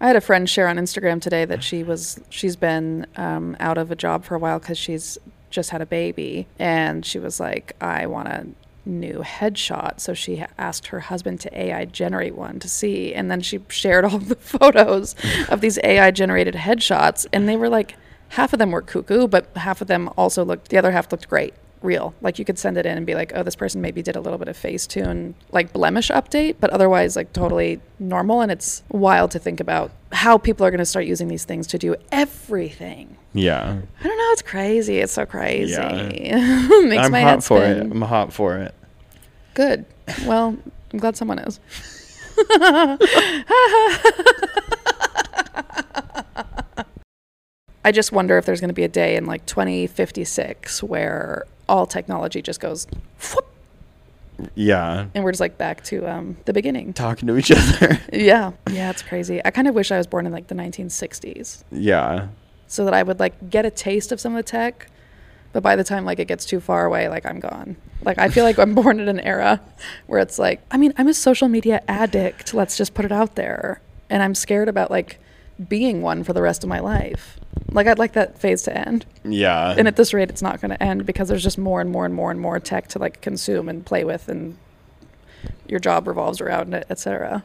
I 0.00 0.06
had 0.08 0.16
a 0.16 0.20
friend 0.20 0.48
share 0.50 0.66
on 0.68 0.78
Instagram 0.78 1.20
today 1.20 1.44
that 1.44 1.62
she 1.62 1.84
was 1.84 2.18
she's 2.30 2.56
been 2.56 3.06
um, 3.16 3.56
out 3.60 3.78
of 3.78 3.90
a 3.92 3.94
job 3.96 4.24
for 4.24 4.34
a 4.34 4.38
while 4.38 4.58
because 4.58 4.76
she's 4.78 5.16
just 5.52 5.70
had 5.70 5.80
a 5.80 5.86
baby, 5.86 6.48
and 6.58 7.06
she 7.06 7.18
was 7.18 7.38
like, 7.38 7.76
I 7.80 8.06
want 8.06 8.28
a 8.28 8.46
new 8.84 9.18
headshot. 9.20 10.00
So 10.00 10.14
she 10.14 10.44
asked 10.58 10.88
her 10.88 11.00
husband 11.00 11.40
to 11.40 11.60
AI 11.60 11.84
generate 11.84 12.34
one 12.34 12.58
to 12.58 12.68
see, 12.68 13.14
and 13.14 13.30
then 13.30 13.40
she 13.40 13.60
shared 13.68 14.04
all 14.06 14.18
the 14.18 14.34
photos 14.34 15.14
of 15.48 15.60
these 15.60 15.78
AI 15.84 16.10
generated 16.10 16.54
headshots, 16.54 17.26
and 17.32 17.48
they 17.48 17.56
were 17.56 17.68
like 17.68 17.96
half 18.30 18.52
of 18.52 18.58
them 18.58 18.70
were 18.70 18.82
cuckoo, 18.82 19.28
but 19.28 19.46
half 19.56 19.80
of 19.80 19.86
them 19.86 20.10
also 20.16 20.44
looked 20.44 20.70
the 20.70 20.78
other 20.78 20.90
half 20.90 21.12
looked 21.12 21.28
great 21.28 21.54
real. 21.84 22.14
Like 22.20 22.38
you 22.38 22.44
could 22.44 22.58
send 22.58 22.76
it 22.76 22.86
in 22.86 22.96
and 22.96 23.06
be 23.06 23.14
like, 23.14 23.32
oh, 23.34 23.42
this 23.42 23.56
person 23.56 23.80
maybe 23.80 24.02
did 24.02 24.16
a 24.16 24.20
little 24.20 24.38
bit 24.38 24.48
of 24.48 24.56
Facetune, 24.56 25.34
like 25.50 25.72
blemish 25.72 26.10
update, 26.10 26.56
but 26.60 26.70
otherwise 26.70 27.16
like 27.16 27.32
totally 27.32 27.80
normal. 27.98 28.40
And 28.40 28.50
it's 28.52 28.82
wild 28.90 29.30
to 29.32 29.38
think 29.38 29.60
about 29.60 29.90
how 30.12 30.38
people 30.38 30.66
are 30.66 30.70
going 30.70 30.78
to 30.78 30.86
start 30.86 31.06
using 31.06 31.28
these 31.28 31.44
things 31.44 31.66
to 31.68 31.78
do 31.78 31.96
everything. 32.10 33.16
Yeah. 33.32 33.78
I 34.00 34.02
don't 34.04 34.18
know. 34.18 34.32
It's 34.32 34.42
crazy. 34.42 34.98
It's 34.98 35.12
so 35.12 35.26
crazy. 35.26 35.72
Yeah. 35.72 36.68
Makes 36.84 37.06
I'm 37.06 37.12
my 37.12 37.20
hot 37.20 37.28
head 37.30 37.44
for 37.44 37.58
spin. 37.58 37.78
it. 37.78 37.90
I'm 37.90 38.02
hot 38.02 38.32
for 38.32 38.56
it. 38.58 38.74
Good. 39.54 39.84
Well, 40.24 40.56
I'm 40.92 40.98
glad 40.98 41.16
someone 41.16 41.38
is. 41.38 41.60
I 47.84 47.90
just 47.90 48.12
wonder 48.12 48.38
if 48.38 48.46
there's 48.46 48.60
going 48.60 48.68
to 48.68 48.74
be 48.74 48.84
a 48.84 48.88
day 48.88 49.16
in 49.16 49.26
like 49.26 49.44
2056 49.46 50.82
where 50.82 51.46
all 51.72 51.86
technology 51.86 52.42
just 52.42 52.60
goes 52.60 52.86
whoop, 53.34 53.46
Yeah. 54.54 55.06
and 55.14 55.24
we're 55.24 55.32
just 55.32 55.40
like 55.40 55.56
back 55.56 55.82
to 55.84 56.06
um, 56.06 56.36
the 56.44 56.52
beginning. 56.52 56.92
Talking 56.92 57.26
to 57.28 57.36
each 57.36 57.50
other. 57.56 57.98
Yeah. 58.12 58.52
Yeah, 58.70 58.90
it's 58.90 59.02
crazy. 59.02 59.40
I 59.44 59.50
kind 59.50 59.66
of 59.66 59.74
wish 59.74 59.90
I 59.90 59.96
was 59.96 60.06
born 60.06 60.26
in 60.26 60.32
like 60.32 60.48
the 60.48 60.54
1960s 60.54 61.64
yeah. 61.72 62.28
so 62.66 62.84
that 62.84 62.94
I 62.94 63.02
would 63.02 63.18
like 63.18 63.50
get 63.50 63.64
a 63.64 63.70
taste 63.70 64.12
of 64.12 64.20
some 64.20 64.34
of 64.36 64.44
the 64.44 64.48
tech. 64.50 64.88
But 65.54 65.62
by 65.62 65.76
the 65.76 65.84
time 65.84 66.04
like 66.04 66.18
it 66.18 66.28
gets 66.28 66.44
too 66.44 66.60
far 66.60 66.84
away, 66.86 67.08
like 67.08 67.24
I'm 67.26 67.40
gone. 67.40 67.76
Like 68.04 68.18
I 68.18 68.28
feel 68.28 68.44
like 68.44 68.58
I'm 68.58 68.74
born 68.82 69.00
in 69.00 69.08
an 69.08 69.20
era 69.20 69.60
where 70.06 70.20
it's 70.20 70.38
like, 70.38 70.60
I 70.70 70.76
mean, 70.76 70.92
I'm 70.98 71.08
a 71.08 71.14
social 71.14 71.48
media 71.48 71.82
addict. 71.88 72.52
Let's 72.54 72.76
just 72.76 72.94
put 72.94 73.04
it 73.04 73.12
out 73.12 73.34
there. 73.34 73.80
And 74.10 74.22
I'm 74.22 74.34
scared 74.34 74.68
about 74.68 74.90
like 74.90 75.18
being 75.68 76.02
one 76.02 76.22
for 76.24 76.32
the 76.34 76.42
rest 76.42 76.62
of 76.64 76.68
my 76.68 76.80
life. 76.80 77.38
Like 77.70 77.86
I'd 77.86 77.98
like 77.98 78.12
that 78.14 78.38
phase 78.38 78.62
to 78.62 78.76
end. 78.76 79.06
Yeah. 79.24 79.74
And 79.76 79.86
at 79.88 79.96
this 79.96 80.12
rate, 80.12 80.28
it's 80.30 80.42
not 80.42 80.60
going 80.60 80.70
to 80.70 80.82
end 80.82 81.06
because 81.06 81.28
there's 81.28 81.42
just 81.42 81.58
more 81.58 81.80
and 81.80 81.90
more 81.90 82.04
and 82.04 82.14
more 82.14 82.30
and 82.30 82.40
more 82.40 82.58
tech 82.60 82.88
to 82.88 82.98
like 82.98 83.20
consume 83.20 83.68
and 83.68 83.84
play 83.86 84.04
with, 84.04 84.28
and 84.28 84.56
your 85.68 85.80
job 85.80 86.06
revolves 86.06 86.40
around 86.40 86.74
it, 86.74 86.86
etc. 86.90 87.42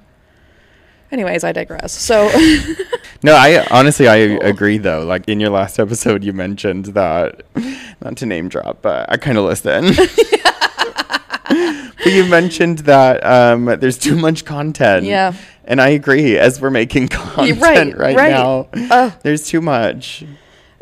Anyways, 1.11 1.43
I 1.45 1.51
digress. 1.53 1.93
So 1.93 2.29
No, 3.23 3.33
I 3.35 3.65
honestly 3.71 4.07
I 4.09 4.27
Cool. 4.27 4.39
agree 4.41 4.77
though. 4.77 5.05
Like 5.05 5.27
in 5.29 5.39
your 5.39 5.49
last 5.49 5.79
episode, 5.79 6.23
you 6.23 6.33
mentioned 6.33 6.87
that 6.87 7.43
not 8.01 8.17
to 8.17 8.25
name 8.25 8.49
drop, 8.49 8.81
but 8.81 9.09
I 9.09 9.15
kind 9.17 9.37
of 9.37 9.45
listen. 9.45 9.85
but 12.07 12.15
you 12.15 12.25
mentioned 12.25 12.79
that 12.79 13.25
um, 13.25 13.65
there's 13.65 13.97
too 13.97 14.15
much 14.15 14.45
content. 14.45 15.05
Yeah. 15.05 15.33
And 15.65 15.81
I 15.81 15.89
agree. 15.89 16.37
As 16.37 16.61
we're 16.61 16.69
making 16.69 17.07
content 17.09 17.61
right, 17.61 17.97
right, 17.97 18.15
right. 18.15 18.31
now, 18.31 18.67
Ugh. 18.73 19.13
there's 19.23 19.47
too 19.47 19.61
much. 19.61 20.23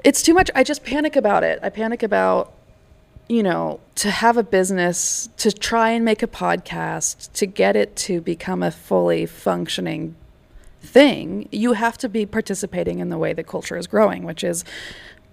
it's 0.03 0.21
too 0.21 0.33
much. 0.33 0.51
I 0.53 0.63
just 0.63 0.83
panic 0.83 1.15
about 1.15 1.43
it. 1.43 1.59
I 1.63 1.69
panic 1.69 2.03
about, 2.03 2.53
you 3.27 3.41
know, 3.41 3.79
to 3.95 4.11
have 4.11 4.37
a 4.37 4.43
business, 4.43 5.29
to 5.37 5.51
try 5.51 5.89
and 5.89 6.05
make 6.05 6.21
a 6.21 6.27
podcast, 6.27 7.31
to 7.33 7.47
get 7.47 7.75
it 7.75 7.95
to 7.95 8.21
become 8.21 8.61
a 8.61 8.69
fully 8.69 9.25
functioning 9.25 10.15
thing, 10.81 11.49
you 11.51 11.73
have 11.73 11.97
to 11.97 12.07
be 12.07 12.27
participating 12.27 12.99
in 12.99 13.09
the 13.09 13.17
way 13.17 13.33
the 13.33 13.43
culture 13.43 13.75
is 13.77 13.87
growing, 13.87 14.23
which 14.23 14.43
is 14.43 14.63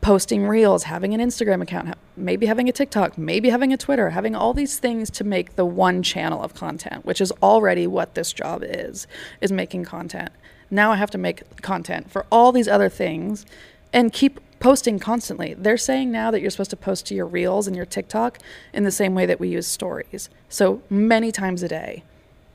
posting 0.03 0.47
reels, 0.47 0.83
having 0.83 1.15
an 1.15 1.21
Instagram 1.21 1.63
account, 1.63 1.95
maybe 2.17 2.47
having 2.47 2.69
a 2.69 2.73
TikTok, 2.73 3.17
maybe 3.17 3.49
having 3.49 3.73
a 3.73 3.77
Twitter, 3.77 4.11
having 4.11 4.35
all 4.35 4.53
these 4.53 4.79
things 4.79 5.09
to 5.11 5.25
make 5.25 5.55
the 5.55 5.65
one 5.65 6.03
channel 6.03 6.43
of 6.43 6.55
content, 6.55 7.07
which 7.07 7.21
is 7.21 7.33
already 7.41 7.87
what 7.87 8.15
this 8.15 8.33
job 8.33 8.63
is, 8.67 9.07
is 9.41 9.53
making 9.53 9.85
content. 9.85 10.31
Now 10.71 10.91
I 10.91 10.97
have 10.97 11.11
to 11.13 11.19
make 11.19 11.63
content 11.63 12.11
for 12.11 12.27
all 12.33 12.51
these 12.51 12.67
other 12.67 12.89
things 12.89 13.47
and 13.93 14.13
keep 14.13 14.41
posting 14.59 14.99
constantly. 14.99 15.55
They're 15.55 15.77
saying 15.77 16.11
now 16.11 16.33
that 16.33 16.41
you're 16.41 16.51
supposed 16.51 16.71
to 16.71 16.77
post 16.77 17.07
to 17.07 17.15
your 17.15 17.27
reels 17.27 17.69
and 17.69 17.77
your 17.77 17.87
TikTok 17.87 18.39
in 18.73 18.83
the 18.83 18.91
same 18.91 19.15
way 19.15 19.25
that 19.27 19.39
we 19.39 19.49
use 19.49 19.69
stories. 19.69 20.29
So 20.49 20.83
many 20.91 21.31
times 21.31 21.63
a 21.63 21.69
day. 21.69 22.03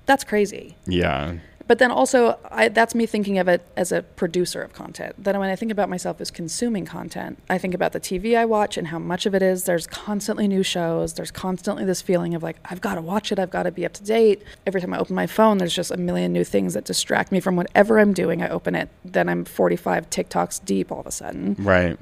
That's 0.05 0.25
crazy. 0.25 0.75
Yeah. 0.85 1.35
But 1.67 1.79
then 1.79 1.91
also, 1.91 2.39
I, 2.49 2.69
that's 2.69 2.95
me 2.95 3.05
thinking 3.05 3.37
of 3.37 3.47
it 3.47 3.61
as 3.75 3.91
a 3.91 4.01
producer 4.01 4.61
of 4.61 4.71
content. 4.73 5.15
Then 5.17 5.37
when 5.37 5.49
I 5.49 5.55
think 5.57 5.71
about 5.71 5.89
myself 5.89 6.21
as 6.21 6.31
consuming 6.31 6.85
content, 6.85 7.39
I 7.49 7.57
think 7.57 7.73
about 7.73 7.91
the 7.91 7.99
TV 7.99 8.37
I 8.37 8.45
watch 8.45 8.77
and 8.77 8.87
how 8.87 8.99
much 8.99 9.25
of 9.25 9.35
it 9.35 9.41
is. 9.41 9.65
There's 9.65 9.85
constantly 9.85 10.47
new 10.47 10.63
shows. 10.63 11.13
There's 11.13 11.31
constantly 11.31 11.83
this 11.83 12.01
feeling 12.01 12.33
of 12.35 12.41
like, 12.41 12.57
I've 12.65 12.79
got 12.79 12.95
to 12.95 13.01
watch 13.01 13.31
it. 13.31 13.37
I've 13.39 13.51
got 13.51 13.63
to 13.63 13.71
be 13.71 13.85
up 13.85 13.93
to 13.93 14.03
date. 14.03 14.43
Every 14.65 14.79
time 14.79 14.93
I 14.93 14.99
open 14.99 15.13
my 15.15 15.27
phone, 15.27 15.57
there's 15.57 15.75
just 15.75 15.91
a 15.91 15.97
million 15.97 16.31
new 16.31 16.45
things 16.45 16.73
that 16.73 16.85
distract 16.85 17.31
me 17.31 17.39
from 17.41 17.55
whatever 17.57 17.99
I'm 17.99 18.13
doing. 18.13 18.41
I 18.41 18.47
open 18.49 18.73
it, 18.73 18.89
then 19.03 19.27
I'm 19.27 19.43
45 19.43 20.09
TikToks 20.09 20.63
deep 20.63 20.91
all 20.91 21.01
of 21.01 21.07
a 21.07 21.11
sudden 21.11 21.55
Right. 21.59 21.97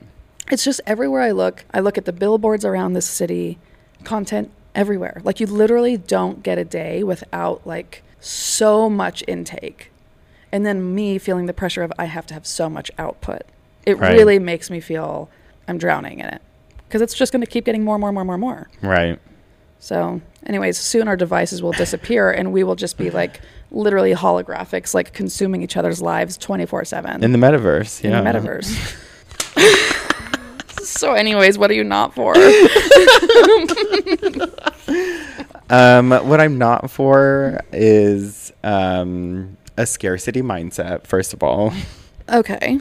it's 0.51 0.63
just 0.63 0.79
everywhere 0.85 1.21
I 1.21 1.31
look, 1.31 1.65
I 1.73 1.79
look 1.79 1.97
at 1.97 2.05
the 2.05 2.13
billboards 2.13 2.63
around 2.65 2.93
this 2.93 3.07
city, 3.07 3.57
content 4.03 4.51
everywhere. 4.75 5.21
Like 5.23 5.39
you 5.39 5.47
literally 5.47 5.97
don't 5.97 6.43
get 6.43 6.57
a 6.57 6.65
day 6.65 7.01
without 7.03 7.65
like 7.65 8.03
so 8.25 8.89
much 8.89 9.23
intake. 9.27 9.91
And 10.51 10.65
then 10.65 10.95
me 10.95 11.17
feeling 11.17 11.45
the 11.47 11.53
pressure 11.53 11.83
of 11.83 11.91
I 11.99 12.05
have 12.05 12.25
to 12.27 12.33
have 12.33 12.45
so 12.47 12.69
much 12.69 12.89
output. 12.97 13.41
It 13.85 13.97
Right. 13.99 14.13
really 14.15 14.39
makes 14.39 14.69
me 14.69 14.79
feel 14.79 15.29
I'm 15.67 15.77
drowning 15.77 16.19
in 16.19 16.27
it. 16.27 16.41
Cuz 16.89 17.01
it's 17.01 17.13
just 17.13 17.31
going 17.31 17.41
to 17.41 17.47
keep 17.49 17.65
getting 17.65 17.83
more 17.83 17.95
and 17.95 18.01
more 18.01 18.09
and 18.09 18.15
more 18.15 18.33
and 18.35 18.41
more. 18.41 18.69
Right. 18.81 19.19
So, 19.79 20.21
anyways, 20.45 20.77
soon 20.77 21.07
our 21.07 21.15
devices 21.17 21.61
will 21.61 21.73
disappear 21.73 22.31
and 22.31 22.51
we 22.51 22.63
will 22.63 22.75
just 22.75 22.97
be 22.97 23.11
like 23.11 23.41
literally 23.71 24.13
holographics 24.15 24.93
like 24.93 25.13
consuming 25.13 25.61
each 25.61 25.77
other's 25.77 26.01
lives 26.01 26.37
24/7 26.37 27.23
In 27.23 27.31
the 27.31 27.37
metaverse. 27.37 28.03
in 28.03 28.11
Yeah. 28.11 28.21
the 28.21 28.29
metaverse. 28.39 28.71
so, 30.83 31.13
anyways, 31.13 31.57
what 31.57 31.69
are 31.69 31.73
you 31.75 31.83
not 31.83 32.15
for? 32.15 32.33
Um, 35.69 36.11
what 36.11 36.39
I'm 36.39 36.57
not 36.57 36.91
for 36.91 37.59
is 37.71 38.53
um, 38.63 39.57
a 39.77 39.85
scarcity 39.85 40.41
mindset, 40.41 41.05
first 41.07 41.33
of 41.33 41.41
all. 41.43 41.73
okay, 42.29 42.79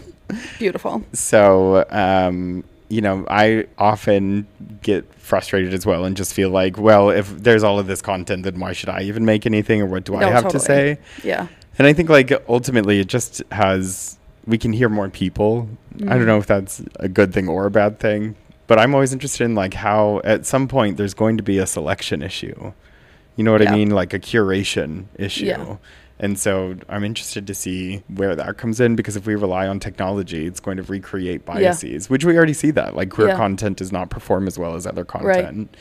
beautiful. 0.58 1.02
So, 1.12 1.86
um, 1.90 2.64
you 2.88 3.00
know, 3.00 3.26
I 3.28 3.66
often 3.78 4.46
get 4.82 5.12
frustrated 5.14 5.72
as 5.72 5.86
well 5.86 6.04
and 6.04 6.16
just 6.16 6.34
feel 6.34 6.50
like, 6.50 6.76
well, 6.78 7.08
if 7.10 7.28
there's 7.42 7.62
all 7.64 7.78
of 7.78 7.86
this 7.86 8.02
content, 8.02 8.42
then 8.44 8.60
why 8.60 8.72
should 8.72 8.90
I 8.90 9.02
even 9.02 9.24
make 9.24 9.46
anything 9.46 9.80
or 9.80 9.86
what 9.86 10.04
do 10.04 10.14
I 10.16 10.20
No, 10.20 10.30
have 10.30 10.48
to 10.48 10.60
say? 10.60 10.98
Yeah, 11.22 11.46
And 11.78 11.86
I 11.86 11.92
think, 11.94 12.10
like, 12.10 12.30
ultimately, 12.48 13.00
it 13.00 13.06
just 13.08 13.42
has, 13.50 14.18
we 14.46 14.58
can 14.58 14.72
hear 14.74 14.88
more 14.90 15.08
people. 15.08 15.68
I 16.02 16.16
don't 16.18 16.26
know 16.26 16.38
if 16.38 16.46
that's 16.46 16.82
a 17.00 17.08
good 17.08 17.32
thing 17.32 17.48
or 17.48 17.66
a 17.66 17.70
bad 17.70 17.98
thing, 17.98 18.36
but 18.66 18.78
I'm 18.78 18.94
always 18.94 19.12
interested 19.12 19.44
in, 19.44 19.54
like, 19.54 19.74
how 19.74 20.20
at 20.24 20.46
some 20.46 20.68
point 20.68 20.96
there's 20.96 21.14
going 21.14 21.36
to 21.36 21.42
be 21.42 21.58
a 21.58 21.66
selection 21.66 22.22
issue. 22.22 22.72
You 23.36 23.44
know 23.44 23.52
what 23.52 23.62
Yeah. 23.62 23.72
I 23.72 23.76
mean? 23.76 23.90
Like 23.90 24.14
a 24.14 24.18
curation 24.20 25.06
issue. 25.16 25.46
Yeah. 25.46 25.76
And 26.20 26.38
so 26.38 26.76
I'm 26.88 27.02
interested 27.02 27.46
to 27.48 27.54
see 27.54 28.04
where 28.06 28.36
that 28.36 28.56
comes 28.56 28.78
in 28.80 28.94
because 28.94 29.16
if 29.16 29.26
we 29.26 29.34
rely 29.34 29.66
on 29.66 29.80
technology, 29.80 30.46
it's 30.46 30.60
going 30.60 30.76
to 30.76 30.84
recreate 30.84 31.42
Yeah. 31.46 31.54
biases, 31.54 32.08
which 32.08 32.24
we 32.24 32.36
already 32.36 32.52
see 32.52 32.70
that. 32.70 32.94
Like 32.94 33.10
queer 33.10 33.28
Yeah. 33.28 33.36
content 33.36 33.78
does 33.78 33.90
not 33.90 34.10
perform 34.10 34.46
as 34.46 34.56
well 34.56 34.76
as 34.76 34.86
other 34.86 35.04
content. 35.04 35.26
Right. 35.28 35.44
content. 35.44 35.76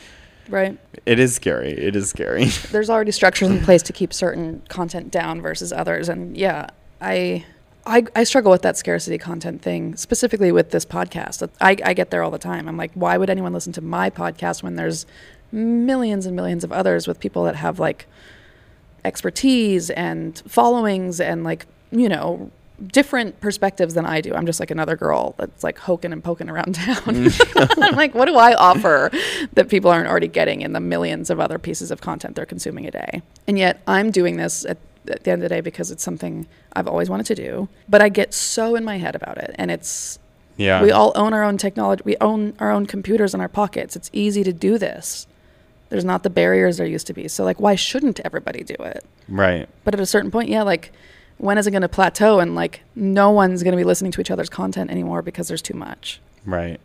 right. 0.49 0.77
It 1.05 1.19
is 1.19 1.35
scary. 1.35 1.71
It 1.73 1.95
is 1.95 2.09
scary. 2.09 2.45
There's 2.71 2.89
already 2.89 3.11
structures 3.11 3.49
in 3.51 3.59
place 3.61 3.83
to 3.83 3.93
keep 3.93 4.11
certain 4.11 4.63
content 4.69 5.11
down 5.11 5.39
versus 5.39 5.71
others, 5.71 6.09
and 6.09 6.35
yeah, 6.35 6.67
I. 6.99 7.45
I, 7.85 8.05
I 8.15 8.23
struggle 8.23 8.51
with 8.51 8.61
that 8.61 8.77
scarcity 8.77 9.17
content 9.17 9.61
thing, 9.61 9.95
specifically 9.95 10.51
with 10.51 10.71
this 10.71 10.85
podcast. 10.85 11.49
I, 11.59 11.75
I 11.83 11.93
get 11.93 12.11
there 12.11 12.23
all 12.23 12.31
the 12.31 12.39
time. 12.39 12.67
I'm 12.67 12.77
like, 12.77 12.91
why 12.93 13.17
would 13.17 13.29
anyone 13.29 13.51
listen 13.51 13.73
to 13.73 13.81
my 13.81 14.09
podcast 14.09 14.63
when 14.63 14.75
there's 14.75 15.05
millions 15.51 16.25
and 16.25 16.35
millions 16.35 16.63
of 16.63 16.71
others 16.71 17.07
with 17.07 17.19
people 17.19 17.43
that 17.43 17.55
have 17.55 17.79
like 17.79 18.07
expertise 19.05 19.89
and 19.91 20.41
followings 20.47 21.19
and 21.19 21.43
like 21.43 21.65
you 21.91 22.09
know 22.09 22.51
different 22.87 23.39
perspectives 23.39 23.93
than 23.93 24.05
I 24.05 24.19
do. 24.19 24.33
I'm 24.33 24.45
just 24.45 24.59
like 24.59 24.71
another 24.71 24.95
girl 24.97 25.35
that's 25.37 25.63
like 25.63 25.77
hoking 25.77 26.11
and 26.11 26.23
poking 26.23 26.49
around 26.49 26.75
town. 26.75 26.95
Mm. 26.95 27.77
I'm 27.83 27.95
like, 27.95 28.15
what 28.15 28.25
do 28.25 28.35
I 28.35 28.55
offer 28.55 29.11
that 29.53 29.69
people 29.69 29.91
aren't 29.91 30.07
already 30.07 30.27
getting 30.27 30.61
in 30.61 30.73
the 30.73 30.79
millions 30.79 31.29
of 31.29 31.39
other 31.39 31.59
pieces 31.59 31.91
of 31.91 32.01
content 32.01 32.35
they're 32.35 32.45
consuming 32.45 32.85
a 32.87 32.91
day? 32.91 33.21
And 33.47 33.57
yet 33.57 33.81
I'm 33.87 34.11
doing 34.11 34.37
this 34.37 34.65
at, 34.65 34.79
at 35.07 35.23
the 35.23 35.31
end 35.31 35.43
of 35.43 35.49
the 35.49 35.55
day 35.55 35.61
because 35.61 35.91
it's 35.91 36.03
something 36.03 36.47
I've 36.73 36.87
always 36.87 37.09
wanted 37.09 37.25
to 37.27 37.35
do, 37.35 37.69
but 37.87 38.01
I 38.01 38.09
get 38.09 38.33
so 38.33 38.75
in 38.75 38.83
my 38.83 38.97
head 38.97 39.15
about 39.15 39.37
it 39.37 39.55
and 39.55 39.71
it's 39.71 40.19
yeah. 40.57 40.81
we 40.81 40.91
all 40.91 41.11
own 41.15 41.33
our 41.33 41.43
own 41.43 41.57
technology. 41.57 42.03
We 42.05 42.17
own 42.21 42.53
our 42.59 42.71
own 42.71 42.85
computers 42.85 43.33
in 43.33 43.41
our 43.41 43.47
pockets. 43.47 43.95
It's 43.95 44.09
easy 44.13 44.43
to 44.43 44.53
do 44.53 44.77
this. 44.77 45.27
There's 45.89 46.05
not 46.05 46.23
the 46.23 46.29
barriers 46.29 46.77
there 46.77 46.87
used 46.87 47.07
to 47.07 47.13
be. 47.13 47.27
So 47.27 47.43
like 47.43 47.59
why 47.59 47.75
shouldn't 47.75 48.19
everybody 48.21 48.63
do 48.63 48.75
it? 48.79 49.05
right. 49.27 49.67
But 49.83 49.93
at 49.93 49.99
a 49.99 50.05
certain 50.05 50.31
point, 50.31 50.49
yeah, 50.49 50.63
like 50.63 50.91
when 51.37 51.57
is 51.57 51.67
it 51.67 51.71
going 51.71 51.81
to 51.81 51.89
plateau 51.89 52.39
and 52.39 52.55
like 52.55 52.81
no 52.95 53.31
one's 53.31 53.63
going 53.63 53.73
to 53.73 53.77
be 53.77 53.83
listening 53.83 54.11
to 54.13 54.21
each 54.21 54.31
other's 54.31 54.49
content 54.49 54.91
anymore 54.91 55.21
because 55.21 55.47
there's 55.47 55.61
too 55.61 55.75
much. 55.75 56.19
Right. 56.45 56.79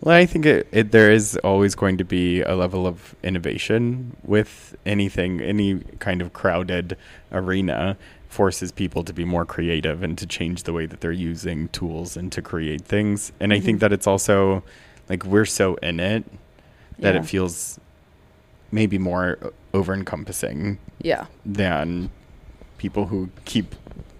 Well, 0.00 0.14
I 0.14 0.26
think 0.26 0.44
it, 0.44 0.68
it, 0.70 0.92
there 0.92 1.10
is 1.10 1.36
always 1.38 1.74
going 1.74 1.96
to 1.96 2.04
be 2.04 2.42
a 2.42 2.54
level 2.54 2.86
of 2.86 3.14
innovation 3.22 4.16
with 4.22 4.76
anything, 4.84 5.40
any 5.40 5.80
kind 5.98 6.20
of 6.20 6.34
crowded 6.34 6.98
arena 7.32 7.96
forces 8.34 8.72
people 8.72 9.04
to 9.04 9.12
be 9.12 9.24
more 9.24 9.44
creative 9.46 10.02
and 10.02 10.18
to 10.18 10.26
change 10.26 10.64
the 10.64 10.72
way 10.72 10.86
that 10.86 11.00
they're 11.00 11.12
using 11.32 11.68
tools 11.68 12.16
and 12.16 12.32
to 12.32 12.42
create 12.42 12.82
things. 12.82 13.30
And 13.38 13.52
I 13.52 13.60
think 13.60 13.76
Mhm. 13.78 13.80
that 13.82 13.92
it's 13.92 14.06
also 14.08 14.62
like 15.08 15.24
we're 15.24 15.44
so 15.46 15.76
in 15.76 16.00
it 16.00 16.24
that 16.98 17.14
Yeah. 17.14 17.20
it 17.20 17.26
feels 17.26 17.78
maybe 18.72 18.98
more 18.98 19.38
over 19.72 19.94
encompassing 19.94 20.78
Yeah. 21.00 21.26
than 21.46 22.10
people 22.78 23.06
who 23.06 23.28
keep 23.44 23.74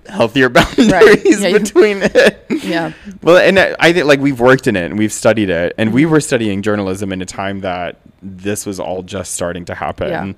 healthier 0.09 0.49
boundaries 0.59 1.41
Yeah, 1.43 1.49
you- 1.49 1.59
between 1.65 1.99
it. 2.03 2.47
Yeah. 2.63 2.93
Well, 3.23 3.39
and 3.39 3.59
I 3.59 3.75
I 3.81 3.93
think 3.93 4.07
like 4.07 4.21
we've 4.21 4.39
worked 4.41 4.67
in 4.69 4.77
it 4.77 4.85
and 4.91 4.99
we've 4.99 5.13
studied 5.13 5.51
it, 5.51 5.75
and 5.77 5.89
Mm-hmm. 5.89 5.95
we 5.97 6.07
were 6.07 6.21
studying 6.21 6.63
journalism 6.63 7.13
in 7.13 7.21
a 7.21 7.27
time 7.27 7.61
that 7.63 7.97
this 8.23 8.65
was 8.65 8.79
all 8.79 9.03
just 9.03 9.33
starting 9.35 9.65
to 9.67 9.75
happen. 9.75 10.11
Yeah. 10.11 10.33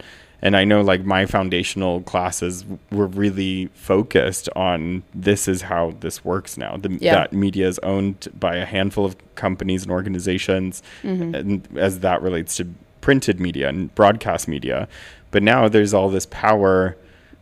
And 0.46 0.56
I 0.56 0.62
know 0.62 0.80
like 0.80 1.04
my 1.04 1.26
foundational 1.26 2.02
classes 2.02 2.64
were 2.92 3.08
really 3.08 3.66
focused 3.74 4.48
on 4.54 5.02
this 5.12 5.48
is 5.48 5.62
how 5.62 5.94
this 5.98 6.24
works 6.24 6.56
now. 6.56 6.76
The, 6.76 6.90
Yeah. 7.00 7.14
That 7.16 7.32
media 7.32 7.66
is 7.66 7.80
owned 7.80 8.28
by 8.38 8.54
a 8.54 8.64
handful 8.64 9.04
of 9.04 9.16
companies 9.34 9.82
and 9.82 9.90
organizations, 9.90 10.84
Mm-hmm. 11.02 11.34
and 11.34 11.68
as 11.76 11.98
that 12.06 12.22
relates 12.22 12.56
to 12.58 12.64
printed 13.00 13.40
media 13.40 13.68
and 13.68 13.92
broadcast 13.96 14.46
media. 14.46 14.86
But 15.32 15.42
now 15.42 15.66
there's 15.68 15.92
all 15.92 16.10
this 16.10 16.26
power, 16.26 16.96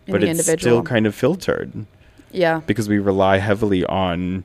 In 0.07 0.13
but 0.13 0.23
it's 0.23 0.31
individual. 0.31 0.59
still 0.79 0.83
kind 0.83 1.07
of 1.07 1.15
filtered 1.15 1.85
Yeah. 2.33 2.63
because 2.67 2.89
we 2.89 2.99
rely 2.99 3.37
heavily 3.37 3.85
on 3.85 4.45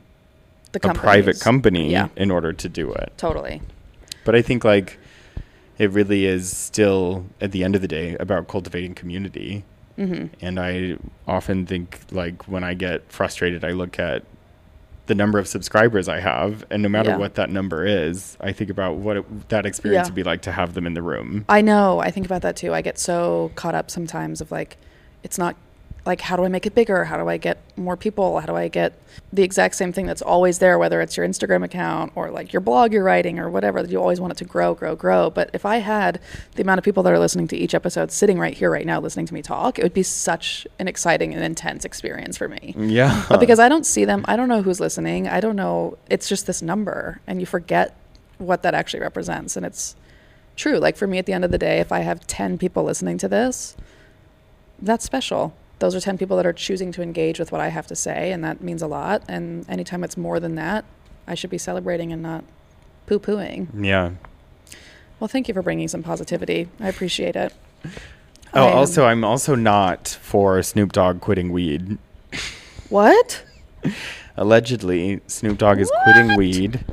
The 0.73 0.89
a 0.89 0.93
private 0.93 1.39
company 1.39 1.91
Yeah. 1.93 2.09
in 2.17 2.29
order 2.29 2.51
to 2.51 2.67
do 2.67 2.91
it. 2.91 3.13
Totally. 3.15 3.61
But 4.25 4.35
I 4.35 4.41
think 4.41 4.65
like 4.65 4.99
it 5.79 5.89
really 5.91 6.25
is 6.25 6.55
still 6.55 7.25
at 7.41 7.51
the 7.51 7.63
end 7.63 7.73
of 7.75 7.81
the 7.81 7.87
day 7.87 8.15
about 8.19 8.47
cultivating 8.47 8.93
community. 8.93 9.63
hmm 9.95 10.25
And 10.41 10.59
I 10.59 10.97
often 11.27 11.65
think 11.65 11.99
like 12.11 12.47
when 12.47 12.63
I 12.63 12.73
get 12.75 13.11
frustrated, 13.11 13.63
I 13.65 13.71
look 13.71 13.97
at 13.97 14.23
the 15.07 15.15
number 15.15 15.39
of 15.39 15.47
subscribers 15.47 16.07
I 16.07 16.19
have, 16.19 16.63
and 16.69 16.83
no 16.83 16.89
matter 16.89 17.09
Yeah. 17.11 17.17
what 17.17 17.33
that 17.33 17.49
number 17.49 17.83
is, 17.83 18.37
I 18.39 18.51
think 18.51 18.69
about 18.69 18.97
what 18.97 19.17
it, 19.17 19.49
that 19.49 19.65
experience 19.65 20.05
Yeah. 20.05 20.09
would 20.11 20.15
be 20.15 20.23
like 20.23 20.41
to 20.43 20.51
have 20.51 20.75
them 20.75 20.85
in 20.85 20.93
the 20.93 21.01
room. 21.01 21.45
I 21.49 21.61
know. 21.61 21.97
I 21.99 22.11
think 22.11 22.27
about 22.27 22.43
that 22.43 22.55
too. 22.55 22.75
I 22.75 22.81
get 22.83 22.99
so 22.99 23.51
caught 23.55 23.73
up 23.73 23.89
sometimes 23.89 24.39
of 24.39 24.51
like, 24.51 24.77
it's 25.23 25.39
not 25.39 25.55
like, 26.05 26.21
how 26.21 26.35
do 26.35 26.43
I 26.43 26.47
make 26.47 26.65
it 26.65 26.73
bigger? 26.73 27.05
How 27.05 27.17
do 27.17 27.27
I 27.27 27.37
get 27.37 27.57
more 27.77 27.97
people? 27.97 28.39
How 28.39 28.45
do 28.45 28.55
I 28.55 28.67
get 28.67 28.93
the 29.33 29.43
exact 29.43 29.75
same 29.75 29.91
thing 29.91 30.05
that's 30.05 30.21
always 30.21 30.59
there, 30.59 30.79
whether 30.79 31.01
it's 31.01 31.17
your 31.17 31.27
Instagram 31.27 31.63
account 31.63 32.13
or 32.15 32.31
like 32.31 32.53
your 32.53 32.61
blog 32.61 32.93
you're 32.93 33.03
writing 33.03 33.39
or 33.39 33.49
whatever? 33.49 33.83
You 33.83 33.99
always 33.99 34.19
want 34.19 34.31
it 34.31 34.37
to 34.37 34.45
grow, 34.45 34.73
grow, 34.73 34.95
grow. 34.95 35.29
But 35.29 35.49
if 35.53 35.65
I 35.65 35.77
had 35.77 36.19
the 36.55 36.61
amount 36.61 36.77
of 36.77 36.83
people 36.83 37.03
that 37.03 37.13
are 37.13 37.19
listening 37.19 37.47
to 37.49 37.57
each 37.57 37.75
episode 37.75 38.11
sitting 38.11 38.39
right 38.39 38.53
here, 38.53 38.71
right 38.71 38.85
now, 38.85 38.99
listening 38.99 39.25
to 39.27 39.33
me 39.33 39.41
talk, 39.41 39.77
it 39.77 39.83
would 39.83 39.93
be 39.93 40.03
such 40.03 40.65
an 40.79 40.87
exciting 40.87 41.33
and 41.33 41.43
intense 41.43 41.85
experience 41.85 42.37
for 42.37 42.47
me. 42.47 42.73
Yeah. 42.77 43.25
But 43.29 43.39
because 43.39 43.59
I 43.59 43.69
don't 43.69 43.85
see 43.85 44.05
them, 44.05 44.23
I 44.27 44.35
don't 44.35 44.49
know 44.49 44.61
who's 44.61 44.79
listening. 44.79 45.27
I 45.27 45.39
don't 45.39 45.55
know. 45.55 45.97
It's 46.09 46.29
just 46.29 46.47
this 46.47 46.61
number, 46.61 47.19
and 47.27 47.39
you 47.39 47.45
forget 47.45 47.95
what 48.37 48.63
that 48.63 48.73
actually 48.73 49.01
represents. 49.01 49.57
And 49.57 49.65
it's 49.65 49.95
true. 50.55 50.77
Like 50.77 50.97
for 50.97 51.07
me, 51.07 51.17
at 51.17 51.25
the 51.25 51.33
end 51.33 51.45
of 51.45 51.51
the 51.51 51.57
day, 51.57 51.79
if 51.79 51.91
I 51.91 51.99
have 51.99 52.25
10 52.25 52.57
people 52.57 52.83
listening 52.83 53.17
to 53.19 53.27
this, 53.27 53.75
that's 54.81 55.03
special. 55.05 55.53
Those 55.79 55.95
are 55.95 56.01
10 56.01 56.17
people 56.17 56.35
that 56.37 56.45
are 56.45 56.53
choosing 56.53 56.91
to 56.93 57.01
engage 57.01 57.39
with 57.39 57.51
what 57.51 57.61
I 57.61 57.69
have 57.69 57.87
to 57.87 57.95
say, 57.95 58.31
and 58.31 58.43
that 58.43 58.61
means 58.61 58.81
a 58.81 58.87
lot. 58.87 59.23
And 59.27 59.67
anytime 59.69 60.03
it's 60.03 60.17
more 60.17 60.39
than 60.39 60.55
that, 60.55 60.85
I 61.25 61.35
should 61.35 61.49
be 61.49 61.57
celebrating 61.57 62.11
and 62.11 62.21
not 62.21 62.43
poo 63.05 63.19
pooing. 63.19 63.67
yeah. 63.83 64.11
Well, 65.19 65.27
thank 65.27 65.49
you 65.49 65.53
for 65.53 65.61
bringing 65.61 65.89
some 65.89 66.01
positivity. 66.01 66.69
I 66.79 66.87
appreciate 66.87 67.35
it. 67.35 67.53
Oh, 68.53 68.65
I 68.65 68.71
also, 68.71 69.05
I'm 69.05 69.25
also 69.25 69.53
not 69.53 70.07
for 70.07 70.63
Snoop 70.63 70.93
Dogg 70.93 71.19
quitting 71.19 71.51
weed. 71.51 71.97
What? 72.87 73.43
Allegedly, 74.37 75.19
Snoop 75.27 75.57
Dogg 75.57 75.79
is 75.79 75.91
quitting 76.03 76.37
weed. 76.37 76.85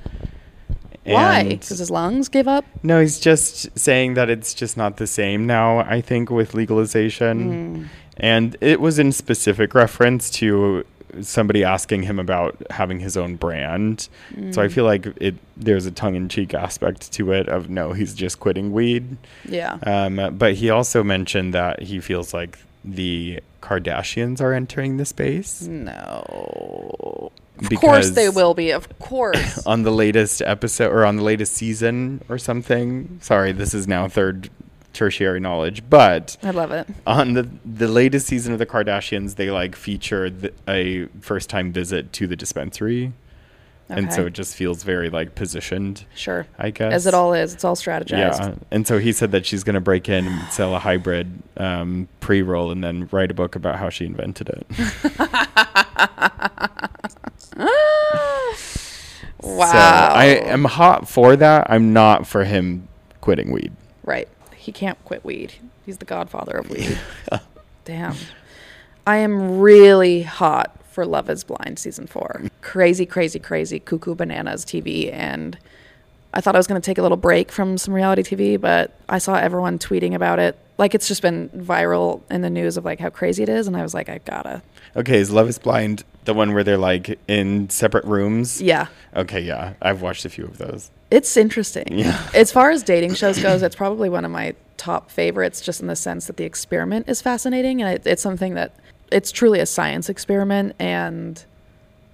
Why? 1.04 1.44
Because 1.44 1.78
his 1.78 1.90
lungs 1.90 2.28
gave 2.28 2.48
up? 2.48 2.64
No, 2.82 3.00
he's 3.00 3.20
just 3.20 3.78
saying 3.78 4.14
that 4.14 4.28
it's 4.28 4.54
just 4.54 4.76
not 4.76 4.96
the 4.96 5.06
same 5.06 5.46
now, 5.46 5.78
I 5.78 6.00
think, 6.00 6.28
with 6.28 6.52
legalization. 6.52 7.86
Mm. 7.86 7.88
And 8.18 8.56
it 8.60 8.80
was 8.80 8.98
in 8.98 9.12
specific 9.12 9.74
reference 9.74 10.30
to 10.30 10.84
somebody 11.22 11.64
asking 11.64 12.02
him 12.02 12.18
about 12.18 12.60
having 12.70 13.00
his 13.00 13.16
own 13.16 13.36
brand. 13.36 14.08
So 14.50 14.60
I 14.60 14.66
Mm. 14.66 14.72
feel 14.72 14.84
like 14.84 15.06
it 15.20 15.34
there's 15.56 15.86
a 15.86 15.90
tongue-in-cheek 15.90 16.52
aspect 16.52 17.10
to 17.12 17.32
it 17.32 17.48
of 17.48 17.70
no, 17.70 17.92
he's 17.94 18.12
just 18.12 18.38
quitting 18.40 18.72
weed. 18.72 19.16
Yeah. 19.48 19.78
Um, 19.86 20.36
but 20.36 20.54
he 20.54 20.68
also 20.68 21.02
mentioned 21.02 21.54
that 21.54 21.82
he 21.82 22.00
feels 22.00 22.34
like 22.34 22.58
the 22.84 23.40
Kardashians 23.62 24.40
are 24.40 24.52
entering 24.52 24.96
the 24.98 25.04
space 25.06 25.62
No. 25.62 27.30
Of 27.58 27.80
course 27.80 28.10
they 28.10 28.28
will 28.28 28.52
be. 28.52 28.70
Of 28.70 28.98
course. 28.98 29.64
on 29.66 29.82
the 29.82 29.90
latest 29.90 30.42
episode 30.42 30.92
or 30.92 31.06
on 31.06 31.16
the 31.16 31.22
latest 31.24 31.54
season 31.54 32.22
or 32.28 32.36
something. 32.36 33.18
Sorry, 33.22 33.52
this 33.52 33.72
is 33.72 33.88
now 33.88 34.08
third 34.08 34.50
tertiary 34.96 35.38
knowledge, 35.38 35.82
but 35.88 36.36
I 36.42 36.50
love 36.50 36.72
it. 36.72 36.88
on 37.06 37.34
the 37.34 37.48
the 37.64 37.86
latest 37.86 38.26
season 38.26 38.52
of 38.52 38.58
the 38.58 38.66
Kardashians, 38.66 39.36
they 39.36 39.50
like 39.50 39.76
feature 39.76 40.28
the, 40.30 40.52
a 40.66 41.06
first 41.20 41.48
time 41.50 41.72
visit 41.72 42.12
to 42.14 42.26
the 42.26 42.34
dispensary, 42.34 43.12
and 43.88 44.12
so 44.12 44.26
it 44.26 44.32
just 44.32 44.56
feels 44.56 44.82
very 44.82 45.10
like 45.10 45.34
positioned. 45.34 46.04
Sure. 46.14 46.46
I 46.58 46.70
guess 46.70 46.92
As 46.92 47.06
it 47.06 47.14
all 47.14 47.34
is. 47.34 47.54
It's 47.54 47.64
all 47.64 47.76
strategized. 47.76 48.40
Yeah, 48.40 48.54
and 48.70 48.86
so 48.86 48.98
he 48.98 49.12
said 49.12 49.30
that 49.32 49.46
she's 49.46 49.62
going 49.62 49.74
to 49.74 49.80
break 49.80 50.08
in 50.08 50.26
and 50.26 50.52
sell 50.52 50.74
a 50.74 50.78
hybrid 50.80 51.42
um, 51.56 52.08
pre 52.20 52.42
roll 52.42 52.70
and 52.72 52.82
then 52.82 53.08
write 53.12 53.30
a 53.30 53.34
book 53.34 53.54
about 53.54 53.76
how 53.76 53.88
she 53.90 54.04
invented 54.06 54.48
it. 54.48 54.66
wow. 57.56 57.66
So 59.42 59.78
I 59.78 60.24
am 60.44 60.64
hot 60.64 61.08
for 61.08 61.36
that. 61.36 61.68
I'm 61.70 61.92
not 61.92 62.26
for 62.26 62.42
him 62.44 62.88
quitting 63.20 63.52
weed. 63.52 63.72
Right. 64.04 64.28
He 64.66 64.72
can't 64.72 65.02
quit 65.04 65.24
weed. 65.24 65.52
He's 65.86 65.98
the 65.98 66.04
godfather 66.04 66.56
of 66.56 66.68
weed. 66.68 66.98
Damn. 67.84 68.16
I 69.06 69.18
am 69.18 69.60
really 69.60 70.22
hot 70.22 70.76
for 70.90 71.06
Love 71.06 71.30
is 71.30 71.44
Blind 71.44 71.78
season 71.78 72.08
four. 72.08 72.42
Crazy, 72.62 73.06
crazy, 73.06 73.38
crazy 73.38 73.78
cuckoo 73.78 74.16
bananas 74.16 74.64
TV. 74.64 75.12
And 75.12 75.56
I 76.34 76.40
thought 76.40 76.56
I 76.56 76.58
was 76.58 76.66
going 76.66 76.80
to 76.80 76.84
take 76.84 76.98
a 76.98 77.02
little 77.02 77.16
break 77.16 77.52
from 77.52 77.78
some 77.78 77.94
reality 77.94 78.24
TV, 78.24 78.60
but 78.60 78.98
I 79.08 79.18
saw 79.18 79.36
everyone 79.36 79.78
tweeting 79.78 80.16
about 80.16 80.40
it. 80.40 80.58
Like 80.78 80.96
it's 80.96 81.06
just 81.06 81.22
been 81.22 81.48
viral 81.50 82.22
in 82.28 82.40
the 82.40 82.50
news 82.50 82.76
of 82.76 82.84
like 82.84 82.98
how 82.98 83.10
crazy 83.10 83.44
it 83.44 83.48
is. 83.48 83.68
And 83.68 83.76
I 83.76 83.82
was 83.82 83.94
like, 83.94 84.08
I 84.08 84.18
gotta. 84.18 84.62
Okay, 84.94 85.18
is 85.18 85.30
Love 85.30 85.48
is 85.48 85.58
Blind 85.58 86.04
the 86.24 86.34
one 86.34 86.52
where 86.54 86.64
they're 86.64 86.76
like 86.78 87.18
in 87.28 87.68
separate 87.70 88.04
rooms? 88.04 88.60
Yeah. 88.60 88.86
Okay, 89.14 89.40
yeah. 89.40 89.74
I've 89.80 90.02
watched 90.02 90.24
a 90.24 90.28
few 90.28 90.44
of 90.44 90.58
those. 90.58 90.90
It's 91.10 91.36
interesting. 91.36 91.86
Yeah. 91.88 92.20
As 92.34 92.50
far 92.50 92.70
as 92.70 92.82
dating 92.82 93.14
shows 93.14 93.40
goes, 93.40 93.62
it's 93.62 93.76
probably 93.76 94.08
one 94.08 94.24
of 94.24 94.30
my 94.32 94.54
top 94.76 95.10
favorites, 95.10 95.60
just 95.60 95.80
in 95.80 95.86
the 95.86 95.94
sense 95.96 96.26
that 96.26 96.36
the 96.36 96.44
experiment 96.44 97.08
is 97.08 97.22
fascinating, 97.22 97.80
and 97.80 97.94
it, 97.94 98.06
it's 98.06 98.22
something 98.22 98.54
that 98.54 98.74
it's 99.12 99.30
truly 99.30 99.60
a 99.60 99.66
science 99.66 100.08
experiment 100.08 100.74
and 100.80 101.44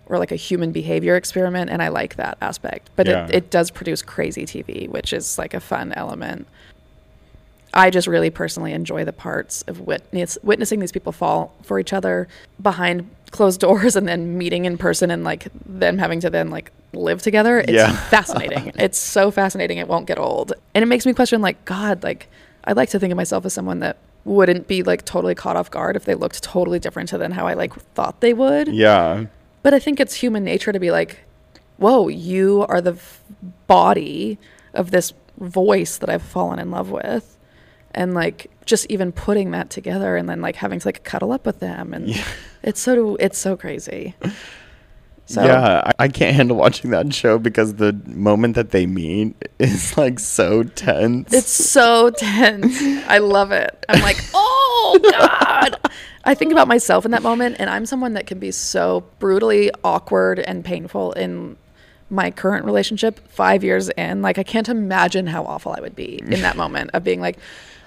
or 0.06 0.18
like 0.18 0.30
a 0.32 0.36
human 0.36 0.72
behavior 0.72 1.16
experiment, 1.16 1.70
and 1.70 1.80
I 1.82 1.88
like 1.88 2.16
that 2.16 2.36
aspect. 2.42 2.90
But 2.96 3.06
Yeah. 3.06 3.24
it, 3.28 3.34
it 3.34 3.50
does 3.50 3.70
produce 3.70 4.02
crazy 4.02 4.44
TV, 4.44 4.88
which 4.90 5.12
is 5.14 5.38
like 5.38 5.54
a 5.54 5.60
fun 5.60 5.92
element. 5.94 6.46
I 7.74 7.90
just 7.90 8.06
really 8.06 8.30
personally 8.30 8.72
enjoy 8.72 9.04
the 9.04 9.12
parts 9.12 9.62
of 9.66 9.80
witness, 9.80 10.36
witnessing 10.42 10.80
these 10.80 10.92
people 10.92 11.12
fall 11.12 11.54
for 11.62 11.78
each 11.78 11.92
other 11.92 12.28
behind 12.60 13.08
closed 13.30 13.60
doors 13.60 13.96
and 13.96 14.06
then 14.06 14.36
meeting 14.36 14.66
in 14.66 14.76
person 14.76 15.10
and 15.10 15.24
like 15.24 15.46
them 15.64 15.96
having 15.98 16.20
to 16.20 16.28
then 16.30 16.50
like 16.50 16.70
live 16.92 17.22
together. 17.22 17.60
It's 17.60 17.72
Yeah. 17.72 17.96
fascinating. 18.08 18.72
it's 18.78 18.98
so 18.98 19.30
fascinating. 19.30 19.78
It 19.78 19.88
won't 19.88 20.06
get 20.06 20.18
old. 20.18 20.52
And 20.74 20.82
it 20.82 20.86
makes 20.86 21.06
me 21.06 21.14
question 21.14 21.40
like, 21.40 21.64
God, 21.64 22.02
like 22.02 22.28
I'd 22.64 22.76
like 22.76 22.90
to 22.90 22.98
think 23.00 23.10
of 23.10 23.16
myself 23.16 23.46
as 23.46 23.54
someone 23.54 23.80
that 23.80 23.96
wouldn't 24.24 24.68
be 24.68 24.82
like 24.82 25.04
totally 25.04 25.34
caught 25.34 25.56
off 25.56 25.70
guard 25.70 25.96
if 25.96 26.04
they 26.04 26.14
looked 26.14 26.42
totally 26.42 26.78
different 26.78 27.08
to 27.08 27.18
than 27.18 27.32
how 27.32 27.46
I 27.46 27.54
like 27.54 27.74
thought 27.94 28.20
they 28.20 28.34
would. 28.34 28.68
Yeah. 28.68 29.24
But 29.62 29.72
I 29.72 29.78
think 29.78 29.98
it's 29.98 30.14
human 30.14 30.44
nature 30.44 30.72
to 30.72 30.78
be 30.78 30.90
like, 30.90 31.20
whoa, 31.78 32.08
you 32.08 32.66
are 32.68 32.80
the 32.82 32.92
f- 32.92 33.22
body 33.66 34.38
of 34.74 34.90
this 34.90 35.12
voice 35.38 35.96
that 35.98 36.10
I've 36.10 36.22
fallen 36.22 36.58
in 36.58 36.70
love 36.70 36.90
with. 36.90 37.31
And 37.94 38.14
like 38.14 38.50
just 38.64 38.86
even 38.90 39.12
putting 39.12 39.50
that 39.52 39.70
together 39.70 40.16
and 40.16 40.28
then 40.28 40.40
like 40.40 40.56
having 40.56 40.78
to 40.80 40.88
like 40.88 41.04
cuddle 41.04 41.32
up 41.32 41.44
with 41.46 41.60
them 41.60 41.92
and 41.92 42.08
Yeah. 42.08 42.24
it's 42.62 42.80
so 42.80 43.16
it's 43.16 43.38
so 43.38 43.56
crazy. 43.56 44.14
So 45.26 45.44
yeah, 45.44 45.82
I, 45.98 46.04
I 46.04 46.08
can't 46.08 46.34
handle 46.34 46.56
watching 46.56 46.90
that 46.90 47.12
show 47.14 47.38
because 47.38 47.74
the 47.74 47.92
moment 48.06 48.54
that 48.56 48.70
they 48.70 48.86
meet 48.86 49.34
is 49.58 49.96
like 49.96 50.18
so 50.18 50.62
tense. 50.64 51.32
it's 51.32 51.50
so 51.50 52.10
tense. 52.10 52.76
I 53.08 53.18
love 53.18 53.52
it. 53.52 53.84
I'm 53.88 54.02
like, 54.02 54.18
oh 54.34 54.98
God. 55.12 55.76
I 56.24 56.34
think 56.34 56.52
about 56.52 56.68
myself 56.68 57.04
in 57.04 57.10
that 57.12 57.22
moment, 57.22 57.56
and 57.58 57.68
I'm 57.70 57.84
someone 57.86 58.12
that 58.14 58.26
can 58.26 58.38
be 58.38 58.50
so 58.52 59.04
brutally 59.18 59.70
awkward 59.82 60.38
and 60.38 60.64
painful 60.64 61.12
in 61.12 61.56
my 62.10 62.30
current 62.30 62.64
relationship 62.64 63.18
five 63.28 63.64
years 63.64 63.88
in. 63.90 64.22
Like, 64.22 64.38
I 64.38 64.44
can't 64.44 64.68
imagine 64.68 65.26
how 65.26 65.44
awful 65.44 65.72
I 65.76 65.80
would 65.80 65.96
be 65.96 66.20
in 66.22 66.42
that 66.42 66.56
moment 66.64 66.90
of 66.94 67.02
being 67.02 67.20
like, 67.20 67.38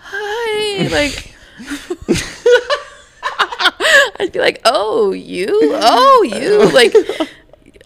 hi, 0.06 0.88
like. 0.88 1.34
I'd 4.19 4.32
be 4.32 4.40
like, 4.40 4.61
oh, 4.65 5.11
you, 5.11 5.48
oh, 5.52 6.23
you. 6.23 6.69
Like, 6.72 6.94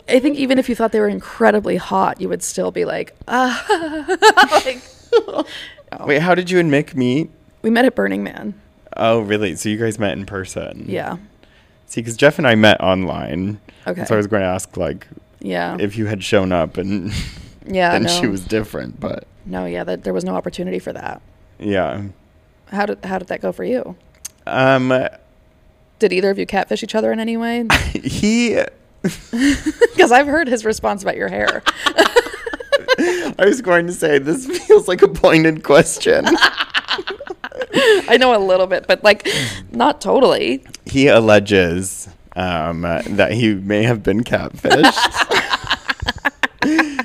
I 0.08 0.20
think 0.20 0.38
even 0.38 0.60
if 0.60 0.70
you 0.70 0.76
thought 0.76 0.92
they 0.92 1.00
were 1.00 1.08
incredibly 1.10 1.78
hot, 1.78 2.22
you 2.22 2.30
would 2.30 2.44
still 2.44 2.72
be 2.72 2.86
like, 2.86 3.16
ah. 3.28 4.06
like, 4.66 4.82
Wait, 6.06 6.22
how 6.22 6.36
did 6.36 6.50
you 6.50 6.60
and 6.60 6.72
Mick 6.72 6.96
meet? 6.96 7.30
we 7.62 7.70
met 7.70 7.86
at 7.86 7.96
Burning 7.96 8.24
Man. 8.24 8.54
Oh, 8.96 9.20
really? 9.20 9.56
So 9.56 9.70
you 9.70 9.78
guys 9.78 10.00
met 10.00 10.18
in 10.18 10.26
person? 10.26 10.86
Yeah. 10.88 11.18
See, 11.88 12.02
because 12.02 12.16
Jeff 12.16 12.38
and 12.38 12.48
I 12.48 12.56
met 12.56 12.80
online. 12.82 13.60
Okay. 13.88 14.06
So 14.06 14.14
I 14.14 14.18
was 14.18 14.28
going 14.28 14.42
to 14.42 14.48
ask, 14.48 14.78
like, 14.78 15.08
Yeah. 15.40 15.78
if 15.80 15.98
you 15.98 16.06
had 16.06 16.24
shown 16.24 16.52
up 16.52 16.78
and 16.78 17.12
yeah. 17.66 17.92
and 17.96 18.06
no. 18.06 18.10
she 18.10 18.28
was 18.28 18.44
different, 18.46 19.00
but 19.00 19.26
No, 19.46 19.66
yeah, 19.66 19.84
that 19.84 20.04
there 20.04 20.14
was 20.14 20.24
no 20.24 20.36
opportunity 20.36 20.80
for 20.80 20.94
that. 20.94 21.22
Yeah. 21.60 22.04
How 22.68 22.86
did 22.86 23.04
how 23.04 23.18
did 23.20 23.28
that 23.30 23.42
go 23.42 23.52
for 23.52 23.64
you? 23.64 23.96
Um, 24.46 24.94
Did 26.00 26.14
either 26.14 26.30
of 26.30 26.40
you 26.40 26.46
catfish 26.46 26.82
each 26.84 26.96
other 26.96 27.12
in 27.12 27.20
any 27.20 27.38
way? 27.38 27.66
he, 27.94 28.62
Because 29.02 30.12
I've 30.12 30.28
heard 30.28 30.48
his 30.48 30.66
response 30.66 31.04
about 31.04 31.16
your 31.18 31.28
hair. 31.30 31.62
I 33.38 33.46
was 33.46 33.62
going 33.62 33.88
to 33.88 33.94
say, 33.94 34.18
this 34.20 34.46
feels 34.46 34.88
like 34.88 35.02
a 35.02 35.08
pointed 35.08 35.64
question. 35.64 36.26
I 38.08 38.18
know 38.20 38.36
a 38.36 38.44
little 38.44 38.68
bit, 38.68 38.88
but 38.88 39.04
like 39.04 39.28
not 39.72 40.02
totally. 40.02 40.64
he 40.86 41.08
alleges 41.08 42.10
um, 42.36 42.82
that 42.82 43.32
he 43.32 43.54
may 43.54 43.84
have 43.84 44.04
been 44.04 44.24
catfished. 44.24 45.29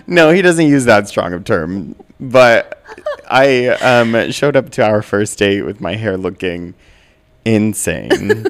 No, 0.06 0.30
he 0.30 0.42
doesn't 0.42 0.66
use 0.66 0.84
that 0.84 1.08
strong 1.08 1.32
of 1.32 1.44
term. 1.44 1.94
But 2.20 2.82
I 3.28 3.68
um, 3.68 4.30
showed 4.30 4.56
up 4.56 4.70
to 4.70 4.84
our 4.86 5.02
first 5.02 5.38
date 5.38 5.62
with 5.62 5.80
my 5.80 5.94
hair 5.96 6.16
looking 6.16 6.74
insane. 7.44 8.46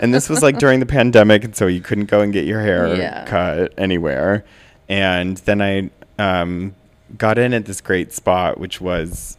and 0.00 0.14
this 0.14 0.28
was 0.28 0.42
like 0.42 0.58
during 0.58 0.80
the 0.80 0.86
pandemic, 0.86 1.44
and 1.44 1.54
so 1.56 1.66
you 1.66 1.80
couldn't 1.80 2.06
go 2.06 2.20
and 2.20 2.32
get 2.32 2.44
your 2.46 2.60
hair 2.60 2.94
Yeah. 2.94 3.24
cut 3.26 3.74
anywhere. 3.78 4.44
And 4.88 5.36
then 5.38 5.60
I 5.60 5.90
um, 6.18 6.74
got 7.16 7.38
in 7.38 7.52
at 7.54 7.66
this 7.66 7.80
great 7.80 8.12
spot, 8.12 8.58
which 8.58 8.80
was 8.80 9.36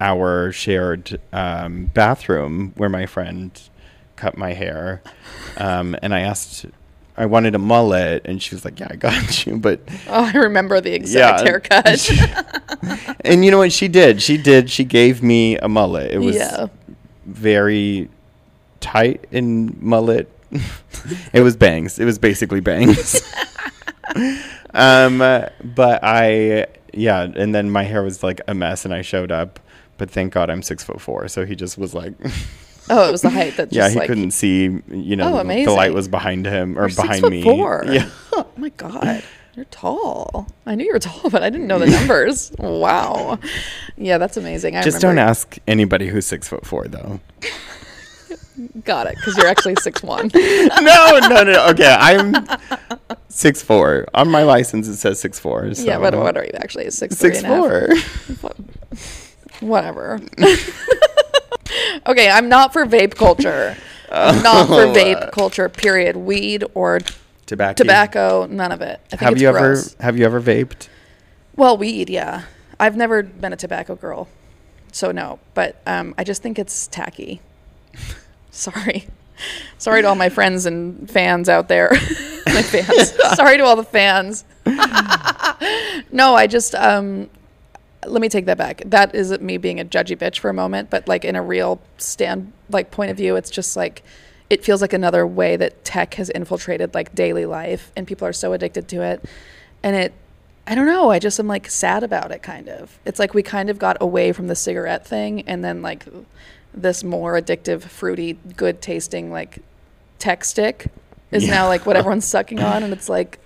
our 0.00 0.50
shared 0.52 1.20
um, 1.32 1.86
bathroom 1.92 2.72
where 2.76 2.88
my 2.88 3.06
friend 3.06 3.60
cut 4.16 4.36
my 4.38 4.52
hair. 4.54 5.02
Um, 5.58 5.96
and 6.02 6.14
I 6.14 6.20
asked, 6.20 6.66
I 7.20 7.26
wanted 7.26 7.54
a 7.54 7.58
mullet, 7.58 8.22
and 8.24 8.42
she 8.42 8.54
was 8.54 8.64
like, 8.64 8.80
"Yeah, 8.80 8.88
I 8.90 8.96
got 8.96 9.46
you." 9.46 9.58
But 9.58 9.80
Oh, 10.08 10.24
I 10.24 10.32
remember 10.38 10.80
the 10.80 10.94
exact 10.94 11.40
Yeah. 11.40 11.44
haircut. 11.44 12.10
and 13.24 13.44
you 13.44 13.50
know 13.50 13.58
what 13.58 13.72
she 13.72 13.88
did? 13.88 14.22
She 14.22 14.38
did. 14.38 14.70
She 14.70 14.84
gave 14.84 15.22
me 15.22 15.58
a 15.58 15.68
mullet. 15.68 16.10
It 16.12 16.18
was 16.18 16.36
yeah. 16.36 16.68
very 17.26 18.08
tight 18.80 19.26
in 19.30 19.76
mullet. 19.80 20.30
it 21.32 21.42
was 21.42 21.56
bangs. 21.56 21.98
It 21.98 22.06
was 22.06 22.18
basically 22.18 22.60
bangs. 22.60 23.20
um, 24.72 25.18
but 25.18 26.00
I, 26.02 26.66
yeah, 26.94 27.22
and 27.36 27.54
then 27.54 27.70
my 27.70 27.82
hair 27.84 28.02
was 28.02 28.22
like 28.22 28.40
a 28.48 28.54
mess, 28.54 28.84
and 28.86 28.94
I 28.94 29.02
showed 29.02 29.30
up. 29.30 29.60
But 29.98 30.10
thank 30.10 30.32
God 30.32 30.48
I'm 30.48 30.62
six 30.62 30.82
foot 30.82 31.00
four, 31.02 31.28
so 31.28 31.44
he 31.44 31.54
just 31.54 31.76
was 31.76 31.92
like, 31.94 32.14
Oh, 32.92 33.08
it 33.08 33.12
was 33.12 33.22
the 33.22 33.30
height 33.30 33.56
that 33.56 33.68
just 33.72 33.76
yeah, 33.76 33.88
he 33.88 33.98
like 33.98 34.08
couldn't 34.08 34.32
see. 34.32 34.64
You 34.88 35.16
know, 35.16 35.38
Oh, 35.38 35.42
the- 35.44 35.70
light 35.72 35.94
was 35.94 36.08
behind 36.08 36.44
him 36.46 36.78
or 36.78 36.88
behind 36.88 37.20
foot 37.22 37.30
me. 37.30 37.42
four. 37.42 37.84
Yeah, 37.88 38.08
Oh 38.32 38.46
my 38.56 38.68
god. 38.70 39.22
You're 39.56 39.64
tall. 39.66 40.46
I 40.64 40.74
knew 40.76 40.84
you 40.84 40.92
were 40.92 40.98
tall, 41.00 41.28
but 41.30 41.42
I 41.42 41.50
didn't 41.50 41.66
know 41.66 41.78
the 41.80 41.86
numbers. 41.86 42.52
wow. 42.58 43.38
Yeah, 43.96 44.18
that's 44.18 44.36
amazing. 44.36 44.76
I 44.76 44.82
just 44.82 45.00
don't 45.00 45.18
ask 45.18 45.56
anybody 45.66 46.06
who's 46.08 46.24
six 46.26 46.46
foot 46.48 46.64
four 46.66 46.86
though. 46.86 47.20
Got 48.84 49.06
it, 49.06 49.16
because 49.16 49.36
you're 49.38 49.46
actually 49.46 49.74
six 49.76 50.02
one. 50.02 50.30
no, 50.34 51.18
no, 51.28 51.42
no. 51.44 51.66
Okay, 51.70 51.96
I'm 51.98 52.34
six 53.28 53.62
four. 53.62 54.06
On 54.14 54.30
my 54.30 54.42
license, 54.42 54.86
it 54.86 54.96
says 54.96 55.18
six 55.18 55.38
four. 55.38 55.72
So 55.74 55.84
Yeah, 55.84 55.98
but 55.98 56.14
what 56.14 56.36
are 56.36 56.44
you 56.44 56.52
actually? 56.54 56.90
Six 56.90 57.16
Six 57.16 57.42
four. 57.42 57.88
Whatever. 59.60 60.20
Okay, 62.06 62.28
I'm 62.30 62.48
not 62.48 62.72
for 62.72 62.84
vape 62.86 63.14
culture. 63.14 63.76
I'm 64.10 64.42
not 64.42 64.66
for 64.66 64.82
Oh, 64.84 64.92
vape 64.92 65.30
culture. 65.32 65.68
Period. 65.68 66.16
Weed 66.16 66.64
or 66.74 67.00
Tobacco. 67.46 67.74
tobacco, 67.74 68.46
none 68.46 68.72
of 68.72 68.80
it. 68.80 69.00
I 69.06 69.10
think 69.10 69.20
Have 69.22 69.32
it's 69.34 69.42
you 69.42 69.50
gross. 69.52 69.94
ever 69.94 70.02
have 70.04 70.18
you 70.18 70.24
ever 70.24 70.40
vaped? 70.40 70.88
Well, 71.56 71.76
weed, 71.76 72.08
yeah. 72.10 72.42
I've 72.78 72.96
never 72.96 73.22
been 73.22 73.52
a 73.52 73.56
tobacco 73.56 73.94
girl, 73.96 74.28
so 74.92 75.10
no. 75.12 75.38
But 75.54 75.80
um, 75.86 76.14
I 76.16 76.24
just 76.24 76.42
think 76.42 76.58
it's 76.58 76.86
tacky. 76.86 77.40
Sorry, 78.52 79.06
sorry 79.78 80.02
to 80.02 80.08
all 80.08 80.14
my 80.16 80.28
friends 80.28 80.66
and 80.66 81.08
fans 81.10 81.48
out 81.48 81.68
there. 81.68 81.90
my 82.46 82.62
fans. 82.62 83.12
sorry 83.36 83.58
to 83.58 83.64
all 83.64 83.76
the 83.76 83.84
fans. 83.84 84.44
no, 86.10 86.34
I 86.34 86.46
just 86.48 86.74
um, 86.74 87.30
let 88.10 88.20
me 88.20 88.28
take 88.28 88.46
that 88.46 88.58
back. 88.58 88.82
That 88.86 89.14
isn't 89.14 89.42
me 89.42 89.56
being 89.56 89.80
a 89.80 89.84
judgy 89.84 90.16
bitch 90.16 90.38
for 90.38 90.48
a 90.50 90.54
moment, 90.54 90.90
but 90.90 91.08
like 91.08 91.24
in 91.24 91.36
a 91.36 91.42
real 91.42 91.80
stand 91.98 92.52
like 92.68 92.90
point 92.90 93.10
of 93.10 93.16
view, 93.16 93.36
it's 93.36 93.50
just 93.50 93.76
like 93.76 94.02
it 94.48 94.64
feels 94.64 94.80
like 94.80 94.92
another 94.92 95.26
way 95.26 95.56
that 95.56 95.84
tech 95.84 96.14
has 96.14 96.28
infiltrated 96.30 96.92
like 96.92 97.14
daily 97.14 97.46
life 97.46 97.92
and 97.96 98.06
people 98.06 98.26
are 98.26 98.32
so 98.32 98.52
addicted 98.52 98.88
to 98.88 99.02
it. 99.02 99.24
And 99.82 99.94
it 99.96 100.12
I 100.66 100.74
don't 100.74 100.86
know, 100.86 101.10
I 101.10 101.18
just 101.18 101.40
am 101.40 101.46
like 101.48 101.68
sad 101.70 102.02
about 102.02 102.30
it 102.30 102.42
kind 102.42 102.68
of. 102.68 102.98
It's 103.04 103.18
like 103.18 103.34
we 103.34 103.42
kind 103.42 103.70
of 103.70 103.78
got 103.78 103.96
away 104.00 104.32
from 104.32 104.46
the 104.48 104.54
cigarette 104.56 105.06
thing 105.06 105.42
and 105.42 105.64
then 105.64 105.82
like 105.82 106.04
this 106.72 107.02
more 107.02 107.34
addictive, 107.40 107.82
fruity, 107.82 108.38
good 108.56 108.80
tasting 108.82 109.30
like 109.32 109.60
tech 110.18 110.44
stick 110.44 110.86
is 111.30 111.44
Yeah. 111.44 111.50
now 111.54 111.66
like 111.68 111.86
what 111.86 111.96
everyone's 111.96 112.26
sucking 112.26 112.60
on 112.60 112.82
and 112.82 112.92
it's 112.92 113.08
like 113.08 113.38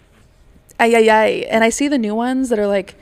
ay 0.80 0.92
ay 0.94 1.08
ay. 1.08 1.28
And 1.50 1.62
I 1.64 1.68
see 1.70 1.88
the 1.88 1.98
new 1.98 2.14
ones 2.14 2.48
that 2.48 2.58
are 2.58 2.66
like 2.66 2.94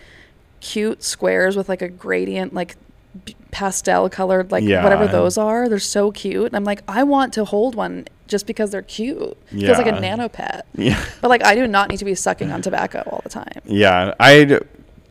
cute 0.63 1.03
squares 1.03 1.57
with 1.57 1.69
like 1.69 1.83
a 1.83 1.89
gradient 1.89 2.55
like 2.55 2.77
b- 3.25 3.35
pastel 3.51 4.09
colored 4.09 4.51
like 4.51 4.63
whatever 4.65 5.07
those 5.09 5.37
are. 5.37 5.69
They're 5.69 5.79
so 5.81 6.11
cute. 6.13 6.47
And 6.47 6.57
i'm 6.57 6.65
like 6.65 6.83
i 6.89 7.03
want 7.03 7.33
to 7.35 7.45
hold 7.45 7.75
one 7.75 8.07
just 8.29 8.47
because 8.47 8.71
they're 8.71 8.81
cute. 8.83 9.37
It 9.51 9.61
feels 9.61 9.77
like 9.77 9.87
a 9.89 9.91
Yeah. 9.91 9.99
nano 10.01 10.29
pet 10.29 10.65
Yeah. 10.75 11.05
but 11.21 11.29
like 11.29 11.45
i 11.45 11.55
do 11.55 11.67
not 11.67 11.91
need 11.91 11.99
to 11.99 12.05
be 12.07 12.15
sucking 12.15 12.51
on 12.53 12.63
tobacco 12.63 13.03
all 13.11 13.21
the 13.23 13.29
time. 13.29 13.61
Yeah, 13.67 14.15
I 14.21 14.61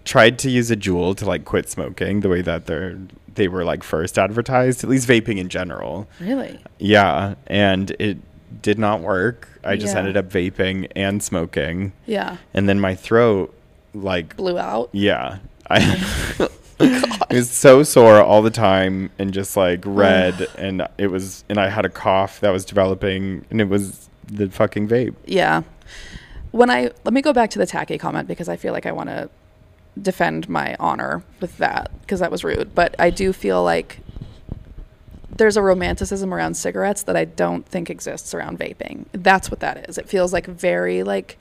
tried 0.05 0.39
to 0.39 0.49
use 0.49 0.71
a 0.71 0.75
Juul 0.75 1.15
to 1.17 1.25
like 1.25 1.45
quit 1.45 1.69
smoking 1.69 2.21
the 2.21 2.29
way 2.29 2.41
that 2.41 2.65
they're 2.65 2.97
they 3.35 3.47
were 3.47 3.63
like 3.63 3.83
first 3.83 4.17
advertised, 4.17 4.83
at 4.83 4.89
least 4.89 5.07
vaping 5.07 5.37
in 5.37 5.47
general. 5.49 6.07
really? 6.19 6.59
Yeah, 6.79 7.35
and 7.47 7.91
it 7.99 8.17
did 8.61 8.77
not 8.79 9.01
work. 9.01 9.47
I 9.63 9.75
just 9.77 9.93
Yeah. 9.93 9.99
ended 9.99 10.17
up 10.17 10.25
vaping 10.29 10.87
and 10.95 11.21
smoking, 11.23 11.93
yeah. 12.05 12.37
And 12.53 12.67
then 12.67 12.79
my 12.79 12.95
throat 12.95 13.53
like 13.93 14.35
blew 14.38 14.57
out? 14.57 14.89
Yeah, 14.91 15.39
I 15.69 15.80
it 16.80 17.35
was 17.35 17.49
so 17.49 17.84
sore 17.84 18.22
all 18.22 18.41
the 18.41 18.49
time 18.51 19.11
and 19.19 19.34
just 19.34 19.55
like 19.55 19.81
red, 19.85 20.47
and 20.57 20.88
it 20.97 21.07
was 21.07 21.43
and 21.49 21.59
I 21.59 21.69
had 21.69 21.85
a 21.85 21.89
cough 21.89 22.39
that 22.39 22.49
was 22.49 22.65
developing, 22.65 23.45
and 23.49 23.61
it 23.61 23.69
was 23.69 24.09
the 24.26 24.49
fucking 24.49 24.88
vape. 24.88 25.15
yeah. 25.26 25.63
When 26.51 26.69
i 26.69 26.91
let 27.05 27.13
me 27.13 27.22
go 27.22 27.31
back 27.31 27.49
to 27.51 27.59
the 27.59 27.65
tacky 27.65 27.97
comment 27.97 28.27
because 28.27 28.49
i 28.49 28.57
feel 28.57 28.73
like 28.73 28.85
i 28.85 28.91
want 28.91 29.07
to 29.07 29.30
defend 30.01 30.49
my 30.49 30.76
honor 30.81 31.23
with 31.39 31.57
that 31.59 31.91
because 32.01 32.19
that 32.19 32.31
was 32.31 32.43
rude. 32.43 32.76
But 32.76 32.95
i 32.99 33.09
do 33.09 33.31
feel 33.31 33.63
like 33.63 33.99
there's 35.35 35.57
a 35.57 35.61
romanticism 35.61 36.34
around 36.34 36.55
cigarettes 36.55 37.03
that 37.03 37.15
I 37.15 37.26
don't 37.26 37.65
think 37.65 37.89
exists 37.89 38.34
around 38.34 38.59
vaping. 38.59 39.05
That's 39.13 39.49
what 39.49 39.59
that 39.61 39.89
is. 39.89 39.97
It 39.97 40.07
feels 40.07 40.34
like 40.34 40.45
very 40.45 41.03
like 41.03 41.38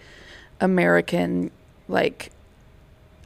American 0.61 1.51
like 1.89 2.31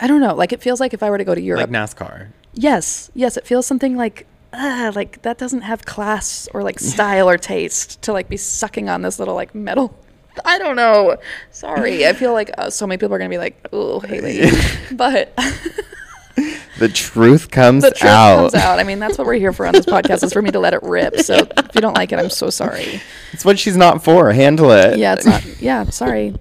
I 0.00 0.06
don't 0.06 0.20
know, 0.20 0.34
like 0.34 0.52
it 0.52 0.60
feels 0.62 0.80
like 0.80 0.92
if 0.94 1.02
I 1.02 1.10
were 1.10 1.18
to 1.18 1.24
go 1.24 1.34
to 1.34 1.40
Europe. 1.40 1.70
Like 1.70 1.70
NASCAR. 1.70 2.28
yes. 2.52 3.10
Yes, 3.14 3.36
it 3.36 3.46
feels 3.46 3.66
something 3.66 3.96
like 3.96 4.26
ah, 4.52 4.92
like 4.94 5.22
that 5.22 5.38
doesn't 5.38 5.62
have 5.62 5.84
class 5.84 6.48
or 6.54 6.62
like 6.62 6.78
style 6.92 7.28
or 7.28 7.38
taste 7.38 8.02
to 8.02 8.12
like 8.12 8.28
be 8.28 8.36
sucking 8.36 8.88
on 8.88 9.02
this 9.02 9.18
little 9.18 9.34
like 9.34 9.54
metal 9.54 9.96
I 10.44 10.58
don't 10.58 10.74
know. 10.74 11.16
Sorry. 11.52 12.06
I 12.06 12.12
feel 12.12 12.32
like 12.32 12.50
uh, 12.58 12.68
so 12.70 12.86
many 12.88 12.98
people 12.98 13.14
are 13.14 13.18
going 13.18 13.30
to 13.30 13.34
be 13.34 13.38
like, 13.38 13.68
"Oh, 13.72 14.00
Haleigh." 14.00 14.50
but 14.96 15.32
The 16.78 16.88
truth 16.88 17.52
comes 17.52 17.84
the 17.84 17.92
truth 17.92 18.10
out. 18.10 18.36
comes 18.50 18.54
out. 18.56 18.80
I 18.80 18.82
mean, 18.82 18.98
that's 18.98 19.16
what 19.16 19.28
we're 19.28 19.34
here 19.34 19.52
for 19.52 19.64
on 19.64 19.72
this 19.72 19.86
podcast 19.86 20.24
is 20.24 20.32
for 20.32 20.42
me 20.42 20.50
to 20.50 20.58
let 20.58 20.74
it 20.74 20.82
rip. 20.82 21.20
So 21.20 21.34
if 21.36 21.74
you 21.76 21.80
don't 21.80 21.96
like 21.96 22.10
it, 22.10 22.18
I'm 22.18 22.30
so 22.30 22.50
sorry. 22.50 23.00
It's 23.32 23.44
what 23.44 23.60
she's 23.60 23.76
not 23.76 24.02
for. 24.02 24.32
Handle 24.32 24.72
it. 24.72 24.98
Yeah, 24.98 25.14
it's 25.14 25.24
not. 25.24 25.44
Yeah, 25.60 25.84
sorry. 25.84 26.34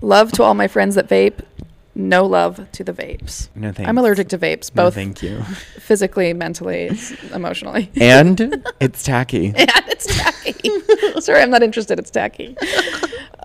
Love 0.00 0.32
to 0.32 0.42
all 0.42 0.54
my 0.54 0.66
friends 0.66 0.96
that 0.96 1.08
vape. 1.08 1.38
No 1.98 2.24
love 2.24 2.70
to 2.72 2.84
the 2.84 2.92
vapes. 2.92 3.48
No 3.54 3.72
thanks. 3.72 3.88
I'm 3.88 3.98
allergic 3.98 4.28
to 4.28 4.38
vapes, 4.38 4.74
No, 4.74 4.84
both 4.84 4.94
thank 4.94 5.22
you. 5.22 5.42
physically, 5.80 6.32
mentally, 6.32 6.90
emotionally. 7.34 7.90
and 8.00 8.40
it's 8.80 9.02
tacky. 9.02 9.48
and 9.56 9.70
it's 9.88 10.06
tacky. 10.06 10.70
Sorry, 11.20 11.42
I'm 11.42 11.50
not 11.50 11.62
interested. 11.62 11.98
It's 11.98 12.10
tacky. 12.10 12.56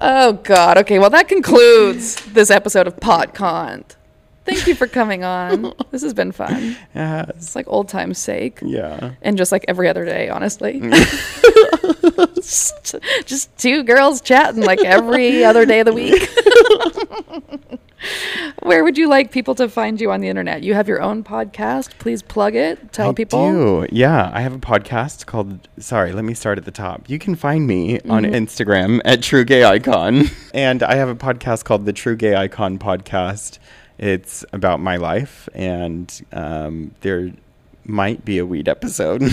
Oh 0.01 0.33
God. 0.33 0.77
Okay. 0.79 0.99
Well, 0.99 1.09
that 1.09 1.27
concludes 1.27 2.15
this 2.27 2.49
episode 2.51 2.87
of 2.87 2.95
PodCon. 2.97 3.83
Thank 4.45 4.67
you 4.67 4.75
for 4.75 4.87
coming 4.87 5.23
on. 5.23 5.73
This 5.91 6.01
has 6.03 6.13
been 6.13 6.33
fun. 6.33 6.75
Yes. 6.93 7.29
It's 7.35 7.55
like 7.55 7.65
old 7.69 7.87
time's 7.87 8.17
sake, 8.17 8.59
Yeah. 8.61 9.11
and 9.21 9.37
just 9.37 9.53
like 9.53 9.63
every 9.69 9.87
other 9.87 10.03
day, 10.03 10.27
honestly. 10.27 10.81
just, 12.35 12.95
just 13.25 13.57
two 13.57 13.83
girls 13.83 14.19
chatting 14.19 14.61
like 14.63 14.83
every 14.83 15.45
other 15.45 15.65
day 15.65 15.79
of 15.79 15.85
the 15.85 15.93
week. 15.93 16.29
Where 18.63 18.83
would 18.83 18.97
you 18.97 19.07
like 19.09 19.31
people 19.31 19.55
to 19.55 19.67
find 19.69 19.99
you 19.99 20.11
on 20.11 20.21
the 20.21 20.27
internet? 20.29 20.63
You 20.63 20.73
have 20.73 20.87
your 20.87 21.01
own 21.01 21.23
podcast. 21.23 21.97
Please 21.99 22.21
plug 22.21 22.55
it. 22.55 22.91
Tell 22.93 23.09
I 23.09 23.13
people. 23.13 23.51
do. 23.83 23.87
Yeah, 23.91 24.29
I 24.33 24.41
have 24.41 24.53
a 24.53 24.59
podcast 24.59 25.25
called. 25.25 25.67
Sorry, 25.79 26.11
let 26.13 26.23
me 26.25 26.33
start 26.33 26.57
at 26.57 26.65
the 26.65 26.71
top. 26.71 27.09
You 27.09 27.19
can 27.19 27.35
find 27.35 27.67
me 27.67 27.99
on 28.01 28.23
Mm-hmm. 28.23 28.33
Instagram 28.33 29.01
at 29.05 29.21
True 29.21 29.43
Gay 29.45 29.63
Icon, 29.63 30.23
and 30.53 30.81
I 30.83 30.95
have 30.95 31.09
a 31.09 31.15
podcast 31.15 31.65
called 31.65 31.85
the 31.85 31.93
True 31.93 32.15
Gay 32.15 32.35
Icon 32.35 32.79
Podcast. 32.79 33.59
It's 33.97 34.43
about 34.53 34.79
my 34.79 34.95
life, 34.97 35.47
and 35.53 36.21
um, 36.31 36.93
there 37.01 37.31
might 37.85 38.23
be 38.25 38.37
a 38.37 38.45
weed 38.45 38.67
episode. 38.69 39.23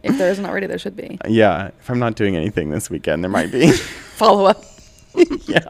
If 0.00 0.16
there 0.16 0.30
isn't 0.30 0.46
already, 0.46 0.68
there 0.68 0.78
should 0.78 0.94
be. 0.96 1.18
yeah, 1.26 1.70
if 1.80 1.90
I'm 1.90 1.98
not 1.98 2.14
doing 2.14 2.36
anything 2.36 2.70
this 2.70 2.88
weekend, 2.88 3.22
there 3.24 3.30
might 3.30 3.50
be. 3.50 3.72
Follow 3.72 4.44
up. 4.44 4.64
yeah, 5.46 5.62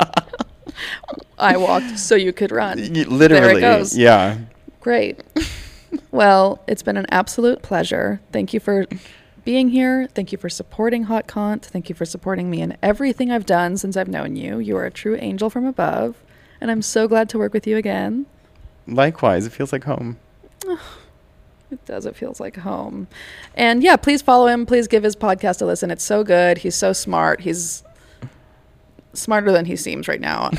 I 1.38 1.56
walked 1.56 1.98
so 1.98 2.14
you 2.14 2.32
could 2.32 2.50
run. 2.52 2.78
Literally. 2.92 3.60
goes. 3.60 3.96
Yeah. 3.96 4.38
Great. 4.80 5.20
well, 6.10 6.62
it's 6.66 6.82
been 6.82 6.96
an 6.96 7.06
absolute 7.10 7.62
pleasure. 7.62 8.20
Thank 8.32 8.52
you 8.52 8.60
for 8.60 8.86
being 9.44 9.70
here. 9.70 10.08
Thank 10.14 10.32
you 10.32 10.38
for 10.38 10.48
supporting 10.48 11.04
Hot 11.04 11.26
Cont. 11.26 11.64
Thank 11.64 11.88
you 11.88 11.94
for 11.94 12.04
supporting 12.04 12.50
me 12.50 12.60
in 12.60 12.76
everything 12.82 13.30
I've 13.30 13.46
done 13.46 13.76
since 13.76 13.96
I've 13.96 14.08
known 14.08 14.36
you. 14.36 14.58
You 14.58 14.76
are 14.76 14.84
a 14.84 14.90
true 14.90 15.16
angel 15.20 15.48
from 15.50 15.64
above, 15.64 16.16
and 16.60 16.70
I'm 16.70 16.82
so 16.82 17.08
glad 17.08 17.28
to 17.30 17.38
work 17.38 17.52
with 17.54 17.66
you 17.66 17.76
again. 17.76 18.26
Likewise, 18.86 19.46
it 19.46 19.52
feels 19.52 19.72
like 19.72 19.84
home. 19.84 20.18
It 21.70 21.84
does. 21.84 22.06
It 22.06 22.16
feels 22.16 22.40
like 22.40 22.56
home. 22.56 23.08
And 23.54 23.82
yeah, 23.82 23.96
please 23.96 24.22
follow 24.22 24.46
him. 24.46 24.64
Please 24.64 24.88
give 24.88 25.02
his 25.02 25.14
podcast 25.14 25.60
a 25.60 25.66
listen. 25.66 25.90
It's 25.90 26.02
so 26.02 26.24
good. 26.24 26.56
He's 26.56 26.74
so 26.74 26.94
smart. 26.94 27.40
He's 27.40 27.84
smarter 29.20 29.52
than 29.52 29.64
he 29.66 29.76
seems 29.76 30.08
right 30.08 30.20
now. 30.20 30.50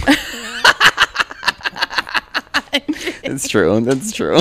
It's 3.23 3.47
true. 3.47 3.79
That's 3.81 4.11
true. 4.11 4.39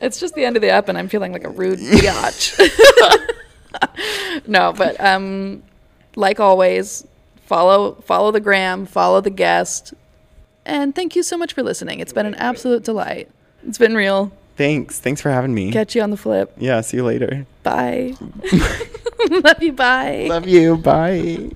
It's 0.00 0.20
just 0.20 0.34
the 0.34 0.44
end 0.44 0.56
of 0.56 0.62
the 0.62 0.68
app, 0.70 0.88
and 0.88 0.98
I'm 0.98 1.08
feeling 1.08 1.32
like 1.32 1.44
a 1.44 1.48
rude 1.48 1.78
biatch. 1.80 2.58
no, 4.46 4.72
but 4.76 5.00
um, 5.02 5.62
like 6.14 6.40
always, 6.40 7.06
follow 7.46 7.94
follow 8.02 8.30
the 8.30 8.40
gram, 8.40 8.84
follow 8.86 9.20
the 9.22 9.30
guest, 9.30 9.94
and 10.66 10.94
thank 10.94 11.16
you 11.16 11.22
so 11.22 11.38
much 11.38 11.54
for 11.54 11.62
listening. 11.62 12.00
It's 12.00 12.12
been 12.12 12.26
an 12.26 12.34
absolute 12.34 12.84
delight. 12.84 13.30
It's 13.66 13.78
been 13.78 13.94
real. 13.94 14.30
Thanks. 14.56 15.00
Thanks 15.00 15.20
for 15.22 15.30
having 15.30 15.54
me. 15.54 15.72
Catch 15.72 15.94
you 15.96 16.02
on 16.02 16.10
the 16.10 16.16
flip. 16.18 16.52
yeah. 16.58 16.80
See 16.82 16.98
you 16.98 17.04
later. 17.04 17.46
Bye. 17.62 18.14
Love 19.30 19.62
you. 19.62 19.72
Bye. 19.72 20.26
Love 20.28 20.46
you. 20.46 20.76
Bye. 20.76 21.50